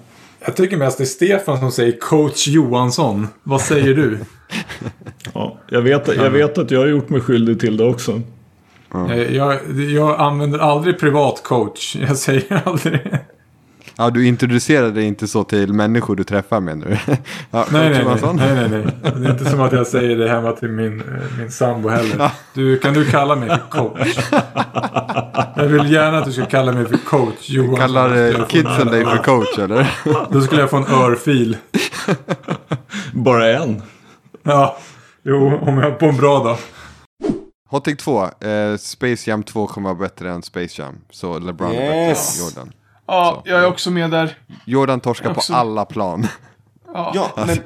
Jag 0.45 0.55
tycker 0.55 0.77
mest 0.77 0.97
det 0.97 1.03
är 1.03 1.05
Stefan 1.05 1.59
som 1.59 1.71
säger 1.71 1.99
coach 1.99 2.47
Johansson. 2.47 3.27
Vad 3.43 3.61
säger 3.61 3.93
du? 3.93 4.17
Ja, 5.33 5.57
jag, 5.69 5.81
vet, 5.81 6.07
jag 6.15 6.29
vet 6.29 6.57
att 6.57 6.71
jag 6.71 6.79
har 6.79 6.87
gjort 6.87 7.09
mig 7.09 7.21
skyldig 7.21 7.59
till 7.59 7.77
det 7.77 7.85
också. 7.85 8.21
Eh, 9.09 9.35
jag, 9.35 9.59
jag 9.91 10.19
använder 10.19 10.59
aldrig 10.59 10.99
privat 10.99 11.43
coach. 11.43 11.95
Jag 11.95 12.17
säger 12.17 12.61
aldrig. 12.65 12.99
Ja, 13.97 14.09
du 14.09 14.27
introducerar 14.27 14.89
dig 14.91 15.03
inte 15.05 15.27
så 15.27 15.43
till 15.43 15.73
människor 15.73 16.15
du 16.15 16.23
träffar 16.23 16.59
menar 16.59 16.85
du? 16.87 16.97
Ja, 17.51 17.65
Nej, 17.71 17.89
nej, 17.89 18.05
nej, 18.05 18.33
nej, 18.33 18.69
nej, 18.69 18.69
nej. 18.69 19.13
Det 19.21 19.27
är 19.27 19.31
inte 19.31 19.49
som 19.49 19.61
att 19.61 19.71
jag 19.71 19.87
säger 19.87 20.17
det 20.17 20.29
hemma 20.29 20.51
till 20.51 20.69
min, 20.69 21.01
eh, 21.01 21.37
min 21.39 21.51
sambo 21.51 21.89
heller. 21.89 22.29
Du, 22.53 22.77
kan 22.79 22.93
du 22.93 23.05
kalla 23.05 23.35
mig 23.35 23.49
för 23.49 23.57
coach? 23.69 24.17
Jag 25.55 25.65
vill 25.65 25.91
gärna 25.91 26.17
att 26.17 26.25
du 26.25 26.33
ska 26.33 26.45
kalla 26.45 26.71
mig 26.71 26.85
för 26.85 26.97
coach 26.97 27.49
Johansson. 27.49 27.77
Kallar 27.79 28.09
Då 28.09 28.15
skulle 28.15 28.27
eh, 28.27 28.31
jag 28.31 28.39
få 28.39 28.45
kidsen 28.45 28.81
en- 28.81 28.87
dig 28.87 29.05
för 29.05 29.17
coach 29.17 29.59
eller? 29.59 29.91
Då 30.29 30.41
skulle 30.41 30.61
jag 30.61 30.69
få 30.69 30.77
en 30.77 30.87
örfil. 30.87 31.57
Bara 33.13 33.49
en. 33.63 33.81
Ja, 34.43 34.77
jo, 35.23 35.57
om 35.61 35.77
jag 35.77 35.99
på 35.99 36.05
en 36.05 36.17
bra 36.17 36.43
dag. 36.43 36.57
Hot 37.69 37.85
take 37.85 37.97
2. 37.97 38.23
Eh, 38.23 38.77
Space 38.79 39.29
Jam 39.29 39.43
2 39.43 39.67
kommer 39.67 39.89
vara 39.89 39.99
bättre 39.99 40.31
än 40.31 40.43
Space 40.43 40.81
Jam. 40.81 40.95
Så 41.11 41.39
LeBron 41.39 41.71
är 41.71 41.75
bättre 41.75 42.07
Yes. 42.09 42.39
än 42.39 42.45
Jordan. 42.45 42.73
Ja, 43.13 43.41
jag 43.45 43.59
är 43.59 43.67
också 43.67 43.91
med 43.91 44.11
där. 44.11 44.37
Jordan 44.65 44.99
torskar 44.99 45.31
Också- 45.31 45.53
på 45.53 45.59
alla 45.59 45.85
plan. 45.85 46.27
Ja, 46.93 47.31
men, 47.35 47.57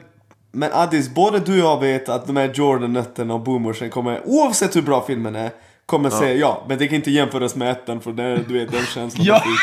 men 0.51 0.69
Addis, 0.73 1.09
både 1.09 1.39
du 1.39 1.51
och 1.63 1.69
jag 1.69 1.79
vet 1.79 2.09
att 2.09 2.27
de 2.27 2.37
här 2.37 2.51
Jordan-nötterna 2.53 3.33
och 3.33 3.39
boomersen 3.39 3.89
kommer, 3.89 4.21
oavsett 4.25 4.75
hur 4.75 4.81
bra 4.81 5.03
filmen 5.07 5.35
är, 5.35 5.51
kommer 5.85 6.09
säga 6.09 6.33
ja, 6.33 6.65
men 6.67 6.77
det 6.77 6.87
kan 6.87 6.95
inte 6.95 7.11
jämföras 7.11 7.55
med 7.55 7.71
ettan 7.71 8.01
för 8.01 8.11
det, 8.11 8.37
du 8.37 8.53
vet 8.59 8.71
den 8.71 8.85
känslan. 8.85 9.25
Ja. 9.25 9.43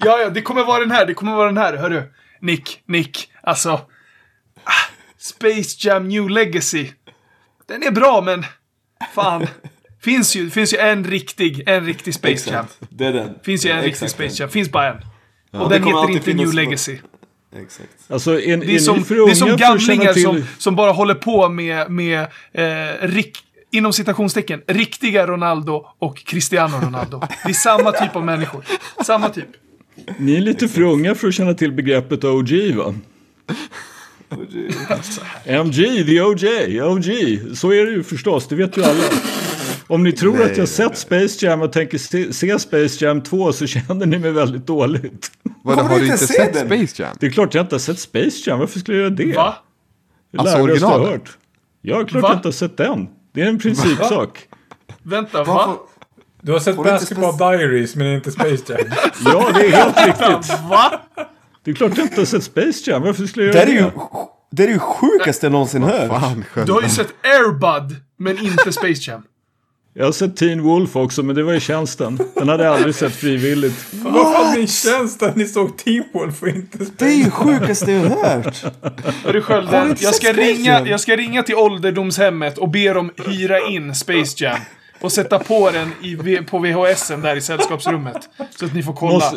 Ja, 0.00 0.18
ja, 0.18 0.28
det 0.30 0.42
kommer 0.42 0.64
vara 0.64 0.80
den 0.80 0.90
här. 0.90 1.06
Det 1.06 1.14
kommer 1.14 1.34
vara 1.34 1.46
den 1.46 1.56
här. 1.58 1.76
Hörru. 1.76 2.02
Nick, 2.40 2.82
Nick. 2.86 3.32
Alltså. 3.42 3.70
ah, 4.64 4.86
Space 5.18 5.88
Jam 5.88 6.08
New 6.08 6.28
Legacy. 6.30 6.88
Den 7.66 7.82
är 7.82 7.90
bra, 7.90 8.20
men... 8.20 8.44
Fan. 9.14 9.46
Finns 10.02 10.36
ju, 10.36 10.50
finns 10.50 10.74
ju 10.74 10.78
en 10.78 11.04
riktig, 11.04 11.62
en 11.66 11.86
riktig 11.86 12.14
Space 12.14 12.50
Jam. 12.50 12.64
Det 12.88 13.06
är 13.06 13.12
den. 13.12 13.30
Finns 13.42 13.66
ju 13.66 13.70
en 13.70 13.76
Ja, 13.76 13.84
riktig 13.84 14.10
Space 14.10 14.42
Jam. 14.42 14.50
Finns 14.50 14.70
bara 14.70 14.88
en. 14.88 14.96
Och 15.60 15.68
Det 15.70 15.78
den 15.78 15.88
heter 15.88 16.10
inte 16.10 16.34
New 16.34 16.54
Legacy. 16.54 16.98
Exakt. 17.56 17.90
Alltså, 18.08 18.40
är, 18.40 18.56
Det 18.56 18.66
är, 18.66 18.74
är 18.74 18.78
som, 18.78 19.04
det 19.08 19.30
är 19.30 19.34
som 19.34 19.56
gamlingar 19.56 20.12
till... 20.12 20.22
som, 20.22 20.44
som 20.58 20.76
bara 20.76 20.92
håller 20.92 21.14
på 21.14 21.48
med, 21.48 21.90
med 21.90 22.20
eh, 22.52 23.08
rik, 23.08 23.38
inom 23.70 23.92
citationstecken, 23.92 24.62
riktiga 24.66 25.26
Ronaldo 25.26 25.86
och 25.98 26.18
Cristiano 26.18 26.76
Ronaldo. 26.86 27.22
Det 27.44 27.50
är 27.50 27.52
samma 27.52 27.92
typ 27.92 28.16
av 28.16 28.24
människor. 28.24 28.64
Samma 29.04 29.28
typ. 29.28 29.48
Ni 30.18 30.36
är 30.36 30.40
lite 30.40 30.68
för 30.68 30.82
unga 30.82 31.14
för 31.14 31.28
att 31.28 31.34
känna 31.34 31.54
till 31.54 31.72
begreppet 31.72 32.24
OG 32.24 32.74
va? 32.74 32.94
MG, 35.44 36.04
the 36.06 36.22
OJ, 36.22 36.82
OG. 36.82 37.04
Så 37.56 37.72
är 37.72 37.86
det 37.86 37.92
ju 37.92 38.02
förstås, 38.02 38.48
det 38.48 38.56
vet 38.56 38.76
ju 38.76 38.84
alla. 38.84 39.02
Om 39.90 40.02
ni 40.02 40.12
tror 40.12 40.42
att 40.42 40.56
jag 40.56 40.68
sett 40.68 40.98
Space 40.98 41.46
Jam 41.46 41.62
och 41.62 41.72
tänker 41.72 41.98
se, 41.98 42.32
se 42.32 42.58
Space 42.58 43.04
Jam 43.04 43.20
2 43.22 43.52
så 43.52 43.66
känner 43.66 44.06
ni 44.06 44.18
mig 44.18 44.30
väldigt 44.30 44.66
dåligt. 44.66 45.30
Vadå, 45.64 45.82
har 45.82 45.88
du 45.88 45.94
inte 45.94 46.04
inte 46.12 46.26
se 46.26 46.34
sett 46.34 46.52
den? 46.54 46.66
Space 46.66 47.02
Jam? 47.02 47.16
Det 47.20 47.26
är 47.26 47.30
klart 47.30 47.54
jag 47.54 47.64
inte 47.64 47.74
har 47.74 47.80
sett 47.80 47.98
Space 47.98 48.50
Jam, 48.50 48.58
varför 48.58 48.78
skulle 48.80 48.96
jag 48.98 49.02
göra 49.04 49.14
det? 49.14 49.36
Va? 49.36 49.54
Det 50.32 50.38
Alltså, 50.38 50.56
det 50.56 50.62
lägrigaste 50.62 50.84
jag 50.84 50.90
har 50.90 50.98
originalet? 50.98 51.20
hört. 51.28 51.38
Ja, 51.82 52.04
klart 52.04 52.22
Va? 52.22 52.28
jag 52.28 52.38
inte 52.38 52.48
har 52.48 52.52
sett 52.52 52.76
den. 52.76 53.08
Det 53.34 53.42
är 53.42 53.46
en 53.46 53.58
principsak. 53.58 54.38
Vänta, 55.02 55.44
va? 55.44 55.76
Du 56.42 56.52
har 56.52 56.58
sett 56.60 56.76
Får 56.76 56.84
Basketball 56.84 57.36
Diaries 57.36 57.96
men 57.96 58.06
inte 58.06 58.30
Space 58.32 58.62
Jam. 58.72 58.78
Ja, 59.24 59.50
det 59.54 59.66
är 59.66 59.70
helt 59.70 60.06
riktigt. 60.06 60.60
Va? 60.70 61.00
Det 61.64 61.70
är 61.70 61.74
klart 61.74 61.92
jag 61.96 62.04
inte 62.06 62.20
har 62.20 62.24
sett 62.26 62.44
Space 62.44 62.90
Jam, 62.90 63.02
varför 63.02 63.26
skulle 63.26 63.46
jag 63.46 63.54
Det 63.54 63.58
göra 63.58 63.70
är 63.70 63.74
det? 63.74 63.80
ju 63.80 63.90
det 64.52 64.64
är 64.64 64.68
ju 64.68 64.78
sjukaste 64.78 65.46
jag 65.46 65.52
någonsin 65.52 65.82
hört. 65.82 66.46
Du 66.66 66.72
har 66.72 66.82
ju 66.82 66.88
sett 66.88 67.12
Airbud, 67.22 67.96
men 68.16 68.38
inte 68.38 68.72
Space 68.72 69.10
Jam. 69.10 69.22
Jag 69.94 70.04
har 70.04 70.12
sett 70.12 70.36
Teen 70.36 70.62
Wolf 70.62 70.96
också, 70.96 71.22
men 71.22 71.36
det 71.36 71.42
var 71.42 71.52
i 71.52 71.60
tjänsten. 71.60 72.18
Den 72.34 72.48
hade 72.48 72.64
jag 72.64 72.74
aldrig 72.74 72.94
sett 72.94 73.14
frivilligt. 73.14 73.86
Vad 73.92 74.34
fan 74.34 74.54
min 74.58 74.66
tjänst 74.68 75.22
att 75.22 75.36
ni 75.36 75.46
såg 75.46 75.76
Team 75.78 76.04
Wolf 76.14 76.42
och 76.42 76.48
inte 76.48 76.78
Det 76.96 77.04
är 77.04 77.14
ju 77.14 77.30
sjukaste 77.30 77.92
jag 77.92 78.00
hört. 78.10 78.64
Hörru 79.24 79.42
Skölden, 79.42 79.96
jag 80.00 80.14
ska, 80.14 80.32
ringa, 80.32 80.86
jag 80.86 81.00
ska 81.00 81.16
ringa 81.16 81.42
till 81.42 81.54
ålderdomshemmet 81.54 82.58
och 82.58 82.68
be 82.68 82.92
dem 82.92 83.10
hyra 83.26 83.60
in 83.68 83.94
Space 83.94 84.44
Jam. 84.44 84.58
Och 85.00 85.12
sätta 85.12 85.38
på 85.38 85.70
den 85.70 85.92
i, 86.02 86.36
på 86.36 86.58
VHSen 86.58 87.20
där 87.20 87.36
i 87.36 87.40
sällskapsrummet. 87.40 88.16
Så 88.58 88.64
att 88.64 88.74
ni 88.74 88.82
får 88.82 88.92
kolla. 88.92 89.12
Måste, 89.14 89.36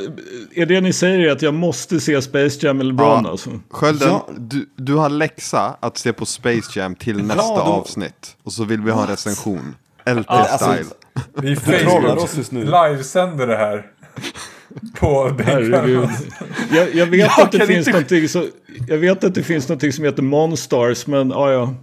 är 0.56 0.66
det 0.66 0.82
ni 0.82 0.94
säger 0.94 1.32
att 1.32 1.42
jag 1.42 1.54
måste 1.54 2.00
se 2.00 2.22
Space 2.22 2.66
Jam 2.68 2.78
med 2.78 2.86
LeBron 2.86 3.24
Ja. 3.26 3.32
alltså? 3.32 3.50
Skölden, 3.72 4.08
Ja. 4.10 4.28
du, 4.38 4.70
du 4.76 4.94
har 4.94 5.10
läxa 5.10 5.78
att 5.80 5.98
se 5.98 6.14
på 6.14 6.26
Space 6.26 6.80
Jam 6.80 6.96
till 6.96 7.24
nästa 7.24 7.44
då- 7.56 7.62
avsnitt. 7.62 8.36
Och 8.44 8.54
så 8.54 8.64
vill 8.64 8.82
vi 8.82 8.92
ha 8.92 9.02
en 9.02 9.08
recension. 9.10 9.76
LP 10.06 10.26
Alltså. 10.30 10.76
Vi 11.42 11.56
trollar 11.56 12.16
oss 12.16 12.38
just 12.38 12.52
nu. 12.52 12.64
livesänder 12.66 13.48
det 13.48 13.58
här. 13.58 13.86
På 15.00 15.36
Herregud. 15.46 16.10
Jag, 16.72 16.96
jag 16.96 17.06
vet 17.06 17.20
Jag 17.20 17.42
att 17.46 17.52
det 17.52 17.68
finns 17.68 17.88
inte- 17.88 17.92
någonting 17.92 18.30
så, 18.30 18.46
Jag 18.88 18.98
vet 18.98 19.24
att 19.24 19.36
det 19.36 19.44
finns 19.44 19.70
någonting 19.70 19.94
som 19.94 20.06
heter 20.06 20.22
Monstars, 20.24 21.08
men 21.08 21.30
ja, 21.30 21.52
ja. 21.52 21.74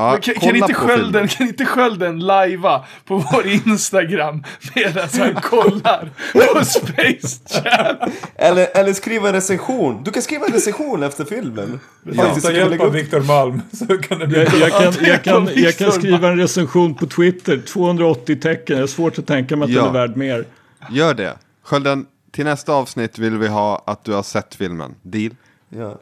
Ja, 0.00 0.18
kan, 0.22 0.34
kan, 0.34 0.56
inte 0.56 0.74
skölden, 0.74 1.28
kan 1.28 1.46
inte 1.46 1.64
skölden 1.64 2.20
lajva 2.20 2.84
på 3.04 3.16
vår 3.32 3.46
Instagram 3.46 4.44
medan 4.74 5.08
han 5.18 5.34
kollar 5.34 6.10
på 6.32 6.64
Space 6.64 7.40
Jam? 7.64 8.10
Eller, 8.36 8.66
eller 8.74 8.92
skriva 8.92 9.28
en 9.28 9.34
recension. 9.34 10.04
Du 10.04 10.10
kan 10.10 10.22
skriva 10.22 10.46
en 10.46 10.52
recension 10.52 11.02
efter 11.02 11.24
filmen. 11.24 11.80
Ja. 12.12 12.34
Ta 12.42 12.52
hjälp 12.52 12.80
av 12.80 12.92
Viktor 12.92 13.20
Malm 13.20 13.62
så 13.72 13.98
kan 13.98 14.18
det 14.18 14.26
bli 14.26 14.38
Jag, 14.38 14.54
jag, 14.60 14.70
kan, 14.70 14.92
det 14.92 15.08
jag, 15.08 15.22
kan, 15.22 15.48
jag 15.54 15.76
kan 15.76 15.92
skriva 15.92 16.28
en 16.28 16.38
recension 16.38 16.94
på 16.94 17.06
Twitter, 17.06 17.60
280 17.66 18.36
tecken. 18.40 18.76
Jag 18.76 18.82
har 18.82 18.86
svårt 18.88 19.18
att 19.18 19.26
tänka 19.26 19.56
mig 19.56 19.64
att 19.64 19.70
Ja. 19.70 19.80
den 19.80 19.88
är 19.88 19.92
värd 19.92 20.16
mer. 20.16 20.44
Gör 20.90 21.14
det. 21.14 21.36
Skölden, 21.64 22.06
till 22.30 22.44
nästa 22.44 22.72
avsnitt 22.72 23.18
vill 23.18 23.36
vi 23.36 23.48
ha 23.48 23.82
att 23.86 24.04
du 24.04 24.12
har 24.12 24.22
sett 24.22 24.54
filmen. 24.54 24.94
Deal? 25.02 25.34
Ja. 25.68 25.98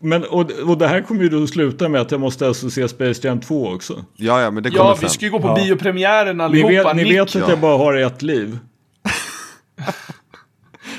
Men, 0.00 0.24
och, 0.24 0.50
och 0.50 0.78
det 0.78 0.88
här 0.88 1.00
kommer 1.00 1.22
ju 1.22 1.28
då 1.28 1.46
sluta 1.46 1.88
med 1.88 2.00
att 2.00 2.10
jag 2.10 2.20
måste 2.20 2.46
alltså 2.46 2.70
se 2.70 2.88
Space 2.88 3.26
Jam 3.28 3.40
2 3.40 3.68
också. 3.72 4.04
Ja, 4.16 4.40
ja, 4.40 4.50
men 4.50 4.62
det 4.62 4.70
kommer 4.70 4.84
Ja, 4.90 4.96
sen. 4.96 5.02
vi 5.02 5.08
ska 5.08 5.24
ju 5.24 5.30
gå 5.30 5.40
på 5.40 5.48
Ja. 5.48 5.54
biopremiären 5.64 6.36
Ni 6.36 6.42
allihopa. 6.44 6.72
vet, 6.72 6.96
ni 6.96 7.02
Nick. 7.04 7.12
vet 7.12 7.22
att 7.22 7.34
ja. 7.34 7.48
jag 7.48 7.60
bara 7.60 7.76
har 7.78 7.94
ett 7.94 8.22
liv. 8.22 8.58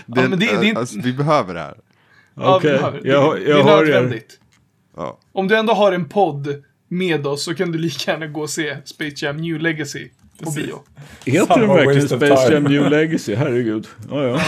Det, 0.06 0.22
Ja, 0.22 0.28
men 0.28 0.40
det- 0.40 0.46
det 0.46 0.52
är 0.52 0.64
inte- 0.64 0.80
alltså, 0.80 1.00
vi 1.04 1.14
behöver 1.14 1.54
det 1.54 1.60
här. 1.60 1.76
Ja, 2.36 2.56
Okej, 2.56 2.72
vi 2.72 2.78
behöver- 2.78 3.02
jag, 3.04 3.36
det, 3.36 3.50
jag 3.50 3.60
är 3.60 3.64
hör 3.64 3.90
er. 3.90 4.22
Ja. 4.98 5.18
Om 5.32 5.48
du 5.48 5.56
ändå 5.58 5.74
har 5.74 5.92
en 5.92 6.10
podd 6.10 6.64
med 6.88 7.28
oss 7.28 7.44
så 7.44 7.56
kan 7.56 7.72
du 7.72 7.78
lika 7.78 8.12
gärna 8.12 8.28
gå 8.28 8.42
och 8.42 8.50
se 8.50 8.78
Space 8.86 9.26
Jam 9.26 9.38
New 9.38 9.60
Legacy 9.60 10.10
på 10.44 10.52
bio. 10.52 10.80
Heter 11.26 11.60
den 11.60 11.68
verkligen 11.70 12.08
Space. 12.10 12.54
Jam 12.54 12.64
New 12.64 12.90
Legacy? 12.90 13.36
Herregud. 13.36 13.88
Ja, 14.12 14.24
ja. 14.24 14.40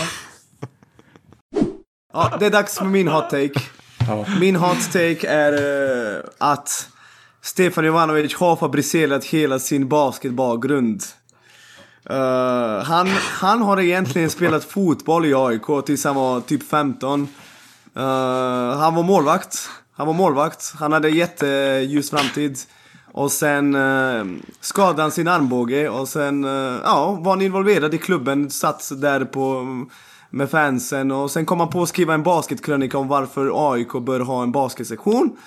Ja, 2.14 2.38
det 2.40 2.46
är 2.46 2.50
dags 2.52 2.78
för 2.78 2.86
min 2.86 3.08
hot 3.08 3.30
take. 3.30 3.60
Min 4.40 4.56
hot 4.56 4.92
take 4.92 5.28
är 5.28 5.54
uh, 5.54 6.24
att 6.38 6.90
Stefan 7.42 7.86
Jovanovic 7.86 8.36
har 8.36 8.56
fabricerat 8.56 9.26
hela 9.26 9.60
sin 9.60 9.88
basketbakgrund. 9.88 11.04
Uh, 12.12 12.84
han, 12.84 13.08
han 13.08 13.62
har 13.62 13.80
egentligen 13.80 14.30
spelat 14.30 14.64
fotboll 14.64 15.26
i 15.26 15.34
AIK 15.34 15.86
tills 15.86 16.06
han 16.06 16.16
var 16.16 16.42
typ 16.42 16.70
15. 16.70 17.28
Uh, 17.98 18.04
eh, 18.04 18.78
han 18.78 18.96
var 18.96 19.04
målvakt. 19.04 19.70
Han 19.94 20.08
var 20.08 20.14
målvakt. 20.14 20.74
Han 20.80 20.92
hade 20.92 21.10
jätteljus 21.10 22.10
framtid. 22.10 22.58
Och 23.14 23.32
sen 23.32 23.76
uh, 23.76 24.26
skadade 24.62 25.02
han 25.02 25.12
sin 25.12 25.28
armbåge 25.28 25.90
och 25.90 26.08
sen 26.08 26.44
eh, 26.44 26.80
ja, 26.84 27.12
var 27.22 27.32
han 27.32 27.42
involverad 27.42 27.94
i 27.94 27.98
klubben. 27.98 28.50
Satt 28.52 29.02
där 29.02 29.26
på, 29.26 29.66
med 30.32 30.50
fansen 30.50 31.12
och 31.12 31.32
sen 31.32 31.46
kom 31.46 31.60
han 31.60 31.70
på 31.70 31.82
att 31.82 31.90
skriva 31.90 32.14
en 32.14 32.24
basketkrönika 32.24 32.98
om 32.98 33.08
varför 33.08 33.74
AIK 33.74 33.92
bör 33.92 34.20
ha 34.20 34.44
en 34.44 34.52
basketsektion. 34.52 35.38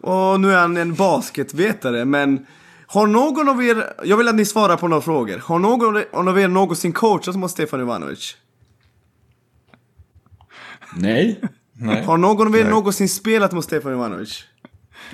Och 0.00 0.40
nu 0.40 0.52
är 0.52 0.60
han 0.60 0.76
en 0.76 0.94
basketvetare 0.94 2.04
men 2.04 2.46
har 2.86 3.06
någon 3.06 3.48
av 3.48 3.64
er, 3.64 3.92
jag 4.04 4.16
vill 4.16 4.28
att 4.28 4.34
ni 4.34 4.44
svarar 4.44 4.76
på 4.76 4.88
några 4.88 5.02
frågor. 5.02 5.38
Har 5.38 5.58
någon 5.58 6.28
av 6.28 6.40
er 6.40 6.48
någonsin 6.48 6.92
coachat 6.92 7.36
mot 7.36 7.50
Stefan 7.50 7.80
Ivanovic? 7.80 8.36
Nej. 10.96 11.40
Har 12.06 12.16
någon 12.16 12.46
av 12.46 12.56
er 12.56 12.62
Nej. 12.62 12.70
någonsin 12.70 13.08
spelat 13.08 13.52
mot 13.52 13.64
Stefan 13.64 13.92
Ivanovic? 13.92 14.44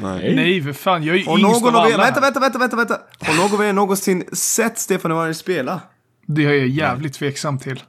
Nej. 0.00 0.34
Nej, 0.34 0.62
för 0.62 0.72
fan. 0.72 1.02
Jag 1.04 1.16
är 1.16 1.20
ju 1.20 1.26
Har 1.26 1.38
yngst 1.38 1.62
någon 1.62 1.74
av 1.74 1.80
av 1.80 1.90
er, 1.90 1.94
alla. 1.94 2.04
vänta, 2.04 2.20
vänta, 2.20 2.40
vänta, 2.40 2.58
vänta, 2.58 2.76
vänta. 2.76 2.98
Har 3.20 3.34
någon 3.36 3.54
av 3.60 3.64
er 3.66 3.72
någonsin 3.72 4.24
sett 4.32 4.78
Stefan 4.78 5.10
Ivanovic 5.10 5.38
spela? 5.38 5.80
Det 6.26 6.44
är 6.44 6.52
jag 6.52 6.68
jävligt 6.68 7.12
tveksam 7.14 7.58
till. 7.58 7.82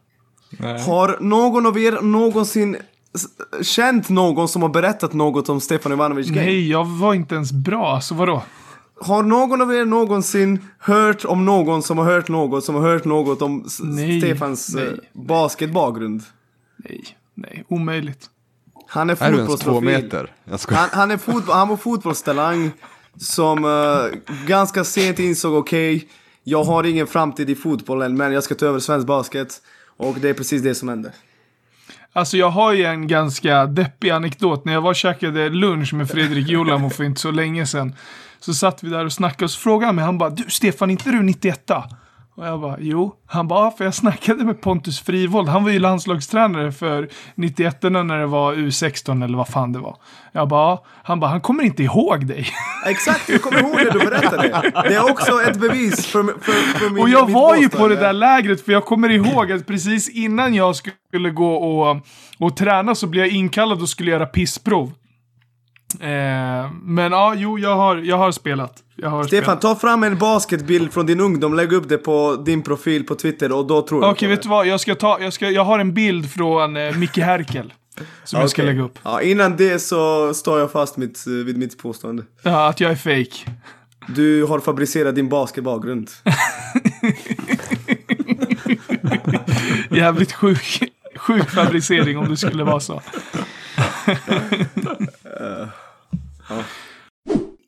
Har 0.57 1.17
någon 1.21 1.65
av 1.65 1.79
er 1.79 2.01
någonsin 2.01 2.77
känt 3.61 4.09
någon 4.09 4.47
som 4.47 4.61
har 4.61 4.69
berättat 4.69 5.13
något 5.13 5.49
om 5.49 5.61
Stefan 5.61 5.91
Ivanovic 5.91 6.27
game? 6.27 6.41
Nej, 6.45 6.69
jag 6.69 6.85
var 6.85 7.13
inte 7.13 7.35
ens 7.35 7.51
bra. 7.51 8.01
Så 8.01 8.15
vadå? 8.15 8.43
Har 9.01 9.23
någon 9.23 9.61
av 9.61 9.73
er 9.73 9.85
någonsin 9.85 10.59
hört 10.79 11.25
om 11.25 11.45
någon 11.45 11.83
som 11.83 11.97
har 11.97 12.05
hört 12.05 12.27
något 12.27 12.63
som 12.65 12.75
har 12.75 12.81
hört 12.81 13.05
något 13.05 13.41
om 13.41 13.65
Nej, 13.81 14.21
Stefans 14.21 14.75
nej, 14.75 14.83
eh, 14.83 14.91
nej. 14.91 15.25
basketbakgrund? 15.25 16.23
Nej, 16.77 17.03
nej, 17.35 17.65
omöjligt. 17.67 18.25
Han 18.87 19.09
är 19.09 19.23
Är 19.23 19.31
du 19.31 19.37
ens 19.37 19.47
två 19.47 19.57
fotbollsprofil. 19.57 20.03
meter? 20.03 20.31
Jag. 20.45 20.59
Han, 20.77 20.89
han, 20.91 21.11
är 21.11 21.17
fotboll, 21.17 21.55
han 21.55 21.67
var 21.67 21.77
fotbollstalang 21.77 22.71
som 23.17 23.65
eh, 23.65 24.19
ganska 24.47 24.83
sent 24.83 25.19
insåg 25.19 25.53
okej, 25.53 26.07
jag 26.43 26.63
har 26.63 26.83
ingen 26.83 27.07
framtid 27.07 27.49
i 27.49 27.55
fotbollen 27.55 28.17
men 28.17 28.31
jag 28.31 28.43
ska 28.43 28.55
ta 28.55 28.65
över 28.65 28.79
svensk 28.79 29.07
basket. 29.07 29.61
Och 29.99 30.15
det 30.19 30.29
är 30.29 30.33
precis 30.33 30.61
det 30.61 30.75
som 30.75 30.89
hände. 30.89 31.11
Alltså 32.13 32.37
jag 32.37 32.49
har 32.49 32.73
ju 32.73 32.83
en 32.83 33.07
ganska 33.07 33.65
deppig 33.65 34.09
anekdot. 34.09 34.65
När 34.65 34.73
jag 34.73 34.81
var 34.81 34.89
och 34.89 34.95
käkade 34.95 35.49
lunch 35.49 35.93
med 35.93 36.09
Fredrik 36.09 36.47
Jolamo 36.47 36.89
för 36.89 37.03
inte 37.03 37.21
så 37.21 37.31
länge 37.31 37.65
sedan. 37.65 37.95
Så 38.39 38.53
satt 38.53 38.83
vi 38.83 38.89
där 38.89 39.05
och 39.05 39.13
snackade 39.13 39.45
och 39.45 39.51
så 39.51 39.59
frågade 39.59 39.85
han 39.85 39.95
mig. 39.95 40.05
Han 40.05 40.17
bara, 40.17 40.29
du 40.29 40.43
Stefan, 40.47 40.89
inte 40.89 41.09
du 41.09 41.23
91 41.23 41.71
och 42.39 42.45
jag 42.47 42.61
bara, 42.61 42.75
jo. 42.79 43.15
Han 43.25 43.47
bara, 43.47 43.65
"Ja, 43.65 43.71
för 43.77 43.85
jag 43.85 43.93
snackade 43.93 44.43
med 44.43 44.61
Pontus 44.61 44.99
Frivold. 44.99 45.49
Han 45.49 45.63
var 45.63 45.71
ju 45.71 45.79
landslagstränare 45.79 46.71
för 46.71 47.09
91 47.35 47.83
när 47.83 48.19
det 48.19 48.25
var 48.25 48.53
U16 48.53 49.23
eller 49.23 49.37
vad 49.37 49.47
fan 49.47 49.73
det 49.73 49.79
var. 49.79 49.95
Jag 50.31 50.47
bara, 50.47 50.69
"Ja." 50.71 50.85
han 51.03 51.19
bara, 51.19 51.31
han 51.31 51.41
kommer 51.41 51.63
inte 51.63 51.83
ihåg 51.83 52.25
dig. 52.27 52.47
Exakt, 52.85 53.29
jag 53.29 53.41
kommer 53.41 53.59
ihåg 53.59 53.77
det 53.77 53.91
du 53.91 53.99
berättade. 53.99 54.71
Det 54.87 54.95
är 54.95 55.11
också 55.11 55.41
ett 55.41 55.59
bevis 55.59 56.05
för, 56.05 56.23
för, 56.23 56.79
för 56.79 56.89
min 56.89 57.03
Och 57.03 57.09
jag 57.09 57.25
mitt 57.25 57.35
var 57.35 57.55
ju 57.55 57.69
på 57.69 57.87
det 57.87 57.95
där 57.95 58.13
lägret 58.13 58.65
för 58.65 58.71
jag 58.71 58.85
kommer 58.85 59.09
ihåg 59.09 59.51
att 59.51 59.67
precis 59.67 60.09
innan 60.09 60.53
jag 60.53 60.75
skulle 60.75 61.29
gå 61.29 61.53
och, 61.53 61.97
och 62.39 62.57
träna 62.57 62.95
så 62.95 63.07
blev 63.07 63.25
jag 63.25 63.33
inkallad 63.33 63.81
och 63.81 63.89
skulle 63.89 64.11
göra 64.11 64.25
pissprov. 64.25 64.91
Eh, 65.99 66.71
men 66.83 67.11
ja, 67.11 67.33
jo, 67.37 67.59
jag 67.59 67.75
har, 67.75 67.95
jag 67.95 68.17
har 68.17 68.31
spelat. 68.31 68.83
Jag 68.95 69.09
har 69.09 69.23
Stefan, 69.23 69.43
spelat. 69.43 69.61
ta 69.61 69.75
fram 69.75 70.03
en 70.03 70.17
basketbild 70.17 70.93
från 70.93 71.05
din 71.05 71.19
ungdom, 71.19 71.53
lägg 71.53 71.73
upp 71.73 71.89
det 71.89 71.97
på 71.97 72.35
din 72.45 72.61
profil 72.61 73.05
på 73.05 73.15
Twitter 73.15 73.51
och 73.51 73.67
då 73.67 73.81
tror 73.81 74.03
jag 74.03 74.11
Okej, 74.11 74.27
på 74.27 74.29
vet 74.29 74.41
du 74.41 74.49
vad? 74.49 74.67
Jag, 74.67 74.79
ska 74.79 74.95
ta, 74.95 75.17
jag, 75.21 75.33
ska, 75.33 75.49
jag 75.49 75.63
har 75.63 75.79
en 75.79 75.93
bild 75.93 76.31
från 76.31 76.77
eh, 76.77 76.95
Micke 76.95 77.17
Herkel. 77.17 77.73
Som 78.23 78.39
jag 78.39 78.49
ska 78.49 78.63
lägga 78.63 78.81
upp. 78.81 78.99
Ja, 79.03 79.21
innan 79.21 79.57
det 79.57 79.79
så 79.79 80.33
står 80.33 80.59
jag 80.59 80.71
fast 80.71 80.97
mitt, 80.97 81.27
eh, 81.27 81.33
vid 81.33 81.57
mitt 81.57 81.77
påstående. 81.77 82.23
Ja, 82.41 82.67
att 82.67 82.79
jag 82.79 82.91
är 82.91 82.95
fake. 82.95 83.51
Du 84.07 84.43
har 84.43 84.59
fabricerat 84.59 85.15
din 85.15 85.29
basketbakgrund. 85.29 86.09
Jävligt 89.89 90.31
sjuk, 90.31 90.91
sjuk 91.15 91.49
fabricering 91.49 92.17
om 92.17 92.29
det 92.29 92.37
skulle 92.37 92.63
vara 92.63 92.79
så. 92.79 93.01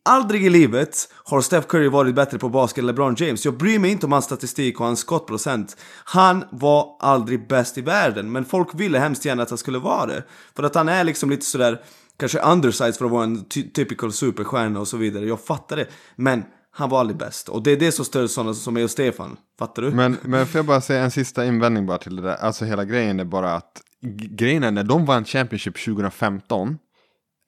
aldrig 0.06 0.46
i 0.46 0.50
livet 0.50 1.14
har 1.24 1.42
Steph 1.42 1.68
Curry 1.68 1.88
varit 1.88 2.16
bättre 2.16 2.38
på 2.38 2.50
basket 2.50 2.82
än 2.82 2.88
LeBron 2.88 3.16
James. 3.18 3.46
Jag 3.46 3.58
bryr 3.58 3.80
mig 3.80 3.92
inte 3.92 4.06
om 4.06 4.12
hans 4.12 4.26
statistik 4.26 4.80
och 4.80 4.86
hans 4.86 5.00
skottprocent. 5.00 5.78
Han 6.04 6.44
var 6.52 6.98
aldrig 7.00 7.48
bäst 7.48 7.78
i 7.78 7.82
världen, 7.82 8.32
men 8.32 8.46
folk 8.46 8.68
ville 8.74 9.00
hemskt 9.00 9.26
gärna 9.26 9.44
att 9.44 9.50
han 9.50 9.58
skulle 9.58 9.80
vara 9.80 10.06
det. 10.06 10.24
För 10.56 10.64
att 10.64 10.76
han 10.76 10.90
är 10.90 11.04
liksom 11.04 11.30
lite 11.30 11.46
sådär, 11.46 11.82
kanske 12.18 12.40
undersized 12.40 12.96
för 12.96 13.06
att 13.06 13.12
vara 13.12 13.24
en 13.24 13.46
ty- 13.46 13.72
typical 13.72 14.14
superstjärna 14.14 14.80
och 14.80 14.88
så 14.88 14.98
vidare. 14.98 15.26
Jag 15.26 15.42
fattar 15.42 15.76
det. 15.76 15.88
Men 16.16 16.44
han 16.72 16.90
var 16.90 17.00
aldrig 17.00 17.18
bäst. 17.18 17.50
Och 17.50 17.64
det 17.64 17.72
är 17.72 17.78
det 17.78 17.92
som 17.92 18.06
stör 18.06 18.28
sådana 18.28 18.54
som 18.54 18.74
mig 18.74 18.84
och 18.84 18.92
Stefan. 18.92 19.38
Fattar 19.60 19.82
du? 19.82 19.92
Men, 19.92 20.18
men 20.22 20.48
får 20.48 20.60
jag 20.60 20.66
bara 20.66 20.82
säga 20.82 21.04
en 21.04 21.12
sista 21.12 21.46
invändning 21.46 21.86
bara 21.86 21.98
till 21.98 22.16
det 22.16 22.22
där. 22.22 22.36
Alltså 22.36 22.66
hela 22.66 22.86
grejen 22.86 23.20
är 23.20 23.26
bara 23.26 23.56
att 23.56 23.82
grejen 24.30 24.64
är 24.64 24.72
när 24.72 24.84
de 24.84 25.06
vann 25.06 25.26
Championship 25.26 25.86
2015 25.86 26.78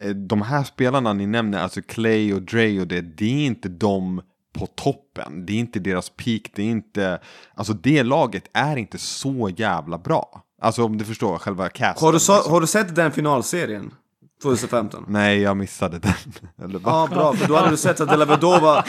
eh, 0.04 0.10
De 0.10 0.42
här 0.42 0.64
spelarna 0.64 1.14
ni 1.14 1.28
nämner, 1.28 1.60
alltså 1.60 1.82
Clay 1.82 2.34
och 2.34 2.42
Dre 2.42 2.82
och 2.82 2.88
det, 2.88 3.02
det 3.02 3.26
är 3.26 3.46
inte 3.46 3.70
de 3.70 4.22
på 4.54 4.66
toppen. 4.66 5.46
Det 5.46 5.54
är 5.54 5.58
inte 5.58 5.80
deras 5.80 6.10
peak, 6.10 6.42
det 6.56 6.62
är 6.62 6.70
inte, 6.70 7.20
alltså 7.56 7.74
det 7.74 8.04
laget 8.04 8.44
är 8.54 8.78
inte 8.78 8.98
så 8.98 9.50
jävla 9.58 9.98
bra. 9.98 10.44
Alltså 10.62 10.84
om 10.84 10.98
du 10.98 11.06
förstår 11.06 11.38
själva 11.38 11.70
casten. 11.70 12.06
Har 12.06 12.14
du, 12.14 12.20
så, 12.20 12.36
liksom. 12.36 12.52
har 12.52 12.62
du 12.62 12.68
sett 12.68 12.96
den 12.96 13.12
finalserien? 13.12 13.94
2015? 14.44 15.06
Nej, 15.08 15.40
jag 15.42 15.58
missade 15.58 16.00
den. 16.00 16.14
Eller? 16.64 16.80
Ja, 16.86 17.08
bra, 17.12 17.34
för 17.34 17.48
då 17.48 17.56
hade 17.56 17.70
du 17.70 17.78
sett 17.78 18.02
att 18.02 18.10
Delavedova 18.10 18.86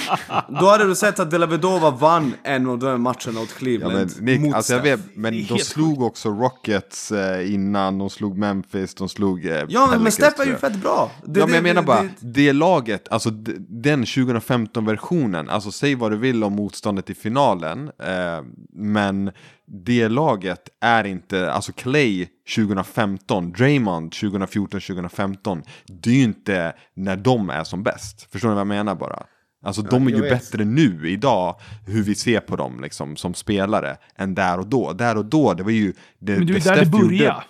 Då 0.61 0.67
hade 0.67 0.85
du 0.87 0.95
sett 0.95 1.21
att 1.21 1.31
Delavedova 1.31 1.91
vann 1.91 2.35
en 2.43 2.67
av 2.69 2.79
de 2.79 3.03
matcherna 3.03 3.17
åt 3.17 3.35
Ja, 3.37 3.59
Cleveland 3.59 3.95
men, 4.17 4.25
Nick, 4.25 4.41
mot 4.41 4.55
alltså 4.55 4.73
jag 4.75 4.83
vet, 4.83 5.01
men 5.15 5.47
de 5.47 5.59
slog 5.59 6.03
också 6.03 6.29
Rockets 6.31 7.13
eh, 7.13 7.55
innan, 7.55 7.99
de 7.99 8.11
slog 8.11 8.39
Memphis, 8.39 8.95
de 8.95 9.09
slog 9.09 9.47
eh, 9.47 9.53
Ja, 9.53 9.57
men, 9.61 9.69
Pelicans, 9.69 10.03
men 10.03 10.13
Steph 10.13 10.41
är 10.41 10.47
ju 10.47 10.57
fett 10.57 10.77
bra! 10.83 11.11
Det- 11.25 11.41
ja, 11.41 11.47
men 11.47 11.51
det- 11.51 11.55
jag 11.55 11.63
menar 11.63 11.83
bara, 11.83 12.03
det- 12.03 12.09
det 12.21 12.53
laget, 12.53 13.09
alltså 13.11 13.31
den 13.69 14.05
2015-versionen, 14.05 15.49
alltså 15.49 15.73
säg 15.73 15.95
vad 15.95 16.11
du 16.13 16.17
vill 16.17 16.45
om 16.45 16.53
motståndet 16.53 17.11
i 17.11 17.15
finalen, 17.15 17.91
eh, 17.99 18.45
men 18.73 19.31
det 19.67 20.09
laget 20.09 20.69
är 20.81 21.05
inte, 21.05 21.53
alltså 21.53 21.73
Clay 21.73 22.27
2015, 22.57 23.53
Draymond 23.53 24.13
2014-2015, 24.13 25.63
det 25.87 26.11
är 26.11 26.15
ju 26.15 26.23
inte 26.23 26.73
när 26.95 27.17
de 27.17 27.51
är 27.51 27.65
som 27.65 27.83
bäst. 27.83 28.29
Förstår 28.33 28.49
ni 28.49 28.55
vad 28.55 28.61
jag 28.61 28.67
menar 28.67 28.95
bara? 28.95 29.27
Alltså 29.65 29.83
de 29.83 30.07
är 30.07 30.11
ju 30.11 30.21
vet. 30.21 30.31
bättre 30.31 30.65
nu, 30.65 31.11
idag, 31.11 31.61
hur 31.87 32.03
vi 32.03 32.15
ser 32.15 32.41
på 32.41 32.57
dem 32.57 32.81
liksom, 32.83 33.17
som 33.17 33.35
spelare, 33.35 33.97
än 34.17 34.35
där 34.35 34.59
och 34.59 34.67
då. 34.67 34.93
Där 34.93 35.17
och 35.17 35.25
då, 35.25 35.55
det 35.55 35.63
var 35.63 35.71
ju... 35.71 35.93
Det, 36.19 36.39
Men 36.39 36.47
det 36.47 36.53
är 36.53 36.55
det 36.55 36.65
där 36.65 36.85
det 36.85 36.91
började. 36.91 37.45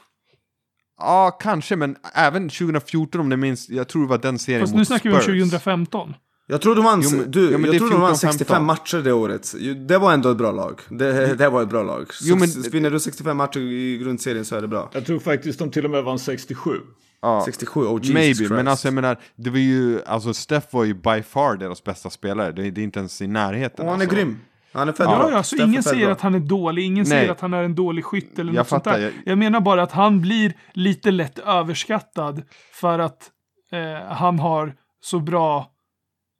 Ja, 0.98 1.30
kanske, 1.40 1.76
men 1.76 1.96
även 2.14 2.48
2014 2.48 3.20
om 3.20 3.28
det 3.28 3.36
minns, 3.36 3.68
jag 3.68 3.88
tror 3.88 4.02
det 4.02 4.08
var 4.08 4.18
den 4.18 4.38
serien 4.38 4.60
Fast 4.60 4.72
mot 4.72 4.78
nu 4.78 4.84
snackar 4.84 5.10
vi 5.10 5.16
om 5.16 5.20
Spurs. 5.20 5.26
2015. 5.26 6.14
Jag 6.46 6.60
tror 6.60 6.74
de 6.74 6.84
vann, 6.84 7.00
Jo, 7.04 7.10
men- 7.10 7.30
du, 7.30 7.58
men 7.58 7.64
jag 7.64 7.78
tror 7.78 7.90
de 7.90 8.00
vann 8.00 8.12
14-15. 8.14 8.16
65 8.16 8.64
matcher 8.64 8.98
det 8.98 9.12
året. 9.12 9.54
Det 9.88 9.98
var 9.98 10.12
ändå 10.12 10.30
ett 10.30 10.36
bra 10.36 10.52
lag. 10.52 10.80
Det, 10.90 11.34
det 11.34 11.48
var 11.48 11.62
ett 11.62 11.68
bra 11.68 11.82
lag. 11.82 12.06
Jo, 12.22 12.36
men- 12.36 12.48
Så 12.48 12.70
Vinner 12.70 12.90
du 12.90 13.00
65 13.00 13.36
matcher 13.36 13.60
i 13.60 13.98
grundserien 13.98 14.44
så 14.44 14.56
är 14.56 14.60
det 14.62 14.68
bra. 14.68 14.90
Jag 14.92 15.06
tror 15.06 15.18
faktiskt 15.18 15.58
de 15.58 15.70
till 15.70 15.84
och 15.84 15.90
med 15.90 16.04
vann 16.04 16.18
67. 16.18 16.70
Ja. 17.22 17.42
67, 17.44 17.80
oh 17.80 17.92
Jesus 17.98 18.14
Maybe, 18.14 18.34
Christ. 18.34 18.50
men 18.52 18.68
alltså 18.68 18.86
jag 18.86 18.94
menar, 18.94 19.18
det 19.36 19.50
var 19.50 19.58
ju, 19.58 20.02
alltså 20.06 20.34
Steph 20.34 20.66
var 20.70 20.84
ju 20.84 20.94
by 20.94 21.22
far 21.22 21.56
deras 21.56 21.84
bästa 21.84 22.10
spelare. 22.10 22.52
Det, 22.52 22.70
det 22.70 22.80
är 22.80 22.84
inte 22.84 22.98
ens 22.98 23.22
i 23.22 23.26
närheten. 23.26 23.84
Och 23.84 23.90
han 23.92 24.00
är 24.00 24.04
alltså. 24.04 24.16
grym. 24.16 24.38
Han 24.72 24.88
är 24.88 24.92
fett 24.92 25.06
Ja, 25.10 25.18
bra. 25.18 25.30
ja, 25.30 25.42
så 25.42 25.44
Steph 25.56 25.62
är 25.62 25.66
ingen 25.68 25.82
säger 25.82 26.04
bra. 26.04 26.12
att 26.12 26.20
han 26.20 26.34
är 26.34 26.40
dålig, 26.40 26.82
ingen 26.84 26.96
Nej. 26.96 27.06
säger 27.06 27.30
att 27.32 27.40
han 27.40 27.54
är 27.54 27.62
en 27.62 27.74
dålig 27.74 28.04
skytt 28.04 28.38
eller 28.38 28.52
Jag 28.52 28.56
något 28.60 28.68
sånt 28.68 28.84
fattar, 28.84 28.98
där. 28.98 29.04
jag- 29.04 29.12
Jag... 29.24 29.38
menar 29.38 29.60
bara 29.60 29.82
att 29.82 29.92
han 29.92 30.20
blir 30.20 30.52
lite 30.72 31.10
lätt 31.10 31.38
överskattad 31.38 32.42
för 32.72 32.98
att 32.98 33.30
eh, 33.72 34.06
han 34.14 34.38
har 34.38 34.74
så 35.00 35.20
bra 35.20 35.70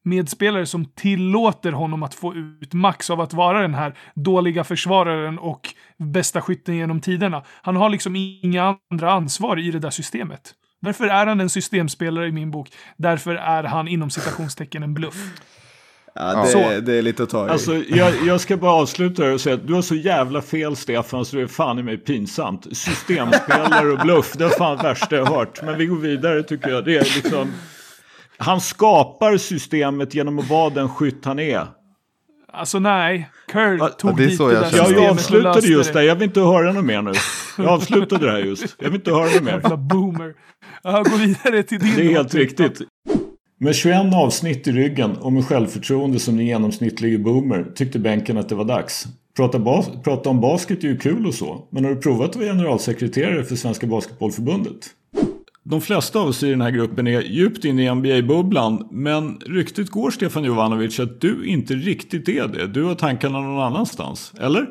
medspelare 0.05 0.67
som 0.67 0.85
tillåter 0.85 1.73
honom 1.73 2.03
att 2.03 2.15
få 2.15 2.35
ut 2.35 2.73
max 2.73 3.11
av 3.11 3.21
att 3.21 3.33
vara 3.33 3.63
den 3.63 3.75
här 3.75 3.95
dåliga 4.15 4.65
försvararen 4.65 5.39
och 5.39 5.75
bästa 5.99 6.41
skytten 6.41 6.77
genom 6.77 7.01
tiderna. 7.01 7.43
Han 7.63 7.77
har 7.77 7.91
liksom 7.91 8.17
inga 8.17 8.77
andra 8.91 9.13
ansvar 9.13 9.59
i 9.59 9.71
det 9.71 9.79
där 9.79 9.91
systemet. 9.91 10.55
Därför 10.81 11.07
är 11.07 11.27
han 11.27 11.41
en 11.41 11.51
systemspelare 11.51 12.29
i 12.29 12.33
min 12.33 12.51
bok. 12.51 12.69
Därför 12.97 13.35
är 13.35 13.63
han 13.63 13.89
inom 13.89 14.11
citationstecken 14.11 14.83
en 14.83 14.95
bluff. 14.95 15.17
Ja, 16.15 16.43
det, 16.43 16.47
Så. 16.49 16.59
är, 16.59 16.81
det 16.81 16.95
är 16.95 17.03
lite 17.03 17.23
att 17.23 17.31
ta 17.31 17.47
i. 17.47 17.51
Alltså, 17.51 17.83
jag, 17.89 18.27
jag 18.27 18.41
ska 18.41 18.57
bara 18.57 18.73
avsluta 18.73 19.33
och 19.33 19.41
säga 19.41 19.55
att 19.55 19.67
du 19.67 19.75
har 19.75 19.83
så 19.83 19.95
jävla 19.95 20.43
fel 20.43 20.77
Stefan 20.77 21.25
så 21.25 21.37
det 21.37 21.43
är 21.43 21.47
fan 21.47 21.79
i 21.79 21.83
mig 21.83 21.99
pinsamt. 21.99 22.77
Systemspelare 22.77 23.93
och 23.93 23.99
bluff, 23.99 24.33
det 24.33 24.45
är 24.45 24.49
fan 24.49 24.77
värsta 24.77 25.17
jag 25.17 25.27
hört. 25.27 25.63
Men 25.63 25.79
vi 25.79 25.87
går 25.87 25.97
vidare 25.97 26.43
tycker 26.43 26.69
jag. 26.69 26.85
Det 26.85 26.97
är 26.97 27.05
liksom... 27.23 27.53
Han 28.37 28.61
skapar 28.61 29.37
systemet 29.37 30.15
genom 30.15 30.39
att 30.39 30.49
vara 30.49 30.71
den 30.71 30.89
skytt 30.89 31.25
han 31.25 31.39
är. 31.39 31.67
Alltså 32.53 32.79
nej, 32.79 33.31
Curl 33.49 33.79
Ja, 33.79 33.89
tog 33.89 34.17
det 34.17 34.25
är 34.25 34.29
dit 34.29 34.37
så 34.37 34.49
det 34.49 34.55
jag 34.55 34.73
där 34.73 34.93
jag 34.93 35.05
och 35.05 35.11
avslutade 35.11 35.67
just 35.67 35.93
det. 35.93 36.05
Jag 36.05 36.15
vill 36.15 36.25
inte 36.25 36.41
höra 36.41 36.73
något 36.73 36.85
mer 36.85 37.03
nu. 37.03 37.13
Jag 37.59 37.67
avslutade 37.67 38.27
det 38.27 38.33
här 38.33 38.39
just. 38.39 38.77
Jag 38.79 38.85
vill 38.91 38.95
inte 38.95 39.11
höra 39.11 39.25
något 39.25 39.43
mer. 39.43 39.53
Jävla 39.53 39.77
boomer. 39.77 40.35
Ja, 40.83 41.03
gå 41.03 41.17
vidare 41.17 41.63
till 41.63 41.79
din. 41.79 41.95
Det 41.97 42.03
är 42.03 42.11
helt 42.11 42.35
riktigt. 42.35 42.81
Med 43.61 43.75
21 43.75 44.15
avsnitt 44.15 44.69
i 44.69 44.73
ryggen 44.73 45.17
och 45.17 45.33
med 45.33 45.47
självförtroende 45.47 46.19
som 46.19 46.37
den 46.37 46.47
genomsnittlige 46.47 47.19
boomer 47.19 47.67
tyckte 47.75 47.99
bänken 47.99 48.39
att 48.39 48.49
det 48.49 48.55
var 48.55 48.65
dags. 48.65 49.07
Prata, 49.37 49.59
bas 49.59 49.91
prata 50.05 50.31
om 50.31 50.41
basket 50.41 50.85
är 50.85 50.89
ju 50.89 50.99
kul 50.99 51.27
och 51.27 51.35
så, 51.35 51.69
men 51.71 51.85
har 51.85 51.91
du 51.91 52.01
provat 52.01 52.31
att 52.31 52.37
vara 52.37 52.47
generalsekreterare 52.47 53.45
för 53.45 53.57
Svenska 53.57 53.87
Basketbollförbundet? 53.87 54.91
De 55.67 55.81
flesta 55.81 56.19
av 56.19 56.29
oss 56.29 56.43
i 56.43 56.51
den 56.51 56.61
här 56.61 56.71
gruppen 56.71 57.07
är 57.07 57.21
djupt 57.21 57.65
inne 57.65 57.85
i 57.85 57.95
NBA-bubblan, 57.95 58.89
men 58.91 59.39
ryktet 59.47 59.91
går 59.91 60.11
Stefan 60.11 60.45
Jovanovic 60.45 61.01
att 61.01 61.21
du 61.21 61.47
inte 61.47 61.75
riktigt 61.75 62.29
är 62.29 62.49
det. 62.49 62.67
Du 62.67 62.83
har 62.83 62.95
tankarna 62.95 63.41
någon 63.41 63.63
annanstans, 63.63 64.33
eller? 64.41 64.67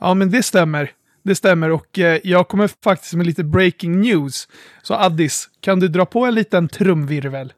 Ja, 0.00 0.14
men 0.14 0.30
det 0.30 0.42
stämmer. 0.42 0.90
Det 1.22 1.34
stämmer 1.34 1.70
och 1.70 1.98
eh, 1.98 2.20
jag 2.24 2.48
kommer 2.48 2.70
faktiskt 2.84 3.14
med 3.14 3.26
lite 3.26 3.44
breaking 3.44 4.00
news. 4.00 4.48
Så 4.82 4.94
Addis, 4.94 5.48
kan 5.60 5.80
du 5.80 5.88
dra 5.88 6.06
på 6.06 6.24
en 6.24 6.34
liten 6.34 6.68
trumvirvel? 6.68 7.52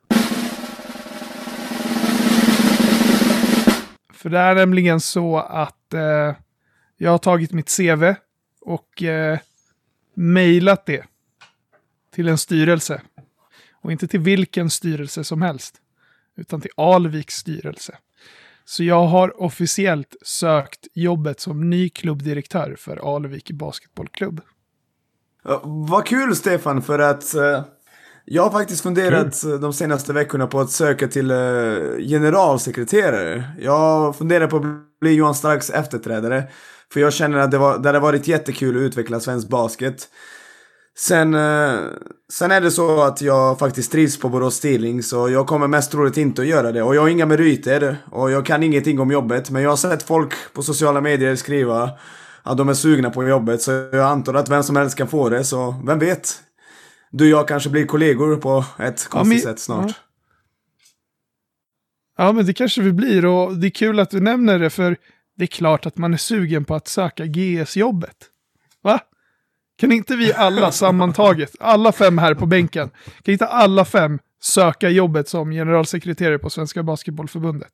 För 4.12 4.28
det 4.30 4.38
är 4.38 4.54
nämligen 4.54 5.00
så 5.00 5.38
att 5.38 5.94
eh, 5.94 6.34
jag 6.96 7.10
har 7.10 7.18
tagit 7.18 7.52
mitt 7.52 7.76
CV 7.76 8.14
och 8.60 9.02
eh, 9.02 9.38
mejlat 10.14 10.86
det 10.86 11.04
till 12.14 12.28
en 12.28 12.38
styrelse. 12.38 13.02
Och 13.82 13.92
inte 13.92 14.08
till 14.08 14.20
vilken 14.20 14.70
styrelse 14.70 15.24
som 15.24 15.42
helst, 15.42 15.74
utan 16.36 16.60
till 16.60 16.70
Alviks 16.76 17.34
styrelse. 17.34 17.98
Så 18.64 18.84
jag 18.84 19.06
har 19.06 19.42
officiellt 19.42 20.16
sökt 20.22 20.86
jobbet 20.94 21.40
som 21.40 21.70
ny 21.70 21.88
klubbdirektör 21.88 22.76
för 22.78 23.16
Alvik 23.16 23.50
basketbollklubb. 23.50 24.40
Vad 25.62 26.06
kul 26.06 26.36
Stefan, 26.36 26.82
för 26.82 26.98
att 26.98 27.34
eh, 27.34 27.64
jag 28.24 28.42
har 28.42 28.50
faktiskt 28.50 28.82
funderat 28.82 29.44
eh, 29.44 29.50
de 29.50 29.72
senaste 29.72 30.12
veckorna 30.12 30.46
på 30.46 30.60
att 30.60 30.70
söka 30.70 31.08
till 31.08 31.30
eh, 31.30 31.36
generalsekreterare. 31.98 33.44
Jag 33.58 34.16
funderar 34.16 34.46
på 34.46 34.56
att 34.56 34.62
bli 35.00 35.14
Johan 35.14 35.34
Starks 35.34 35.70
efterträdare. 35.70 36.44
För 36.92 37.00
jag 37.00 37.12
känner 37.12 37.38
att 37.38 37.50
det, 37.50 37.58
var, 37.58 37.78
det 37.78 37.88
hade 37.88 38.00
varit 38.00 38.28
jättekul 38.28 38.76
att 38.76 38.80
utveckla 38.80 39.20
svensk 39.20 39.48
basket. 39.48 40.08
Sen, 40.98 41.34
eh, 41.34 41.78
sen 42.32 42.50
är 42.50 42.60
det 42.60 42.70
så 42.70 43.02
att 43.02 43.20
jag 43.20 43.58
faktiskt 43.58 43.92
trivs 43.92 44.18
på 44.18 44.28
Borås 44.28 44.54
Stealing 44.54 45.02
så 45.02 45.28
jag 45.30 45.46
kommer 45.46 45.66
mest 45.68 45.90
troligt 45.92 46.16
inte 46.16 46.42
att 46.42 46.48
göra 46.48 46.72
det. 46.72 46.82
Och 46.82 46.94
jag 46.94 47.00
har 47.00 47.08
inga 47.08 47.26
meriter 47.26 47.96
och 48.10 48.30
jag 48.30 48.46
kan 48.46 48.62
ingenting 48.62 49.00
om 49.00 49.10
jobbet. 49.10 49.50
Men 49.50 49.62
jag 49.62 49.70
har 49.70 49.76
sett 49.76 50.02
folk 50.02 50.32
på 50.52 50.62
sociala 50.62 51.00
medier 51.00 51.36
skriva 51.36 51.90
att 52.42 52.58
de 52.58 52.68
är 52.68 52.74
sugna 52.74 53.10
på 53.10 53.28
jobbet 53.28 53.62
så 53.62 53.70
jag 53.72 53.94
antar 54.00 54.34
att 54.34 54.48
vem 54.48 54.62
som 54.62 54.76
helst 54.76 54.96
kan 54.98 55.08
få 55.08 55.28
det. 55.28 55.44
Så 55.44 55.74
vem 55.86 55.98
vet? 55.98 56.42
Du 57.10 57.24
och 57.24 57.40
jag 57.40 57.48
kanske 57.48 57.70
blir 57.70 57.86
kollegor 57.86 58.36
på 58.36 58.64
ett 58.78 59.08
konstigt 59.08 59.44
men- 59.44 59.52
sätt 59.54 59.60
snart. 59.60 59.86
ja. 59.88 59.94
Ja, 62.16 62.32
men 62.32 62.46
det 62.46 62.52
kanske 62.54 62.82
vi 62.82 62.92
blir 62.92 63.26
och 63.26 63.56
det 63.56 63.66
är 63.66 63.70
kul 63.70 64.00
att 64.00 64.10
du 64.10 64.20
nämner 64.20 64.58
det 64.58 64.70
för 64.70 64.96
det 65.36 65.44
är 65.44 65.46
klart 65.46 65.86
att 65.86 65.98
man 65.98 66.14
är 66.14 66.18
sugen 66.18 66.64
på 66.64 66.74
att 66.74 66.88
söka 66.88 67.24
GS-jobbet. 67.26 68.16
Va? 68.82 69.00
Kan 69.76 69.92
inte 69.92 70.16
vi 70.16 70.32
alla 70.32 70.72
sammantaget, 70.72 71.52
alla 71.60 71.92
fem 71.92 72.18
här 72.18 72.34
på 72.34 72.46
bänken, 72.46 72.90
kan 73.22 73.32
inte 73.32 73.46
alla 73.46 73.84
fem 73.84 74.18
söka 74.42 74.88
jobbet 74.90 75.28
som 75.28 75.50
generalsekreterare 75.50 76.38
på 76.38 76.50
Svenska 76.50 76.82
Basketbollförbundet? 76.82 77.72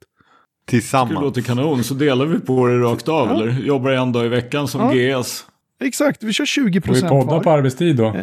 Det 0.64 0.70
Tillsammans. 0.70 1.20
låter 1.20 1.42
kanon, 1.42 1.84
så 1.84 1.94
delar 1.94 2.26
vi 2.26 2.40
på 2.40 2.66
det 2.66 2.78
rakt 2.78 3.09
av, 3.09 3.28
Ja. 3.28 3.34
eller? 3.34 3.61
Jobbar 3.62 3.90
en 3.90 4.12
dag 4.12 4.26
i 4.26 4.28
veckan 4.28 4.68
som 4.68 4.80
Ja. 4.98 5.18
GS. 5.20 5.46
Exakt, 5.80 6.22
vi 6.22 6.32
kör 6.32 6.44
20 6.46 6.80
Får 6.80 6.86
vi 6.86 6.92
procent 6.92 7.11
podda 7.11 7.30
var. 7.36 7.42
på 7.42 7.51
arbetstid 7.51 7.96
då? 7.96 8.16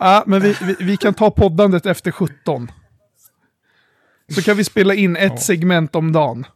Ja, 0.00 0.24
men 0.26 0.40
vi, 0.42 0.56
vi, 0.62 0.76
vi 0.80 0.96
kan 0.96 1.14
ta 1.14 1.30
poddandet 1.30 1.86
efter 1.86 2.10
17. 2.10 2.70
Så 4.34 4.42
kan 4.42 4.56
vi 4.56 4.64
spela 4.64 4.94
in 4.94 5.16
ett 5.16 5.42
segment 5.42 5.96
om 5.96 6.12
dagen. 6.12 6.46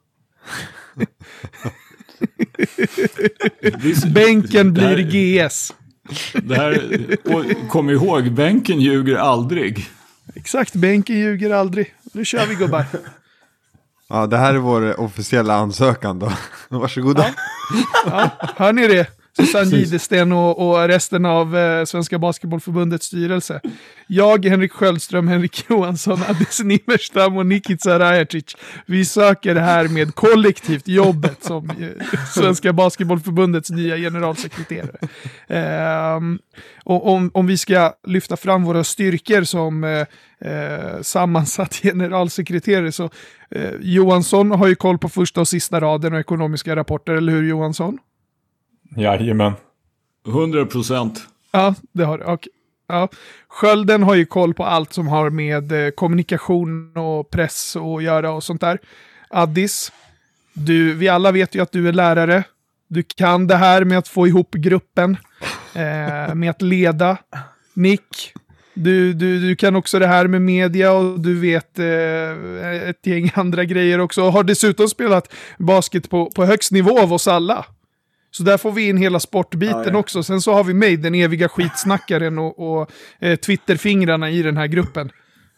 Bänken 4.15 4.75
Det 4.75 4.81
här- 4.81 4.95
blir 4.95 5.47
GS. 5.49 5.75
Det 6.43 6.55
här, 6.55 7.07
och 7.25 7.45
kom 7.71 7.91
ihåg, 7.91 8.33
bänken 8.33 8.81
ljuger 8.81 9.17
aldrig. 9.17 9.89
Exakt, 10.35 10.75
bänken 10.75 11.17
ljuger 11.19 11.51
aldrig. 11.51 11.95
nu 12.13 12.25
kör 12.25 12.47
vi 12.47 12.55
gubbar. 12.55 12.85
Ja, 14.09 14.27
det 14.27 14.37
här 14.37 14.55
är 14.55 14.59
vår 14.59 15.01
officiella 15.01 15.55
ansökan 15.55 16.19
då. 16.19 16.33
Varsågoda. 16.69 17.27
Ja, 18.07 18.31
hör 18.57 18.73
ni 18.73 18.87
det? 18.89 19.07
Susanne 19.37 19.76
Gidesten 19.76 20.32
och, 20.32 20.68
och 20.68 20.89
resten 20.89 21.24
av 21.26 21.57
eh, 21.57 21.85
Svenska 21.85 22.18
Basketbollförbundets 22.18 23.07
styrelse. 23.07 23.61
Jag, 24.07 24.45
Henrik 24.45 24.72
Sköldström, 24.72 25.28
Henrik 25.28 25.64
Johansson, 25.70 26.20
Adis 26.28 26.61
Nimmerstam 26.64 27.37
och 27.37 27.47
Nikica 27.47 27.99
Rajacic. 27.99 28.57
Vi 28.87 29.05
söker 29.05 29.55
här 29.55 29.89
med 29.89 30.14
kollektivt 30.14 30.89
jobbet 30.89 31.45
som 31.45 31.70
eh, 31.70 32.16
Svenska 32.35 32.72
Basketbollförbundets 32.72 33.70
nya 33.70 33.97
generalsekreterare. 33.97 34.99
Ehm, 35.49 36.39
och 36.85 37.12
om, 37.12 37.30
om 37.35 37.47
vi 37.47 37.59
ska 37.59 37.93
lyfta 38.07 38.37
fram 38.37 38.64
våra 38.64 38.85
styrkor 38.85 39.45
som 39.45 39.85
eh, 39.85 40.07
eh, 40.51 41.01
sammansatt 41.03 41.74
generalsekreterare 41.82 42.93
så 42.93 43.11
eh, 43.51 43.70
Johansson 43.80 44.51
har 44.51 44.66
ju 44.66 44.74
koll 44.74 44.99
på 44.99 45.09
första 45.09 45.41
och 45.41 45.49
sista 45.49 45.80
raden 45.80 46.12
och 46.12 46.20
ekonomiska 46.20 46.76
rapporter, 46.76 47.12
eller 47.12 47.32
hur 47.32 47.49
Johansson? 47.49 47.99
Jajamän. 48.97 49.53
100 50.26 50.66
procent. 50.66 51.26
Ja, 51.53 51.74
det 51.92 52.05
har 52.05 52.18
du. 52.18 52.24
Okej. 52.24 52.53
Ja. 52.88 53.09
Skölden 53.49 54.03
har 54.03 54.14
ju 54.14 54.26
koll 54.26 54.55
på 54.55 54.64
allt 54.64 54.92
som 54.92 55.09
har 55.09 55.30
med 55.30 55.72
eh, 55.72 55.90
kommunikation 55.90 56.97
och 56.97 57.30
press 57.30 57.76
att 57.76 58.03
göra 58.03 58.32
och 58.32 58.45
sånt 58.45 58.61
där. 58.61 58.78
Addis, 59.30 59.92
du, 60.53 60.95
vi 60.95 61.09
alla 61.09 61.32
vet 61.32 61.55
ju 61.55 61.62
att 61.62 61.72
du 61.72 61.88
är 61.88 61.92
lärare. 61.92 62.45
Du 62.88 63.03
kan 63.03 63.47
det 63.47 63.57
här 63.57 63.84
med 63.84 63.99
att 63.99 64.09
få 64.09 64.26
ihop 64.26 64.55
gruppen, 64.55 65.16
eh, 65.74 66.34
med 66.34 66.51
att 66.51 66.62
leda. 66.62 67.16
Nick, 67.74 68.32
du, 68.74 69.12
du, 69.12 69.40
du 69.40 69.57
kan 69.57 69.76
också 69.76 69.99
det 69.99 70.07
här 70.07 70.26
med 70.26 70.42
media 70.42 70.92
och 70.92 71.20
du 71.20 71.40
vet 71.40 71.78
eh, 71.78 72.88
ett 72.88 73.07
gäng 73.07 73.30
andra 73.34 73.64
grejer 73.64 73.99
också. 73.99 74.22
Och 74.22 74.32
har 74.32 74.45
dessutom 74.45 74.88
spelat 74.88 75.32
basket 75.59 76.11
på, 76.11 76.30
på 76.30 76.45
högst 76.45 76.72
nivå 76.72 77.01
av 77.01 77.12
oss 77.12 77.28
alla. 77.28 77.66
Så 78.37 78.43
där 78.43 78.59
får 78.59 78.72
vi 78.72 78.89
in 78.89 78.97
hela 78.97 79.20
sportbiten 79.20 79.82
Ja, 79.85 79.91
ja. 79.93 79.99
också. 79.99 80.22
Sen 80.22 80.41
så 80.41 80.53
har 80.53 80.64
vi 80.64 80.74
mig, 80.74 80.97
den 80.97 81.14
eviga 81.14 81.49
skitsnackaren 81.49 82.39
och, 82.39 82.80
och 82.80 82.91
eh, 83.18 83.37
Twitterfingrarna 83.37 84.30
i 84.30 84.43
den 84.43 84.57
här 84.57 84.66
gruppen. 84.66 85.11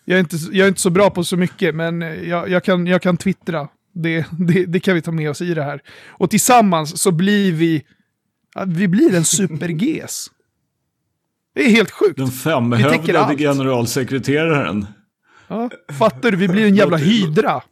Jag 0.04 0.16
är, 0.16 0.20
inte, 0.20 0.36
jag 0.36 0.64
är 0.64 0.68
inte 0.68 0.80
så 0.80 0.90
bra 0.90 1.10
på 1.10 1.24
så 1.24 1.36
mycket, 1.36 1.74
men 1.74 2.02
eh, 2.02 2.28
jag, 2.28 2.48
jag, 2.48 2.64
kan, 2.64 2.86
jag 2.86 3.02
kan 3.02 3.16
twittra. 3.16 3.68
Det, 3.94 4.26
det, 4.38 4.66
det 4.66 4.80
kan 4.80 4.94
vi 4.94 5.02
ta 5.02 5.10
med 5.12 5.30
oss 5.30 5.42
i 5.42 5.54
det 5.54 5.62
här. 5.62 5.80
Och 6.08 6.30
tillsammans 6.30 7.02
så 7.02 7.10
blir 7.10 7.52
vi, 7.52 7.82
vi 8.66 8.88
blir 8.88 9.14
en 9.14 9.24
super-GS. 9.24 10.30
Det 11.54 11.60
är 11.60 11.70
helt 11.70 11.90
sjukt. 11.90 12.16
Den 12.16 12.30
femhövdade 12.30 13.36
generalsekreteraren. 13.36 14.86
Ja, 15.48 15.70
fattar 15.98 16.30
du? 16.30 16.36
Vi 16.36 16.48
blir 16.48 16.66
en 16.66 16.76
jävla 16.76 16.96
hydra. 16.96 17.62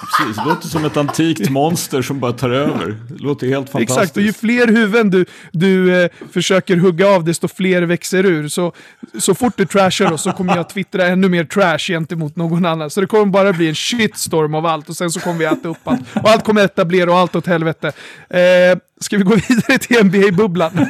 Precis, 0.00 0.36
det 0.36 0.48
låter 0.48 0.68
som 0.68 0.84
ett 0.84 0.96
antikt 0.96 1.50
monster 1.50 2.02
som 2.02 2.20
bara 2.20 2.32
tar 2.32 2.50
över. 2.50 2.96
Det 3.08 3.22
låter 3.22 3.46
helt 3.46 3.70
fantastiskt. 3.70 3.98
Exakt, 3.98 4.16
och 4.16 4.22
ju 4.22 4.32
fler 4.32 4.66
huvuden 4.66 5.10
du, 5.10 5.24
du 5.52 6.02
eh, 6.02 6.10
försöker 6.32 6.76
hugga 6.76 7.08
av, 7.08 7.24
desto 7.24 7.48
fler 7.48 7.82
växer 7.82 8.26
ur. 8.26 8.48
Så, 8.48 8.72
så 9.18 9.34
fort 9.34 9.52
du 9.56 9.66
trashar 9.66 10.12
oss 10.12 10.22
så 10.22 10.32
kommer 10.32 10.56
jag 10.56 10.68
twittra 10.68 11.06
ännu 11.06 11.28
mer 11.28 11.44
trash 11.44 11.78
gentemot 11.78 12.36
någon 12.36 12.64
annan. 12.66 12.90
Så 12.90 13.00
det 13.00 13.06
kommer 13.06 13.26
bara 13.26 13.52
bli 13.52 13.68
en 13.68 13.74
shitstorm 13.74 14.54
av 14.54 14.66
allt 14.66 14.88
och 14.88 14.96
sen 14.96 15.10
så 15.10 15.20
kommer 15.20 15.38
vi 15.38 15.44
äta 15.44 15.68
upp 15.68 15.78
allt. 15.84 16.00
Och 16.22 16.30
allt 16.30 16.44
kommer 16.44 16.64
etablera 16.64 17.12
och 17.12 17.18
allt 17.18 17.36
åt 17.36 17.46
helvete. 17.46 17.92
Eh, 18.28 18.78
ska 19.00 19.18
vi 19.18 19.24
gå 19.24 19.34
vidare 19.48 19.78
till 19.78 20.04
NBA-bubblan? 20.04 20.86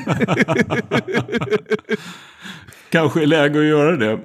Kanske 2.90 3.22
är 3.22 3.26
läge 3.26 3.58
att 3.58 3.64
göra 3.66 3.96
det. 3.96 4.18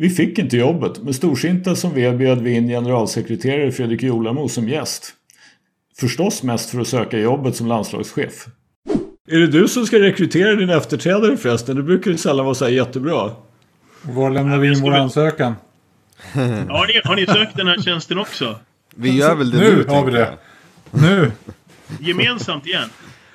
Vi 0.00 0.10
fick 0.10 0.38
inte 0.38 0.56
jobbet, 0.56 1.02
men 1.02 1.14
storsinta 1.14 1.76
som 1.76 1.94
vi 1.94 2.12
bjöd 2.12 2.42
vi 2.42 2.54
in 2.54 2.68
generalsekreterare 2.68 3.72
Fredrik 3.72 4.02
Jolamo 4.02 4.48
som 4.48 4.68
gäst. 4.68 5.12
Förstås 5.96 6.42
mest 6.42 6.70
för 6.70 6.80
att 6.80 6.88
söka 6.88 7.18
jobbet 7.18 7.56
som 7.56 7.66
landslagschef. 7.66 8.46
Är 9.28 9.38
det 9.38 9.46
du 9.46 9.68
som 9.68 9.86
ska 9.86 9.98
rekrytera 9.98 10.54
din 10.54 10.70
efterträdare 10.70 11.36
förresten? 11.36 11.76
Det 11.76 11.82
brukar 11.82 12.10
ju 12.10 12.16
sällan 12.16 12.44
vara 12.44 12.54
så 12.54 12.64
här 12.64 12.72
jättebra. 12.72 13.30
Var 14.02 14.30
lämnar 14.30 14.58
vi 14.58 14.68
in 14.68 14.82
vår 14.82 14.94
ansökan? 14.94 15.54
Har 16.68 16.86
ni, 16.86 17.00
har 17.04 17.16
ni 17.16 17.26
sökt 17.26 17.56
den 17.56 17.66
här 17.66 17.82
tjänsten 17.82 18.18
också? 18.18 18.58
Vi 18.94 19.16
gör 19.16 19.34
väl 19.34 19.50
det 19.50 19.58
Nu 19.58 19.76
nu, 19.76 19.84
har 19.94 20.04
vi 20.04 20.12
det. 20.12 20.38
Nu! 20.90 21.32
Gemensamt 22.00 22.66
igen? 22.66 22.88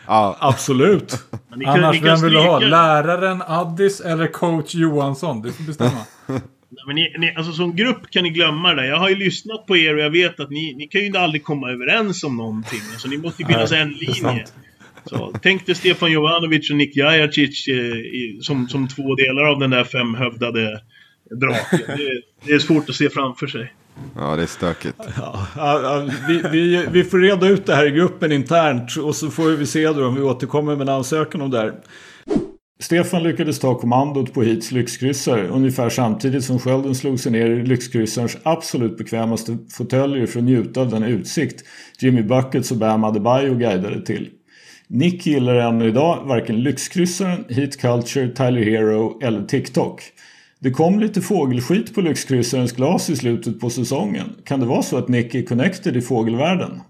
Ja, 0.08 0.38
Absolut. 0.40 1.24
Kan, 1.50 1.66
Annars, 1.66 2.02
vem 2.02 2.22
vill 2.22 2.34
du 2.34 2.40
ha? 2.40 2.60
Läraren 2.60 3.42
Addis 3.48 4.02
eller 4.02 4.28
coach 4.28 4.76
Johansson? 4.76 5.42
Du 5.42 5.52
får 5.52 5.64
bestämma. 5.64 6.06
Men 6.88 6.96
ni, 6.96 7.16
ni, 7.18 7.34
alltså 7.36 7.52
som 7.52 7.76
grupp 7.76 8.10
kan 8.10 8.24
ni 8.24 8.30
glömma 8.30 8.74
det. 8.74 8.88
Jag 8.88 8.98
har 8.98 9.10
ju 9.10 9.16
lyssnat 9.16 9.66
på 9.68 9.78
er 9.78 9.96
och 9.96 10.02
jag 10.02 10.10
vet 10.10 10.40
att 10.40 10.50
ni, 10.50 10.76
ni 10.78 10.88
kan 10.88 11.02
ju 11.02 11.18
aldrig 11.18 11.44
komma 11.44 11.70
överens 11.72 12.24
om 12.24 12.38
någonting. 12.38 12.80
Alltså 12.92 13.08
ni 13.08 13.18
måste 13.18 13.42
ju 13.42 13.48
finnas 13.48 13.72
Nej, 13.72 13.82
en 13.82 13.90
linje. 13.90 14.46
Så, 15.06 15.34
tänk 15.42 15.66
dig 15.66 15.76
Stefan 15.76 16.12
Jovanovic 16.12 16.70
och 16.70 16.78
Nick 16.78 16.96
Jajacic 16.96 17.68
eh, 17.68 17.76
i, 17.76 18.40
som, 18.42 18.70
som 18.70 18.88
två 18.88 19.16
delar 19.16 19.44
av 19.44 19.60
den 19.60 19.70
där 19.70 19.84
femhövdade 19.84 20.82
draken. 21.32 21.80
Det, 21.98 22.22
det 22.46 22.54
är 22.54 22.60
svårt 22.60 22.90
att 22.90 22.96
se 22.96 23.10
framför 23.10 23.48
sig. 23.48 23.74
ja 24.16 24.36
det 24.36 24.42
är 24.42 24.48
stökigt. 24.48 24.96
Ja, 25.18 25.48
ja, 25.56 26.10
vi, 26.28 26.44
vi, 26.52 26.86
vi 26.92 27.04
får 27.04 27.20
reda 27.20 27.48
ut 27.48 27.66
det 27.66 27.76
här 27.76 27.86
i 27.86 27.92
gruppen 27.92 28.32
internt 28.32 28.98
och 28.98 29.16
så 29.16 29.30
får 29.30 29.50
vi 29.50 29.66
se 29.66 29.88
då 29.88 30.08
om 30.08 30.16
vi 30.16 30.22
återkommer 30.22 30.76
med 30.76 30.90
en 30.90 30.96
ansökan 30.96 31.42
om 31.42 31.52
det 31.52 31.58
här. 31.58 31.74
Stefan 32.84 33.24
lyckades 33.24 33.60
ta 33.60 33.76
kommandot 33.76 34.34
på 34.34 34.44
Heats 34.44 34.72
lyxkryssare 34.72 35.48
ungefär 35.48 35.90
samtidigt 35.90 36.44
som 36.44 36.60
skölden 36.60 36.96
slog 36.96 37.20
sig 37.20 37.32
ner 37.32 37.46
i 37.46 37.66
lyxkryssarens 37.66 38.38
absolut 38.44 38.98
bekvämaste 38.98 39.58
fåtöljer 39.72 40.26
för 40.26 40.40
att 40.40 40.46
njuta 40.46 40.82
av 40.82 40.90
den 40.90 41.04
utsikt 41.04 41.64
Jimmy 42.00 42.24
Buckets 42.24 42.72
och 42.72 42.78
Bam 42.78 43.04
Adebayo 43.04 43.56
guidade 43.56 44.06
till. 44.06 44.30
Nick 44.88 45.26
gillar 45.26 45.56
ännu 45.56 45.88
idag 45.88 46.24
varken 46.26 46.64
lyxkryssaren, 46.64 47.46
Heat 47.50 47.78
Culture, 47.78 48.28
Tyler 48.28 48.64
Hero 48.64 49.20
eller 49.22 49.46
TikTok. 49.46 50.04
Det 50.60 50.72
kom 50.72 51.00
lite 51.00 51.22
fågelskit 51.22 51.96
på 51.96 52.02
lyxkryssarens 52.02 52.72
glas 52.72 53.10
i 53.10 53.16
slutet 53.16 53.60
på 53.60 53.70
säsongen. 53.70 54.36
Kan 54.46 54.60
det 54.60 54.66
vara 54.66 54.82
så 54.82 54.98
att 54.98 55.08
Nick 55.08 55.36
är 55.36 55.44
connected 55.44 55.98
i 55.98 56.02
fågelvärlden? 56.02 56.82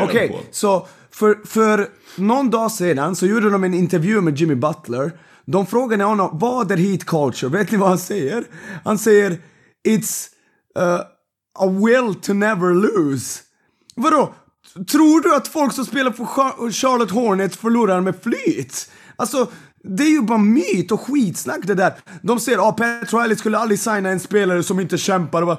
Okej, 0.00 0.36
så 0.50 0.86
för, 1.14 1.46
för 1.46 1.88
någon 2.16 2.50
dag 2.50 2.72
sedan 2.72 3.16
så 3.16 3.26
gjorde 3.26 3.50
de 3.50 3.64
en 3.64 3.74
intervju 3.74 4.20
med 4.20 4.38
Jimmy 4.38 4.54
Butler. 4.54 5.12
De 5.44 5.66
frågade 5.66 6.04
honom 6.04 6.38
vad 6.38 6.72
är 6.72 6.76
heat 6.76 7.04
culture? 7.04 7.58
Vet 7.58 7.70
ni 7.70 7.78
vad 7.78 7.88
han 7.88 7.98
säger? 7.98 8.44
Han 8.84 8.98
säger 8.98 9.38
It's 9.88 10.26
uh, 10.78 11.00
a 11.58 11.66
will 11.66 12.14
to 12.14 12.32
never 12.32 12.74
lose. 12.74 13.40
Vadå? 13.94 14.34
Tror 14.90 15.20
du 15.20 15.34
att 15.34 15.48
folk 15.48 15.72
som 15.72 15.84
spelar 15.84 16.10
för 16.10 16.72
Charlotte 16.72 17.10
Hornets 17.10 17.56
förlorar 17.56 18.00
med 18.00 18.22
flyt? 18.22 18.90
Alltså, 19.16 19.50
det 19.84 20.02
är 20.02 20.10
ju 20.10 20.22
bara 20.22 20.38
myt 20.38 20.92
och 20.92 21.00
skitsnack 21.00 21.60
det 21.62 21.74
där. 21.74 21.94
De 22.22 22.40
säger 22.40 22.58
att 22.58 22.80
oh, 22.80 23.00
Pat 23.00 23.12
Riley 23.12 23.36
skulle 23.36 23.58
aldrig 23.58 23.80
signa 23.80 24.08
en 24.08 24.20
spelare 24.20 24.62
som 24.62 24.80
inte 24.80 24.98
kämpar 24.98 25.42
och 25.42 25.46
bara 25.46 25.58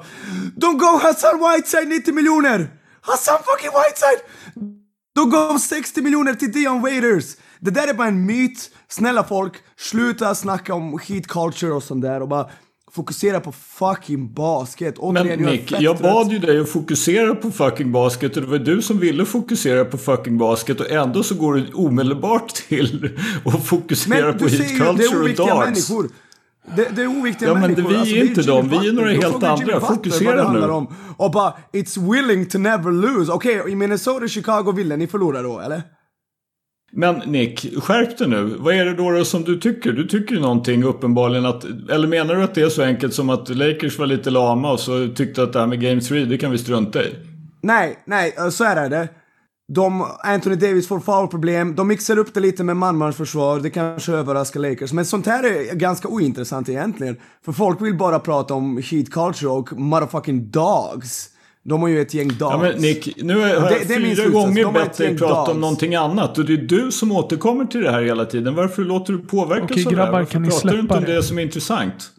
De 0.56 0.78
gav 0.78 1.02
Hassan 1.02 1.38
Whiteside 1.38 1.88
90 1.88 2.14
miljoner! 2.14 2.68
Hassan 3.00 3.38
fucking 3.38 3.70
Whiteside! 3.70 4.20
De 5.14 5.30
gav 5.30 5.58
60 5.58 6.02
miljoner 6.02 6.34
till 6.34 6.52
Dion 6.52 6.82
Waiters! 6.82 7.36
Det 7.60 7.70
där 7.70 7.88
är 7.88 7.94
bara 7.94 8.08
en 8.08 8.26
myt. 8.26 8.70
Snälla 8.88 9.24
folk, 9.24 9.52
sluta 9.76 10.34
snacka 10.34 10.74
om 10.74 10.98
heat 11.08 11.26
culture 11.26 11.72
och 11.72 11.82
sånt 11.82 12.02
där 12.02 12.20
och 12.22 12.28
bara 12.28 12.50
fokusera 12.92 13.40
på 13.40 13.52
fucking 13.52 14.34
basket. 14.34 14.94
Men 14.98 15.04
Återigen, 15.16 15.40
jag 15.40 15.48
är 15.48 15.52
Nick, 15.52 15.72
jag 15.80 15.98
bad 15.98 16.32
ju 16.32 16.38
dig 16.38 16.60
att 16.60 16.68
fokusera 16.68 17.34
på 17.34 17.50
fucking 17.50 17.92
basket 17.92 18.36
och 18.36 18.42
det 18.42 18.48
var 18.48 18.58
du 18.58 18.82
som 18.82 18.98
ville 18.98 19.24
fokusera 19.24 19.84
på 19.84 19.98
fucking 19.98 20.38
basket 20.38 20.80
och 20.80 20.90
ändå 20.90 21.22
så 21.22 21.34
går 21.34 21.54
du 21.54 21.72
omedelbart 21.72 22.48
till 22.54 23.18
att 23.44 23.66
fokusera 23.66 24.26
Men 24.26 24.38
på 24.38 24.44
du 24.44 24.50
heat 24.50 24.68
säger 24.68 24.72
ju, 24.72 24.78
det 24.78 24.84
är 24.84 25.08
culture 25.08 25.16
och 25.18 25.22
oviktiga 25.24 25.46
darts. 25.46 25.90
människor. 25.90 26.10
Det, 26.76 26.88
det 26.96 27.02
är 27.02 27.06
oviktiga 27.20 27.48
Ja, 27.48 27.54
men 27.54 27.62
människor. 27.62 27.88
vi 27.88 27.94
är 27.94 28.00
Alltså, 28.00 28.16
inte 28.16 28.42
dem. 28.42 28.68
Vi 28.68 28.88
är 28.88 28.92
några 28.92 29.10
helt 29.10 29.42
andra. 29.42 29.80
Fokusera 29.80 30.52
nu. 30.52 30.60
Om. 30.60 30.94
Och 31.16 31.30
bara, 31.30 31.54
it's 31.72 32.12
willing 32.12 32.46
to 32.46 32.58
never 32.58 32.92
lose. 32.92 33.32
Okej, 33.32 33.62
i 33.68 33.74
Minnesota 33.74 34.28
Chicago 34.28 34.72
ville 34.72 34.96
ni 34.96 35.06
förlora 35.06 35.42
då, 35.42 35.60
eller? 35.60 35.82
Men 36.92 37.14
Nick, 37.26 37.82
skärp 37.82 38.18
dig 38.18 38.28
nu. 38.28 38.54
Vad 38.58 38.74
är 38.74 38.84
det 38.84 38.94
då, 38.94 39.24
som 39.24 39.42
du 39.44 39.60
tycker? 39.60 39.92
Du 39.92 40.06
tycker 40.06 40.34
ju 40.34 40.40
någonting 40.40 40.84
uppenbarligen 40.84 41.46
att... 41.46 41.64
Eller 41.90 42.08
menar 42.08 42.34
du 42.34 42.42
att 42.42 42.54
det 42.54 42.62
är 42.62 42.68
så 42.68 42.82
enkelt 42.82 43.14
som 43.14 43.30
att 43.30 43.48
Lakers 43.48 43.98
var 43.98 44.06
lite 44.06 44.30
lama 44.30 44.72
och 44.72 44.80
så 44.80 45.08
tyckte 45.08 45.42
att 45.42 45.52
det 45.52 45.58
här 45.58 45.66
med 45.66 45.80
Game 45.80 46.00
3, 46.00 46.24
det 46.24 46.38
kan 46.38 46.50
vi 46.50 46.58
strunta 46.58 47.04
i? 47.04 47.14
Nej, 47.62 47.98
nej, 48.06 48.34
så 48.50 48.64
är 48.64 48.90
det. 48.90 49.08
De, 49.68 50.06
Anthony 50.24 50.56
Davis 50.56 50.88
får 50.88 51.00
foulproblem, 51.00 51.74
de 51.74 51.88
mixar 51.88 52.18
upp 52.18 52.34
det 52.34 52.40
lite 52.40 52.64
med 52.64 52.76
manmansförsvar, 52.76 53.60
det 53.60 53.70
kanske 53.70 54.12
överraskar 54.12 54.60
Lakers. 54.60 54.92
Men 54.92 55.04
sånt 55.04 55.26
här 55.26 55.44
är 55.44 55.74
ganska 55.74 56.08
ointressant 56.08 56.68
egentligen. 56.68 57.16
För 57.44 57.52
folk 57.52 57.82
vill 57.82 57.96
bara 57.98 58.18
prata 58.18 58.54
om 58.54 58.76
heat 58.90 59.10
culture 59.10 59.50
och 59.50 59.72
motherfucking 59.72 60.50
dogs. 60.50 61.30
De 61.62 61.82
har 61.82 61.88
ju 61.88 62.00
ett 62.00 62.14
gäng 62.14 62.28
dogs. 62.28 62.40
Ja, 62.40 62.58
men 62.58 62.76
Nick, 62.82 63.16
nu 63.22 63.40
har 63.40 63.48
jag 63.48 63.62
Det- 63.62 63.84
det 63.88 63.94
är 63.94 64.00
min 64.00 64.16
fyra 64.16 64.24
slutsats. 64.24 64.32
gånger 64.46 64.72
bett 64.72 64.96
dig 64.96 65.18
prata 65.18 65.50
om 65.52 65.60
någonting 65.60 65.94
annat 65.94 66.38
och 66.38 66.44
det 66.44 66.52
är 66.52 66.56
du 66.56 66.92
som 66.92 67.12
återkommer 67.12 67.64
till 67.64 67.80
det 67.82 67.90
här 67.90 68.02
hela 68.02 68.24
tiden. 68.24 68.54
Varför 68.54 68.82
låter 68.84 69.12
du 69.12 69.18
påverkas 69.18 69.70
Okej, 69.70 69.86
av 69.86 69.92
det 69.92 69.98
här? 69.98 70.04
grabbar, 70.06 70.18
Varför 70.18 70.32
kan 70.32 70.42
ni 70.42 70.48
pratar 70.48 70.68
du 70.72 70.80
inte 70.80 70.94
om 70.94 71.04
det? 71.04 71.14
det 71.16 71.22
som 71.22 71.38
är 71.38 71.42
intressant? 71.42 72.10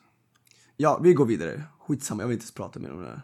Ja, 0.77 0.99
vi 1.03 1.13
går 1.13 1.25
vidare. 1.25 1.61
Skitsamma, 1.87 2.23
jag 2.23 2.27
vill 2.27 2.33
inte 2.35 2.43
ens 2.43 2.53
prata 2.53 2.79
mer 2.79 2.91
om 2.91 3.01
det 3.01 3.07
här. 3.07 3.21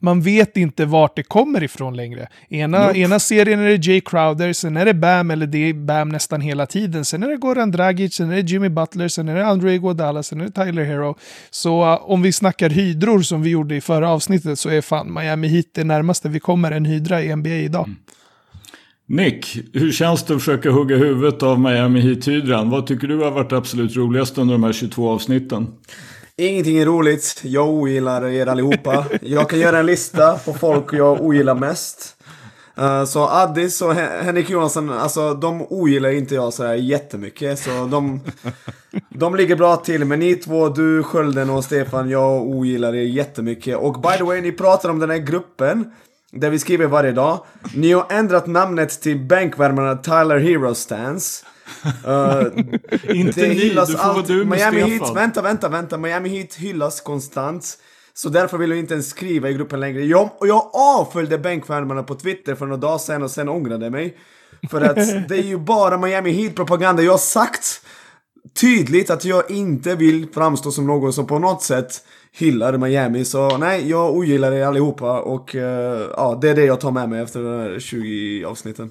Man 0.00 0.20
vet 0.20 0.56
inte 0.56 0.84
vart 0.84 1.16
det 1.16 1.22
kommer 1.22 1.62
ifrån 1.62 1.96
längre. 1.96 2.28
Ena, 2.48 2.86
Nope. 2.86 2.98
ena 2.98 3.18
serien 3.18 3.60
är 3.60 3.68
det 3.68 3.86
Jay 3.86 4.00
Crowder, 4.00 4.52
sen 4.52 4.76
är 4.76 4.84
det 4.84 4.94
Bam, 4.94 5.30
eller 5.30 5.46
det 5.46 5.68
är 5.68 5.74
Bam 5.74 6.08
nästan 6.08 6.40
hela 6.40 6.66
tiden. 6.66 7.04
Sen 7.04 7.22
är 7.22 7.28
det 7.28 7.36
Goran 7.36 7.70
Dragic, 7.70 8.14
sen 8.14 8.30
är 8.30 8.42
det 8.42 8.50
Jimmy 8.50 8.68
Butler, 8.68 9.08
sen 9.08 9.28
är 9.28 9.34
det 9.34 9.46
Andre 9.46 9.74
Iguodala, 9.74 10.22
sen 10.22 10.40
är 10.40 10.44
det 10.44 10.64
Tyler 10.64 10.84
Hero. 10.84 11.16
Så 11.50 11.82
uh, 11.82 12.10
om 12.10 12.22
vi 12.22 12.32
snackar 12.32 12.70
hydror 12.70 13.22
som 13.22 13.42
vi 13.42 13.50
gjorde 13.50 13.76
i 13.76 13.80
förra 13.80 14.10
avsnittet 14.10 14.58
så 14.58 14.68
är 14.68 14.80
fan 14.80 15.14
Miami 15.14 15.48
Heat 15.48 15.66
det 15.72 15.84
närmaste 15.84 16.28
vi 16.28 16.40
kommer 16.40 16.72
en 16.72 16.84
hydra 16.84 17.22
i 17.22 17.36
NBA 17.36 17.50
idag. 17.50 17.90
Nick, 19.08 19.58
hur 19.72 19.92
känns 19.92 20.22
det 20.24 20.34
att 20.34 20.40
försöka 20.40 20.70
hugga 20.70 20.96
huvudet 20.96 21.42
av 21.42 21.60
Miami 21.60 22.00
Heat-hydran? 22.00 22.70
Vad 22.70 22.86
tycker 22.86 23.08
du 23.08 23.18
har 23.18 23.30
varit 23.30 23.52
absolut 23.52 23.96
roligast 23.96 24.38
under 24.38 24.54
de 24.54 24.62
här 24.64 24.72
22 24.72 25.08
avsnitten? 25.08 25.66
Ingenting 26.38 26.78
är 26.78 26.86
roligt. 26.86 27.40
Jag 27.42 27.68
ogillar 27.68 28.26
er 28.26 28.46
allihopa. 28.46 29.06
Jag 29.20 29.50
kan 29.50 29.58
göra 29.58 29.78
en 29.78 29.86
lista 29.86 30.38
på 30.38 30.52
folk 30.54 30.92
jag 30.92 31.20
ogillar 31.20 31.54
mest. 31.54 32.16
Uh, 32.78 33.04
så 33.04 33.28
Addis 33.28 33.82
och 33.82 33.94
Hen- 33.94 34.24
Henrik 34.24 34.50
Johansson, 34.50 34.90
alltså 34.90 35.34
de 35.34 35.66
ogillar 35.70 36.10
inte 36.10 36.34
jag 36.34 36.52
sådär 36.52 36.74
jättemycket. 36.74 37.58
Så 37.58 37.70
de, 37.70 38.20
de 39.08 39.36
ligger 39.36 39.56
bra 39.56 39.76
till. 39.76 40.04
Men 40.04 40.18
ni 40.18 40.34
två, 40.34 40.68
du, 40.68 41.02
Skölden 41.02 41.50
och 41.50 41.64
Stefan, 41.64 42.10
jag 42.10 42.42
ogillar 42.42 42.94
er 42.94 43.02
jättemycket. 43.02 43.76
Och 43.76 44.00
by 44.00 44.16
the 44.18 44.24
way, 44.24 44.40
ni 44.40 44.52
pratar 44.52 44.88
om 44.88 44.98
den 44.98 45.10
här 45.10 45.18
gruppen. 45.18 45.92
Där 46.32 46.50
vi 46.50 46.58
skriver 46.58 46.86
varje 46.86 47.12
dag. 47.12 47.44
Ni 47.74 47.92
har 47.92 48.06
ändrat 48.10 48.46
namnet 48.46 49.00
till 49.02 49.18
bänkvärmarna 49.18 49.96
Tyler 49.96 50.38
Hero 50.38 50.74
Stance. 50.74 51.44
Eh, 52.06 53.16
Inte 53.16 53.40
det 53.40 53.48
ni, 53.48 53.54
hyllas 53.54 53.88
du 53.88 53.96
får 53.96 54.04
vara 54.04 54.16
allt. 54.18 54.26
du 54.26 54.44
med 54.44 54.58
Miami 54.58 54.80
Stefan. 54.80 54.90
Heat, 54.90 55.16
vänta, 55.16 55.42
vänta, 55.42 55.68
vänta. 55.68 55.98
Miami 55.98 56.28
Heat 56.28 56.54
hyllas 56.54 57.00
konstant. 57.00 57.78
Så 58.14 58.28
därför 58.28 58.58
vill 58.58 58.70
jag 58.70 58.78
inte 58.78 58.94
ens 58.94 59.08
skriva 59.08 59.50
i 59.50 59.54
gruppen 59.54 59.80
längre. 59.80 60.04
Jag, 60.04 60.30
jag 60.40 60.70
avföljde 60.72 61.38
bänkvärmarna 61.38 62.02
på 62.02 62.14
Twitter 62.14 62.54
för 62.54 62.66
några 62.66 62.80
dagar 62.80 62.98
sedan 62.98 63.22
och 63.22 63.30
sen 63.30 63.48
ångrade 63.48 63.90
mig. 63.90 64.16
För 64.70 64.80
att 64.80 64.96
det 65.28 65.38
är 65.38 65.42
ju 65.42 65.58
bara 65.58 65.98
Miami 65.98 66.30
Heat-propaganda. 66.30 67.02
Jag 67.02 67.12
har 67.12 67.18
sagt 67.18 67.82
tydligt 68.60 69.10
att 69.10 69.24
jag 69.24 69.50
inte 69.50 69.94
vill 69.94 70.26
framstå 70.34 70.70
som 70.70 70.86
någon 70.86 71.12
som 71.12 71.26
på 71.26 71.38
något 71.38 71.62
sätt 71.62 72.04
hyllar 72.32 72.78
Miami. 72.78 73.24
Så 73.24 73.58
nej, 73.58 73.90
jag 73.90 74.14
ogillar 74.16 74.52
er 74.52 74.64
allihopa 74.66 75.20
och 75.20 75.54
eh, 75.56 76.08
ja, 76.16 76.38
det 76.42 76.48
är 76.50 76.54
det 76.54 76.64
jag 76.64 76.80
tar 76.80 76.90
med 76.90 77.08
mig 77.08 77.22
efter 77.22 77.40
de 77.42 77.60
här 77.60 77.80
20 77.80 78.44
avsnitten. 78.44 78.90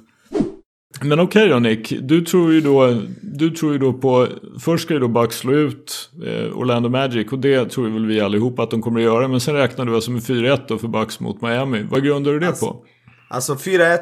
Men 1.02 1.20
okej 1.20 1.50
då 1.50 1.60
Nick, 1.60 1.94
du 2.02 2.22
tror 2.22 2.54
ju 2.54 2.62
då, 2.62 3.02
du 3.22 3.50
tror 3.50 3.74
ju 3.74 3.80
då 3.80 3.94
på, 3.94 4.28
först 4.60 4.84
ska 4.84 4.94
ju 4.94 5.00
då 5.00 5.08
Bucks 5.08 5.38
slå 5.38 5.54
ut 5.54 6.10
eh, 6.26 6.58
Orlando 6.58 6.90
Magic 6.90 7.32
och 7.32 7.40
det 7.40 7.70
tror 7.72 7.90
väl 7.90 8.06
vi 8.06 8.22
allihopa 8.22 8.64
att 8.64 8.72
de 8.72 8.82
kommer 8.82 9.00
att 9.00 9.06
göra. 9.06 9.28
Men 9.28 9.40
sen 9.40 9.56
räknar 9.56 9.86
du 9.86 9.96
alltså 9.96 10.12
med 10.12 10.22
4-1 10.22 10.60
då 10.68 10.78
för 10.78 10.88
Bucks 10.88 11.20
mot 11.20 11.42
Miami. 11.42 11.84
Vad 11.90 12.04
grundar 12.04 12.32
du 12.32 12.40
det 12.40 12.60
på? 12.60 12.86
Alltså 13.28 13.54
4-1, 13.54 14.00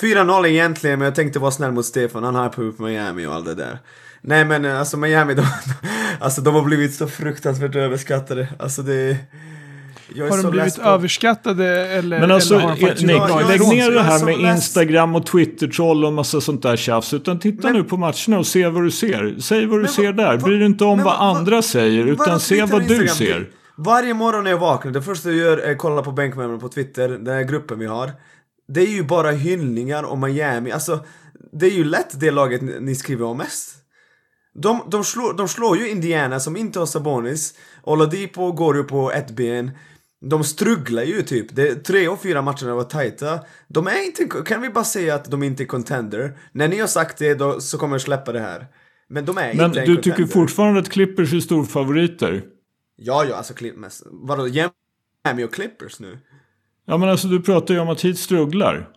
4-0 0.00 0.46
egentligen, 0.46 0.98
men 0.98 1.06
jag 1.06 1.14
tänkte 1.14 1.38
vara 1.38 1.50
snäll 1.50 1.72
mot 1.72 1.84
Stefan. 1.84 2.24
Han 2.24 2.44
hypar 2.44 2.62
upp 2.62 2.78
Miami 2.78 3.26
och 3.26 3.34
allt 3.34 3.46
det 3.46 3.54
där. 3.54 3.78
Nej 4.20 4.44
men 4.44 4.64
alltså 4.64 4.96
Miami, 4.96 5.34
de, 5.34 5.42
alltså, 6.20 6.40
de 6.40 6.54
har 6.54 6.62
blivit 6.62 6.94
så 6.94 7.06
fruktansvärt 7.06 7.74
överskattade. 7.74 8.48
Alltså 8.58 8.82
det... 8.82 9.16
Har 10.16 10.42
de 10.42 10.50
blivit 10.50 10.78
överskattade 10.78 11.86
eller, 11.88 12.20
Men 12.20 12.30
alltså, 12.30 12.54
eller 12.54 12.64
har 12.66 12.74
de 12.76 12.80
faktiskt 12.80 13.06
Nick, 13.06 13.16
gjort 13.16 13.26
bra 13.28 13.40
lägg 13.40 13.60
ner 13.60 13.90
det 13.90 14.02
här 14.02 14.24
med. 14.24 14.54
Instagram 14.56 15.14
och 15.14 15.26
Twitter-troll 15.26 16.04
och 16.04 16.12
massa 16.12 16.40
sånt 16.40 16.62
där 16.62 16.76
tjafs. 16.76 17.14
Utan 17.14 17.38
titta 17.38 17.70
nu 17.70 17.84
på 17.84 17.96
matcherna 17.96 18.38
och 18.38 18.46
se 18.46 18.68
vad 18.68 18.82
du 18.82 18.90
ser. 18.90 19.36
Säg 19.40 19.66
vad 19.66 19.78
du 19.78 19.82
Men 19.82 19.92
ser 19.92 20.12
där. 20.12 20.36
Bry 20.36 20.56
dig 20.58 20.66
inte 20.66 20.84
om 20.84 20.96
men 20.96 21.04
vad 21.04 21.18
vad- 21.18 21.36
andra 21.36 21.62
säger, 21.62 22.06
utan 22.06 22.40
se 22.40 22.64
vad 22.64 22.70
du 22.88 22.96
Instagram? 23.02 23.08
ser. 23.16 23.48
Varje 23.76 24.14
morgon 24.14 24.44
när 24.44 24.50
jag 24.50 24.58
vaknar, 24.58 24.92
det 24.92 25.02
första 25.02 25.28
jag 25.28 25.38
gör 25.38 25.58
är 25.58 25.72
att 25.72 25.78
kolla 25.78 26.02
på 26.02 26.12
bänkvärmarna 26.12 26.58
på 26.58 26.68
Twitter, 26.68 27.08
den 27.08 27.34
här 27.34 27.42
gruppen 27.42 27.78
vi 27.78 27.86
har. 27.86 28.10
Det 28.68 28.80
är 28.80 28.86
ju 28.90 29.02
bara 29.04 29.30
hyllningar 29.30 30.02
om 30.02 30.20
Miami. 30.20 30.72
Alltså, 30.72 30.98
det 31.52 31.66
är 31.66 31.70
ju 31.70 31.84
lätt 31.84 32.20
det 32.20 32.30
laget 32.30 32.62
ni 32.62 32.80
ni 32.80 32.94
skriver 32.94 33.24
om 33.26 33.36
mest. 33.38 33.74
De, 34.54 34.80
de, 34.90 35.04
slår, 35.04 35.32
de 35.32 35.48
slår 35.48 35.76
ju 35.78 35.88
Indiana 35.90 36.40
som 36.40 36.56
inte 36.56 36.78
har 36.78 36.86
Sabonis. 36.86 37.54
Oladipo 37.82 38.52
går 38.52 38.76
ju 38.76 38.82
på 38.84 39.12
ett 39.12 39.30
ben. 39.30 39.70
De 40.20 40.44
strugglar 40.44 41.02
ju 41.02 41.22
typ. 41.22 41.56
Det, 41.56 41.74
tre 41.74 42.08
och 42.08 42.22
fyra 42.22 42.42
matcherna 42.42 42.74
var 42.74 42.84
tajta. 42.84 43.40
De 43.68 43.86
är 43.86 44.06
inte, 44.06 44.24
kan 44.46 44.62
vi 44.62 44.70
bara 44.70 44.84
säga 44.84 45.14
att 45.14 45.30
de 45.30 45.42
inte 45.42 45.62
är 45.62 45.66
contender? 45.66 46.38
När 46.52 46.68
ni 46.68 46.78
har 46.78 46.86
sagt 46.86 47.18
det 47.18 47.34
då, 47.34 47.60
så 47.60 47.78
kommer 47.78 47.94
jag 47.94 48.00
släppa 48.00 48.32
det 48.32 48.40
här. 48.40 48.66
Men 49.08 49.24
de 49.24 49.38
är 49.38 49.54
Men 49.54 49.66
inte 49.66 49.80
en 49.80 49.86
du 49.86 49.96
tycker 49.96 50.10
contender. 50.10 50.32
fortfarande 50.32 50.80
att 50.80 50.88
Clippers 50.88 51.32
är 51.32 51.40
storfavoriter? 51.40 52.42
Ja, 52.96 53.24
ja, 53.30 53.36
alltså 53.36 53.54
Clip- 53.54 53.76
mest. 53.76 54.02
Vadå, 54.06 54.42
Miami 55.24 55.44
och 55.44 55.54
Clippers 55.54 56.00
nu? 56.00 56.18
Ja 56.86 56.96
men 56.98 57.08
alltså 57.08 57.28
du 57.28 57.42
pratar 57.42 57.74
ju 57.74 57.80
om 57.80 57.88
att 57.88 58.00
Heat 58.00 58.18
strugglar. 58.18 58.88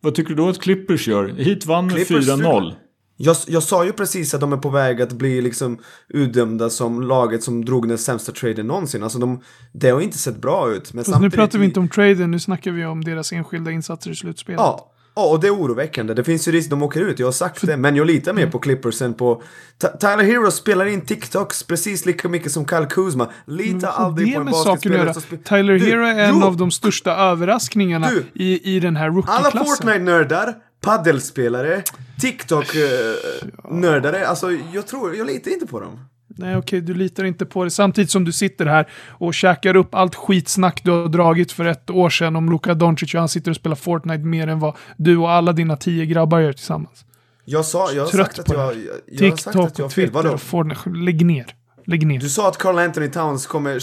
Vad 0.00 0.14
tycker 0.14 0.28
du 0.30 0.34
då 0.36 0.48
att 0.48 0.60
Clippers 0.62 1.08
gör? 1.08 1.28
Heat 1.28 1.66
vann 1.66 1.86
med 1.86 1.94
Clippers 2.06 2.28
4-0. 2.28 2.72
Jag, 3.16 3.36
jag 3.46 3.62
sa 3.62 3.84
ju 3.84 3.92
precis 3.92 4.34
att 4.34 4.40
de 4.40 4.52
är 4.52 4.56
på 4.56 4.70
väg 4.70 5.02
att 5.02 5.12
bli 5.12 5.40
liksom 5.42 5.78
utdömda 6.08 6.70
som 6.70 7.02
laget 7.02 7.42
som 7.42 7.64
drog 7.64 7.88
den 7.88 7.98
sämsta 7.98 8.32
traden 8.32 8.66
någonsin. 8.66 9.02
Alltså 9.02 9.18
de, 9.18 9.40
det 9.72 9.90
har 9.90 10.00
inte 10.00 10.18
sett 10.18 10.36
bra 10.36 10.70
ut. 10.72 10.92
Men 10.92 11.04
Fast 11.04 11.20
nu 11.20 11.30
pratar 11.30 11.58
vi 11.58 11.64
inte 11.64 11.80
om 11.80 11.88
traden, 11.88 12.30
nu 12.30 12.38
snackar 12.40 12.70
vi 12.70 12.84
om 12.84 13.04
deras 13.04 13.32
enskilda 13.32 13.70
insatser 13.70 14.10
i 14.10 14.14
slutspelet. 14.14 14.60
Ja, 14.60 14.90
ja, 15.16 15.26
och 15.30 15.40
det 15.40 15.46
är 15.46 15.54
oroväckande. 15.54 16.14
Det 16.14 16.24
finns 16.24 16.48
ju 16.48 16.52
risk 16.52 16.70
de 16.70 16.82
åker 16.82 17.00
ut, 17.00 17.18
jag 17.18 17.26
har 17.26 17.32
sagt 17.32 17.66
det. 17.66 17.76
Men 17.76 17.96
jag 17.96 18.06
litar 18.06 18.32
mer 18.32 18.46
på 18.46 18.58
Clippers 18.58 19.02
än 19.02 19.14
på... 19.14 19.42
Ty- 19.82 19.88
Tyler 20.00 20.22
Hero 20.24 20.50
spelar 20.50 20.86
in 20.86 21.00
TikToks 21.00 21.62
precis 21.62 22.06
lika 22.06 22.28
mycket 22.28 22.52
som 22.52 22.66
Kyle 22.66 22.86
Kuzma. 22.86 23.28
Lita 23.46 23.88
aldrig 23.88 24.28
det 24.28 24.34
på 24.34 24.40
en 24.40 24.48
att 24.48 24.52
basketspelare 24.52 25.12
som 25.12 25.22
spelar... 25.22 25.42
Tyler 25.42 25.78
Du, 25.78 25.84
Hero 25.84 26.04
är 26.04 26.24
en 26.28 26.38
jo! 26.40 26.46
av 26.46 26.56
de 26.56 26.70
största 26.70 27.16
överraskningarna 27.16 28.08
Du! 28.10 28.24
i, 28.44 28.76
i 28.76 28.80
den 28.80 28.96
här 28.96 29.06
Alla 29.06 29.14
rookie-klassen. 29.16 29.66
Fortnite-nördar, 29.66 30.54
paddelspelare, 30.84 31.82
TikTok-nördare. 32.20 34.26
Alltså, 34.26 34.52
jag 34.72 34.86
tror, 34.86 35.16
jag 35.16 35.26
litar 35.26 35.50
inte 35.50 35.66
på 35.66 35.80
dem. 35.80 36.00
Nej, 36.36 36.56
okej, 36.56 36.80
du 36.80 36.94
litar 36.94 37.24
inte 37.24 37.46
på 37.46 37.64
det. 37.64 37.70
Samtidigt 37.70 38.10
som 38.10 38.24
du 38.24 38.32
sitter 38.32 38.66
här 38.66 38.88
och 39.08 39.34
käkar 39.34 39.76
upp 39.76 39.94
allt 39.94 40.14
skitsnack 40.14 40.84
du 40.84 40.90
har 40.90 41.08
dragit 41.08 41.52
för 41.52 41.64
ett 41.64 41.90
år 41.90 42.10
sedan 42.10 42.36
om 42.36 42.50
Luka 42.50 42.74
Doncic 42.74 43.14
och 43.14 43.20
han 43.20 43.28
sitter 43.28 43.50
och 43.50 43.56
spelar 43.56 43.76
Fortnite 43.76 44.24
mer 44.24 44.48
än 44.48 44.58
vad 44.58 44.76
du 44.96 45.16
och 45.16 45.30
alla 45.30 45.52
dina 45.52 45.76
tio 45.76 46.06
grabbar 46.06 46.40
gör 46.40 46.52
tillsammans. 46.52 47.04
Jag 47.44 47.64
sa, 47.64 47.92
jag 47.92 48.02
har 48.02 48.10
Trött 48.10 48.26
sagt 48.26 48.38
att 48.38 48.48
jag, 48.56 48.74
jag, 48.74 49.00
jag 49.06 49.30
har 49.30 49.36
sagt 49.36 49.44
TikTok 49.44 49.66
att 49.66 49.78
jag 49.78 49.84
har 49.84 49.86
och 49.86 49.92
fel. 49.92 50.08
Twitter 50.08 50.22
Vadå? 50.22 50.38
Fortnite. 50.38 50.90
Lägg 50.90 51.26
ner. 51.26 51.46
Lägg 51.86 52.06
ner. 52.06 52.20
Du 52.20 52.28
sa 52.28 52.48
att 52.48 52.58
Carl 52.58 52.78
Anthony 52.78 53.08
Towns 53.08 53.46
kommer... 53.46 53.80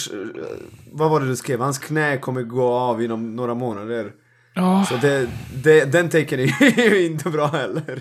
Vad 0.91 1.12
var 1.12 1.20
det 1.20 1.28
du 1.28 1.36
skrev? 1.36 1.60
Hans 1.60 1.80
knä 1.80 2.18
kommer 2.18 2.43
gå 2.43 2.74
av 2.74 3.04
inom 3.04 3.36
några 3.36 3.54
månader. 3.54 4.12
Ja, 4.54 4.86
Så 4.89 4.95
det, 5.08 5.28
det, 5.64 5.91
den 5.91 6.10
taken 6.10 6.39
är 6.39 6.89
ju 6.89 7.06
inte 7.12 7.30
bra 7.30 7.47
heller. 7.47 7.99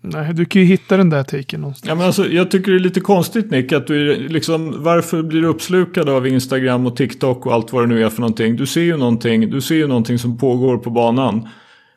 nej, 0.00 0.34
du 0.34 0.44
kan 0.44 0.62
ju 0.62 0.68
hitta 0.68 0.96
den 0.96 1.10
där 1.10 1.22
taken 1.22 1.60
någonstans. 1.60 1.88
Ja, 1.88 1.94
men 1.94 2.06
alltså, 2.06 2.28
jag 2.28 2.50
tycker 2.50 2.72
det 2.72 2.78
är 2.78 2.80
lite 2.80 3.00
konstigt 3.00 3.50
Nick, 3.50 3.72
att 3.72 3.86
du 3.86 4.28
liksom, 4.28 4.82
varför 4.82 5.22
blir 5.22 5.40
du 5.40 5.46
uppslukad 5.46 6.08
av 6.08 6.26
Instagram 6.26 6.86
och 6.86 6.96
TikTok 6.96 7.46
och 7.46 7.54
allt 7.54 7.72
vad 7.72 7.82
det 7.82 7.86
nu 7.86 8.04
är 8.04 8.10
för 8.10 8.20
någonting? 8.20 8.56
Du 8.56 8.66
ser 8.66 8.80
ju 8.82 8.96
någonting, 8.96 9.50
du 9.50 9.60
ser 9.60 9.74
ju 9.74 9.86
någonting 9.86 10.18
som 10.18 10.38
pågår 10.38 10.78
på 10.78 10.90
banan. 10.90 11.48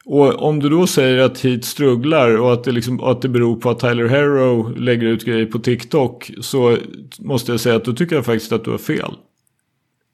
Och 0.09 0.43
om 0.43 0.59
du 0.59 0.69
då 0.69 0.87
säger 0.87 1.17
att 1.17 1.39
Heat 1.39 1.65
strugglar 1.65 2.37
och 2.37 2.53
att 2.53 2.63
det, 2.63 2.71
liksom, 2.71 3.03
att 3.03 3.21
det 3.21 3.29
beror 3.29 3.55
på 3.55 3.69
att 3.69 3.79
Tyler 3.79 4.07
Harrow 4.07 4.77
lägger 4.77 5.07
ut 5.07 5.25
grejer 5.25 5.45
på 5.45 5.59
TikTok 5.59 6.31
så 6.41 6.77
måste 7.19 7.51
jag 7.51 7.59
säga 7.59 7.75
att 7.75 7.85
då 7.85 7.93
tycker 7.93 8.15
jag 8.15 8.25
faktiskt 8.25 8.51
att 8.51 8.63
du 8.63 8.71
har 8.71 8.77
fel. 8.77 9.13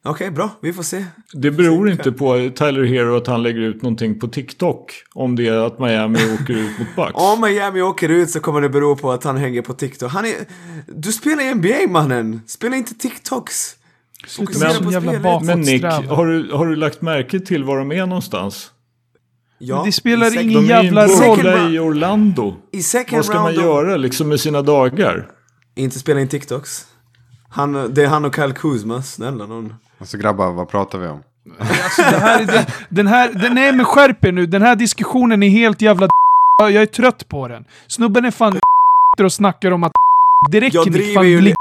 Okej, 0.06 0.32
bra. 0.32 0.50
Vi 0.62 0.74
får 0.74 0.84
se. 0.84 1.06
Det 1.34 1.52
beror 1.52 1.90
inte 1.90 2.12
på 2.12 2.52
Tyler 2.56 2.84
Hero 2.84 3.18
att 3.18 3.28
han 3.28 3.44
lägger 3.44 3.60
ut 3.60 3.82
någonting 3.82 4.20
på 4.20 4.28
TikTok 4.28 4.94
om 5.14 5.36
det 5.36 5.48
är 5.48 5.58
att 5.68 5.80
Miami 5.80 6.20
åker 6.42 6.54
ut 6.54 6.80
mot 6.80 6.96
Bucks. 6.96 7.12
Om 7.14 7.42
Miami 7.42 7.82
åker 7.82 8.10
ut 8.10 8.30
så 8.30 8.40
kommer 8.40 8.62
det 8.62 8.70
bero 8.70 8.96
på 8.96 9.12
att 9.12 9.24
han 9.24 9.38
hänger 9.38 9.62
på 9.62 9.74
TikTok. 9.74 10.12
Han 10.12 10.26
är... 10.26 10.34
Du 10.88 11.12
spelar 11.12 11.44
i 11.44 11.56
NBA 11.56 11.92
mannen! 12.00 12.42
Spela 12.48 12.76
inte 12.76 12.94
TikToks! 12.94 13.76
Så 14.28 14.46
jävla. 14.54 15.40
Men 15.40 15.62
Nick, 15.62 15.84
har 15.84 16.26
du, 16.26 16.52
har 16.54 16.66
du 16.66 16.76
lagt 16.76 17.02
märke 17.02 17.40
till 17.40 17.64
var 17.64 17.78
de 17.78 17.92
är 17.92 18.06
någonstans? 18.06 18.72
Ja, 19.58 19.76
Men 19.76 19.86
det 19.86 19.92
spelar 19.92 20.42
ingen 20.42 20.54
De 20.54 20.66
jävla 20.66 21.08
roll. 21.08 21.40
Round. 21.40 21.76
i 21.76 21.80
Orlando. 21.80 22.56
I 22.72 22.84
second 22.84 23.16
Vad 23.18 23.26
ska 23.26 23.42
man 23.42 23.54
göra 23.54 23.98
liksom 23.98 24.30
med 24.30 24.40
sina 24.40 24.62
dagar? 24.62 25.28
Inte 25.76 26.00
spela 26.00 26.20
in 26.20 26.28
TikToks. 26.28 26.88
Han, 27.50 27.94
det 27.94 28.04
är 28.04 28.08
han 28.08 28.26
och 28.26 28.36
Kyle 28.36 28.54
Kuzma, 28.54 29.02
snälla 29.02 29.46
någon. 29.46 29.74
Alltså 30.04 30.18
grabbar, 30.18 30.52
vad 30.52 30.70
pratar 30.70 31.00
vi 31.00 31.08
om? 31.08 31.24
Alltså, 31.60 32.02
det 32.02 32.18
här 32.18 32.42
är 32.42 32.46
den, 32.46 32.66
den 32.90 33.08
här, 33.08 33.34
den, 33.34 33.56
nej 33.56 33.72
men 33.72 33.86
skärp 33.86 34.26
er 34.26 34.32
nu, 34.32 34.46
den 34.46 34.62
här 34.62 34.76
diskussionen 34.76 35.44
är 35.44 35.50
helt 35.50 35.82
jävla 35.82 36.08
Jag 36.60 36.74
är 36.74 36.86
trött 36.86 37.30
på 37.30 37.48
den. 37.48 37.66
Snubben 37.88 38.26
är 38.26 38.32
fan 38.32 38.60
och 39.24 39.34
snackar 39.34 39.72
om 39.72 39.84
att 39.84 39.92
det 40.52 40.60
räcker 40.60 40.78
Jag 40.78 40.92
driver 40.92 41.14
fan 41.14 41.30
ju 41.30 41.54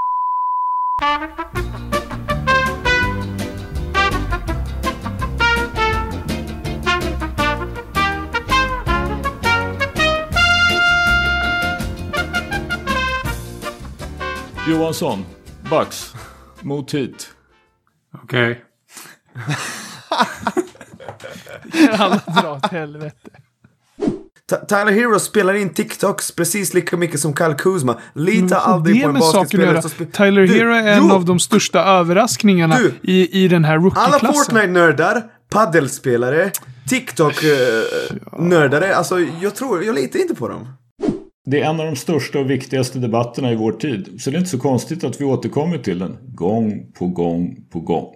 Johansson, 14.68 15.24
Bucks, 15.70 16.14
mot 16.62 16.95
hit. 16.95 17.34
Okej. 18.23 18.64
Alla 21.99 22.20
drar 22.27 22.53
åt 22.57 22.66
helvete. 22.73 23.31
Ty- 24.51 24.57
Tyler 24.68 24.93
Hero 24.93 25.18
spelar 25.20 25.55
in 25.55 25.75
TikToks 25.75 26.33
precis 26.33 26.75
lika 26.75 26.97
mycket 26.97 27.20
som 27.20 27.37
Kyle 27.37 27.55
Kuzma. 27.55 27.99
Lita 28.14 28.57
har 28.59 28.73
aldrig 28.75 29.03
på 29.03 29.09
en 29.09 29.14
basketspelare 29.14 29.83
som 29.83 29.91
spelar... 29.91 30.11
Tyler 30.12 30.47
Du, 30.47 30.55
Hero 30.55 30.73
är 30.73 30.93
en 30.93 31.09
jo! 31.09 31.14
av 31.14 31.25
de 31.25 31.39
största 31.41 31.85
överraskningarna 31.85 32.79
Du! 32.79 32.93
i, 33.03 33.45
i 33.45 33.49
den 33.49 33.64
här 33.64 33.75
Alla 33.75 33.83
rookie-klassen. 33.85 34.33
Fortnite-nördar, 34.35 35.23
paddelspelare, 35.51 36.51
TikTok-nördare. 36.89 38.95
Alltså, 38.97 39.20
jag 39.20 39.55
tror, 39.55 39.85
jag 39.85 39.95
litar 39.95 40.18
inte 40.20 40.35
på 40.35 40.49
dem. 40.49 40.68
Det 41.45 41.61
är 41.61 41.70
en 41.70 41.80
av 41.80 41.86
de 41.86 41.97
största 41.97 42.38
och 42.38 42.51
viktigaste 42.51 42.99
debatterna 42.99 43.53
i 43.53 43.55
vår 43.55 43.72
tid, 43.72 44.20
så 44.20 44.30
det 44.30 44.36
är 44.36 44.38
inte 44.38 44.51
så 44.51 44.59
konstigt 44.59 45.05
att 45.05 45.20
vi 45.20 45.24
återkommer 45.24 45.78
till 45.78 45.99
den 45.99 46.16
gång 46.34 46.86
på 46.93 47.07
gång 47.07 47.64
på 47.70 47.80
gång. 47.80 48.14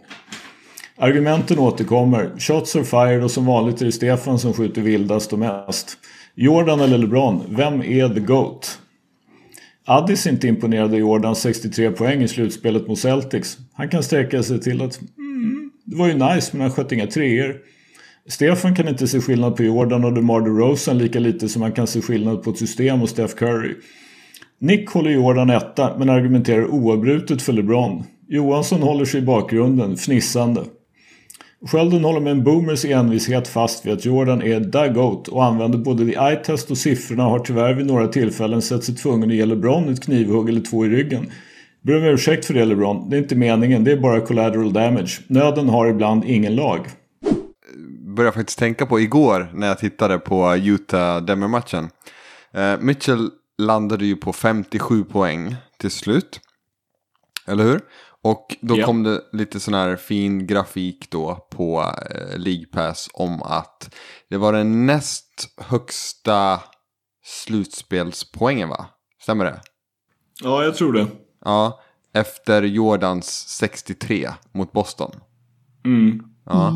Argumenten 0.97 1.59
återkommer, 1.59 2.31
shots 2.39 2.77
are 2.77 2.85
fired 2.85 3.25
och 3.25 3.31
som 3.31 3.47
vanligt 3.47 3.81
är 3.81 3.87
det 3.87 3.93
Stefan 3.93 4.39
som 4.39 4.53
skjuter 4.53 4.83
vildast 4.83 5.33
och 5.33 5.39
mest. 5.39 5.99
Jordan 6.35 6.81
eller 6.81 6.99
LeBron, 6.99 7.43
vem 7.49 7.83
är 7.83 8.15
the 8.15 8.21
GOAT? 8.21 8.79
Addis 9.85 10.27
är 10.27 10.31
inte 10.31 10.49
imponerad 10.49 10.91
av 10.91 10.99
Jordans 10.99 11.41
63 11.41 11.91
poäng 11.91 12.23
i 12.23 12.29
slutspelet 12.29 12.89
mot 12.89 12.99
Celtics. 12.99 13.59
Han 13.73 13.89
kan 13.89 14.03
sträcka 14.03 14.43
sig 14.43 14.61
till 14.61 14.83
att 14.83 15.01
mm, 15.19 15.71
det 15.85 15.97
var 15.97 16.07
ju 16.07 16.15
nice 16.15 16.51
men 16.53 16.61
han 16.61 16.71
sköt 16.71 16.93
inga 16.93 17.07
treor. 17.07 17.57
Stefan 18.29 18.75
kan 18.75 18.89
inte 18.89 19.07
se 19.07 19.21
skillnad 19.21 19.57
på 19.57 19.63
Jordan 19.63 20.05
och 20.05 20.13
DeMar 20.13 20.41
DeRozan 20.41 20.99
lika 20.99 21.19
lite 21.19 21.49
som 21.49 21.63
han 21.63 21.73
kan 21.73 21.87
se 21.87 22.01
skillnad 22.01 22.43
på 22.43 22.51
ett 22.51 22.59
system 22.59 23.03
och 23.03 23.09
Steph 23.09 23.35
Curry. 23.35 23.75
Nick 24.59 24.91
håller 24.91 25.11
Jordan 25.11 25.51
etta 25.51 25.99
men 25.99 26.11
argumenterar 26.11 26.67
oavbrutet 26.67 27.43
för 27.43 27.53
LeBron. 27.53 28.05
Johansson 28.29 28.83
håller 28.83 29.05
sig 29.05 29.21
i 29.21 29.25
bakgrunden, 29.25 29.97
fnissande. 29.97 30.65
Sheldon 31.67 32.05
håller 32.05 32.21
med 32.21 32.31
en 32.31 32.45
boomers 32.45 32.85
envishet 32.85 33.49
fast 33.49 33.87
vid 33.87 33.93
att 33.93 34.05
Jordan 34.05 34.43
är 34.43 34.61
the 34.61 34.95
GOAT 34.95 35.29
och 35.29 35.45
använder 35.45 35.79
både 35.79 36.07
the 36.07 36.13
eye-test 36.13 36.71
och 36.71 36.79
siffrorna 36.79 37.25
och 37.25 37.31
har 37.31 37.39
tyvärr 37.39 37.75
vid 37.75 37.87
några 37.87 38.09
tillfällen 38.09 38.63
sett 38.63 38.85
sig 38.85 38.95
tvungen 38.95 39.31
att 39.31 39.37
ge 39.37 39.47
LeBron 39.47 39.89
ett 39.89 40.05
knivhugg 40.05 40.49
eller 40.49 40.61
två 40.61 40.87
i 40.87 40.89
ryggen. 40.89 41.31
Ber 41.83 41.97
om 41.97 42.05
ursäkt 42.05 42.45
för 42.45 42.55
det 42.55 42.65
LeBron, 42.65 43.11
det 43.11 43.17
är 43.17 43.19
inte 43.19 43.37
meningen, 43.37 43.85
det 43.85 43.93
är 43.93 43.97
bara 43.97 44.21
collateral 44.21 44.73
damage. 44.73 45.21
Nöden 45.27 45.69
har 45.69 45.87
ibland 45.87 46.25
ingen 46.25 46.57
lag 46.57 46.87
började 48.17 48.35
faktiskt 48.37 48.59
tänka 48.59 48.87
på 48.87 49.01
igår 49.01 49.51
när 49.55 49.67
jag 49.67 49.79
tittade 49.79 50.19
på 50.19 50.57
Utah-Denver-matchen. 50.57 51.91
Eh, 52.53 52.79
Mitchell 52.81 53.31
landade 53.59 54.07
ju 54.07 54.17
på 54.17 54.33
57 54.33 55.05
poäng 55.05 55.57
till 55.79 55.91
slut. 55.91 56.41
Eller 57.47 57.65
hur? 57.65 57.81
Och 58.23 58.57
då 58.61 58.79
Ja. 58.79 58.87
kom 58.87 59.03
det 59.03 59.23
lite 59.33 59.61
sån 59.61 59.75
här 59.75 59.97
fin 59.97 60.47
grafik 60.47 61.11
då 61.11 61.47
på 61.51 61.93
eh, 62.11 62.39
League 62.39 62.67
Pass 62.67 63.09
om 63.13 63.43
att 63.43 63.95
det 64.31 64.37
var 64.37 64.53
den 64.53 64.87
näst 64.87 65.49
högsta 65.57 66.61
slutspelspoängen 67.25 68.69
va? 68.69 68.87
Stämmer 69.23 69.45
det? 69.45 69.61
Ja, 70.43 70.65
jag 70.65 70.75
tror 70.75 70.93
det. 70.93 71.07
Ja, 71.45 71.81
efter 72.15 72.63
Jordans 72.63 73.49
63 73.49 74.31
mot 74.55 74.73
Boston. 74.73 75.11
Mm. 75.85 76.23
Ja. 76.47 76.73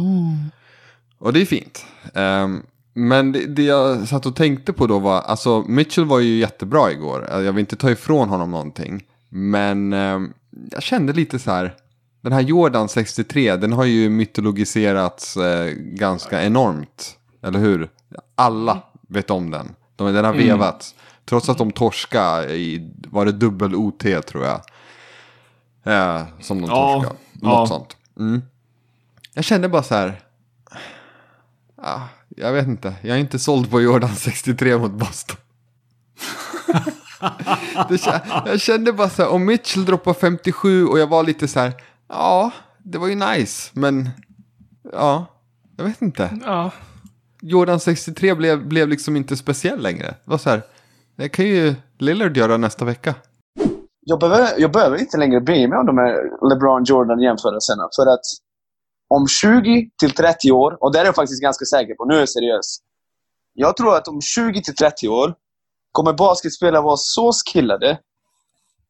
Och 1.20 1.32
det 1.32 1.40
är 1.40 1.44
fint. 1.46 1.84
Ehm, 2.14 2.62
men 2.94 3.32
det, 3.32 3.46
det 3.46 3.62
jag 3.62 4.08
satt 4.08 4.26
och 4.26 4.36
tänkte 4.36 4.72
på 4.72 4.86
då 4.86 4.98
var, 4.98 5.20
alltså 5.20 5.64
Mitchell 5.68 6.04
var 6.04 6.18
ju 6.20 6.38
jättebra 6.38 6.92
igår. 6.92 7.26
Jag 7.30 7.52
vill 7.52 7.58
inte 7.60 7.76
ta 7.76 7.90
ifrån 7.90 8.28
honom 8.28 8.50
någonting. 8.50 9.04
Men 9.28 9.92
ehm, 9.92 10.32
jag 10.70 10.82
kände 10.82 11.12
lite 11.12 11.38
så 11.38 11.50
här, 11.50 11.74
den 12.20 12.32
här 12.32 12.40
Jordan 12.40 12.88
63, 12.88 13.56
den 13.56 13.72
har 13.72 13.84
ju 13.84 14.08
mytologiserats 14.10 15.36
eh, 15.36 15.72
ganska 15.76 16.42
enormt. 16.42 17.16
Eller 17.42 17.58
hur? 17.58 17.88
Alla 18.34 18.82
vet 19.08 19.30
om 19.30 19.50
den. 19.50 19.74
De, 19.96 20.12
den 20.12 20.24
har 20.24 20.32
Mm. 20.34 20.46
vevats. 20.46 20.94
Trots 21.24 21.48
att 21.48 21.58
de 21.58 21.70
torska 21.72 22.44
i, 22.48 22.90
var 23.10 23.24
det 23.24 23.32
dubbel 23.32 23.74
OT 23.74 24.04
tror 24.26 24.44
jag. 24.44 24.60
Eh, 25.84 26.22
som 26.40 26.60
de 26.60 26.70
Ja, 26.70 26.94
torskade. 26.94 27.16
ja. 27.42 27.48
Något 27.48 27.68
sånt. 27.68 27.96
Mm. 28.18 28.42
Jag 29.34 29.44
kände 29.44 29.68
bara 29.68 29.82
så 29.82 29.94
här. 29.94 30.20
Ah, 31.83 32.01
jag 32.28 32.53
vet 32.53 32.66
inte. 32.66 32.95
Jag 33.03 33.16
är 33.16 33.20
inte 33.20 33.39
såld 33.39 33.70
på 33.70 33.81
Jordan 33.81 34.14
63 34.16 34.78
mot 34.78 34.93
Boston. 34.93 35.37
jag 38.47 38.61
kände 38.61 38.93
bara 38.93 39.09
så 39.09 39.22
här. 39.22 39.31
Om 39.31 39.45
Mitchell 39.45 39.85
droppar 39.85 40.14
57 40.14 40.87
och 40.87 40.99
jag 40.99 41.07
var 41.07 41.22
lite 41.22 41.49
så 41.49 41.61
här. 41.61 41.72
Ja, 42.09 42.51
det 42.78 42.99
var 42.99 43.09
ju 43.09 43.14
nice. 43.14 43.70
Men 43.72 44.09
ja, 44.93 45.26
jag 45.76 45.85
vet 45.85 46.03
inte. 46.03 46.39
Ja. 46.45 46.70
Jordan 47.43 47.81
63 47.81 48.35
blev, 48.35 48.68
blev 48.68 48.89
liksom 48.89 49.16
inte 49.16 49.37
speciell 49.37 49.83
längre. 49.83 50.07
Det 50.07 50.31
var 50.31 50.39
så 50.39 50.51
här. 50.51 50.62
Det 51.16 51.28
kan 51.28 51.45
ju 51.47 51.74
Lillard 51.99 52.37
göra 52.37 52.57
nästa 52.57 52.85
vecka. 52.85 53.14
jag 54.01 54.20
behöver, 54.20 54.49
jag 54.59 54.72
behöver 54.72 55.01
inte 55.01 55.18
längre 55.18 55.41
bry 55.41 55.68
mig 55.68 55.78
om 55.78 55.87
de 55.87 55.99
här 55.99 56.49
LeBron 56.51 56.85
Jordan-jämförelserna. 56.85 57.89
För 57.97 58.07
att 58.14 58.24
om 59.14 59.26
20 59.28 59.90
till 60.00 60.11
30 60.11 60.52
år, 60.52 60.78
och 60.80 60.92
det 60.92 60.98
är 60.98 61.04
jag 61.04 61.14
faktiskt 61.14 61.42
ganska 61.42 61.64
säker 61.64 61.94
på, 61.94 62.04
nu 62.04 62.14
är 62.14 62.18
jag 62.18 62.28
seriös. 62.28 62.78
Jag 63.54 63.76
tror 63.76 63.96
att 63.96 64.08
om 64.08 64.20
20 64.20 64.62
till 64.62 64.74
30 64.74 65.08
år 65.08 65.34
kommer 65.92 66.12
basketspelare 66.12 66.82
vara 66.82 66.96
så 66.96 67.32
skillade 67.32 67.98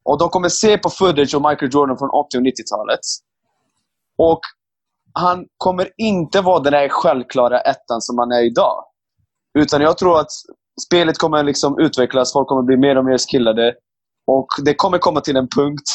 och 0.03 0.19
de 0.19 0.29
kommer 0.29 0.49
se 0.49 0.77
på 0.77 0.89
footage 0.89 1.35
av 1.35 1.41
Michael 1.41 1.71
Jordan 1.73 1.97
från 1.97 2.09
80 2.09 2.37
och 2.37 2.43
90-talet. 2.43 2.99
Och 4.17 4.39
han 5.13 5.45
kommer 5.57 5.89
inte 5.97 6.41
vara 6.41 6.59
den 6.59 6.73
där 6.73 6.89
självklara 6.89 7.59
ettan 7.61 8.01
som 8.01 8.17
han 8.17 8.31
är 8.31 8.45
idag. 8.45 8.83
Utan 9.59 9.81
jag 9.81 9.97
tror 9.97 10.19
att 10.19 10.31
spelet 10.87 11.17
kommer 11.17 11.43
liksom 11.43 11.79
utvecklas, 11.79 12.33
folk 12.33 12.47
kommer 12.47 12.61
bli 12.61 12.77
mer 12.77 12.97
och 12.97 13.05
mer 13.05 13.17
skillade. 13.17 13.75
Och 14.27 14.47
det 14.65 14.73
kommer 14.73 14.97
komma 14.97 15.21
till 15.21 15.35
en 15.35 15.47
punkt 15.47 15.87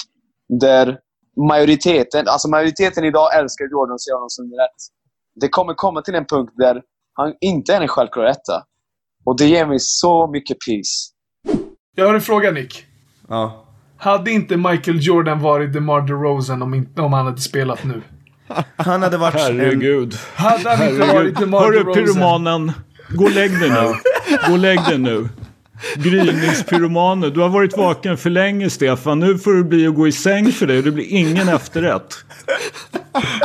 där 0.61 1.01
majoriteten, 1.49 2.28
alltså 2.28 2.49
majoriteten 2.49 3.05
idag 3.05 3.39
älskar 3.39 3.64
Jordan 3.64 3.99
så 3.99 4.11
gör 4.11 4.20
de 4.20 4.30
som 4.30 4.45
rätt. 4.45 4.80
Det 5.41 5.49
kommer 5.49 5.74
komma 5.74 6.03
till 6.03 6.14
en 6.14 6.26
punkt 6.26 6.53
där 6.57 6.82
han 7.12 7.34
inte 7.41 7.74
är 7.74 7.80
en 7.80 7.89
självklar 7.89 8.24
etta. 8.24 8.62
Och 9.24 9.39
det 9.39 9.45
ger 9.47 9.66
mig 9.66 9.76
så 9.80 10.26
mycket 10.32 10.57
peace. 10.66 11.12
Jag 11.95 12.07
har 12.07 12.14
en 12.14 12.20
fråga 12.20 12.51
Nick. 12.51 12.84
Ja. 13.28 13.62
Hade 13.99 14.30
inte 14.30 14.57
Michael 14.57 14.99
Jordan 15.01 15.41
varit 15.41 15.72
DeMar 15.72 16.01
DeRozan 16.01 16.62
om, 16.62 16.74
inte, 16.74 17.03
om 17.03 17.12
han 17.12 17.26
hade 17.26 17.41
spelat 17.41 17.84
nu? 17.84 18.03
Han 18.76 19.03
hade 19.03 19.16
varit 19.16 19.34
en... 19.34 19.41
Herregud. 19.41 20.14
Hade 20.34 20.70
han 20.70 20.89
inte 20.89 21.05
Herregud. 21.05 21.14
varit 21.14 21.39
DeMar 21.39 21.61
Hörru 21.61 21.78
DeRozan? 21.78 22.05
pyromanen. 22.05 22.72
Gå 23.09 23.24
och 23.24 23.30
lägg 23.30 23.61
dig 23.61 23.70
nu. 23.70 23.95
Gå 24.47 24.53
och 24.53 24.59
lägg 24.59 24.84
dig 24.84 24.99
nu. 24.99 25.28
Gryningspyromanen. 25.97 27.33
Du 27.33 27.41
har 27.41 27.49
varit 27.49 27.77
vaken 27.77 28.16
för 28.16 28.31
länge 28.31 28.70
Stefan. 28.70 29.18
Nu 29.18 29.39
får 29.39 29.53
det 29.53 29.64
bli 29.64 29.87
att 29.87 29.95
gå 29.95 30.09
i 30.09 30.12
säng 30.12 30.53
för 30.53 30.66
dig 30.66 30.83
det 30.83 30.91
blir 30.91 31.07
ingen 31.09 31.49
efterrätt. 31.49 32.14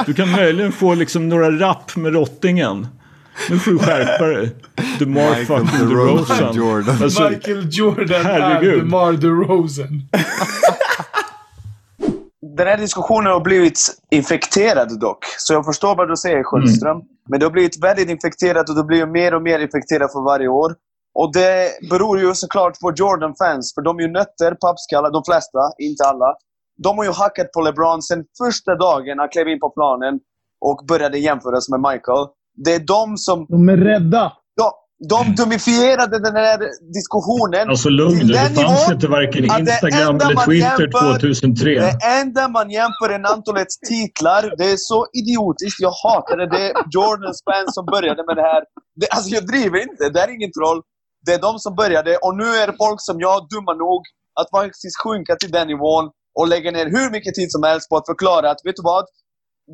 Du 0.05 0.13
kan 0.13 0.31
möjligen 0.31 0.71
få 0.71 0.93
liksom 0.93 1.29
några 1.29 1.51
rapp 1.51 1.95
med 1.95 2.13
rottingen. 2.13 2.87
Nu 3.49 3.59
får 3.59 3.71
du 3.71 3.79
skärpa 3.79 4.25
dig. 4.25 4.55
DeMar 4.99 5.29
Michael 5.29 5.45
fucking 5.45 5.89
DeRozan. 5.89 6.55
Jordan. 6.55 6.95
Alltså, 7.03 7.29
Michael 7.29 7.67
Jordan 7.71 8.21
är 8.21 8.23
herregud. 8.23 8.83
DeMar 8.83 9.13
DeRozan. 9.13 10.01
Den 12.57 12.67
här 12.67 12.77
diskussionen 12.77 13.31
har 13.31 13.41
blivit 13.41 13.79
infekterad 14.11 14.99
dock. 14.99 15.25
Så 15.37 15.53
jag 15.53 15.65
förstår 15.65 15.95
vad 15.95 16.09
du 16.09 16.15
säger, 16.15 16.43
Sköldström. 16.43 16.97
Men 17.29 17.39
det 17.39 17.45
har 17.45 17.51
blivit 17.51 17.83
väldigt 17.83 18.09
infekterat 18.09 18.69
och 18.69 18.75
det 18.75 18.83
blir 18.83 19.05
mer 19.05 19.33
och 19.33 19.41
mer 19.41 19.59
infekterat 19.59 20.11
för 20.11 20.23
varje 20.25 20.47
år. 20.47 20.75
Och 21.19 21.33
det 21.33 21.71
beror 21.89 22.19
ju 22.19 22.33
såklart 22.35 22.79
på 22.79 22.93
Jordan-fans. 22.95 23.73
För 23.75 23.81
de 23.81 23.97
är 23.97 24.01
ju 24.01 24.11
nötter, 24.11 24.51
pappskallar, 24.65 25.11
de 25.11 25.21
flesta, 25.29 25.59
inte 25.79 26.03
alla. 26.03 26.35
De 26.83 26.97
har 26.97 27.05
ju 27.05 27.11
hackat 27.11 27.51
på 27.51 27.61
LeBron 27.61 28.01
sen 28.01 28.23
första 28.45 28.75
dagen 28.75 29.19
han 29.19 29.29
klev 29.29 29.47
in 29.47 29.59
på 29.59 29.69
planen 29.69 30.19
och 30.65 30.85
började 30.87 31.17
jämföras 31.19 31.69
med 31.69 31.79
Michael. 31.79 32.27
Det 32.65 32.73
är 32.75 32.79
de 32.79 33.17
som... 33.17 33.45
De 33.49 33.69
är 33.69 33.77
rädda. 33.77 34.31
De, 34.57 34.71
de 35.09 35.35
dumifierade 35.35 36.19
den 36.19 36.35
här 36.35 36.57
diskussionen. 36.97 37.69
alltså 37.69 37.89
lugn 37.89 38.19
till. 38.19 38.27
Det 38.27 38.49
fanns 38.55 38.91
inte 38.91 39.07
varken 39.07 39.43
Instagram 39.59 40.15
eller 40.15 40.45
Twitter 40.45 40.81
jämför- 40.83 41.19
2003. 41.19 41.79
Det 41.79 41.97
enda 42.21 42.47
man 42.47 42.69
jämför 42.69 43.09
är 43.09 43.33
antalet 43.33 43.67
titlar. 43.89 44.53
Det 44.57 44.63
är 44.71 44.77
så 44.77 45.07
idiotiskt. 45.21 45.79
Jag 45.81 45.93
hatar 46.03 46.37
det. 46.37 46.47
Det 46.55 46.63
är 46.69 46.73
Jordans 46.91 47.39
fans 47.49 47.73
som 47.77 47.85
började 47.85 48.23
med 48.27 48.35
det 48.35 48.41
här. 48.53 48.63
Det, 48.95 49.07
alltså 49.15 49.29
jag 49.37 49.47
driver 49.47 49.79
inte. 49.87 50.09
Det 50.09 50.19
är 50.19 50.29
ingen 50.37 50.51
troll. 50.59 50.81
Det 51.25 51.33
är 51.33 51.41
de 51.41 51.59
som 51.59 51.75
började. 51.75 52.17
Och 52.17 52.37
nu 52.37 52.43
är 52.43 52.67
det 52.67 52.75
folk 52.77 53.01
som 53.01 53.19
jag, 53.19 53.49
dumma 53.49 53.73
nog, 53.73 54.01
att 54.39 54.49
faktiskt 54.49 54.97
sjunka 55.03 55.35
till 55.35 55.51
den 55.51 55.67
nivån 55.67 56.09
och 56.39 56.47
lägga 56.47 56.71
ner 56.71 56.85
hur 56.85 57.11
mycket 57.11 57.33
tid 57.35 57.51
som 57.51 57.63
helst 57.63 57.89
på 57.89 57.97
att 57.97 58.05
förklara 58.05 58.51
att, 58.51 58.61
vet 58.63 58.75
du 58.75 58.83
vad? 58.83 59.05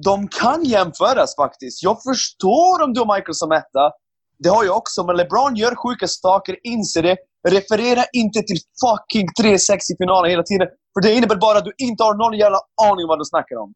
De 0.04 0.28
kan 0.28 0.64
jämföras 0.64 1.36
faktiskt. 1.36 1.84
Jag 1.84 1.98
förstår 2.04 2.84
om 2.84 2.94
du 2.94 3.00
har 3.00 3.16
Michael 3.16 3.36
som 3.36 3.52
etta. 3.52 3.92
Det 4.40 4.50
har 4.50 4.64
jag 4.64 4.78
också. 4.78 5.04
Men 5.04 5.16
LeBron 5.18 5.56
gör 5.56 5.76
sjuka 5.76 6.08
saker, 6.08 6.56
inser 6.64 7.04
det. 7.04 7.18
Referera 7.50 8.04
inte 8.14 8.40
till 8.42 8.60
fucking 8.84 9.28
3-6 9.42 9.76
i 9.94 9.96
finalen 10.02 10.32
hela 10.32 10.44
tiden. 10.44 10.68
För 10.94 11.02
det 11.02 11.14
innebär 11.14 11.36
bara 11.36 11.58
att 11.58 11.66
du 11.66 11.74
inte 11.78 12.04
har 12.04 12.14
någon 12.14 12.38
jävla 12.38 12.60
aning 12.88 13.04
om 13.06 13.08
vad 13.08 13.20
du 13.20 13.26
snackar 13.26 13.56
om. 13.56 13.74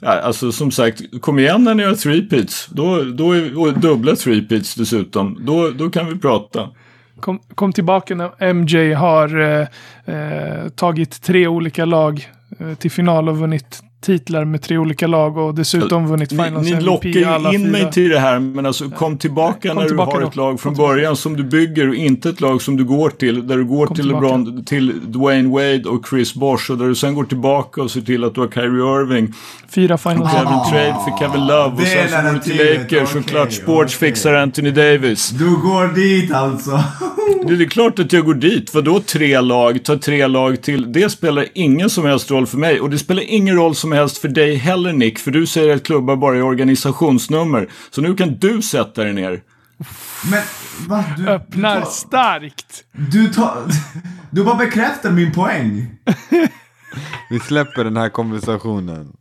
Ja, 0.00 0.20
alltså 0.20 0.52
som 0.52 0.70
sagt, 0.70 1.20
kom 1.20 1.38
igen 1.38 1.64
när 1.64 1.74
ni 1.74 1.82
har 1.84 1.94
three 1.94 2.22
peats. 2.22 2.66
Då, 2.70 3.02
då 3.04 3.32
är, 3.32 3.60
och 3.60 3.80
dubbla 3.80 4.12
3-peats 4.12 4.74
dessutom. 4.74 5.38
Då, 5.46 5.70
då 5.70 5.90
kan 5.90 6.06
vi 6.08 6.18
prata. 6.18 6.68
Kom, 7.22 7.40
kom 7.54 7.72
tillbaka 7.72 8.14
när 8.14 8.52
MJ 8.54 8.92
har 8.92 9.40
eh, 9.40 9.66
eh, 10.14 10.68
tagit 10.68 11.22
tre 11.22 11.46
olika 11.46 11.84
lag 11.84 12.28
eh, 12.58 12.74
till 12.74 12.90
final 12.90 13.28
och 13.28 13.38
vunnit 13.38 13.82
titlar 14.02 14.44
med 14.44 14.62
tre 14.62 14.78
olika 14.78 15.06
lag 15.06 15.36
och 15.36 15.54
dessutom 15.54 16.06
vunnit 16.06 16.30
Ni, 16.30 16.44
Finals 16.44 16.64
ni 16.66 16.70
MVP 16.72 16.86
lockar 16.86 17.08
ju 17.08 17.24
alla 17.24 17.52
in 17.54 17.60
fyra. 17.60 17.70
mig 17.72 17.90
till 17.92 18.08
det 18.08 18.18
här, 18.18 18.38
men 18.38 18.66
alltså 18.66 18.90
kom 18.90 19.18
tillbaka 19.18 19.68
Kom 19.68 19.78
när 19.78 19.86
tillbaka 19.86 20.10
du 20.10 20.16
har 20.16 20.22
då. 20.22 20.28
ett 20.28 20.36
lag 20.36 20.60
från 20.60 20.70
Kom 20.70 20.74
tillbaka. 20.74 20.92
början 20.94 21.16
som 21.16 21.36
du 21.36 21.44
bygger 21.44 21.88
och 21.88 21.94
inte 21.94 22.28
ett 22.28 22.40
lag 22.40 22.62
som 22.62 22.76
du 22.76 22.84
går 22.84 23.10
till. 23.10 23.46
Där 23.48 23.56
du 23.56 23.64
går 23.64 23.86
Kom 23.86 23.96
till 23.96 24.04
tillbaka. 24.04 24.26
LeBron, 24.36 24.64
till 24.64 24.92
Dwayne 25.12 25.48
Wade 25.48 25.82
och 25.88 26.06
Chris 26.08 26.34
Bosh 26.34 26.70
och 26.70 26.78
där 26.78 26.86
du 26.86 26.94
sen 26.94 27.14
går 27.14 27.24
tillbaka 27.24 27.82
och 27.82 27.90
ser 27.90 28.00
till 28.00 28.24
att 28.24 28.34
du 28.34 28.40
har 28.40 28.48
Kyrie 28.48 29.02
Irving. 29.02 29.32
Fyra 29.68 29.98
Finals 29.98 30.32
Kevin 30.32 30.46
MVP. 30.48 30.70
Trade 30.70 30.96
för 31.04 31.18
Kevin 31.18 31.46
Love 31.46 31.72
och 31.72 31.80
sen 31.86 32.08
så 32.08 32.16
går 32.16 32.32
du 32.32 32.38
till 32.40 32.56
Lakers 32.80 33.02
och 33.14 33.20
okej, 33.20 33.22
Clutch 33.22 33.54
Sports 33.62 33.96
okej. 33.96 34.08
fixar 34.08 34.34
Anthony 34.34 34.70
Davis. 34.70 35.30
Du 35.30 35.50
går 35.50 35.94
dit 35.94 36.32
alltså. 36.32 36.70
Det 37.46 37.52
är 37.64 37.68
klart 37.68 37.98
att 37.98 38.12
jag 38.12 38.24
går 38.24 38.34
dit. 38.34 38.74
Vadå 38.74 39.00
tre 39.00 39.40
lag? 39.40 39.84
Ta 39.84 39.96
tre 39.98 40.26
lag 40.26 40.62
till. 40.62 40.92
Det 40.92 41.10
spelar 41.10 41.46
ingen 41.54 41.90
som 41.90 42.04
helst 42.06 42.30
roll 42.30 42.46
för 42.46 42.58
mig. 42.58 42.80
Och 42.80 42.90
det 42.90 42.98
spelar 42.98 43.22
ingen 43.26 43.56
roll 43.56 43.74
som 43.74 43.91
helst 43.92 44.18
för 44.18 44.28
dig 44.28 44.54
heller 44.54 44.92
Nick. 44.92 45.18
För 45.18 45.30
du 45.30 45.46
säger 45.46 45.76
att 45.76 45.82
klubbar 45.82 46.16
bara 46.16 46.36
är 46.36 46.42
organisationsnummer. 46.42 47.68
Så 47.90 48.00
nu 48.00 48.14
kan 48.14 48.38
du 48.38 48.62
sätta 48.62 49.04
dig 49.04 49.12
ner. 49.12 49.42
Men 50.30 50.42
va? 50.88 51.04
Du, 51.16 51.28
Öppnar 51.28 51.76
du, 51.76 51.82
tar, 51.82 51.90
starkt. 51.90 52.84
du, 52.92 53.28
tar, 53.28 53.64
du 54.30 54.44
bara 54.44 54.56
bekräftar 54.56 55.10
min 55.10 55.32
poäng. 55.32 55.98
Vi 57.30 57.40
släpper 57.40 57.84
den 57.84 57.96
här 57.96 58.08
konversationen. 58.08 59.12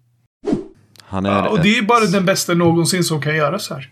Han 1.04 1.26
är... 1.26 1.30
Ja, 1.30 1.50
och 1.50 1.60
det 1.62 1.78
är 1.78 1.82
bara 1.82 2.06
den 2.06 2.26
bästa 2.26 2.54
någonsin 2.54 3.04
som 3.04 3.22
kan 3.22 3.36
göras 3.36 3.70
här. 3.70 3.90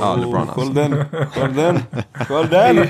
Ja, 0.00 0.16
LeBron 0.16 0.36
alltså. 0.36 0.60
Skölden, 0.60 1.04
Skölden, 1.34 1.80
Skölden! 2.12 2.76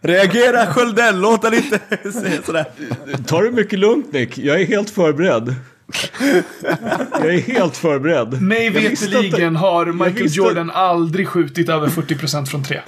Reagera 0.00 0.66
Skölden, 0.66 1.20
låt 1.20 1.44
han 1.44 1.54
inte 1.54 1.78
säga 2.12 2.42
sådär. 2.46 2.64
Ta 3.26 3.42
det 3.42 3.50
mycket 3.50 3.78
lugnt 3.78 4.12
Nick. 4.12 4.38
Jag 4.38 4.60
är 4.60 4.66
helt 4.66 4.90
förberedd. 4.90 5.54
Jag 7.12 7.34
är 7.34 7.40
helt 7.40 7.76
förberedd. 7.76 8.42
Mig 8.42 8.70
veterligen 8.70 9.56
har 9.56 9.86
Michael 9.86 10.26
Jordan 10.30 10.70
aldrig 10.70 11.28
skjutit 11.28 11.68
över 11.68 11.88
40% 11.88 12.46
från 12.46 12.64
tre. 12.64 12.80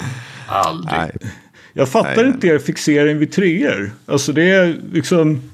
Aldrig. 0.49 0.99
Nej. 0.99 1.13
Jag 1.73 1.89
fattar 1.89 2.17
Nej, 2.17 2.27
inte 2.27 2.47
er 2.47 2.59
fixering 2.59 3.19
vid 3.19 3.33
treor. 3.33 3.93
Alltså 4.07 4.33
det 4.33 4.51
är 4.51 4.77
liksom... 4.93 5.51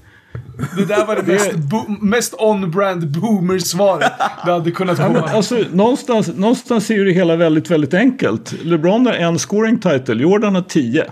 Det 0.77 0.85
där 0.85 1.07
var 1.07 1.17
det 1.17 1.23
mest, 1.23 1.55
bo- 1.57 1.89
mest 2.01 2.35
on-brand 2.39 3.21
boomer-svaret 3.21 4.13
det 4.45 4.53
hade 4.53 4.71
kunnat 4.71 4.99
Ja, 4.99 5.07
komma. 5.07 5.21
alltså, 5.21 5.65
någonstans, 5.73 6.29
någonstans 6.37 6.91
är 6.91 6.95
ju 6.95 7.05
det 7.05 7.13
hela 7.13 7.37
väldigt, 7.37 7.71
väldigt 7.71 7.95
enkelt. 7.95 8.55
LeBron 8.65 9.07
har 9.07 9.13
en 9.13 9.39
scoring 9.39 9.79
title, 9.81 10.23
Jordan 10.23 10.55
har 10.55 10.63
tio. 10.63 11.05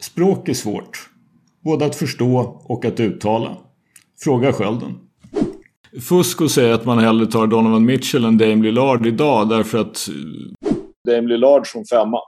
Språk 0.00 0.48
är 0.48 0.54
svårt. 0.54 1.08
Både 1.64 1.84
att 1.86 1.96
förstå 1.96 2.60
och 2.64 2.84
att 2.84 3.00
uttala. 3.00 3.56
Fråga 4.24 4.52
skölden. 4.52 4.94
Fusk 6.08 6.42
att 6.42 6.50
säga 6.50 6.74
att 6.74 6.84
man 6.84 6.98
hellre 6.98 7.26
tar 7.26 7.46
Donovan 7.46 7.84
Mitchell 7.84 8.24
än 8.24 8.38
Dame 8.38 8.62
Lillard 8.62 9.06
idag 9.06 9.48
därför 9.48 9.78
att 9.78 10.08
Dame 11.08 11.28
Lillard 11.28 11.66
som 11.66 11.84
femma. 11.84 12.18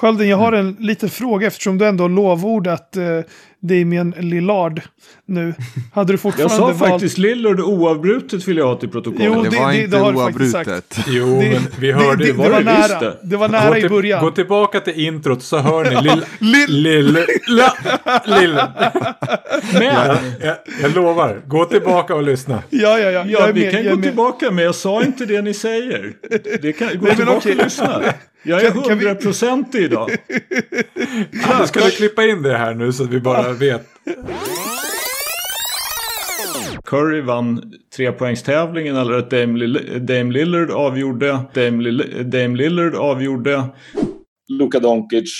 Skölden, 0.00 0.28
jag 0.28 0.36
har 0.36 0.52
en 0.52 0.76
liten 0.80 1.08
fråga 1.08 1.46
eftersom 1.46 1.78
du 1.78 1.86
ändå 1.86 2.04
har 2.04 2.08
lovordat 2.08 2.96
eh, 2.96 3.02
Damien 3.60 4.14
Lillard 4.18 4.80
nu. 5.26 5.54
Hade 5.94 6.06
du 6.06 6.12
Jag 6.12 6.20
fortfarande 6.20 6.56
sa 6.56 6.66
valt... 6.66 6.78
faktiskt 6.78 7.18
Lillard 7.18 7.60
oavbrutet 7.60 8.48
vill 8.48 8.56
jag 8.56 8.66
ha 8.66 8.76
till 8.76 8.88
protokollet. 8.88 9.26
Jo, 9.34 9.42
Det 9.42 9.50
det- 9.50 9.56
var 9.56 9.72
det- 9.72 9.82
inte 9.84 9.96
det 9.96 10.02
oavbrutet. 10.02 10.98
Jo, 11.06 11.26
men 11.38 11.62
vi 11.80 11.92
hörde 11.92 12.24
det, 12.24 12.32
var 12.32 12.50
var 12.50 12.60
nära. 12.60 13.00
det. 13.00 13.16
Det 13.22 13.36
var 13.36 13.48
Gå, 13.48 13.52
nära 13.52 13.78
i 13.78 13.80
till, 13.80 13.90
början. 13.90 14.24
gå 14.24 14.30
tillbaka 14.30 14.80
till 14.80 15.00
introt 15.06 15.42
så 15.42 15.58
hör 15.58 15.84
ni 15.84 16.02
lill... 16.02 16.24
Lill- 16.38 16.82
Lill... 16.82 17.18
la- 17.48 18.20
Lill... 18.40 18.54
Men, 19.72 19.82
jag, 20.42 20.56
jag 20.82 20.94
lovar, 20.94 21.40
gå 21.46 21.64
tillbaka 21.64 22.14
och 22.14 22.22
lyssna. 22.22 22.62
Ja, 22.70 22.98
ja, 22.98 23.10
ja. 23.10 23.10
Jag 23.10 23.26
Ja, 23.28 23.50
vi 23.54 23.60
med. 23.60 23.70
kan 23.72 23.82
jag 23.84 23.90
gå 23.90 23.96
med. 23.96 24.04
tillbaka 24.08 24.50
men 24.50 24.64
jag 24.64 24.74
sa 24.74 25.02
inte 25.02 25.26
det 25.26 25.42
ni 25.42 25.54
säger. 25.54 26.12
Det 26.62 26.72
kan, 26.72 26.88
gå 26.98 27.06
Nej, 27.06 27.16
tillbaka 27.16 27.48
och 27.50 27.56
lyssna. 27.56 28.02
Jag 28.48 28.62
är 28.64 28.70
kan 28.70 28.82
vi- 28.82 28.88
hundraprocentig 28.88 29.82
idag. 29.82 30.10
Ja, 31.48 31.66
ska 31.66 31.80
du 31.80 31.90
klippa 31.90 32.24
in 32.24 32.42
det 32.42 32.56
här 32.58 32.74
nu 32.74 32.92
så 32.92 33.02
att 33.04 33.10
vi 33.10 33.20
bara 33.20 33.52
vet? 33.52 33.86
Curry 36.84 37.20
vann 37.20 37.72
trepoängstävlingen 37.96 38.96
eller 38.96 39.12
att 39.18 39.30
Dame, 39.30 39.58
Lill- 39.58 39.98
Dame 39.98 40.32
Lillard 40.32 40.70
avgjorde. 40.70 41.40
Dame, 41.54 41.82
Lill- 41.82 42.22
Dame 42.22 42.56
Lillard 42.56 42.94
avgjorde. 42.94 43.64
Luka 44.58 44.78
Doncic. 44.80 45.30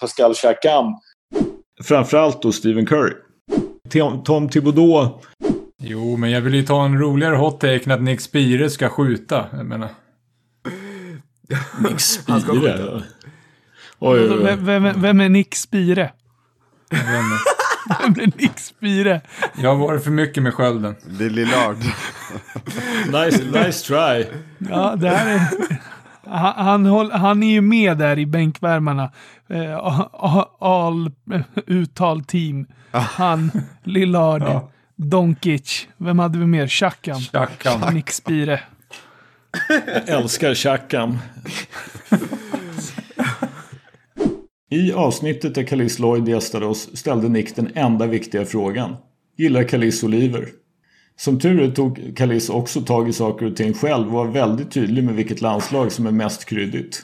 Pascal 0.00 0.34
Siakam. 0.34 0.86
Framförallt 1.84 2.42
då 2.42 2.52
Stephen 2.52 2.86
Curry. 2.86 3.12
Tom, 3.92 4.22
Tom 4.24 4.48
Thibodeau. 4.48 5.20
Jo, 5.82 6.16
men 6.16 6.30
jag 6.30 6.40
vill 6.40 6.54
ju 6.54 6.62
ta 6.62 6.84
en 6.84 6.98
roligare 6.98 7.36
hot 7.36 7.60
take 7.60 7.80
än 7.84 7.90
att 7.92 8.02
Nick 8.02 8.20
Spire 8.20 8.70
ska 8.70 8.88
skjuta. 8.88 9.46
Jag 9.52 9.66
menar. 9.66 9.88
Nick 11.78 12.00
Spire. 12.00 13.02
Oj, 13.98 14.20
oj, 14.20 14.30
oj. 14.30 14.42
Vem, 14.44 14.64
vem, 14.64 15.00
vem 15.02 15.20
är 15.20 15.28
Nick 15.28 15.54
Spire? 15.54 16.12
Jag, 16.90 16.98
vet 16.98 17.06
inte. 17.06 17.36
Vem 18.00 18.12
är 18.20 18.42
Nick 18.42 18.58
Spire? 18.58 19.20
jag 19.62 19.76
har 19.76 19.86
varit 19.86 20.04
för 20.04 20.10
mycket 20.10 20.42
med 20.42 20.54
skölden. 20.54 20.94
Det 21.18 21.24
är 21.24 21.30
Lillard. 21.30 21.76
Nice, 23.06 23.44
nice 23.44 23.86
try. 23.86 24.26
Ja, 24.70 24.96
det 24.96 25.08
här 25.08 25.34
är... 25.34 25.40
Han, 26.26 26.64
han, 26.66 26.86
håll, 26.86 27.12
han 27.12 27.42
är 27.42 27.52
ju 27.52 27.60
med 27.60 27.98
där 27.98 28.18
i 28.18 28.26
bänkvärmarna. 28.26 29.12
Eh, 29.50 30.06
all, 30.60 31.10
uttal 31.66 32.24
team. 32.24 32.66
Han, 32.90 33.50
Lillard, 33.84 34.42
Ja. 34.42 34.70
Doncic. 34.96 35.88
Vem 35.96 36.18
hade 36.18 36.38
vi 36.38 36.46
mer? 36.46 36.66
Chakam. 36.66 37.20
Chakam. 37.20 37.94
Nick 37.94 38.10
Spire. 38.10 38.60
Jag 39.68 40.08
älskar 40.08 40.54
tjackan 40.54 41.18
I 44.70 44.92
avsnittet 44.92 45.54
där 45.54 45.62
Kalis 45.62 45.98
Lloyd 45.98 46.28
gästade 46.28 46.66
oss 46.66 46.96
ställde 46.96 47.28
Nick 47.28 47.56
den 47.56 47.70
enda 47.74 48.06
viktiga 48.06 48.44
frågan. 48.44 48.96
Gillar 49.36 49.62
Kalis 49.62 50.02
oliver? 50.02 50.48
Som 51.16 51.40
tur 51.40 51.60
är 51.60 51.70
tog 51.70 52.16
Kalis 52.16 52.50
också 52.50 52.80
tag 52.80 53.08
i 53.08 53.12
saker 53.12 53.46
och 53.46 53.56
ting 53.56 53.74
själv 53.74 54.06
och 54.06 54.12
var 54.12 54.26
väldigt 54.26 54.70
tydlig 54.70 55.04
med 55.04 55.14
vilket 55.14 55.40
landslag 55.40 55.92
som 55.92 56.06
är 56.06 56.10
mest 56.10 56.44
kryddigt. 56.44 57.02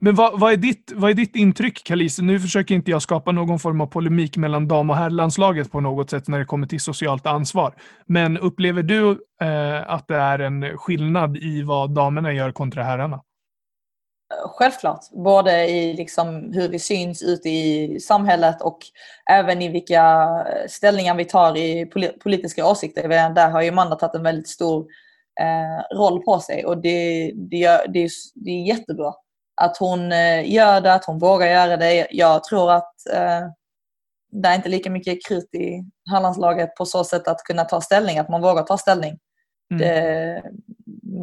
Men 0.00 0.14
vad, 0.14 0.40
vad, 0.40 0.52
är 0.52 0.56
ditt, 0.56 0.92
vad 0.94 1.10
är 1.10 1.14
ditt 1.14 1.36
intryck, 1.36 1.84
Kalise? 1.84 2.22
Nu 2.22 2.40
försöker 2.40 2.74
inte 2.74 2.90
jag 2.90 3.02
skapa 3.02 3.32
någon 3.32 3.58
form 3.58 3.80
av 3.80 3.86
polemik 3.86 4.36
mellan 4.36 4.68
dam 4.68 4.90
och 4.90 4.96
herrlandslaget 4.96 5.72
på 5.72 5.80
något 5.80 6.10
sätt 6.10 6.28
när 6.28 6.38
det 6.38 6.44
kommer 6.44 6.66
till 6.66 6.80
socialt 6.80 7.26
ansvar. 7.26 7.74
Men 8.06 8.38
upplever 8.38 8.82
du 8.82 9.10
eh, 9.40 9.90
att 9.90 10.08
det 10.08 10.16
är 10.16 10.38
en 10.38 10.78
skillnad 10.78 11.36
i 11.36 11.62
vad 11.62 11.90
damerna 11.90 12.32
gör 12.32 12.52
kontra 12.52 12.82
herrarna? 12.82 13.22
Självklart, 14.58 15.00
både 15.24 15.66
i 15.66 15.94
liksom 15.94 16.52
hur 16.52 16.68
vi 16.68 16.78
syns 16.78 17.22
ute 17.22 17.48
i 17.48 17.98
samhället 18.00 18.62
och 18.62 18.78
även 19.30 19.62
i 19.62 19.68
vilka 19.68 20.02
eh, 20.48 20.68
ställningar 20.68 21.14
vi 21.14 21.24
tar 21.24 21.56
i 21.56 21.86
politiska 22.22 22.66
åsikter. 22.66 23.08
Där 23.34 23.50
har 23.50 23.62
ju 23.62 23.68
Amanda 23.68 23.96
tagit 23.96 24.14
en 24.14 24.22
väldigt 24.22 24.48
stor 24.48 24.86
eh, 25.40 25.96
roll 25.96 26.22
på 26.22 26.40
sig 26.40 26.64
och 26.64 26.78
det, 26.78 27.32
det, 27.34 27.56
gör, 27.56 27.88
det, 27.88 28.04
är, 28.04 28.10
det 28.34 28.50
är 28.50 28.66
jättebra 28.66 29.14
att 29.60 29.76
hon 29.76 30.12
eh, 30.12 30.52
gör 30.52 30.80
det, 30.80 30.94
att 30.94 31.04
hon 31.04 31.18
vågar 31.18 31.46
göra 31.46 31.76
det. 31.76 32.08
Jag 32.10 32.44
tror 32.44 32.72
att 32.72 33.06
eh, 33.12 33.48
det 34.30 34.48
är 34.48 34.54
inte 34.54 34.68
lika 34.68 34.90
mycket 34.90 35.26
krut 35.28 35.54
i 35.54 35.84
herrlandslaget 36.10 36.74
på 36.74 36.84
så 36.86 37.04
sätt 37.04 37.28
att 37.28 37.42
kunna 37.42 37.64
ta 37.64 37.80
ställning, 37.80 38.18
att 38.18 38.28
man 38.28 38.42
vågar 38.42 38.62
ta 38.62 38.78
ställning. 38.78 39.18
Mm. 39.70 39.80
Det, 39.80 40.42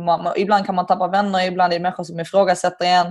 man, 0.05 0.33
ibland 0.37 0.65
kan 0.65 0.75
man 0.75 0.85
tappa 0.85 1.07
vänner, 1.07 1.47
ibland 1.47 1.73
är 1.73 1.77
det 1.77 1.83
människor 1.83 2.03
som 2.03 2.19
ifrågasätter 2.19 2.85
en. 2.85 3.07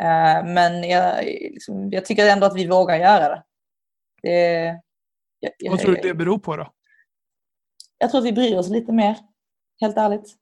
Eh, 0.00 0.44
men 0.44 0.88
jag, 0.88 1.24
liksom, 1.24 1.90
jag 1.90 2.04
tycker 2.04 2.28
ändå 2.28 2.46
att 2.46 2.56
vi 2.56 2.66
vågar 2.66 2.96
göra 2.96 3.28
det. 3.28 3.42
det 4.22 4.80
jag, 5.40 5.70
Vad 5.70 5.80
tror 5.80 5.94
du 5.94 6.00
det 6.02 6.14
beror 6.14 6.38
på 6.38 6.56
då? 6.56 6.72
jag 7.98 8.10
tror 8.10 8.20
att 8.20 8.26
vi 8.26 8.32
bryr 8.32 8.56
oss 8.56 8.68
lite 8.68 8.92
mer, 8.92 9.16
helt 9.80 9.96
ärligt. 9.96 10.34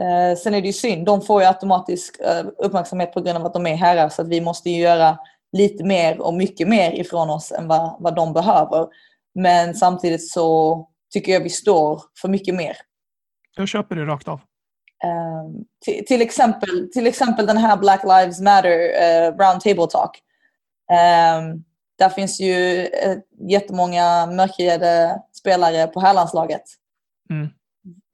Eh, 0.00 0.36
sen 0.36 0.54
är 0.54 0.60
det 0.60 0.66
ju 0.66 0.72
synd, 0.72 1.06
de 1.06 1.22
får 1.22 1.42
ju 1.42 1.48
automatisk 1.48 2.20
eh, 2.20 2.46
uppmärksamhet 2.58 3.12
på 3.12 3.20
grund 3.20 3.38
av 3.38 3.46
att 3.46 3.54
de 3.54 3.66
är 3.66 3.74
herrar 3.74 4.08
så 4.08 4.22
att 4.22 4.28
vi 4.28 4.40
måste 4.40 4.70
ju 4.70 4.82
göra 4.82 5.18
lite 5.52 5.84
mer 5.84 6.20
och 6.20 6.34
mycket 6.34 6.68
mer 6.68 6.92
ifrån 6.92 7.30
oss 7.30 7.52
än 7.52 7.68
vad, 7.68 7.96
vad 8.00 8.14
de 8.14 8.32
behöver. 8.32 8.88
Men 9.34 9.74
samtidigt 9.74 10.30
så 10.30 10.88
tycker 11.12 11.32
jag 11.32 11.40
vi 11.40 11.50
står 11.50 12.02
för 12.20 12.28
mycket 12.28 12.54
mer. 12.54 12.76
Jag 13.56 13.68
köper 13.68 13.96
det 13.96 14.04
rakt 14.04 14.28
av. 14.28 14.40
Um, 15.04 15.64
till, 15.84 16.06
till, 16.06 16.22
exempel, 16.22 16.90
till 16.92 17.06
exempel 17.06 17.46
den 17.46 17.56
här 17.56 17.76
Black 17.76 18.02
Lives 18.02 18.40
Matter 18.40 18.78
uh, 18.78 19.36
Round 19.36 19.60
Table 19.60 19.86
Talk. 19.86 20.18
Um, 20.90 21.64
där 21.98 22.08
finns 22.08 22.40
ju 22.40 22.82
uh, 22.82 23.48
jättemånga 23.48 24.26
mörkhyade 24.26 25.22
spelare 25.32 25.86
på 25.86 26.00
herrlandslaget. 26.00 26.62
Mm. 27.30 27.48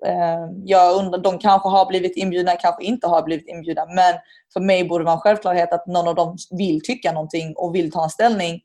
Eh, 0.07 0.49
jag 0.65 0.97
undrar, 0.97 1.19
de 1.19 1.39
kanske 1.39 1.69
har 1.69 1.87
blivit 1.87 2.17
inbjudna, 2.17 2.57
kanske 2.57 2.85
inte 2.85 3.07
har 3.07 3.23
blivit 3.23 3.49
inbjudna. 3.49 3.87
Men 3.87 4.15
för 4.53 4.61
mig 4.61 4.89
borde 4.89 5.05
det 5.05 5.07
vara 5.07 5.15
en 5.15 5.21
självklarhet 5.21 5.73
att 5.73 5.87
någon 5.87 6.09
av 6.09 6.15
dem 6.15 6.37
vill 6.51 6.81
tycka 6.83 7.13
någonting 7.13 7.55
och 7.57 7.75
vill 7.75 7.93
ta 7.93 8.05
en 8.05 8.11
ställning. 8.11 8.61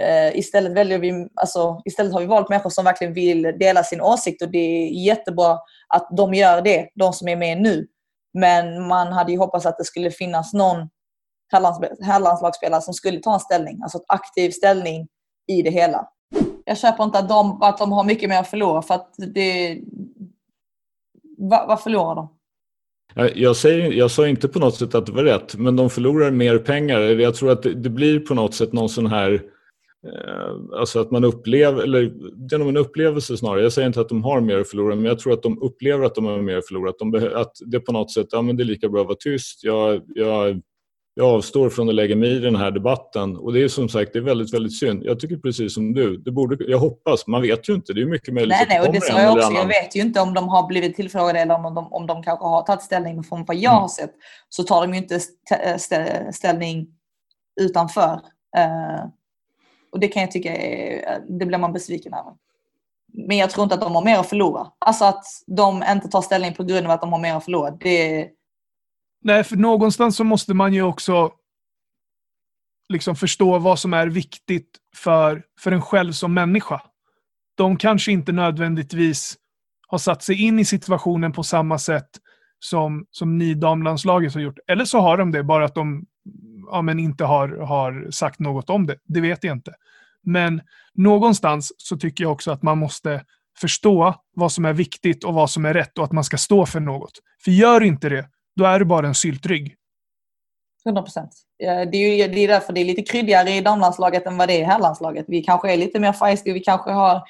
Eh, 0.00 0.38
istället, 0.38 0.72
väljer 0.72 0.98
vi, 0.98 1.28
alltså, 1.34 1.82
istället 1.84 2.12
har 2.12 2.20
vi 2.20 2.26
valt 2.26 2.48
människor 2.48 2.70
som 2.70 2.84
verkligen 2.84 3.14
vill 3.14 3.42
dela 3.42 3.84
sin 3.84 4.00
åsikt 4.00 4.42
och 4.42 4.50
det 4.50 4.58
är 4.58 4.88
jättebra 4.88 5.58
att 5.88 6.08
de 6.16 6.34
gör 6.34 6.62
det, 6.62 6.88
de 6.94 7.12
som 7.12 7.28
är 7.28 7.36
med 7.36 7.60
nu. 7.60 7.86
Men 8.34 8.86
man 8.86 9.12
hade 9.12 9.32
ju 9.32 9.38
hoppats 9.38 9.66
att 9.66 9.78
det 9.78 9.84
skulle 9.84 10.10
finnas 10.10 10.52
någon 10.52 10.88
herrlandslagsspelare 12.02 12.82
som 12.82 12.94
skulle 12.94 13.20
ta 13.20 13.34
en 13.34 13.40
ställning, 13.40 13.82
alltså 13.82 13.98
en 13.98 14.04
aktiv 14.08 14.50
ställning 14.50 15.08
i 15.46 15.62
det 15.62 15.70
hela. 15.70 16.08
Jag 16.68 16.78
köper 16.78 17.04
inte 17.04 17.18
att 17.18 17.28
de, 17.28 17.62
att 17.62 17.78
de 17.78 17.92
har 17.92 18.04
mycket 18.04 18.28
mer 18.28 18.40
att 18.40 18.50
förlora 18.50 18.82
för 18.82 18.94
att 18.94 19.14
det... 19.34 19.80
Vad, 21.38 21.68
vad 21.68 21.82
förlorar 21.82 22.14
de? 22.14 22.28
Jag, 23.34 23.56
säger, 23.56 23.92
jag 23.92 24.10
sa 24.10 24.28
inte 24.28 24.48
på 24.48 24.58
något 24.58 24.74
sätt 24.74 24.94
att 24.94 25.06
det 25.06 25.12
var 25.12 25.22
rätt, 25.22 25.54
men 25.54 25.76
de 25.76 25.90
förlorar 25.90 26.30
mer 26.30 26.58
pengar. 26.58 27.00
Jag 27.00 27.34
tror 27.34 27.50
att 27.50 27.62
det, 27.62 27.74
det 27.74 27.90
blir 27.90 28.20
på 28.20 28.34
något 28.34 28.54
sätt 28.54 28.72
någon 28.72 28.88
sån 28.88 29.06
här 29.06 29.32
eh, 30.06 30.78
Alltså 30.78 31.00
att 31.00 31.10
man 31.10 31.24
upplever, 31.24 31.82
eller 31.82 32.12
genom 32.50 32.68
en 32.68 32.76
upplevelse 32.76 33.36
snarare. 33.36 33.62
Jag 33.62 33.72
säger 33.72 33.86
inte 33.86 34.00
att 34.00 34.08
de 34.08 34.24
har 34.24 34.40
mer 34.40 34.58
att 34.58 34.68
förlora, 34.68 34.94
men 34.94 35.04
jag 35.04 35.18
tror 35.18 35.32
att 35.32 35.42
de 35.42 35.62
upplever 35.62 36.04
att 36.04 36.14
de 36.14 36.24
har 36.24 36.42
mer 36.42 36.56
att 36.56 36.66
förlora. 36.66 36.90
Att, 36.90 36.98
de 36.98 37.30
att 37.34 37.52
det 37.66 37.80
på 37.80 37.92
något 37.92 38.12
sätt, 38.12 38.26
ja 38.30 38.42
men 38.42 38.56
det 38.56 38.62
är 38.62 38.64
lika 38.64 38.88
bra 38.88 39.00
att 39.00 39.06
vara 39.06 39.16
tyst. 39.20 39.64
Jag, 39.64 40.02
jag 40.06 40.60
jag 41.18 41.26
avstår 41.34 41.70
från 41.70 41.88
att 41.88 41.94
lägga 41.94 42.16
mig 42.16 42.36
i 42.36 42.38
den 42.38 42.56
här 42.56 42.70
debatten. 42.70 43.36
Och 43.36 43.52
det 43.52 43.62
är 43.62 43.68
som 43.68 43.88
sagt 43.88 44.12
det 44.12 44.18
är 44.18 44.22
väldigt, 44.22 44.54
väldigt 44.54 44.78
synd. 44.78 45.02
Jag 45.04 45.20
tycker 45.20 45.36
precis 45.36 45.74
som 45.74 45.92
du. 45.94 46.16
Det 46.16 46.30
borde, 46.30 46.64
jag 46.64 46.78
hoppas, 46.78 47.26
man 47.26 47.42
vet 47.42 47.68
ju 47.68 47.74
inte. 47.74 47.92
Det 47.92 48.00
är 48.02 48.06
mycket 48.06 48.34
möjligt 48.34 48.48
nej, 48.50 48.62
att 48.62 48.68
nej, 48.68 48.78
och 48.80 48.86
kommer 48.86 49.00
det 49.00 49.08
en 49.20 49.22
jag 49.24 49.36
också. 49.36 49.52
Jag 49.52 49.66
vet 49.66 49.96
ju 49.96 50.00
inte 50.00 50.20
om 50.20 50.34
de 50.34 50.48
har 50.48 50.66
blivit 50.66 50.96
tillfrågade 50.96 51.38
eller 51.40 51.54
om 51.54 51.74
de, 51.74 51.92
om 51.92 52.06
de 52.06 52.22
kanske 52.22 52.44
har 52.44 52.62
tagit 52.62 52.82
ställning. 52.82 53.14
Men 53.14 53.24
från 53.24 53.44
vad 53.44 53.56
jag 53.56 53.72
Mm. 53.72 53.80
har 53.80 53.88
sett 53.88 54.12
så 54.48 54.62
tar 54.62 54.80
de 54.86 54.92
ju 54.94 54.98
inte 55.00 55.14
st- 55.16 55.76
stä- 55.76 56.32
ställning 56.32 56.86
utanför. 57.60 58.20
Eh, 58.56 59.04
och 59.92 60.00
det 60.00 60.08
kan 60.08 60.22
jag 60.22 60.30
tycka 60.30 60.56
är, 60.56 61.20
det 61.38 61.46
blir 61.46 61.58
man 61.58 61.72
besviken 61.72 62.14
över. 62.14 62.32
Men 63.12 63.36
jag 63.36 63.50
tror 63.50 63.62
inte 63.64 63.74
att 63.74 63.80
de 63.80 63.94
har 63.94 64.04
mer 64.04 64.18
att 64.18 64.28
förlora. 64.28 64.66
Alltså 64.78 65.04
att 65.04 65.24
de 65.46 65.84
inte 65.92 66.08
tar 66.08 66.22
ställning 66.22 66.54
på 66.54 66.64
grund 66.64 66.86
av 66.86 66.92
att 66.92 67.00
de 67.00 67.12
har 67.12 67.20
mer 67.20 67.34
att 67.34 67.44
förlora. 67.44 67.70
Det, 67.70 68.28
Nej, 69.26 69.44
för 69.44 69.56
någonstans 69.56 70.16
så 70.16 70.24
måste 70.24 70.54
man 70.54 70.74
ju 70.74 70.82
också 70.82 71.32
liksom 72.88 73.16
förstå 73.16 73.58
vad 73.58 73.78
som 73.78 73.94
är 73.94 74.06
viktigt 74.06 74.78
för, 74.96 75.42
för 75.60 75.72
en 75.72 75.82
själv 75.82 76.12
som 76.12 76.34
människa. 76.34 76.82
De 77.56 77.76
kanske 77.76 78.12
inte 78.12 78.32
nödvändigtvis 78.32 79.36
har 79.88 79.98
satt 79.98 80.22
sig 80.22 80.42
in 80.42 80.58
i 80.58 80.64
situationen 80.64 81.32
på 81.32 81.42
samma 81.42 81.78
sätt 81.78 82.08
som, 82.58 83.06
som 83.10 83.38
ni 83.38 83.54
damlandslaget 83.54 84.34
har 84.34 84.40
gjort. 84.40 84.58
Eller 84.68 84.84
så 84.84 85.00
har 85.00 85.18
de 85.18 85.32
det, 85.32 85.42
bara 85.42 85.64
att 85.64 85.74
de 85.74 86.06
ja, 86.70 86.82
men 86.82 86.98
inte 86.98 87.24
har, 87.24 87.48
har 87.48 88.10
sagt 88.10 88.40
något 88.40 88.70
om 88.70 88.86
det. 88.86 88.96
Det 89.04 89.20
vet 89.20 89.44
jag 89.44 89.56
inte. 89.56 89.74
Men 90.22 90.60
någonstans 90.94 91.72
så 91.76 91.96
tycker 91.96 92.24
jag 92.24 92.32
också 92.32 92.50
att 92.50 92.62
man 92.62 92.78
måste 92.78 93.24
förstå 93.60 94.14
vad 94.34 94.52
som 94.52 94.64
är 94.64 94.72
viktigt 94.72 95.24
och 95.24 95.34
vad 95.34 95.50
som 95.50 95.64
är 95.64 95.74
rätt 95.74 95.98
och 95.98 96.04
att 96.04 96.12
man 96.12 96.24
ska 96.24 96.36
stå 96.36 96.66
för 96.66 96.80
något. 96.80 97.12
För 97.44 97.50
gör 97.50 97.82
inte 97.82 98.08
det, 98.08 98.28
då 98.56 98.64
är 98.64 98.78
du 98.78 98.84
bara 98.84 99.06
en 99.06 99.14
syltrygg. 99.14 99.74
100 100.86 101.02
procent. 101.02 101.32
Det 101.58 101.96
är 101.96 102.16
ju 102.16 102.28
det 102.28 102.40
är 102.40 102.48
därför 102.48 102.72
det 102.72 102.80
är 102.80 102.84
lite 102.84 103.02
kryddigare 103.02 103.50
i 103.50 103.60
damlandslaget 103.60 104.26
än 104.26 104.36
vad 104.36 104.48
det 104.48 104.54
är 104.54 104.60
i 104.60 104.64
herrlandslaget. 104.64 105.24
Vi 105.28 105.42
kanske 105.42 105.72
är 105.72 105.76
lite 105.76 106.00
mer 106.00 106.12
feisty, 106.12 106.52
vi 106.52 106.60
kanske 106.60 106.90
har 106.90 107.22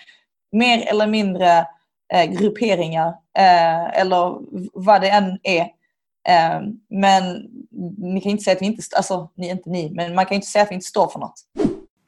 mer 0.53 0.87
eller 0.87 1.07
mindre 1.07 1.67
eh, 2.13 2.25
grupperingar 2.25 3.09
eh, 3.39 4.01
eller 4.01 4.39
vad 4.73 5.01
det 5.01 5.09
än 5.09 5.39
är. 5.43 5.61
Eh, 6.29 6.61
men 6.91 7.47
ni 7.99 8.21
kan 8.21 8.31
inte 8.31 8.45
säga 8.45 8.57
att 8.57 8.63
vi 8.63 8.67
inte, 8.67 8.83
alltså 8.97 9.31
ni, 9.35 9.51
inte 9.51 9.71
ni, 9.71 9.91
men 9.91 10.15
man 10.15 10.27
kan 10.27 10.35
inte 10.35 10.47
säga 10.47 10.63
att 10.63 10.71
vi 10.71 10.75
inte 10.75 10.87
står 10.87 11.09
för 11.09 11.19
något. 11.19 11.41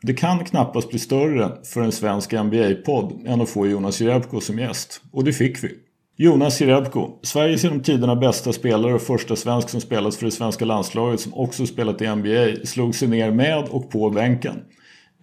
Det 0.02 0.14
kan 0.14 0.44
knappast 0.44 0.90
bli 0.90 0.98
större 0.98 1.64
för 1.64 1.80
en 1.80 1.92
svensk 1.92 2.32
NBA-podd 2.32 3.26
än 3.26 3.40
att 3.40 3.48
få 3.48 3.66
Jonas 3.66 4.00
Jerebko 4.00 4.40
som 4.40 4.58
gäst. 4.58 5.02
Och 5.12 5.24
det 5.24 5.32
fick 5.32 5.64
vi. 5.64 5.78
Jonas 6.20 6.60
Jerebko, 6.60 7.20
Sveriges 7.22 7.64
genom 7.64 7.80
tiderna 7.80 8.16
bästa 8.16 8.52
spelare 8.52 8.94
och 8.94 9.02
första 9.02 9.36
svensk 9.36 9.68
som 9.68 9.80
spelat 9.80 10.14
för 10.14 10.24
det 10.24 10.30
svenska 10.30 10.64
landslaget 10.64 11.20
som 11.20 11.34
också 11.34 11.66
spelat 11.66 12.02
i 12.02 12.08
NBA, 12.08 12.66
slog 12.66 12.94
sig 12.94 13.08
ner 13.08 13.30
med 13.30 13.64
och 13.70 13.90
på 13.90 14.10
bänken. 14.10 14.54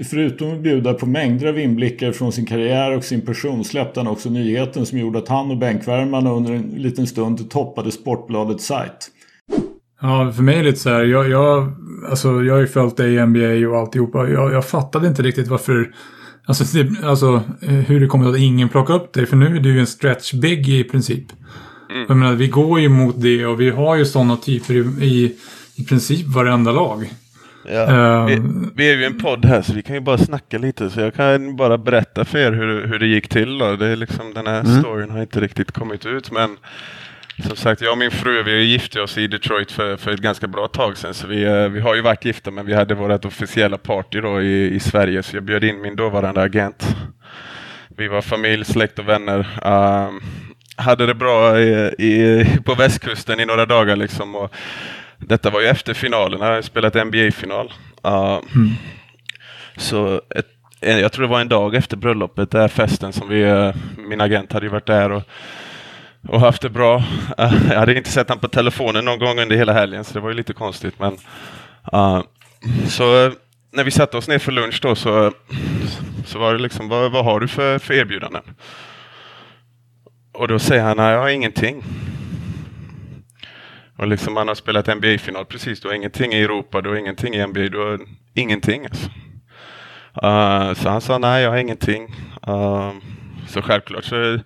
Förutom 0.09 0.53
att 0.53 0.61
bjuda 0.61 0.93
på 0.93 1.05
mängder 1.05 1.47
av 1.47 1.59
inblickar 1.59 2.11
från 2.11 2.31
sin 2.31 2.45
karriär 2.45 2.97
och 2.97 3.03
sin 3.03 3.21
person 3.21 3.63
släppte 3.63 3.99
han 3.99 4.07
också 4.07 4.29
nyheten 4.29 4.85
som 4.85 4.99
gjorde 4.99 5.19
att 5.19 5.27
han 5.27 5.51
och 5.51 5.57
bänkvärmarna 5.57 6.31
under 6.31 6.53
en 6.53 6.61
liten 6.61 7.07
stund 7.07 7.49
toppade 7.49 7.91
Sportbladets 7.91 8.65
sajt. 8.65 9.11
Ja, 10.01 10.31
för 10.35 10.43
mig 10.43 10.55
är 10.55 10.63
det 10.63 10.69
lite 10.69 10.79
så 10.79 10.89
här, 10.89 11.03
jag, 11.03 11.29
jag, 11.29 11.71
alltså, 12.09 12.43
jag 12.43 12.53
har 12.53 12.61
ju 12.61 12.67
följt 12.67 12.97
dig 12.97 13.15
i 13.15 13.25
NBA 13.25 13.69
och 13.69 13.79
alltihopa. 13.79 14.29
Jag, 14.29 14.53
jag 14.53 14.65
fattade 14.65 15.07
inte 15.07 15.21
riktigt 15.21 15.47
varför, 15.47 15.91
alltså, 16.45 16.77
det, 16.77 17.03
alltså 17.07 17.43
eh, 17.61 17.69
hur 17.73 17.99
det 17.99 18.07
kommer 18.07 18.29
att 18.29 18.37
ingen 18.37 18.69
plockar 18.69 18.93
upp 18.93 19.13
dig. 19.13 19.25
För 19.25 19.35
nu 19.37 19.55
är 19.55 19.59
du 19.59 19.73
ju 19.73 19.79
en 19.79 19.87
stretch 19.87 20.33
big 20.33 20.69
i 20.69 20.83
princip. 20.83 21.23
Mm. 21.91 22.05
Jag 22.07 22.17
menar, 22.17 22.33
vi 22.33 22.47
går 22.47 22.79
ju 22.79 22.89
mot 22.89 23.21
det 23.21 23.45
och 23.45 23.61
vi 23.61 23.69
har 23.69 23.95
ju 23.95 24.05
sådana 24.05 24.37
typer 24.37 24.73
i, 24.73 24.77
i, 25.05 25.35
i 25.75 25.83
princip 25.85 26.27
varenda 26.27 26.71
lag. 26.71 27.09
Ja, 27.69 28.25
vi, 28.25 28.33
Ehm. 28.33 28.71
vi 28.75 28.91
är 28.91 28.97
ju 28.97 29.03
en 29.05 29.19
podd 29.19 29.45
här 29.45 29.61
så 29.61 29.73
vi 29.73 29.81
kan 29.81 29.95
ju 29.95 30.01
bara 30.01 30.17
snacka 30.17 30.57
lite 30.57 30.89
så 30.89 30.99
jag 30.99 31.13
kan 31.13 31.55
bara 31.55 31.77
berätta 31.77 32.25
för 32.25 32.37
er 32.37 32.51
hur, 32.51 32.87
hur 32.87 32.99
det 32.99 33.07
gick 33.07 33.27
till 33.29 33.57
då. 33.57 33.75
Det 33.75 33.87
är 33.87 33.95
liksom, 33.95 34.33
den 34.33 34.47
här 34.47 34.59
Mm. 34.61 34.81
storyn 34.81 35.09
har 35.09 35.21
inte 35.21 35.39
riktigt 35.39 35.71
kommit 35.71 36.05
ut 36.05 36.31
men 36.31 36.49
som 37.43 37.55
sagt, 37.55 37.81
jag 37.81 37.91
och 37.91 37.97
min 37.97 38.11
fru 38.11 38.43
vi 38.43 38.63
gifte 38.63 39.01
oss 39.01 39.17
i 39.17 39.27
Detroit 39.27 39.71
för, 39.71 39.97
för 39.97 40.11
ett 40.11 40.19
ganska 40.19 40.47
bra 40.47 40.67
tag 40.67 40.97
sedan. 40.97 41.13
Så 41.13 41.27
vi, 41.27 41.43
eh, 41.43 41.69
vi 41.69 41.79
har 41.79 41.95
ju 41.95 42.01
varit 42.01 42.25
gifta 42.25 42.51
men 42.51 42.65
vi 42.65 42.73
hade 42.73 42.95
vårt 42.95 43.25
officiella 43.25 43.77
party 43.77 44.21
då 44.21 44.41
i, 44.41 44.75
i 44.75 44.79
Sverige 44.79 45.23
så 45.23 45.35
jag 45.35 45.43
bjöd 45.43 45.63
in 45.63 45.81
min 45.81 45.95
dåvarande 45.95 46.41
agent. 46.41 46.95
Vi 47.97 48.07
var 48.07 48.21
familj, 48.21 48.65
släkt 48.65 48.99
och 48.99 49.09
vänner. 49.09 49.47
Ehm, 49.63 50.21
hade 50.77 51.05
det 51.05 51.13
bra 51.13 51.59
i, 51.59 51.95
i, 51.97 52.45
på 52.65 52.75
västkusten 52.75 53.39
i 53.39 53.45
några 53.45 53.65
dagar 53.65 53.95
liksom. 53.95 54.35
Och 54.35 54.55
detta 55.17 55.49
var 55.49 55.61
ju 55.61 55.67
efter 55.67 55.93
finalen, 55.93 56.41
jag 56.41 56.47
har 56.47 56.61
spelat 56.61 57.07
NBA-final. 57.07 57.73
Uh, 58.07 58.39
Så 59.77 60.21
ett, 60.35 60.47
jag 60.79 61.11
tror 61.11 61.23
det 61.23 61.31
var 61.31 61.41
en 61.41 61.49
dag 61.49 61.75
efter 61.75 61.97
bröllopet, 61.97 62.51
där 62.51 62.67
festen 62.67 63.13
som 63.13 63.29
vi, 63.29 63.41
eh, 63.43 63.75
min 63.97 64.21
agent 64.21 64.53
hade 64.53 64.65
ju 64.65 64.71
varit 64.71 64.87
där 64.87 65.11
och, 65.11 65.23
och 66.27 66.39
haft 66.39 66.61
det 66.61 66.69
bra. 66.69 67.03
Eh, 67.37 67.53
jag 67.69 67.79
hade 67.79 67.97
inte 67.97 68.09
sett 68.09 68.29
honom 68.29 68.39
på 68.39 68.47
telefonen 68.47 69.05
någon 69.05 69.19
gång 69.19 69.39
under 69.39 69.55
hela 69.55 69.73
helgen 69.73 70.03
så 70.03 70.13
det 70.13 70.19
var 70.19 70.29
ju 70.29 70.35
lite 70.35 70.53
konstigt. 70.53 70.99
Men, 70.99 71.13
uh, 71.93 72.23
så 72.87 73.25
eh, 73.25 73.31
när 73.71 73.83
vi 73.83 73.91
satte 73.91 74.17
oss 74.17 74.27
ner 74.27 74.39
för 74.39 74.51
lunch 74.51 74.79
då 74.81 74.95
så, 74.95 75.31
så 76.25 76.39
var 76.39 76.53
det 76.53 76.59
liksom, 76.59 76.89
vad, 76.89 77.11
vad 77.11 77.25
har 77.25 77.39
du 77.39 77.47
för, 77.47 77.79
för 77.79 77.93
erbjudanden? 77.93 78.43
Och 80.33 80.47
då 80.47 80.59
säger 80.59 80.83
han, 80.83 80.97
nej 80.97 81.13
jag 81.13 81.19
har 81.19 81.29
ingenting. 81.29 81.83
Och 83.97 84.07
liksom 84.07 84.33
man 84.33 84.47
har 84.47 84.55
spelat 84.55 84.87
NBA-final 84.87 85.45
precis, 85.45 85.79
du 85.79 85.87
har 85.87 85.95
ingenting 85.95 86.33
i 86.33 86.41
Europa, 86.41 86.81
du 86.81 86.89
har 86.89 86.95
ingenting 86.95 87.33
i 87.33 87.47
NBA, 87.47 87.59
du 87.59 87.77
har 87.77 87.99
ingenting. 88.33 88.85
Alltså. 88.85 89.09
Uh, 90.23 90.73
så 90.73 90.89
han 90.89 91.01
sa 91.01 91.17
nej, 91.17 91.43
jag 91.43 91.49
har 91.49 91.57
ingenting. 91.57 92.15
Uh, 92.47 92.91
så 93.47 93.61
självklart 93.61 94.03
så 94.03 94.39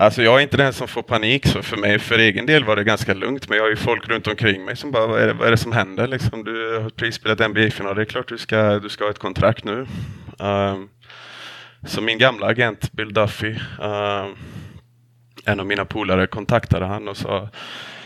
Alltså 0.00 0.22
jag 0.22 0.38
är 0.38 0.42
inte 0.42 0.56
den 0.56 0.72
som 0.72 0.88
får 0.88 1.02
panik 1.02 1.46
så 1.46 1.62
för 1.62 1.76
mig, 1.76 1.98
för 1.98 2.18
egen 2.18 2.46
del 2.46 2.64
var 2.64 2.76
det 2.76 2.84
ganska 2.84 3.14
lugnt. 3.14 3.48
Men 3.48 3.56
jag 3.56 3.64
har 3.64 3.70
ju 3.70 3.76
folk 3.76 4.08
runt 4.08 4.26
omkring 4.26 4.64
mig 4.64 4.76
som 4.76 4.90
bara, 4.90 5.06
vad 5.06 5.20
är 5.20 5.26
det, 5.26 5.32
vad 5.32 5.46
är 5.46 5.50
det 5.50 5.56
som 5.56 5.72
händer 5.72 6.06
liksom? 6.06 6.44
Du 6.44 6.78
har 6.78 6.90
precis 6.90 7.14
spelat 7.14 7.50
NBA-final, 7.50 7.96
det 7.96 8.02
är 8.02 8.04
klart 8.04 8.28
du 8.28 8.38
ska, 8.38 8.78
du 8.78 8.88
ska 8.88 9.04
ha 9.04 9.10
ett 9.10 9.18
kontrakt 9.18 9.64
nu. 9.64 9.86
Uh, 10.42 10.76
så 11.86 12.00
min 12.00 12.18
gamla 12.18 12.46
agent 12.46 12.92
Bill 12.92 13.14
Duffy, 13.14 13.50
uh, 13.50 14.26
en 15.44 15.60
av 15.60 15.66
mina 15.66 15.84
polare 15.84 16.26
kontaktade 16.26 16.86
han 16.86 17.08
och 17.08 17.16
sa 17.16 17.48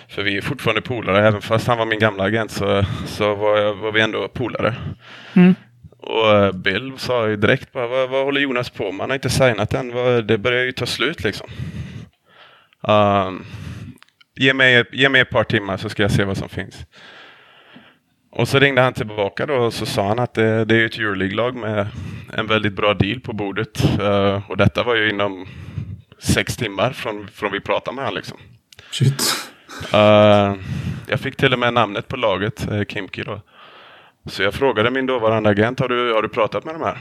för 0.09 0.23
vi 0.23 0.37
är 0.37 0.41
fortfarande 0.41 0.83
polare, 0.83 1.27
även 1.29 1.43
fast 1.43 1.67
han 1.67 1.79
var 1.79 1.87
min 1.87 1.99
gamla 1.99 2.25
agent 2.25 2.51
så, 2.51 2.85
så 3.07 3.35
var, 3.35 3.59
jag, 3.59 3.75
var 3.75 3.93
vi 3.93 4.01
ändå 4.01 4.29
polare. 4.29 4.75
Mm. 5.33 5.55
Och 5.99 6.31
eh, 6.31 6.53
Bill 6.53 6.93
sa 6.97 7.29
ju 7.29 7.37
direkt 7.37 7.73
bara, 7.73 7.87
vad, 7.87 8.11
vad 8.11 8.25
håller 8.25 8.41
Jonas 8.41 8.71
på 8.71 8.93
med? 8.93 9.01
Han 9.01 9.11
har 9.11 9.15
inte 9.15 9.31
signat 9.31 9.75
än. 9.75 9.93
Det 10.27 10.39
börjar 10.39 10.65
ju 10.65 10.73
ta 10.73 10.87
slut 10.87 11.25
liksom. 11.25 11.47
Um, 12.89 13.45
ge, 14.35 14.55
mig, 14.55 14.85
ge 14.93 15.09
mig 15.09 15.21
ett 15.21 15.31
par 15.31 15.45
timmar 15.45 15.77
så 15.77 15.89
ska 15.89 16.03
jag 16.03 16.11
se 16.11 16.25
vad 16.25 16.37
som 16.37 16.49
finns. 16.49 16.87
Och 18.31 18.49
så 18.49 18.59
ringde 18.59 18.83
han 18.83 18.93
tillbaka 18.93 19.47
då 19.47 19.55
och 19.55 19.75
så 19.75 19.87
sa 19.87 20.09
han 20.09 20.19
att 20.19 20.35
det, 20.35 20.65
det 20.65 20.77
är 20.77 20.87
ett 20.87 20.99
Euroleague-lag 20.99 21.57
med 21.57 21.87
en 22.33 22.47
väldigt 22.47 22.73
bra 22.73 22.95
deal 22.95 23.21
på 23.21 23.33
bordet. 23.33 24.01
Eh, 24.01 24.51
och 24.51 24.57
detta 24.57 24.83
var 24.83 24.95
ju 24.95 25.11
inom 25.11 25.47
sex 26.19 26.57
timmar 26.57 26.93
från, 26.93 27.29
från 27.29 27.53
vi 27.53 27.61
pratade 27.61 27.95
med 27.95 28.05
honom 28.05 28.17
liksom. 28.17 28.39
Shit. 28.91 29.23
Eh, 29.93 30.55
jag 31.09 31.21
fick 31.21 31.37
till 31.37 31.53
och 31.53 31.59
med 31.59 31.75
namnet 31.75 32.09
på 32.09 32.17
laget, 32.17 32.69
uh, 32.73 32.85
Kimki 32.85 33.23
då. 33.23 33.41
Så 34.27 34.43
jag 34.43 34.55
frågade 34.55 34.91
min 34.91 35.07
dåvarande 35.07 35.51
agent, 35.51 35.81
har 35.81 35.89
du, 35.89 36.13
har 36.13 36.23
du 36.23 36.29
pratat 36.29 36.65
med 36.65 36.75
de 36.75 36.83
här? 36.83 36.99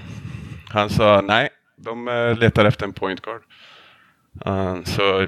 Han 0.69 0.89
sa 0.89 1.21
nej, 1.21 1.49
de 1.77 2.07
eh, 2.07 2.37
letar 2.37 2.65
efter 2.65 2.85
en 2.85 2.93
point 2.93 3.21
guard. 3.21 3.41
Uh, 4.47 4.83
så 4.83 5.27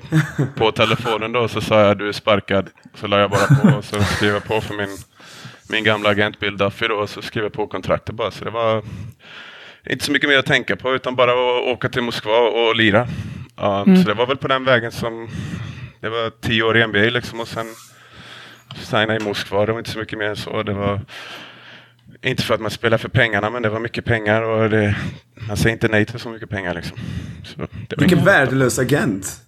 på 0.56 0.72
telefonen 0.72 1.32
då 1.32 1.48
så 1.48 1.62
sa 1.62 1.82
jag 1.82 1.98
du 1.98 2.08
är 2.08 2.12
sparkad. 2.12 2.70
Så 2.96 3.08
la 3.08 3.20
jag 3.20 3.30
bara 3.30 3.48
på 3.48 3.78
och 3.78 3.86
så 3.86 4.04
skrev 4.04 4.34
jag 4.34 4.44
på 4.44 4.62
för 4.62 4.74
min, 4.76 4.98
min 5.70 5.84
gamla 5.84 6.10
agent 6.10 6.40
Bill 6.40 6.58
Duffy 6.58 6.88
då 6.88 6.96
och 6.96 7.10
så 7.10 7.22
skrev 7.22 7.44
jag 7.44 7.54
på 7.54 7.68
kontraktet 7.68 8.16
bara. 8.16 8.32
Så 8.32 8.44
det 8.44 8.52
var 8.52 8.84
inte 9.90 10.06
så 10.06 10.12
mycket 10.12 10.30
mer 10.30 10.40
att 10.40 10.46
tänka 10.46 10.76
på 10.76 10.96
utan 10.96 11.16
bara 11.16 11.32
att 11.32 11.68
åka 11.68 11.90
till 11.90 12.02
Moskva 12.02 12.38
och 12.38 12.76
lira. 12.76 13.08
Uh, 13.62 13.82
Mm. 13.82 13.98
Så 13.98 14.08
det 14.08 14.14
var 14.14 14.28
väl 14.28 14.38
på 14.38 14.48
den 14.48 14.66
vägen 14.66 14.92
som 14.92 15.30
det 16.00 16.10
var 16.10 16.30
tio 16.42 16.64
år 16.64 16.78
i 16.78 16.88
NBA 16.88 17.00
liksom 17.00 17.40
och 17.40 17.48
sen 17.48 17.66
signa 18.76 19.16
i 19.16 19.20
Moskva. 19.20 19.66
Det 19.66 19.72
var 19.72 19.80
inte 19.80 19.92
så 19.92 20.00
mycket 20.00 20.18
mer 20.20 20.30
än 20.30 20.36
så. 20.36 20.64
Det 20.64 20.74
var 20.74 21.02
inte 22.22 22.44
för 22.44 22.54
att 22.54 22.62
man 22.62 22.72
spelar 22.72 22.98
för 22.98 23.10
pengarna 23.10 23.50
men 23.50 23.62
det 23.62 23.70
var 23.70 23.80
mycket 23.80 24.06
pengar 24.06 24.42
och 24.42 24.70
det, 24.70 24.96
man 25.48 25.58
säger 25.58 25.74
inte 25.74 25.88
nej 25.88 26.06
till 26.06 26.20
så 26.20 26.30
mycket 26.30 26.50
pengar 26.50 26.74
liksom. 26.74 26.98
Så 27.44 27.68
Vilken 27.98 28.26
värdelös 28.26 28.80
agent. 28.80 29.40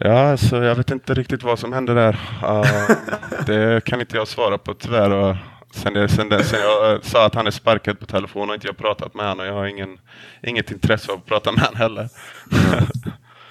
Ja, 0.00 0.30
alltså, 0.30 0.64
jag 0.64 0.74
vet 0.74 0.90
inte 0.90 1.14
riktigt 1.14 1.42
vad 1.42 1.58
som 1.58 1.72
hände 1.72 1.94
där. 1.94 2.12
Uh, 2.42 2.90
det 3.46 3.84
kan 3.84 4.00
inte 4.00 4.16
jag 4.16 4.28
svara 4.28 4.58
på 4.58 4.74
tyvärr. 4.74 5.10
Och 5.10 5.36
sen, 5.74 5.94
det, 5.94 6.08
sen, 6.08 6.28
det, 6.28 6.44
sen 6.44 6.60
jag 6.60 7.04
sa 7.04 7.26
att 7.26 7.34
han 7.34 7.46
är 7.46 7.50
sparkad 7.50 8.00
på 8.00 8.06
telefon 8.06 8.48
och 8.48 8.54
inte 8.54 8.66
jag 8.66 8.76
pratat 8.76 9.14
med 9.14 9.28
honom 9.28 9.40
och 9.40 9.46
jag 9.46 9.54
har 9.54 9.66
ingen, 9.66 9.98
inget 10.42 10.70
intresse 10.70 11.12
av 11.12 11.18
att 11.18 11.26
prata 11.26 11.52
med 11.52 11.60
honom 11.60 11.76
heller. 11.76 12.08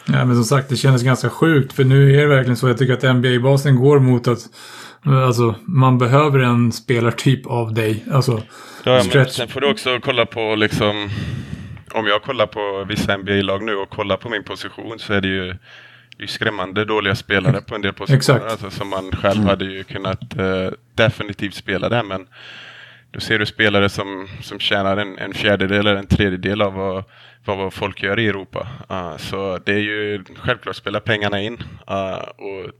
Ja, 0.05 0.25
men 0.25 0.35
som 0.35 0.43
sagt, 0.43 0.69
det 0.69 0.75
kändes 0.75 1.03
ganska 1.03 1.29
sjukt. 1.29 1.73
För 1.73 1.83
nu 1.83 2.15
är 2.15 2.21
det 2.21 2.27
verkligen 2.27 2.57
så. 2.57 2.67
Jag 2.67 2.77
tycker 2.77 2.93
att 2.93 3.15
NBA-basen 3.15 3.75
går 3.75 3.99
mot 3.99 4.27
att 4.27 4.39
alltså, 5.05 5.55
man 5.65 5.97
behöver 5.97 6.39
en 6.39 6.71
spelartyp 6.71 7.47
av 7.47 7.73
dig. 7.73 8.05
Alltså, 8.11 8.41
Ja, 8.85 8.91
men 8.91 9.03
stretch. 9.03 9.31
sen 9.31 9.47
får 9.47 9.61
du 9.61 9.71
också 9.71 9.99
kolla 9.99 10.25
på 10.25 10.55
liksom 10.55 11.09
om 11.93 12.07
jag 12.07 12.21
kollar 12.21 12.47
på 12.47 12.85
vissa 12.87 13.17
NBA-lag 13.17 13.63
nu 13.63 13.75
och 13.75 13.89
kollar 13.89 14.17
på 14.17 14.29
min 14.29 14.43
position 14.43 14.99
så 14.99 15.13
är 15.13 15.21
det 15.21 15.27
ju, 15.27 15.55
det 16.17 16.23
är 16.23 16.27
skrämmande 16.27 16.85
dåliga 16.85 17.15
spelare 17.15 17.61
på 17.61 17.75
en 17.75 17.81
del 17.81 17.93
positioner. 17.93 18.17
Exakt. 18.17 18.51
Alltså, 18.51 18.69
som 18.69 18.89
man 18.89 19.11
själv 19.11 19.43
hade 19.43 19.65
ju 19.65 19.83
kunnat 19.83 20.37
eh, 20.37 20.69
definitivt 20.95 21.53
spela 21.53 21.89
där. 21.89 22.03
Men 22.03 22.27
då 23.11 23.19
ser 23.19 23.39
du 23.39 23.45
spelare 23.45 23.89
som, 23.89 24.27
som 24.41 24.59
tjänar 24.59 24.97
en, 24.97 25.17
en 25.17 25.33
fjärdedel 25.33 25.79
eller 25.79 25.95
en 25.95 26.07
tredjedel 26.07 26.61
av 26.61 26.73
vad, 26.73 27.03
vad, 27.45 27.57
vad 27.57 27.73
folk 27.73 28.03
gör 28.03 28.19
i 28.19 28.27
Europa. 28.27 28.67
Uh, 28.91 29.17
så 29.17 29.59
det 29.65 29.73
är 29.73 29.79
ju 29.79 30.23
självklart 30.35 30.75
spelar 30.75 30.99
pengarna 30.99 31.41
in. 31.41 31.63
Uh, 31.91 32.29
och 32.37 32.71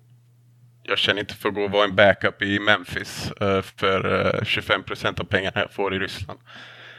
jag 0.84 0.98
känner 0.98 1.20
inte 1.20 1.34
för 1.36 1.50
att 1.50 1.56
gå 1.56 1.64
och 1.64 1.72
vara 1.72 1.84
en 1.84 1.96
backup 1.96 2.42
i 2.42 2.60
Memphis 2.60 3.32
eh, 3.42 3.62
för 3.62 4.26
eh, 4.38 4.44
25 4.44 4.84
procent 4.84 5.20
av 5.20 5.24
pengarna 5.24 5.60
jag 5.60 5.72
får 5.72 5.96
i 5.96 6.00
Ryssland. 6.00 6.40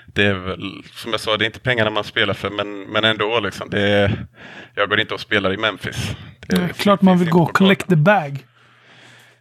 Det 0.07 0.27
är 0.27 0.35
väl, 0.35 0.83
som 0.93 1.11
jag 1.11 1.21
sa, 1.21 1.37
det 1.37 1.45
är 1.45 1.47
inte 1.47 1.61
pengarna 1.61 1.91
man 1.91 2.05
spelar 2.05 2.35
för, 2.35 2.51
men, 2.51 2.83
men 2.83 3.05
ändå 3.05 3.41
liksom. 3.41 3.71
Det 3.71 3.81
är, 3.81 4.27
jag 4.75 4.89
går 4.89 5.01
inte 5.01 5.15
och 5.15 5.21
spelar 5.21 5.53
i 5.53 5.57
Memphis. 5.57 6.17
Det, 6.47 6.57
Det 6.57 6.63
är 6.63 6.69
klart 6.69 7.03
man 7.03 7.19
vill 7.19 7.31
gå 7.31 7.47
collect 7.47 7.89
the 7.89 7.97
bag. 7.97 8.45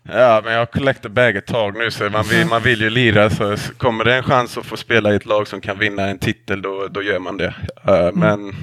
Ja, 0.04 0.42
men 0.44 0.54
jag 0.54 0.60
har 0.60 0.66
collected 0.66 1.12
bag 1.12 1.36
ett 1.36 1.46
tag 1.46 1.78
nu 1.78 1.92
så 1.92 2.10
man 2.10 2.24
vill, 2.24 2.48
man 2.48 2.62
vill 2.62 2.82
ju 2.82 2.90
lira. 2.90 3.30
Så 3.30 3.58
kommer 3.78 4.04
det 4.06 4.16
en 4.16 4.24
chans 4.24 4.58
att 4.58 4.66
få 4.66 4.78
spela 4.78 5.14
i 5.14 5.16
ett 5.16 5.26
lag 5.26 5.48
som 5.48 5.62
kan 5.62 5.80
vinna 5.80 6.08
en 6.08 6.20
titel 6.20 6.62
då, 6.62 6.88
då 6.88 7.02
gör 7.02 7.20
man 7.20 7.38
det. 7.38 7.54
Uh, 7.90 8.12
Men 8.14 8.56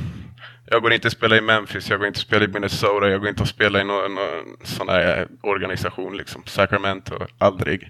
jag 0.71 0.83
går 0.83 0.93
inte 0.93 1.07
att 1.07 1.13
spela 1.13 1.37
i 1.37 1.41
Memphis, 1.41 1.91
jag 1.91 1.99
går 1.99 2.07
inte 2.09 2.17
att 2.19 2.23
spela 2.23 2.45
i 2.45 2.49
Minnesota, 2.49 3.09
jag 3.09 3.21
går 3.21 3.29
inte 3.29 3.43
att 3.43 3.49
spela 3.49 3.81
i 3.81 3.85
någon, 3.85 4.15
någon 4.15 4.57
sån 4.63 4.89
här 4.89 5.29
organisation 5.43 6.17
liksom. 6.17 6.43
Sacramento, 6.47 7.15
aldrig. 7.39 7.83
Uh, 7.83 7.89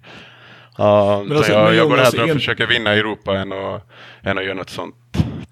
Men 0.79 1.37
alltså, 1.37 1.43
så 1.45 1.53
jag, 1.53 1.65
men 1.65 1.77
jag 1.77 1.89
går 1.89 1.97
hellre 1.97 2.23
och 2.23 2.29
en- 2.29 2.35
försöker 2.35 2.67
vinna 2.67 2.95
i 2.97 2.99
Europa 2.99 3.37
än 3.39 3.53
att, 3.53 3.87
än 4.23 4.39
att 4.39 4.45
göra 4.45 4.55
något 4.55 4.71
sånt. 4.71 4.95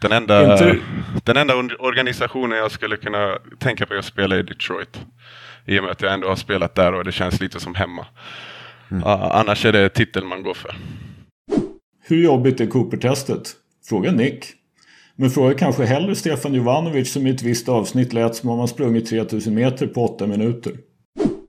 Den 0.01 0.13
enda, 0.13 0.53
Inte- 0.53 0.77
den 1.25 1.37
enda 1.37 1.55
or- 1.55 1.77
organisationen 1.81 2.59
jag 2.59 2.71
skulle 2.71 2.97
kunna 2.97 3.39
tänka 3.59 3.87
på 3.87 3.95
att 3.95 4.05
spela 4.05 4.37
i 4.37 4.43
Detroit. 4.43 5.01
I 5.67 5.79
och 5.79 5.83
med 5.85 5.93
att 5.93 6.03
jag 6.03 6.13
ändå 6.13 6.29
har 6.29 6.37
spelat 6.37 6.75
där 6.75 6.93
och 6.95 7.05
det 7.05 7.13
känns 7.13 7.41
lite 7.41 7.61
som 7.61 7.75
hemma. 7.75 8.07
Ja, 9.05 9.31
annars 9.35 9.65
är 9.65 9.73
det 9.73 9.89
titeln 9.89 10.27
man 10.27 10.43
går 10.43 10.55
för. 10.55 10.75
Hur 12.09 12.25
jobbigt 12.25 12.61
är 12.61 12.67
Cooper-testet? 12.67 13.53
Fråga 13.89 14.13
Nick. 14.13 14.45
Men 15.21 15.31
fråga 15.31 15.55
kanske 15.55 15.85
hellre 15.85 16.15
Stefan 16.15 16.55
Jovanovic 16.55 17.13
som 17.13 17.27
i 17.27 17.31
ett 17.31 17.43
visst 17.43 17.69
avsnitt 17.69 18.13
lät 18.13 18.35
som 18.35 18.51
om 18.51 18.59
han 18.59 18.69
sprungit 18.69 19.07
3000 19.11 19.55
meter 19.55 19.87
på 19.87 20.05
8 20.05 20.27
minuter. 20.27 20.73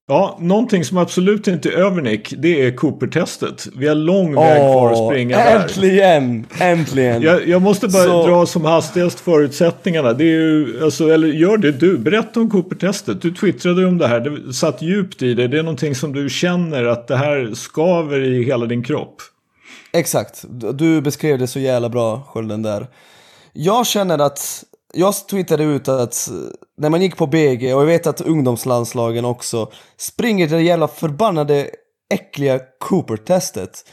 Ja, 0.07 0.37
någonting 0.41 0.85
som 0.85 0.97
absolut 0.97 1.47
inte 1.47 1.69
är 1.69 1.73
över 1.73 2.01
Nick, 2.01 2.33
det 2.37 2.65
är 2.65 2.71
Cooper-testet. 2.71 3.67
Vi 3.77 3.87
har 3.87 3.95
lång 3.95 4.35
väg 4.35 4.57
kvar 4.61 4.91
att 4.91 5.11
springa 5.11 5.37
där. 5.37 5.59
Äntligen! 5.63 6.45
Äntligen! 6.59 7.21
Jag, 7.21 7.47
jag 7.47 7.61
måste 7.61 7.87
bara 7.87 8.03
Så- 8.03 8.27
dra 8.27 8.45
som 8.45 8.65
hastigast 8.65 9.19
förutsättningarna. 9.19 10.13
Det 10.13 10.23
är 10.23 10.27
ju, 10.41 10.83
alltså, 10.83 11.09
eller 11.09 11.27
gör 11.27 11.57
det 11.57 11.71
du. 11.71 11.97
Berätta 11.97 12.39
om 12.39 12.49
Cooper-testet. 12.49 13.21
Du 13.21 13.31
twittrade 13.31 13.85
om 13.85 13.97
det 13.97 14.07
här. 14.07 14.19
Det 14.19 14.53
satt 14.53 14.81
djupt 14.81 15.21
i 15.21 15.33
dig. 15.33 15.47
Det 15.47 15.59
är 15.59 15.63
någonting 15.63 15.95
som 15.95 16.13
du 16.13 16.29
känner 16.29 16.83
att 16.85 17.07
det 17.07 17.17
här 17.17 17.51
skaver 17.53 18.19
i 18.21 18.43
hela 18.43 18.65
din 18.65 18.83
kropp. 18.83 19.15
Exakt, 19.93 20.45
du 20.73 21.01
beskrev 21.01 21.39
det 21.39 21.47
så 21.47 21.59
jävla 21.59 21.89
bra, 21.89 22.23
Skölden 22.27 22.61
där. 22.61 22.87
Jag 23.53 23.88
känner 23.88 24.19
att, 24.19 24.63
jag 24.93 25.27
twittrade 25.27 25.63
ut 25.63 25.88
att 25.88 26.30
när 26.77 26.89
man 26.89 27.01
gick 27.01 27.17
på 27.17 27.27
BG, 27.27 27.73
och 27.73 27.81
jag 27.81 27.85
vet 27.85 28.07
att 28.07 28.21
ungdomslandslagen 28.21 29.26
också, 29.26 29.71
springer 29.97 30.47
det 30.47 30.61
jävla 30.61 30.88
förbannade 30.88 31.69
äckliga 32.13 32.59
Cooper-testet. 32.80 33.85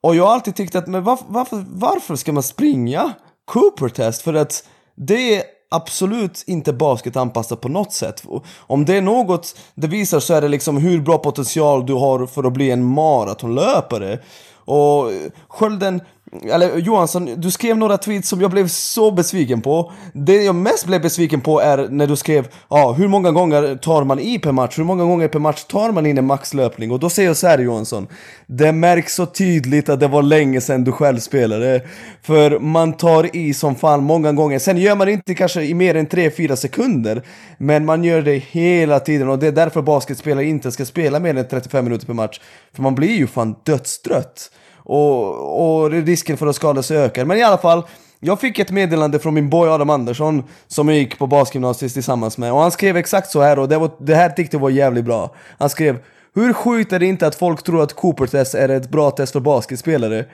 Och 0.00 0.16
jag 0.16 0.26
har 0.26 0.32
alltid 0.32 0.56
tyckt 0.56 0.74
att, 0.74 0.86
men 0.86 1.04
varför, 1.04 1.24
varför, 1.28 1.64
varför 1.68 2.16
ska 2.16 2.32
man 2.32 2.42
springa 2.42 3.12
Cooper-test? 3.44 4.22
För 4.22 4.34
att 4.34 4.64
det 4.96 5.36
är 5.36 5.42
absolut 5.70 6.44
inte 6.46 6.72
basketanpassat 6.72 7.60
på 7.60 7.68
något 7.68 7.92
sätt. 7.92 8.22
Om 8.56 8.84
det 8.84 8.96
är 8.96 9.02
något 9.02 9.56
det 9.74 9.86
visar 9.86 10.20
så 10.20 10.34
är 10.34 10.40
det 10.40 10.48
liksom 10.48 10.76
hur 10.76 11.00
bra 11.00 11.18
potential 11.18 11.86
du 11.86 11.92
har 11.92 12.26
för 12.26 12.44
att 12.44 12.52
bli 12.52 12.70
en 12.70 12.84
maratonlöpare. 12.84 14.18
Och 14.64 15.10
Skölden, 15.48 16.00
eller 16.42 16.78
Johansson, 16.78 17.28
du 17.36 17.50
skrev 17.50 17.76
några 17.76 17.98
tweets 17.98 18.28
som 18.28 18.40
jag 18.40 18.50
blev 18.50 18.68
så 18.68 19.10
besviken 19.10 19.60
på. 19.60 19.92
Det 20.12 20.42
jag 20.42 20.54
mest 20.54 20.86
blev 20.86 21.02
besviken 21.02 21.40
på 21.40 21.60
är 21.60 21.88
när 21.88 22.06
du 22.06 22.16
skrev 22.16 22.48
ja, 22.70 22.92
hur 22.92 23.08
många 23.08 23.30
gånger 23.30 23.76
tar 23.76 24.04
man 24.04 24.18
i 24.18 24.38
per 24.38 24.52
match? 24.52 24.78
Hur 24.78 24.84
många 24.84 25.04
gånger 25.04 25.28
per 25.28 25.38
match 25.38 25.64
tar 25.64 25.92
man 25.92 26.06
in 26.06 26.18
en 26.18 26.26
maxlöpning? 26.26 26.90
Och 26.90 27.00
då 27.00 27.10
säger 27.10 27.28
jag 27.28 27.36
så 27.36 27.46
här 27.46 27.58
Johansson, 27.58 28.06
det 28.46 28.72
märks 28.72 29.14
så 29.14 29.26
tydligt 29.26 29.88
att 29.88 30.00
det 30.00 30.08
var 30.08 30.22
länge 30.22 30.60
sedan 30.60 30.84
du 30.84 30.92
själv 30.92 31.18
spelade. 31.18 31.82
För 32.22 32.58
man 32.58 32.92
tar 32.92 33.36
i 33.36 33.54
som 33.54 33.74
fan 33.74 34.02
många 34.02 34.32
gånger. 34.32 34.58
Sen 34.58 34.78
gör 34.78 34.96
man 34.96 35.06
det 35.06 35.12
inte 35.12 35.34
kanske 35.34 35.62
i 35.62 35.74
mer 35.74 35.94
än 35.94 36.06
3-4 36.06 36.56
sekunder. 36.56 37.22
Men 37.58 37.84
man 37.84 38.04
gör 38.04 38.22
det 38.22 38.36
hela 38.36 39.00
tiden 39.00 39.28
och 39.28 39.38
det 39.38 39.46
är 39.46 39.52
därför 39.52 39.82
basketspelare 39.82 40.44
inte 40.44 40.72
ska 40.72 40.84
spela 40.84 41.20
mer 41.20 41.36
än 41.36 41.48
35 41.48 41.84
minuter 41.84 42.06
per 42.06 42.14
match. 42.14 42.40
För 42.74 42.82
man 42.82 42.94
blir 42.94 43.16
ju 43.16 43.26
fan 43.26 43.54
dödstrött. 43.64 44.50
Och, 44.84 45.82
och 45.82 45.90
risken 45.90 46.36
för 46.36 46.46
att 46.46 46.56
skada 46.56 46.82
sig 46.82 46.96
ökar. 46.96 47.24
Men 47.24 47.38
i 47.38 47.42
alla 47.42 47.58
fall, 47.58 47.82
jag 48.20 48.40
fick 48.40 48.58
ett 48.58 48.70
meddelande 48.70 49.18
från 49.18 49.34
min 49.34 49.50
boy 49.50 49.68
Adam 49.68 49.90
Andersson 49.90 50.44
som 50.66 50.88
jag 50.88 50.98
gick 50.98 51.18
på 51.18 51.26
basgymnasiet 51.26 51.92
tillsammans 51.92 52.38
med. 52.38 52.52
Och 52.52 52.60
han 52.60 52.70
skrev 52.70 52.96
exakt 52.96 53.30
så 53.30 53.40
här 53.40 53.58
och 53.58 53.68
det, 53.68 53.78
var, 53.78 53.90
det 53.98 54.14
här 54.14 54.30
tyckte 54.30 54.56
jag 54.56 54.60
var 54.60 54.70
jävligt 54.70 55.04
bra. 55.04 55.34
Han 55.58 55.70
skrev 55.70 55.98
Hur 56.34 56.52
sjukt 56.52 56.92
är 56.92 56.98
det 56.98 57.06
inte 57.06 57.26
att 57.26 57.34
folk 57.34 57.62
tror 57.62 57.82
att 57.82 57.92
Cooper-test 57.92 58.54
är 58.54 58.68
ett 58.68 58.90
bra 58.90 59.10
test 59.10 59.32
för 59.32 59.40
basketspelare? 59.40 60.24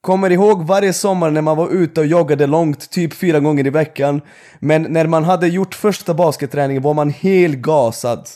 Kommer 0.00 0.30
ihåg 0.30 0.66
varje 0.66 0.92
sommar 0.92 1.30
när 1.30 1.42
man 1.42 1.56
var 1.56 1.68
ute 1.68 2.00
och 2.00 2.06
joggade 2.06 2.46
långt, 2.46 2.90
typ 2.90 3.14
fyra 3.14 3.40
gånger 3.40 3.66
i 3.66 3.70
veckan. 3.70 4.20
Men 4.58 4.82
när 4.82 5.06
man 5.06 5.24
hade 5.24 5.48
gjort 5.48 5.74
första 5.74 6.14
basketträningen 6.14 6.82
var 6.82 6.94
man 6.94 7.10
helt 7.10 7.56
gasad. 7.56 8.28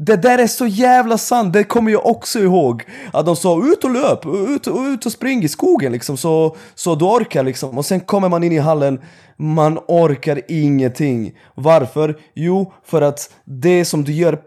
Det 0.00 0.16
där 0.16 0.38
är 0.38 0.46
så 0.46 0.66
jävla 0.66 1.18
sant, 1.18 1.52
det 1.52 1.64
kommer 1.64 1.92
jag 1.92 2.06
också 2.06 2.38
ihåg. 2.38 2.82
Att 3.12 3.26
de 3.26 3.36
sa 3.36 3.64
ut 3.64 3.84
och 3.84 3.90
löp, 3.90 4.26
ut, 4.26 4.68
ut 4.68 5.06
och 5.06 5.12
spring 5.12 5.42
i 5.42 5.48
skogen 5.48 5.92
liksom, 5.92 6.16
så, 6.16 6.56
så 6.74 6.94
du 6.94 7.04
orkar 7.04 7.44
liksom. 7.44 7.78
Och 7.78 7.86
sen 7.86 8.00
kommer 8.00 8.28
man 8.28 8.44
in 8.44 8.52
i 8.52 8.58
hallen, 8.58 9.00
man 9.36 9.78
orkar 9.88 10.40
ingenting. 10.48 11.32
Varför? 11.54 12.18
Jo, 12.34 12.72
för 12.84 13.02
att 13.02 13.30
det 13.44 13.84
som 13.84 14.04
du 14.04 14.12
gör 14.12 14.38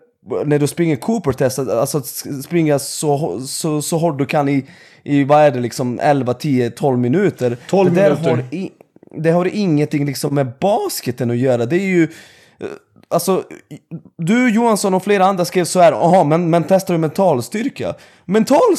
när 0.46 0.60
du 0.60 0.68
springer 0.68 0.96
Cooper-test, 0.96 1.60
alltså 1.60 1.98
att 1.98 2.06
springa 2.46 2.80
så, 2.80 3.42
så, 3.48 3.82
så 3.82 3.98
hårt 3.98 4.18
du 4.18 4.26
kan 4.26 4.50
i, 4.50 4.66
i 5.04 5.24
vad 5.24 5.40
är 5.40 5.52
det 5.52 5.60
liksom, 5.60 6.00
11, 6.00 6.34
10, 6.34 6.70
12 6.70 7.00
minuter. 7.00 7.58
12 7.70 7.94
det 7.94 8.04
minuter. 8.04 8.30
Har 8.30 8.40
i, 8.52 8.72
det 9.18 9.32
har 9.32 9.46
ingenting 9.46 10.06
liksom 10.06 10.36
med 10.36 10.52
basketen 10.60 11.32
att 11.32 11.38
göra. 11.38 11.66
Det 11.66 11.76
är 11.76 11.88
ju... 11.88 12.08
Alltså, 13.12 13.44
du 14.18 14.50
Johansson 14.50 14.94
och 14.94 15.04
flera 15.04 15.26
andra 15.26 15.46
skrev 15.46 15.66
så 15.66 15.80
här, 15.80 15.92
jaha, 15.92 16.24
men, 16.24 16.50
men 16.50 16.64
testar 16.68 16.94
du 16.94 16.98
mental 16.98 17.44
styrka? 17.44 17.94
Mental 18.26 18.78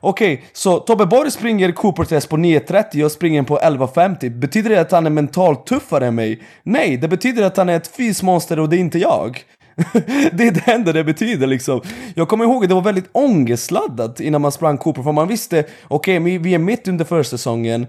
Okej, 0.00 0.44
så 0.52 0.78
Tobbe 0.78 1.06
Borg 1.06 1.30
springer 1.30 1.72
Cooper-test 1.72 2.28
på 2.28 2.36
9.30 2.36 3.04
och 3.04 3.12
springer 3.12 3.42
på 3.42 3.58
11.50. 3.58 4.38
Betyder 4.38 4.70
det 4.70 4.80
att 4.80 4.92
han 4.92 5.06
är 5.06 5.10
mentalt 5.10 5.66
tuffare 5.66 6.06
än 6.06 6.14
mig? 6.14 6.42
Nej, 6.62 6.96
det 6.96 7.08
betyder 7.08 7.42
att 7.42 7.56
han 7.56 7.68
är 7.68 7.76
ett 7.76 7.96
fysmonster 7.96 8.58
och 8.58 8.68
det 8.68 8.76
är 8.76 8.80
inte 8.80 8.98
jag. 8.98 9.44
det 10.32 10.46
är 10.46 10.50
det 10.50 10.72
enda 10.72 10.92
det 10.92 11.04
betyder 11.04 11.46
liksom. 11.46 11.80
Jag 12.14 12.28
kommer 12.28 12.44
ihåg 12.44 12.62
att 12.64 12.68
det 12.68 12.74
var 12.74 12.82
väldigt 12.82 13.10
ångestladdat 13.12 14.20
innan 14.20 14.40
man 14.40 14.52
sprang 14.52 14.78
Cooper, 14.78 15.02
för 15.02 15.12
man 15.12 15.28
visste, 15.28 15.64
okej, 15.88 16.18
okay, 16.18 16.38
vi 16.38 16.54
är 16.54 16.58
mitt 16.58 16.88
under 16.88 17.04
försäsongen. 17.04 17.86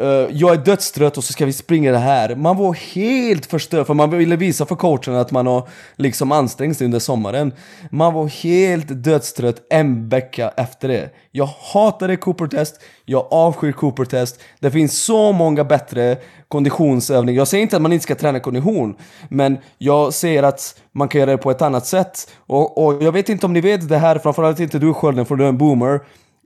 Eh, 0.00 0.26
jag 0.30 0.52
är 0.52 0.56
dödstrött 0.56 1.18
och 1.18 1.24
så 1.24 1.32
ska 1.32 1.46
vi 1.46 1.52
springa 1.52 1.92
det 1.92 1.98
här. 1.98 2.34
Man 2.34 2.56
var 2.56 2.74
helt 2.74 3.46
förstörd 3.46 3.86
för 3.86 3.94
man 3.94 4.10
ville 4.10 4.36
visa 4.36 4.66
för 4.66 4.76
coachen 4.76 5.14
att 5.14 5.30
man 5.30 5.46
har 5.46 5.68
liksom 5.96 6.32
ansträngt 6.32 6.78
sig 6.78 6.84
under 6.84 6.98
sommaren. 6.98 7.52
Man 7.90 8.14
var 8.14 8.26
helt 8.26 9.04
dödstrött 9.04 9.56
en 9.70 10.08
vecka 10.08 10.52
efter 10.56 10.88
det. 10.88 11.10
Jag 11.30 11.48
hatade 11.72 12.16
Cooper-test, 12.16 12.80
jag 13.04 13.26
avskyr 13.30 13.72
Cooper-test. 13.72 14.40
Det 14.60 14.70
finns 14.70 15.02
så 15.02 15.32
många 15.32 15.64
bättre 15.64 16.16
konditionsövningar. 16.48 17.38
Jag 17.38 17.48
säger 17.48 17.62
inte 17.62 17.76
att 17.76 17.82
man 17.82 17.92
inte 17.92 18.02
ska 18.02 18.14
träna 18.14 18.40
kondition, 18.40 18.96
men 19.28 19.58
jag 19.78 20.14
säger 20.14 20.42
att 20.42 20.80
man 20.92 21.08
kan 21.08 21.20
göra 21.20 21.30
det 21.30 21.38
på 21.38 21.50
ett 21.50 21.62
annat 21.62 21.86
sätt. 21.86 22.30
Och, 22.46 22.84
och 22.84 23.02
jag 23.02 23.12
vet 23.12 23.28
inte 23.28 23.46
om 23.46 23.52
ni 23.52 23.60
vet 23.60 23.88
det 23.88 23.98
här, 23.98 24.18
framförallt 24.18 24.60
inte 24.60 24.78
du 24.78 24.94
Skölden, 24.94 25.26
för 25.26 25.36
du 25.36 25.44
är 25.44 25.48
en 25.48 25.58
boomer. 25.58 26.00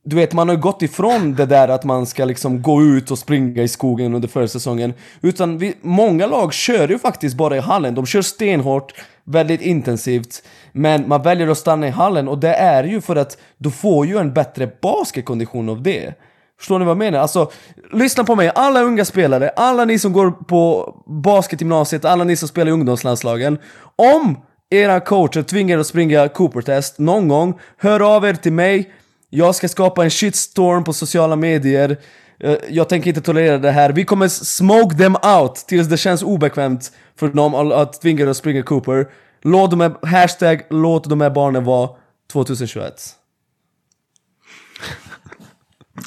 Du 0.06 0.16
vet, 0.16 0.32
man 0.32 0.48
har 0.48 0.56
gått 0.56 0.82
ifrån 0.82 1.34
det 1.34 1.46
där 1.46 1.68
att 1.68 1.84
man 1.84 2.06
ska 2.06 2.24
liksom 2.24 2.62
gå 2.62 2.82
ut 2.82 3.10
och 3.10 3.18
springa 3.18 3.62
i 3.62 3.68
skogen 3.68 4.14
under 4.14 4.28
försäsongen. 4.28 4.94
Utan 5.20 5.58
vi, 5.58 5.74
många 5.80 6.26
lag 6.26 6.52
kör 6.52 6.88
ju 6.88 6.98
faktiskt 6.98 7.36
bara 7.36 7.56
i 7.56 7.60
hallen. 7.60 7.94
De 7.94 8.06
kör 8.06 8.22
stenhårt, 8.22 8.94
väldigt 9.24 9.60
intensivt. 9.60 10.42
Men 10.72 11.08
man 11.08 11.22
väljer 11.22 11.48
att 11.48 11.58
stanna 11.58 11.86
i 11.86 11.90
hallen 11.90 12.28
och 12.28 12.38
det 12.38 12.54
är 12.54 12.84
ju 12.84 13.00
för 13.00 13.16
att 13.16 13.38
du 13.58 13.70
får 13.70 14.06
ju 14.06 14.18
en 14.18 14.32
bättre 14.32 14.70
basketkondition 14.82 15.68
av 15.68 15.82
det. 15.82 16.14
Förstår 16.58 16.78
ni 16.78 16.84
vad 16.84 16.90
jag 16.90 16.98
menar? 16.98 17.18
Alltså, 17.18 17.50
lyssna 17.92 18.24
på 18.24 18.34
mig, 18.34 18.50
alla 18.54 18.82
unga 18.82 19.04
spelare, 19.04 19.48
alla 19.48 19.84
ni 19.84 19.98
som 19.98 20.12
går 20.12 20.30
på 20.30 20.94
basketgymnasiet, 21.06 22.04
alla 22.04 22.24
ni 22.24 22.36
som 22.36 22.48
spelar 22.48 22.68
i 22.68 22.72
ungdomslandslagen. 22.72 23.58
Om 23.96 24.36
era 24.70 25.00
coacher 25.00 25.42
tvingar 25.42 25.76
er 25.76 25.80
att 25.80 25.86
springa 25.86 26.28
Cooper-test 26.28 26.98
någon 26.98 27.28
gång, 27.28 27.58
hör 27.78 28.16
av 28.16 28.24
er 28.24 28.34
till 28.34 28.52
mig. 28.52 28.90
Jag 29.36 29.54
ska 29.54 29.68
skapa 29.68 30.04
en 30.04 30.10
shitstorm 30.10 30.84
på 30.84 30.92
sociala 30.92 31.36
medier. 31.36 31.96
Eh, 32.40 32.56
jag 32.70 32.88
tänker 32.88 33.10
inte 33.10 33.20
tolerera 33.20 33.58
det 33.58 33.70
här. 33.70 33.92
Vi 33.92 34.04
kommer 34.04 34.28
smoke 34.28 34.96
them 34.96 35.16
out 35.40 35.54
tills 35.54 35.88
det 35.88 35.96
känns 35.96 36.22
obekvämt 36.22 36.92
för 37.16 37.28
dem 37.28 37.54
att- 37.54 38.00
tvinga 38.00 38.24
dem 38.24 38.30
att 38.30 38.36
springa 38.36 38.62
Cooper. 38.62 39.06
Låt 39.42 39.70
de 39.70 39.80
här, 39.80 40.06
hashtag 40.06 40.60
låt 40.70 41.08
de 41.10 41.20
här 41.20 41.30
barnen 41.30 41.64
vara 41.64 41.90
2021. 42.32 42.94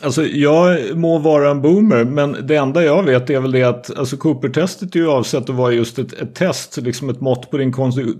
Alltså 0.02 0.26
jag 0.26 0.96
må 0.98 1.18
vara 1.18 1.52
en 1.52 1.62
boomer 1.62 2.04
men 2.04 2.48
det 2.48 2.56
enda 2.56 2.84
jag 2.84 3.04
vet 3.04 3.30
är 3.30 3.40
väl 3.40 3.52
det 3.52 3.64
att 3.64 3.98
alltså 3.98 4.18
Cooper-testet 4.18 4.96
är 4.96 5.00
ju 5.00 5.10
avsett 5.10 5.50
att 5.50 5.56
vara 5.56 5.72
just 5.72 6.00
ett, 6.00 6.14
ett 6.14 6.36
test, 6.36 6.78
liksom 6.78 7.10
ett 7.10 7.22
mått 7.22 7.52
på 7.52 7.58
din, 7.58 7.74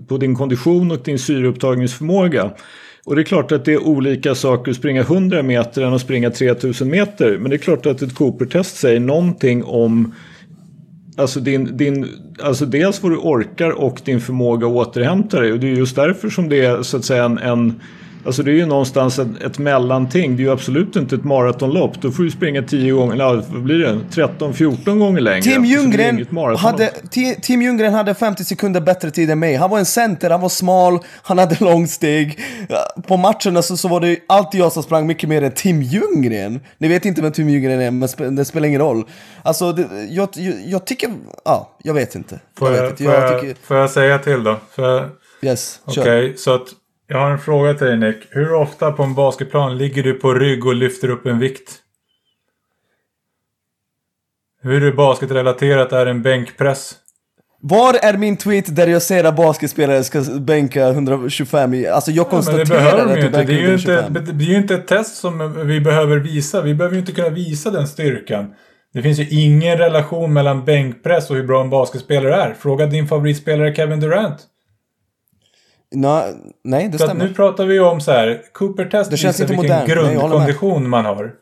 på 0.08 0.16
din 0.18 0.36
kondition 0.36 0.90
och 0.90 0.98
din 0.98 1.18
syreupptagningsförmåga. 1.18 2.50
Och 3.08 3.16
det 3.16 3.22
är 3.22 3.24
klart 3.24 3.52
att 3.52 3.64
det 3.64 3.72
är 3.72 3.86
olika 3.86 4.34
saker 4.34 4.70
att 4.70 4.76
springa 4.76 5.00
100 5.00 5.42
meter 5.42 5.82
än 5.82 5.94
att 5.94 6.00
springa 6.00 6.30
3000 6.30 6.90
meter. 6.90 7.38
Men 7.38 7.50
det 7.50 7.56
är 7.56 7.58
klart 7.58 7.86
att 7.86 8.02
ett 8.02 8.14
Cooper-test 8.14 8.76
säger 8.76 9.00
någonting 9.00 9.64
om 9.64 10.14
Alltså, 11.16 11.40
din, 11.40 11.76
din, 11.76 12.08
alltså 12.42 12.66
dels 12.66 13.02
vad 13.02 13.12
du 13.12 13.16
orkar 13.16 13.70
och 13.70 14.00
din 14.04 14.20
förmåga 14.20 14.66
att 14.66 14.72
återhämta 14.72 15.40
dig. 15.40 15.52
Och 15.52 15.60
det 15.60 15.66
är 15.66 15.74
just 15.74 15.96
därför 15.96 16.30
som 16.30 16.48
det 16.48 16.64
är 16.64 16.82
så 16.82 16.96
att 16.96 17.04
säga 17.04 17.24
en, 17.24 17.38
en 17.38 17.80
Alltså 18.26 18.42
det 18.42 18.50
är 18.50 18.54
ju 18.54 18.66
någonstans 18.66 19.18
ett, 19.18 19.42
ett 19.42 19.58
mellanting. 19.58 20.36
Det 20.36 20.42
är 20.42 20.44
ju 20.44 20.50
absolut 20.52 20.96
inte 20.96 21.14
ett 21.14 21.24
maratonlopp. 21.24 22.00
Då 22.02 22.10
får 22.10 22.22
du 22.22 22.30
springa 22.30 22.62
10 22.62 22.92
gånger, 22.92 23.12
eller 23.12 23.24
vad 23.48 23.62
blir 23.62 23.78
det? 23.78 23.98
13-14 24.10 24.98
gånger 24.98 25.20
längre. 25.20 25.42
Tim 25.42 25.52
Så 25.54 25.60
det 25.60 25.66
är 25.68 25.82
Ljunggren, 26.12 26.56
hade, 26.56 26.90
Ti- 27.10 27.40
Tim 27.40 27.62
Ljunggren 27.62 27.94
hade 27.94 28.14
50 28.14 28.44
sekunder 28.44 28.80
bättre 28.80 29.10
tid 29.10 29.30
än 29.30 29.38
mig. 29.38 29.54
Han 29.54 29.70
var 29.70 29.78
en 29.78 29.86
center, 29.86 30.30
han 30.30 30.40
var 30.40 30.48
smal, 30.48 30.98
han 31.22 31.38
hade 31.38 31.56
långsteg. 31.64 32.38
På 33.06 33.16
matcherna 33.16 33.62
så, 33.62 33.76
så 33.76 33.88
var 33.88 34.00
det 34.00 34.18
alltid 34.28 34.60
jag 34.60 34.72
som 34.72 34.82
sprang 34.82 35.06
mycket 35.06 35.28
mer 35.28 35.42
än 35.42 35.52
Tim 35.52 35.82
Ljunggren. 35.82 36.60
Ni 36.78 36.88
vet 36.88 37.04
inte 37.04 37.22
vem 37.22 37.32
Tim 37.32 37.48
Ljunggren 37.48 37.80
är, 37.80 37.90
men 37.90 38.36
det 38.36 38.44
spelar 38.44 38.68
ingen 38.68 38.80
roll. 38.80 39.04
Alltså, 39.42 39.72
det, 39.72 39.88
jag, 40.10 40.28
jag, 40.34 40.54
jag 40.66 40.84
tycker... 40.86 41.10
Ja, 41.44 41.76
jag 41.82 41.94
vet 41.94 42.14
inte. 42.14 42.40
Får 42.58 42.68
jag 42.68 42.76
jag, 42.78 42.82
vet 42.82 42.90
inte. 43.00 43.04
får, 43.04 43.12
Jag 43.14 43.32
jag, 43.32 43.40
tycker... 43.40 43.56
får 43.66 43.76
jag 43.76 43.90
säga 43.90 44.18
till 44.18 44.44
då? 44.44 44.56
Jag... 44.76 45.04
Yes, 45.42 45.80
Okej, 45.84 46.04
kör. 46.04 46.32
så 46.36 46.54
att 46.54 46.66
jag 47.08 47.18
har 47.18 47.30
en 47.30 47.38
fråga 47.38 47.74
till 47.74 47.86
dig 47.86 47.96
Nick. 47.96 48.16
Hur 48.30 48.52
ofta 48.52 48.92
på 48.92 49.02
en 49.02 49.14
basketplan 49.14 49.78
ligger 49.78 50.02
du 50.02 50.14
på 50.14 50.34
rygg 50.34 50.66
och 50.66 50.74
lyfter 50.74 51.10
upp 51.10 51.26
en 51.26 51.38
vikt? 51.38 51.82
Hur 54.62 54.92
basketrelaterat 54.92 55.92
är 55.92 56.06
en 56.06 56.22
bänkpress? 56.22 56.94
Var 57.60 57.94
är 57.94 58.16
min 58.16 58.36
tweet 58.36 58.76
där 58.76 58.86
jag 58.86 59.02
säger 59.02 59.24
att 59.24 59.36
basketspelare 59.36 60.04
ska 60.04 60.22
bänka 60.40 60.88
125 60.88 61.74
i... 61.74 61.86
Alltså 61.86 62.10
jag 62.10 62.26
Ja, 62.26 62.28
men 62.32 62.40
det 62.44 62.66
konstaterar 62.66 62.80
behöver 62.80 63.12
att 63.12 63.20
du 63.20 63.26
inte. 63.26 63.38
bänkar 63.38 63.54
Det 63.54 63.60
är 63.60 63.68
ju 63.68 63.74
inte, 63.74 63.94
125. 63.94 64.38
det 64.38 64.44
är 64.44 64.48
ju 64.48 64.56
inte 64.56 64.74
ett 64.74 64.86
test 64.86 65.16
som 65.16 65.66
vi 65.66 65.80
behöver 65.80 66.16
visa. 66.16 66.62
Vi 66.62 66.74
behöver 66.74 66.94
ju 66.94 67.00
inte 67.00 67.12
kunna 67.12 67.28
visa 67.28 67.70
den 67.70 67.88
styrkan. 67.88 68.54
Det 68.92 69.02
finns 69.02 69.18
ju 69.18 69.28
ingen 69.30 69.78
relation 69.78 70.32
mellan 70.32 70.64
bänkpress 70.64 71.30
och 71.30 71.36
hur 71.36 71.46
bra 71.46 71.60
en 71.60 71.70
basketspelare 71.70 72.34
är. 72.34 72.54
Fråga 72.54 72.86
din 72.86 73.08
favoritspelare 73.08 73.74
Kevin 73.74 74.00
Durant. 74.00 74.46
Nå, 75.94 76.24
nej, 76.64 76.88
det 76.88 76.98
Så 76.98 77.04
stämmer. 77.04 77.24
nu 77.24 77.34
pratar 77.34 77.66
vi 77.66 77.80
om 77.80 78.00
så 78.00 78.12
här. 78.12 78.42
Cooper-test 78.52 79.12
visar 79.12 79.46
vilken 79.46 79.56
modernt. 79.56 79.88
Nej, 79.88 79.96
grundkondition 79.96 80.88
man 80.88 81.04
har. 81.04 81.32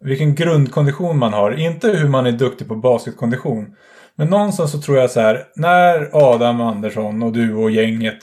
Vilken 0.00 0.34
grundkondition 0.34 1.18
man 1.18 1.32
har. 1.32 1.52
Inte 1.52 1.88
hur 1.88 2.08
man 2.08 2.26
är 2.26 2.32
duktig 2.32 2.68
på 2.68 2.76
basketkondition. 2.76 3.76
Men 4.16 4.28
någonstans 4.28 4.72
så 4.72 4.80
tror 4.80 4.98
jag 4.98 5.10
så 5.10 5.20
här. 5.20 5.44
När 5.56 6.08
Adam 6.12 6.60
Andersson 6.60 7.22
och 7.22 7.32
du 7.32 7.54
och 7.54 7.70
gänget 7.70 8.18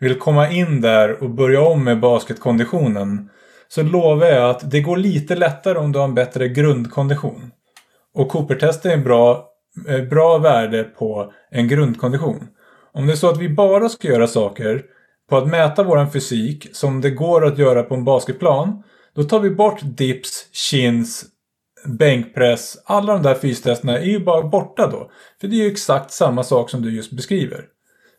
vill 0.00 0.18
komma 0.18 0.50
in 0.50 0.80
där 0.80 1.22
och 1.22 1.30
börja 1.30 1.60
om 1.62 1.84
med 1.84 2.00
basketkonditionen. 2.00 3.28
Så 3.68 3.82
lovar 3.82 4.26
jag 4.26 4.50
att 4.50 4.70
det 4.70 4.80
går 4.80 4.96
lite 4.96 5.36
lättare 5.36 5.78
om 5.78 5.92
du 5.92 5.98
har 5.98 6.06
en 6.06 6.14
bättre 6.14 6.48
grundkondition. 6.48 7.50
Och 8.14 8.28
Cooper-test 8.28 8.86
är 8.86 8.90
en 8.90 9.04
bra, 9.04 9.48
eh, 9.88 10.02
bra 10.02 10.38
värde 10.38 10.84
på 10.84 11.32
en 11.50 11.68
grundkondition. 11.68 12.46
Om 12.92 13.06
det 13.06 13.12
är 13.12 13.16
så 13.16 13.28
att 13.30 13.38
vi 13.38 13.48
bara 13.48 13.88
ska 13.88 14.08
göra 14.08 14.26
saker 14.26 14.82
på 15.30 15.36
att 15.36 15.48
mäta 15.48 15.82
våran 15.82 16.12
fysik 16.12 16.66
som 16.72 17.00
det 17.00 17.10
går 17.10 17.46
att 17.46 17.58
göra 17.58 17.82
på 17.82 17.94
en 17.94 18.04
basketplan. 18.04 18.82
Då 19.14 19.22
tar 19.22 19.40
vi 19.40 19.50
bort 19.50 19.80
dips, 19.82 20.46
chins, 20.52 21.24
bänkpress. 21.84 22.76
Alla 22.84 23.12
de 23.12 23.22
där 23.22 23.34
fystesterna 23.34 23.98
är 23.98 24.04
ju 24.04 24.24
bara 24.24 24.42
borta 24.42 24.86
då. 24.86 25.10
För 25.40 25.48
det 25.48 25.56
är 25.56 25.64
ju 25.64 25.70
exakt 25.70 26.12
samma 26.12 26.42
sak 26.42 26.70
som 26.70 26.82
du 26.82 26.96
just 26.96 27.12
beskriver. 27.12 27.64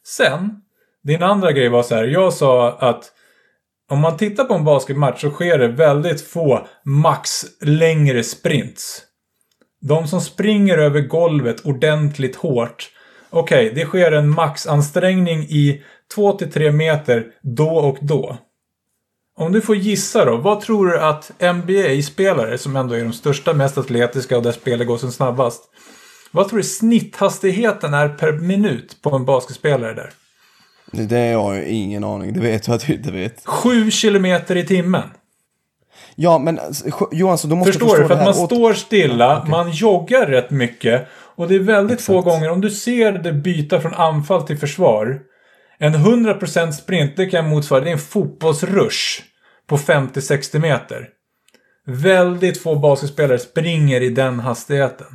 Sen, 0.07 0.61
din 1.03 1.23
andra 1.23 1.51
grej 1.51 1.69
var 1.69 1.83
så 1.83 1.95
här. 1.95 2.03
Jag 2.03 2.33
sa 2.33 2.71
att 2.71 3.11
om 3.89 3.99
man 3.99 4.17
tittar 4.17 4.43
på 4.43 4.53
en 4.53 4.63
basketmatch 4.63 5.21
så 5.21 5.29
sker 5.29 5.57
det 5.57 5.67
väldigt 5.67 6.21
få 6.21 6.67
max 6.85 7.45
längre 7.61 8.23
sprints. 8.23 9.01
De 9.81 10.07
som 10.07 10.21
springer 10.21 10.77
över 10.77 11.01
golvet 11.01 11.65
ordentligt 11.65 12.35
hårt. 12.35 12.89
Okej, 13.29 13.71
det 13.75 13.85
sker 13.85 14.11
en 14.11 14.29
maxansträngning 14.29 15.39
i 15.39 15.83
2-3 16.15 16.71
meter 16.71 17.25
då 17.41 17.69
och 17.69 17.97
då. 18.01 18.37
Om 19.37 19.51
du 19.51 19.61
får 19.61 19.75
gissa 19.75 20.25
då, 20.25 20.37
vad 20.37 20.61
tror 20.61 20.87
du 20.87 20.99
att 20.99 21.31
NBA-spelare, 21.39 22.57
som 22.57 22.75
ändå 22.75 22.95
är 22.95 23.03
de 23.03 23.13
största, 23.13 23.53
mest 23.53 23.77
atletiska 23.77 24.37
och 24.37 24.43
där 24.43 24.51
spelet 24.51 24.87
går 24.87 24.97
som 24.97 25.11
snabbast. 25.11 25.63
Vad 26.31 26.49
tror 26.49 26.57
du 26.57 26.63
snitthastigheten 26.63 27.93
är 27.93 28.09
per 28.09 28.31
minut 28.31 28.97
på 29.01 29.15
en 29.15 29.25
basketspelare 29.25 29.93
där? 29.93 30.09
Det 30.91 31.05
det 31.05 31.33
har 31.33 31.53
jag 31.53 31.65
ingen 31.67 32.03
aning. 32.03 32.33
Det 32.33 32.39
vet 32.39 32.63
du 32.63 32.71
att 32.71 32.87
du 32.87 32.93
inte 32.93 33.11
vet. 33.11 33.45
7 33.45 33.91
kilometer 33.91 34.55
i 34.55 34.65
timmen. 34.65 35.03
Ja, 36.15 36.39
men 36.39 36.59
alltså, 36.59 37.07
Johansson, 37.11 37.49
du 37.49 37.55
måste 37.55 37.71
Förstår 37.71 37.87
förstå 37.87 38.01
du? 38.01 38.07
För 38.07 38.15
att 38.15 38.25
man 38.25 38.47
står 38.47 38.73
stilla, 38.73 39.45
man 39.49 39.71
joggar 39.71 40.25
rätt 40.25 40.51
mycket. 40.51 41.07
Och 41.35 41.47
det 41.47 41.55
är 41.55 41.59
väldigt 41.59 42.01
få 42.01 42.21
gånger, 42.21 42.49
om 42.49 42.61
du 42.61 42.69
ser 42.69 43.11
det 43.11 43.33
byta 43.33 43.81
från 43.81 43.93
anfall 43.93 44.43
till 44.43 44.57
försvar. 44.57 45.19
En 45.83 45.95
100% 45.95 46.71
sprint, 46.71 47.17
det 47.17 47.25
kan 47.25 47.49
motsvara, 47.49 47.81
det 47.81 47.89
är 47.89 47.93
en 47.93 47.99
fotbollsrush 47.99 49.21
på 49.67 49.77
50-60 49.77 50.59
meter. 50.59 51.07
Väldigt 51.87 52.63
få 52.63 52.75
basketspelare 52.75 53.39
springer 53.39 54.01
i 54.01 54.09
den 54.09 54.39
hastigheten. 54.39 55.07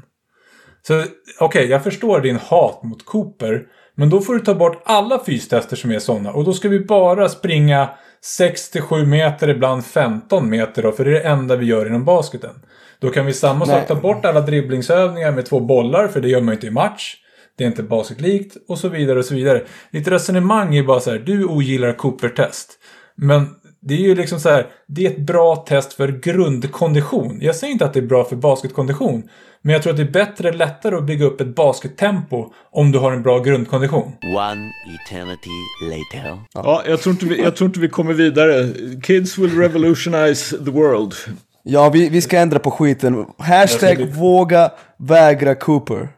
Så 0.87 1.05
okej, 1.41 1.67
jag 1.67 1.85
förstår 1.85 2.21
din 2.21 2.37
hat 2.37 2.83
mot 2.83 3.05
Cooper. 3.05 3.63
Men 3.95 4.11
då 4.11 4.21
får 4.21 4.35
du 4.35 4.41
ta 4.41 4.55
bort 4.55 4.83
alla 4.85 5.25
fystester 5.25 5.77
som 5.77 5.91
är 5.91 5.99
sådana. 5.99 6.33
Och 6.33 6.45
då 6.45 6.53
ska 6.53 6.69
vi 6.69 6.81
bara 6.81 7.29
springa 7.29 7.91
6-7 8.39 9.07
meter, 9.07 9.49
ibland 9.49 9.87
15 9.87 10.51
meter 10.51 10.83
då. 10.83 10.93
För 10.93 11.05
det 11.05 11.11
är 11.11 11.15
det 11.15 11.29
enda 11.29 11.57
vi 11.57 11.67
gör 11.67 11.87
inom 11.87 12.05
basketen. 12.05 12.55
Då 12.99 13.11
kan 13.11 13.27
vi 13.27 13.33
samma 13.33 13.67
sak 13.67 13.87
ta 13.87 13.95
bort 13.95 14.25
alla 14.25 14.41
dribblingsövningar 14.41 15.33
med 15.33 15.47
två 15.47 15.61
bollar. 15.61 16.09
För 16.09 16.21
det 16.21 16.29
gör 16.29 16.41
man 16.41 16.49
ju 16.49 16.55
inte 16.55 16.67
i 16.67 16.71
match. 16.71 17.17
Det 17.57 17.65
är 17.65 17.69
inte 17.69 17.83
basketlikt. 17.83 18.57
Och 18.69 18.79
så 18.79 18.89
vidare 18.89 19.19
och 19.19 19.25
så 19.25 19.35
vidare. 19.35 19.63
Ditt 19.91 20.09
resonemang 20.09 20.77
är 20.77 20.83
bara 20.83 21.01
så 21.01 21.11
här. 21.11 21.19
Du 21.19 21.45
ogillar 21.45 21.93
Cooper-test. 21.93 22.73
Men 23.15 23.47
det 23.81 23.95
är 23.95 23.99
ju 23.99 24.15
liksom 24.15 24.41
så 24.41 24.49
här. 24.49 24.67
Det 24.87 25.07
är 25.07 25.11
ett 25.11 25.19
bra 25.19 25.57
test 25.57 25.93
för 25.93 26.09
grundkondition. 26.09 27.39
Jag 27.41 27.57
säger 27.57 27.73
inte 27.73 27.85
att 27.85 27.93
det 27.93 28.01
är 28.01 28.07
bra 28.07 28.25
för 28.25 28.37
basketkondition. 28.37 29.29
Men 29.63 29.73
jag 29.73 29.83
tror 29.83 29.91
att 29.93 29.97
det 29.97 30.03
är 30.03 30.11
bättre, 30.11 30.53
lättare 30.53 30.97
att 30.97 31.05
bygga 31.05 31.27
upp 31.27 31.41
ett 31.41 31.55
baskettempo 31.55 32.53
om 32.71 32.93
du 32.93 32.99
har 32.99 33.13
en 33.13 33.23
bra 33.23 33.39
grundkondition. 33.39 34.13
One 34.23 34.73
eternity 34.95 35.51
later. 35.91 36.39
Ja, 36.55 36.83
jag 36.87 37.01
tror, 37.01 37.13
inte 37.13 37.27
vi, 37.27 37.43
jag 37.43 37.57
tror 37.57 37.69
inte 37.69 37.81
vi 37.81 37.89
kommer 37.89 38.13
vidare. 38.13 38.69
Kids 39.03 39.39
will 39.39 39.59
revolutionize 39.59 40.65
the 40.65 40.71
world. 40.71 41.15
Ja, 41.63 41.91
vi, 41.91 42.09
vi 42.09 42.21
ska 42.21 42.39
ändra 42.39 42.59
på 42.59 42.71
skiten. 42.71 43.27
Hashtag 43.39 44.07
våga 44.15 44.71
vägra 44.99 45.55
Cooper. 45.55 46.09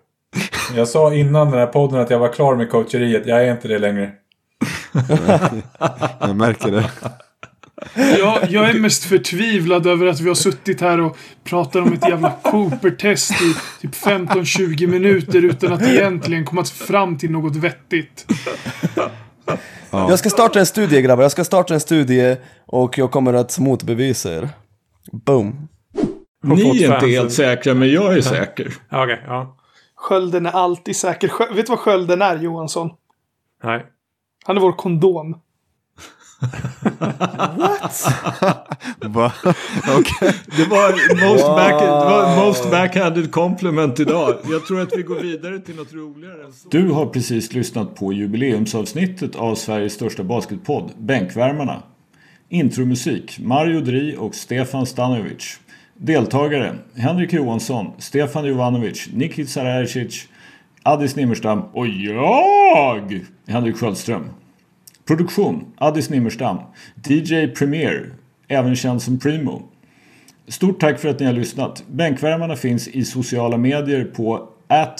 Jag 0.77 0.89
sa 0.89 1.15
innan 1.15 1.51
den 1.51 1.61
här 1.61 1.66
podden 1.66 2.01
att 2.01 2.11
jag 2.11 2.19
var 2.19 2.32
klar 2.32 2.57
med 2.57 2.70
coacheriet. 2.70 3.27
Jag 3.27 3.45
är 3.45 3.53
inte 3.53 3.69
det 3.69 3.78
längre. 3.78 4.11
Jag 6.20 6.36
märker 6.36 6.70
det. 6.70 6.90
Jag, 8.19 8.51
jag 8.51 8.70
är 8.70 8.74
mest 8.74 9.05
förtvivlad 9.05 9.86
över 9.86 10.07
att 10.07 10.20
vi 10.20 10.28
har 10.28 10.35
suttit 10.35 10.81
här 10.81 11.01
och 11.01 11.16
pratat 11.45 11.77
om 11.77 11.93
ett 11.93 12.09
jävla 12.09 12.32
Cooper-test 12.43 13.32
i 13.32 13.55
typ 13.81 13.95
15-20 13.95 14.86
minuter 14.86 15.45
utan 15.45 15.73
att 15.73 15.82
egentligen 15.82 16.45
komma 16.45 16.65
fram 16.65 17.19
till 17.19 17.31
något 17.31 17.57
vettigt. 17.57 18.27
Jag 19.90 20.19
ska 20.19 20.31
starta 20.31 20.59
en 20.61 20.66
studie 20.66 21.03
grabbar, 21.03 21.23
jag 21.23 21.32
ska 21.32 21.45
starta 21.45 21.74
en 21.74 21.81
studie 21.81 22.36
och 22.66 22.99
jag 22.99 23.11
kommer 23.11 23.35
att 23.35 23.59
motbevisa 23.59 24.35
er. 24.35 24.49
Boom. 25.12 25.69
Ni 26.43 26.85
är 26.85 26.95
inte 26.95 27.07
helt 27.07 27.32
säkra, 27.32 27.74
men 27.74 27.90
jag 27.90 28.16
är 28.16 28.20
säker. 28.20 28.74
Okej, 28.90 29.23
ja. 29.27 29.58
Skölden 29.99 30.47
är 30.47 30.51
alltid 30.51 30.97
säker. 30.97 31.29
Skö- 31.29 31.55
vet 31.55 31.66
du 31.66 31.70
vad 31.70 31.79
skölden 31.79 32.23
är, 32.23 32.37
Johansson? 32.39 32.91
Nej. 33.65 33.87
Han 34.45 34.57
är 34.57 34.61
vår 34.61 34.73
kondom. 34.73 35.41
Va? 39.01 39.33
Okej. 39.99 40.35
Det 40.57 40.65
var 40.65 40.91
most, 41.31 41.45
Wow. 41.47 41.57
back, 41.57 41.81
det 41.83 41.87
var 41.87 42.47
most 42.47 42.70
backhanded 42.70 43.33
compliment 43.33 44.01
idag. 44.01 44.35
Jag 44.51 44.66
tror 44.66 44.81
att 44.81 44.97
vi 44.97 45.03
går 45.03 45.15
vidare 45.20 45.59
till 45.59 45.77
något 45.77 45.93
roligare 45.93 46.45
än 46.45 46.53
så. 46.53 46.69
Du 46.69 46.91
har 46.91 47.07
precis 47.07 47.53
lyssnat 47.53 47.95
på 47.95 48.12
jubileumsavsnittet 48.12 49.37
av 49.37 49.55
Sveriges 49.55 49.93
största 49.93 50.25
basketpodd, 50.25 50.91
Bänkvärmarna. 50.99 51.83
Intromusik, 52.49 53.39
Mario 53.39 53.81
Dri 53.81 54.16
och 54.19 54.35
Stefan 54.35 54.87
Stanovic. 54.87 55.59
Deltagare, 56.01 56.75
Henrik 56.95 57.33
Johansson, 57.33 57.93
Stefan 57.99 58.45
Jovanovic, 58.45 59.09
Nikit 59.12 59.49
Sarajcic, 59.49 60.29
Addis 60.83 61.16
Nimmerstam 61.16 61.62
och 61.73 61.89
jag, 61.89 63.20
Henrik 63.47 63.77
Sköldström. 63.77 64.31
Produktion, 65.07 65.65
Addis 65.79 66.11
Nimmerstam. 66.11 66.59
DJ 67.09 67.47
Premier, 67.47 68.12
även 68.49 68.77
känd 68.77 69.03
som 69.03 69.19
Primo. 69.19 69.62
Stort 70.49 70.81
tack 70.81 70.99
för 70.99 71.09
att 71.09 71.20
ni 71.20 71.27
har 71.27 71.33
lyssnat. 71.33 71.85
Bänkvärmarna 71.87 72.57
finns 72.57 72.89
i 72.89 73.05
sociala 73.05 73.57
medier 73.57 74.05
på 74.05 74.49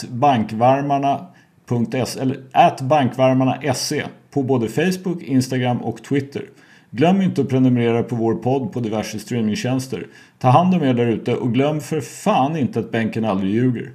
bankvarmarna.se 0.09 2.35
bankvarmarna.se 2.83 4.05
på 4.31 4.43
både 4.43 4.69
Facebook, 4.69 5.23
Instagram 5.23 5.83
och 5.83 6.03
Twitter. 6.03 6.45
Glöm 6.91 7.23
inte 7.23 7.41
att 7.41 7.49
prenumerera 7.49 8.03
på 8.03 8.17
vår 8.17 8.35
podd 8.35 8.73
på 8.73 8.81
diverse 8.81 9.19
streamingtjänster. 9.19 10.07
Ta 10.39 10.49
hand 10.49 10.75
om 10.75 10.83
er 10.83 10.95
därute 10.95 11.37
och 11.37 11.55
glöm 11.55 11.81
för 11.81 12.01
fan 12.01 12.57
inte 12.57 12.81
att 12.81 12.91
bänken 12.91 13.25
aldrig 13.25 13.55
ljuger. 13.55 13.93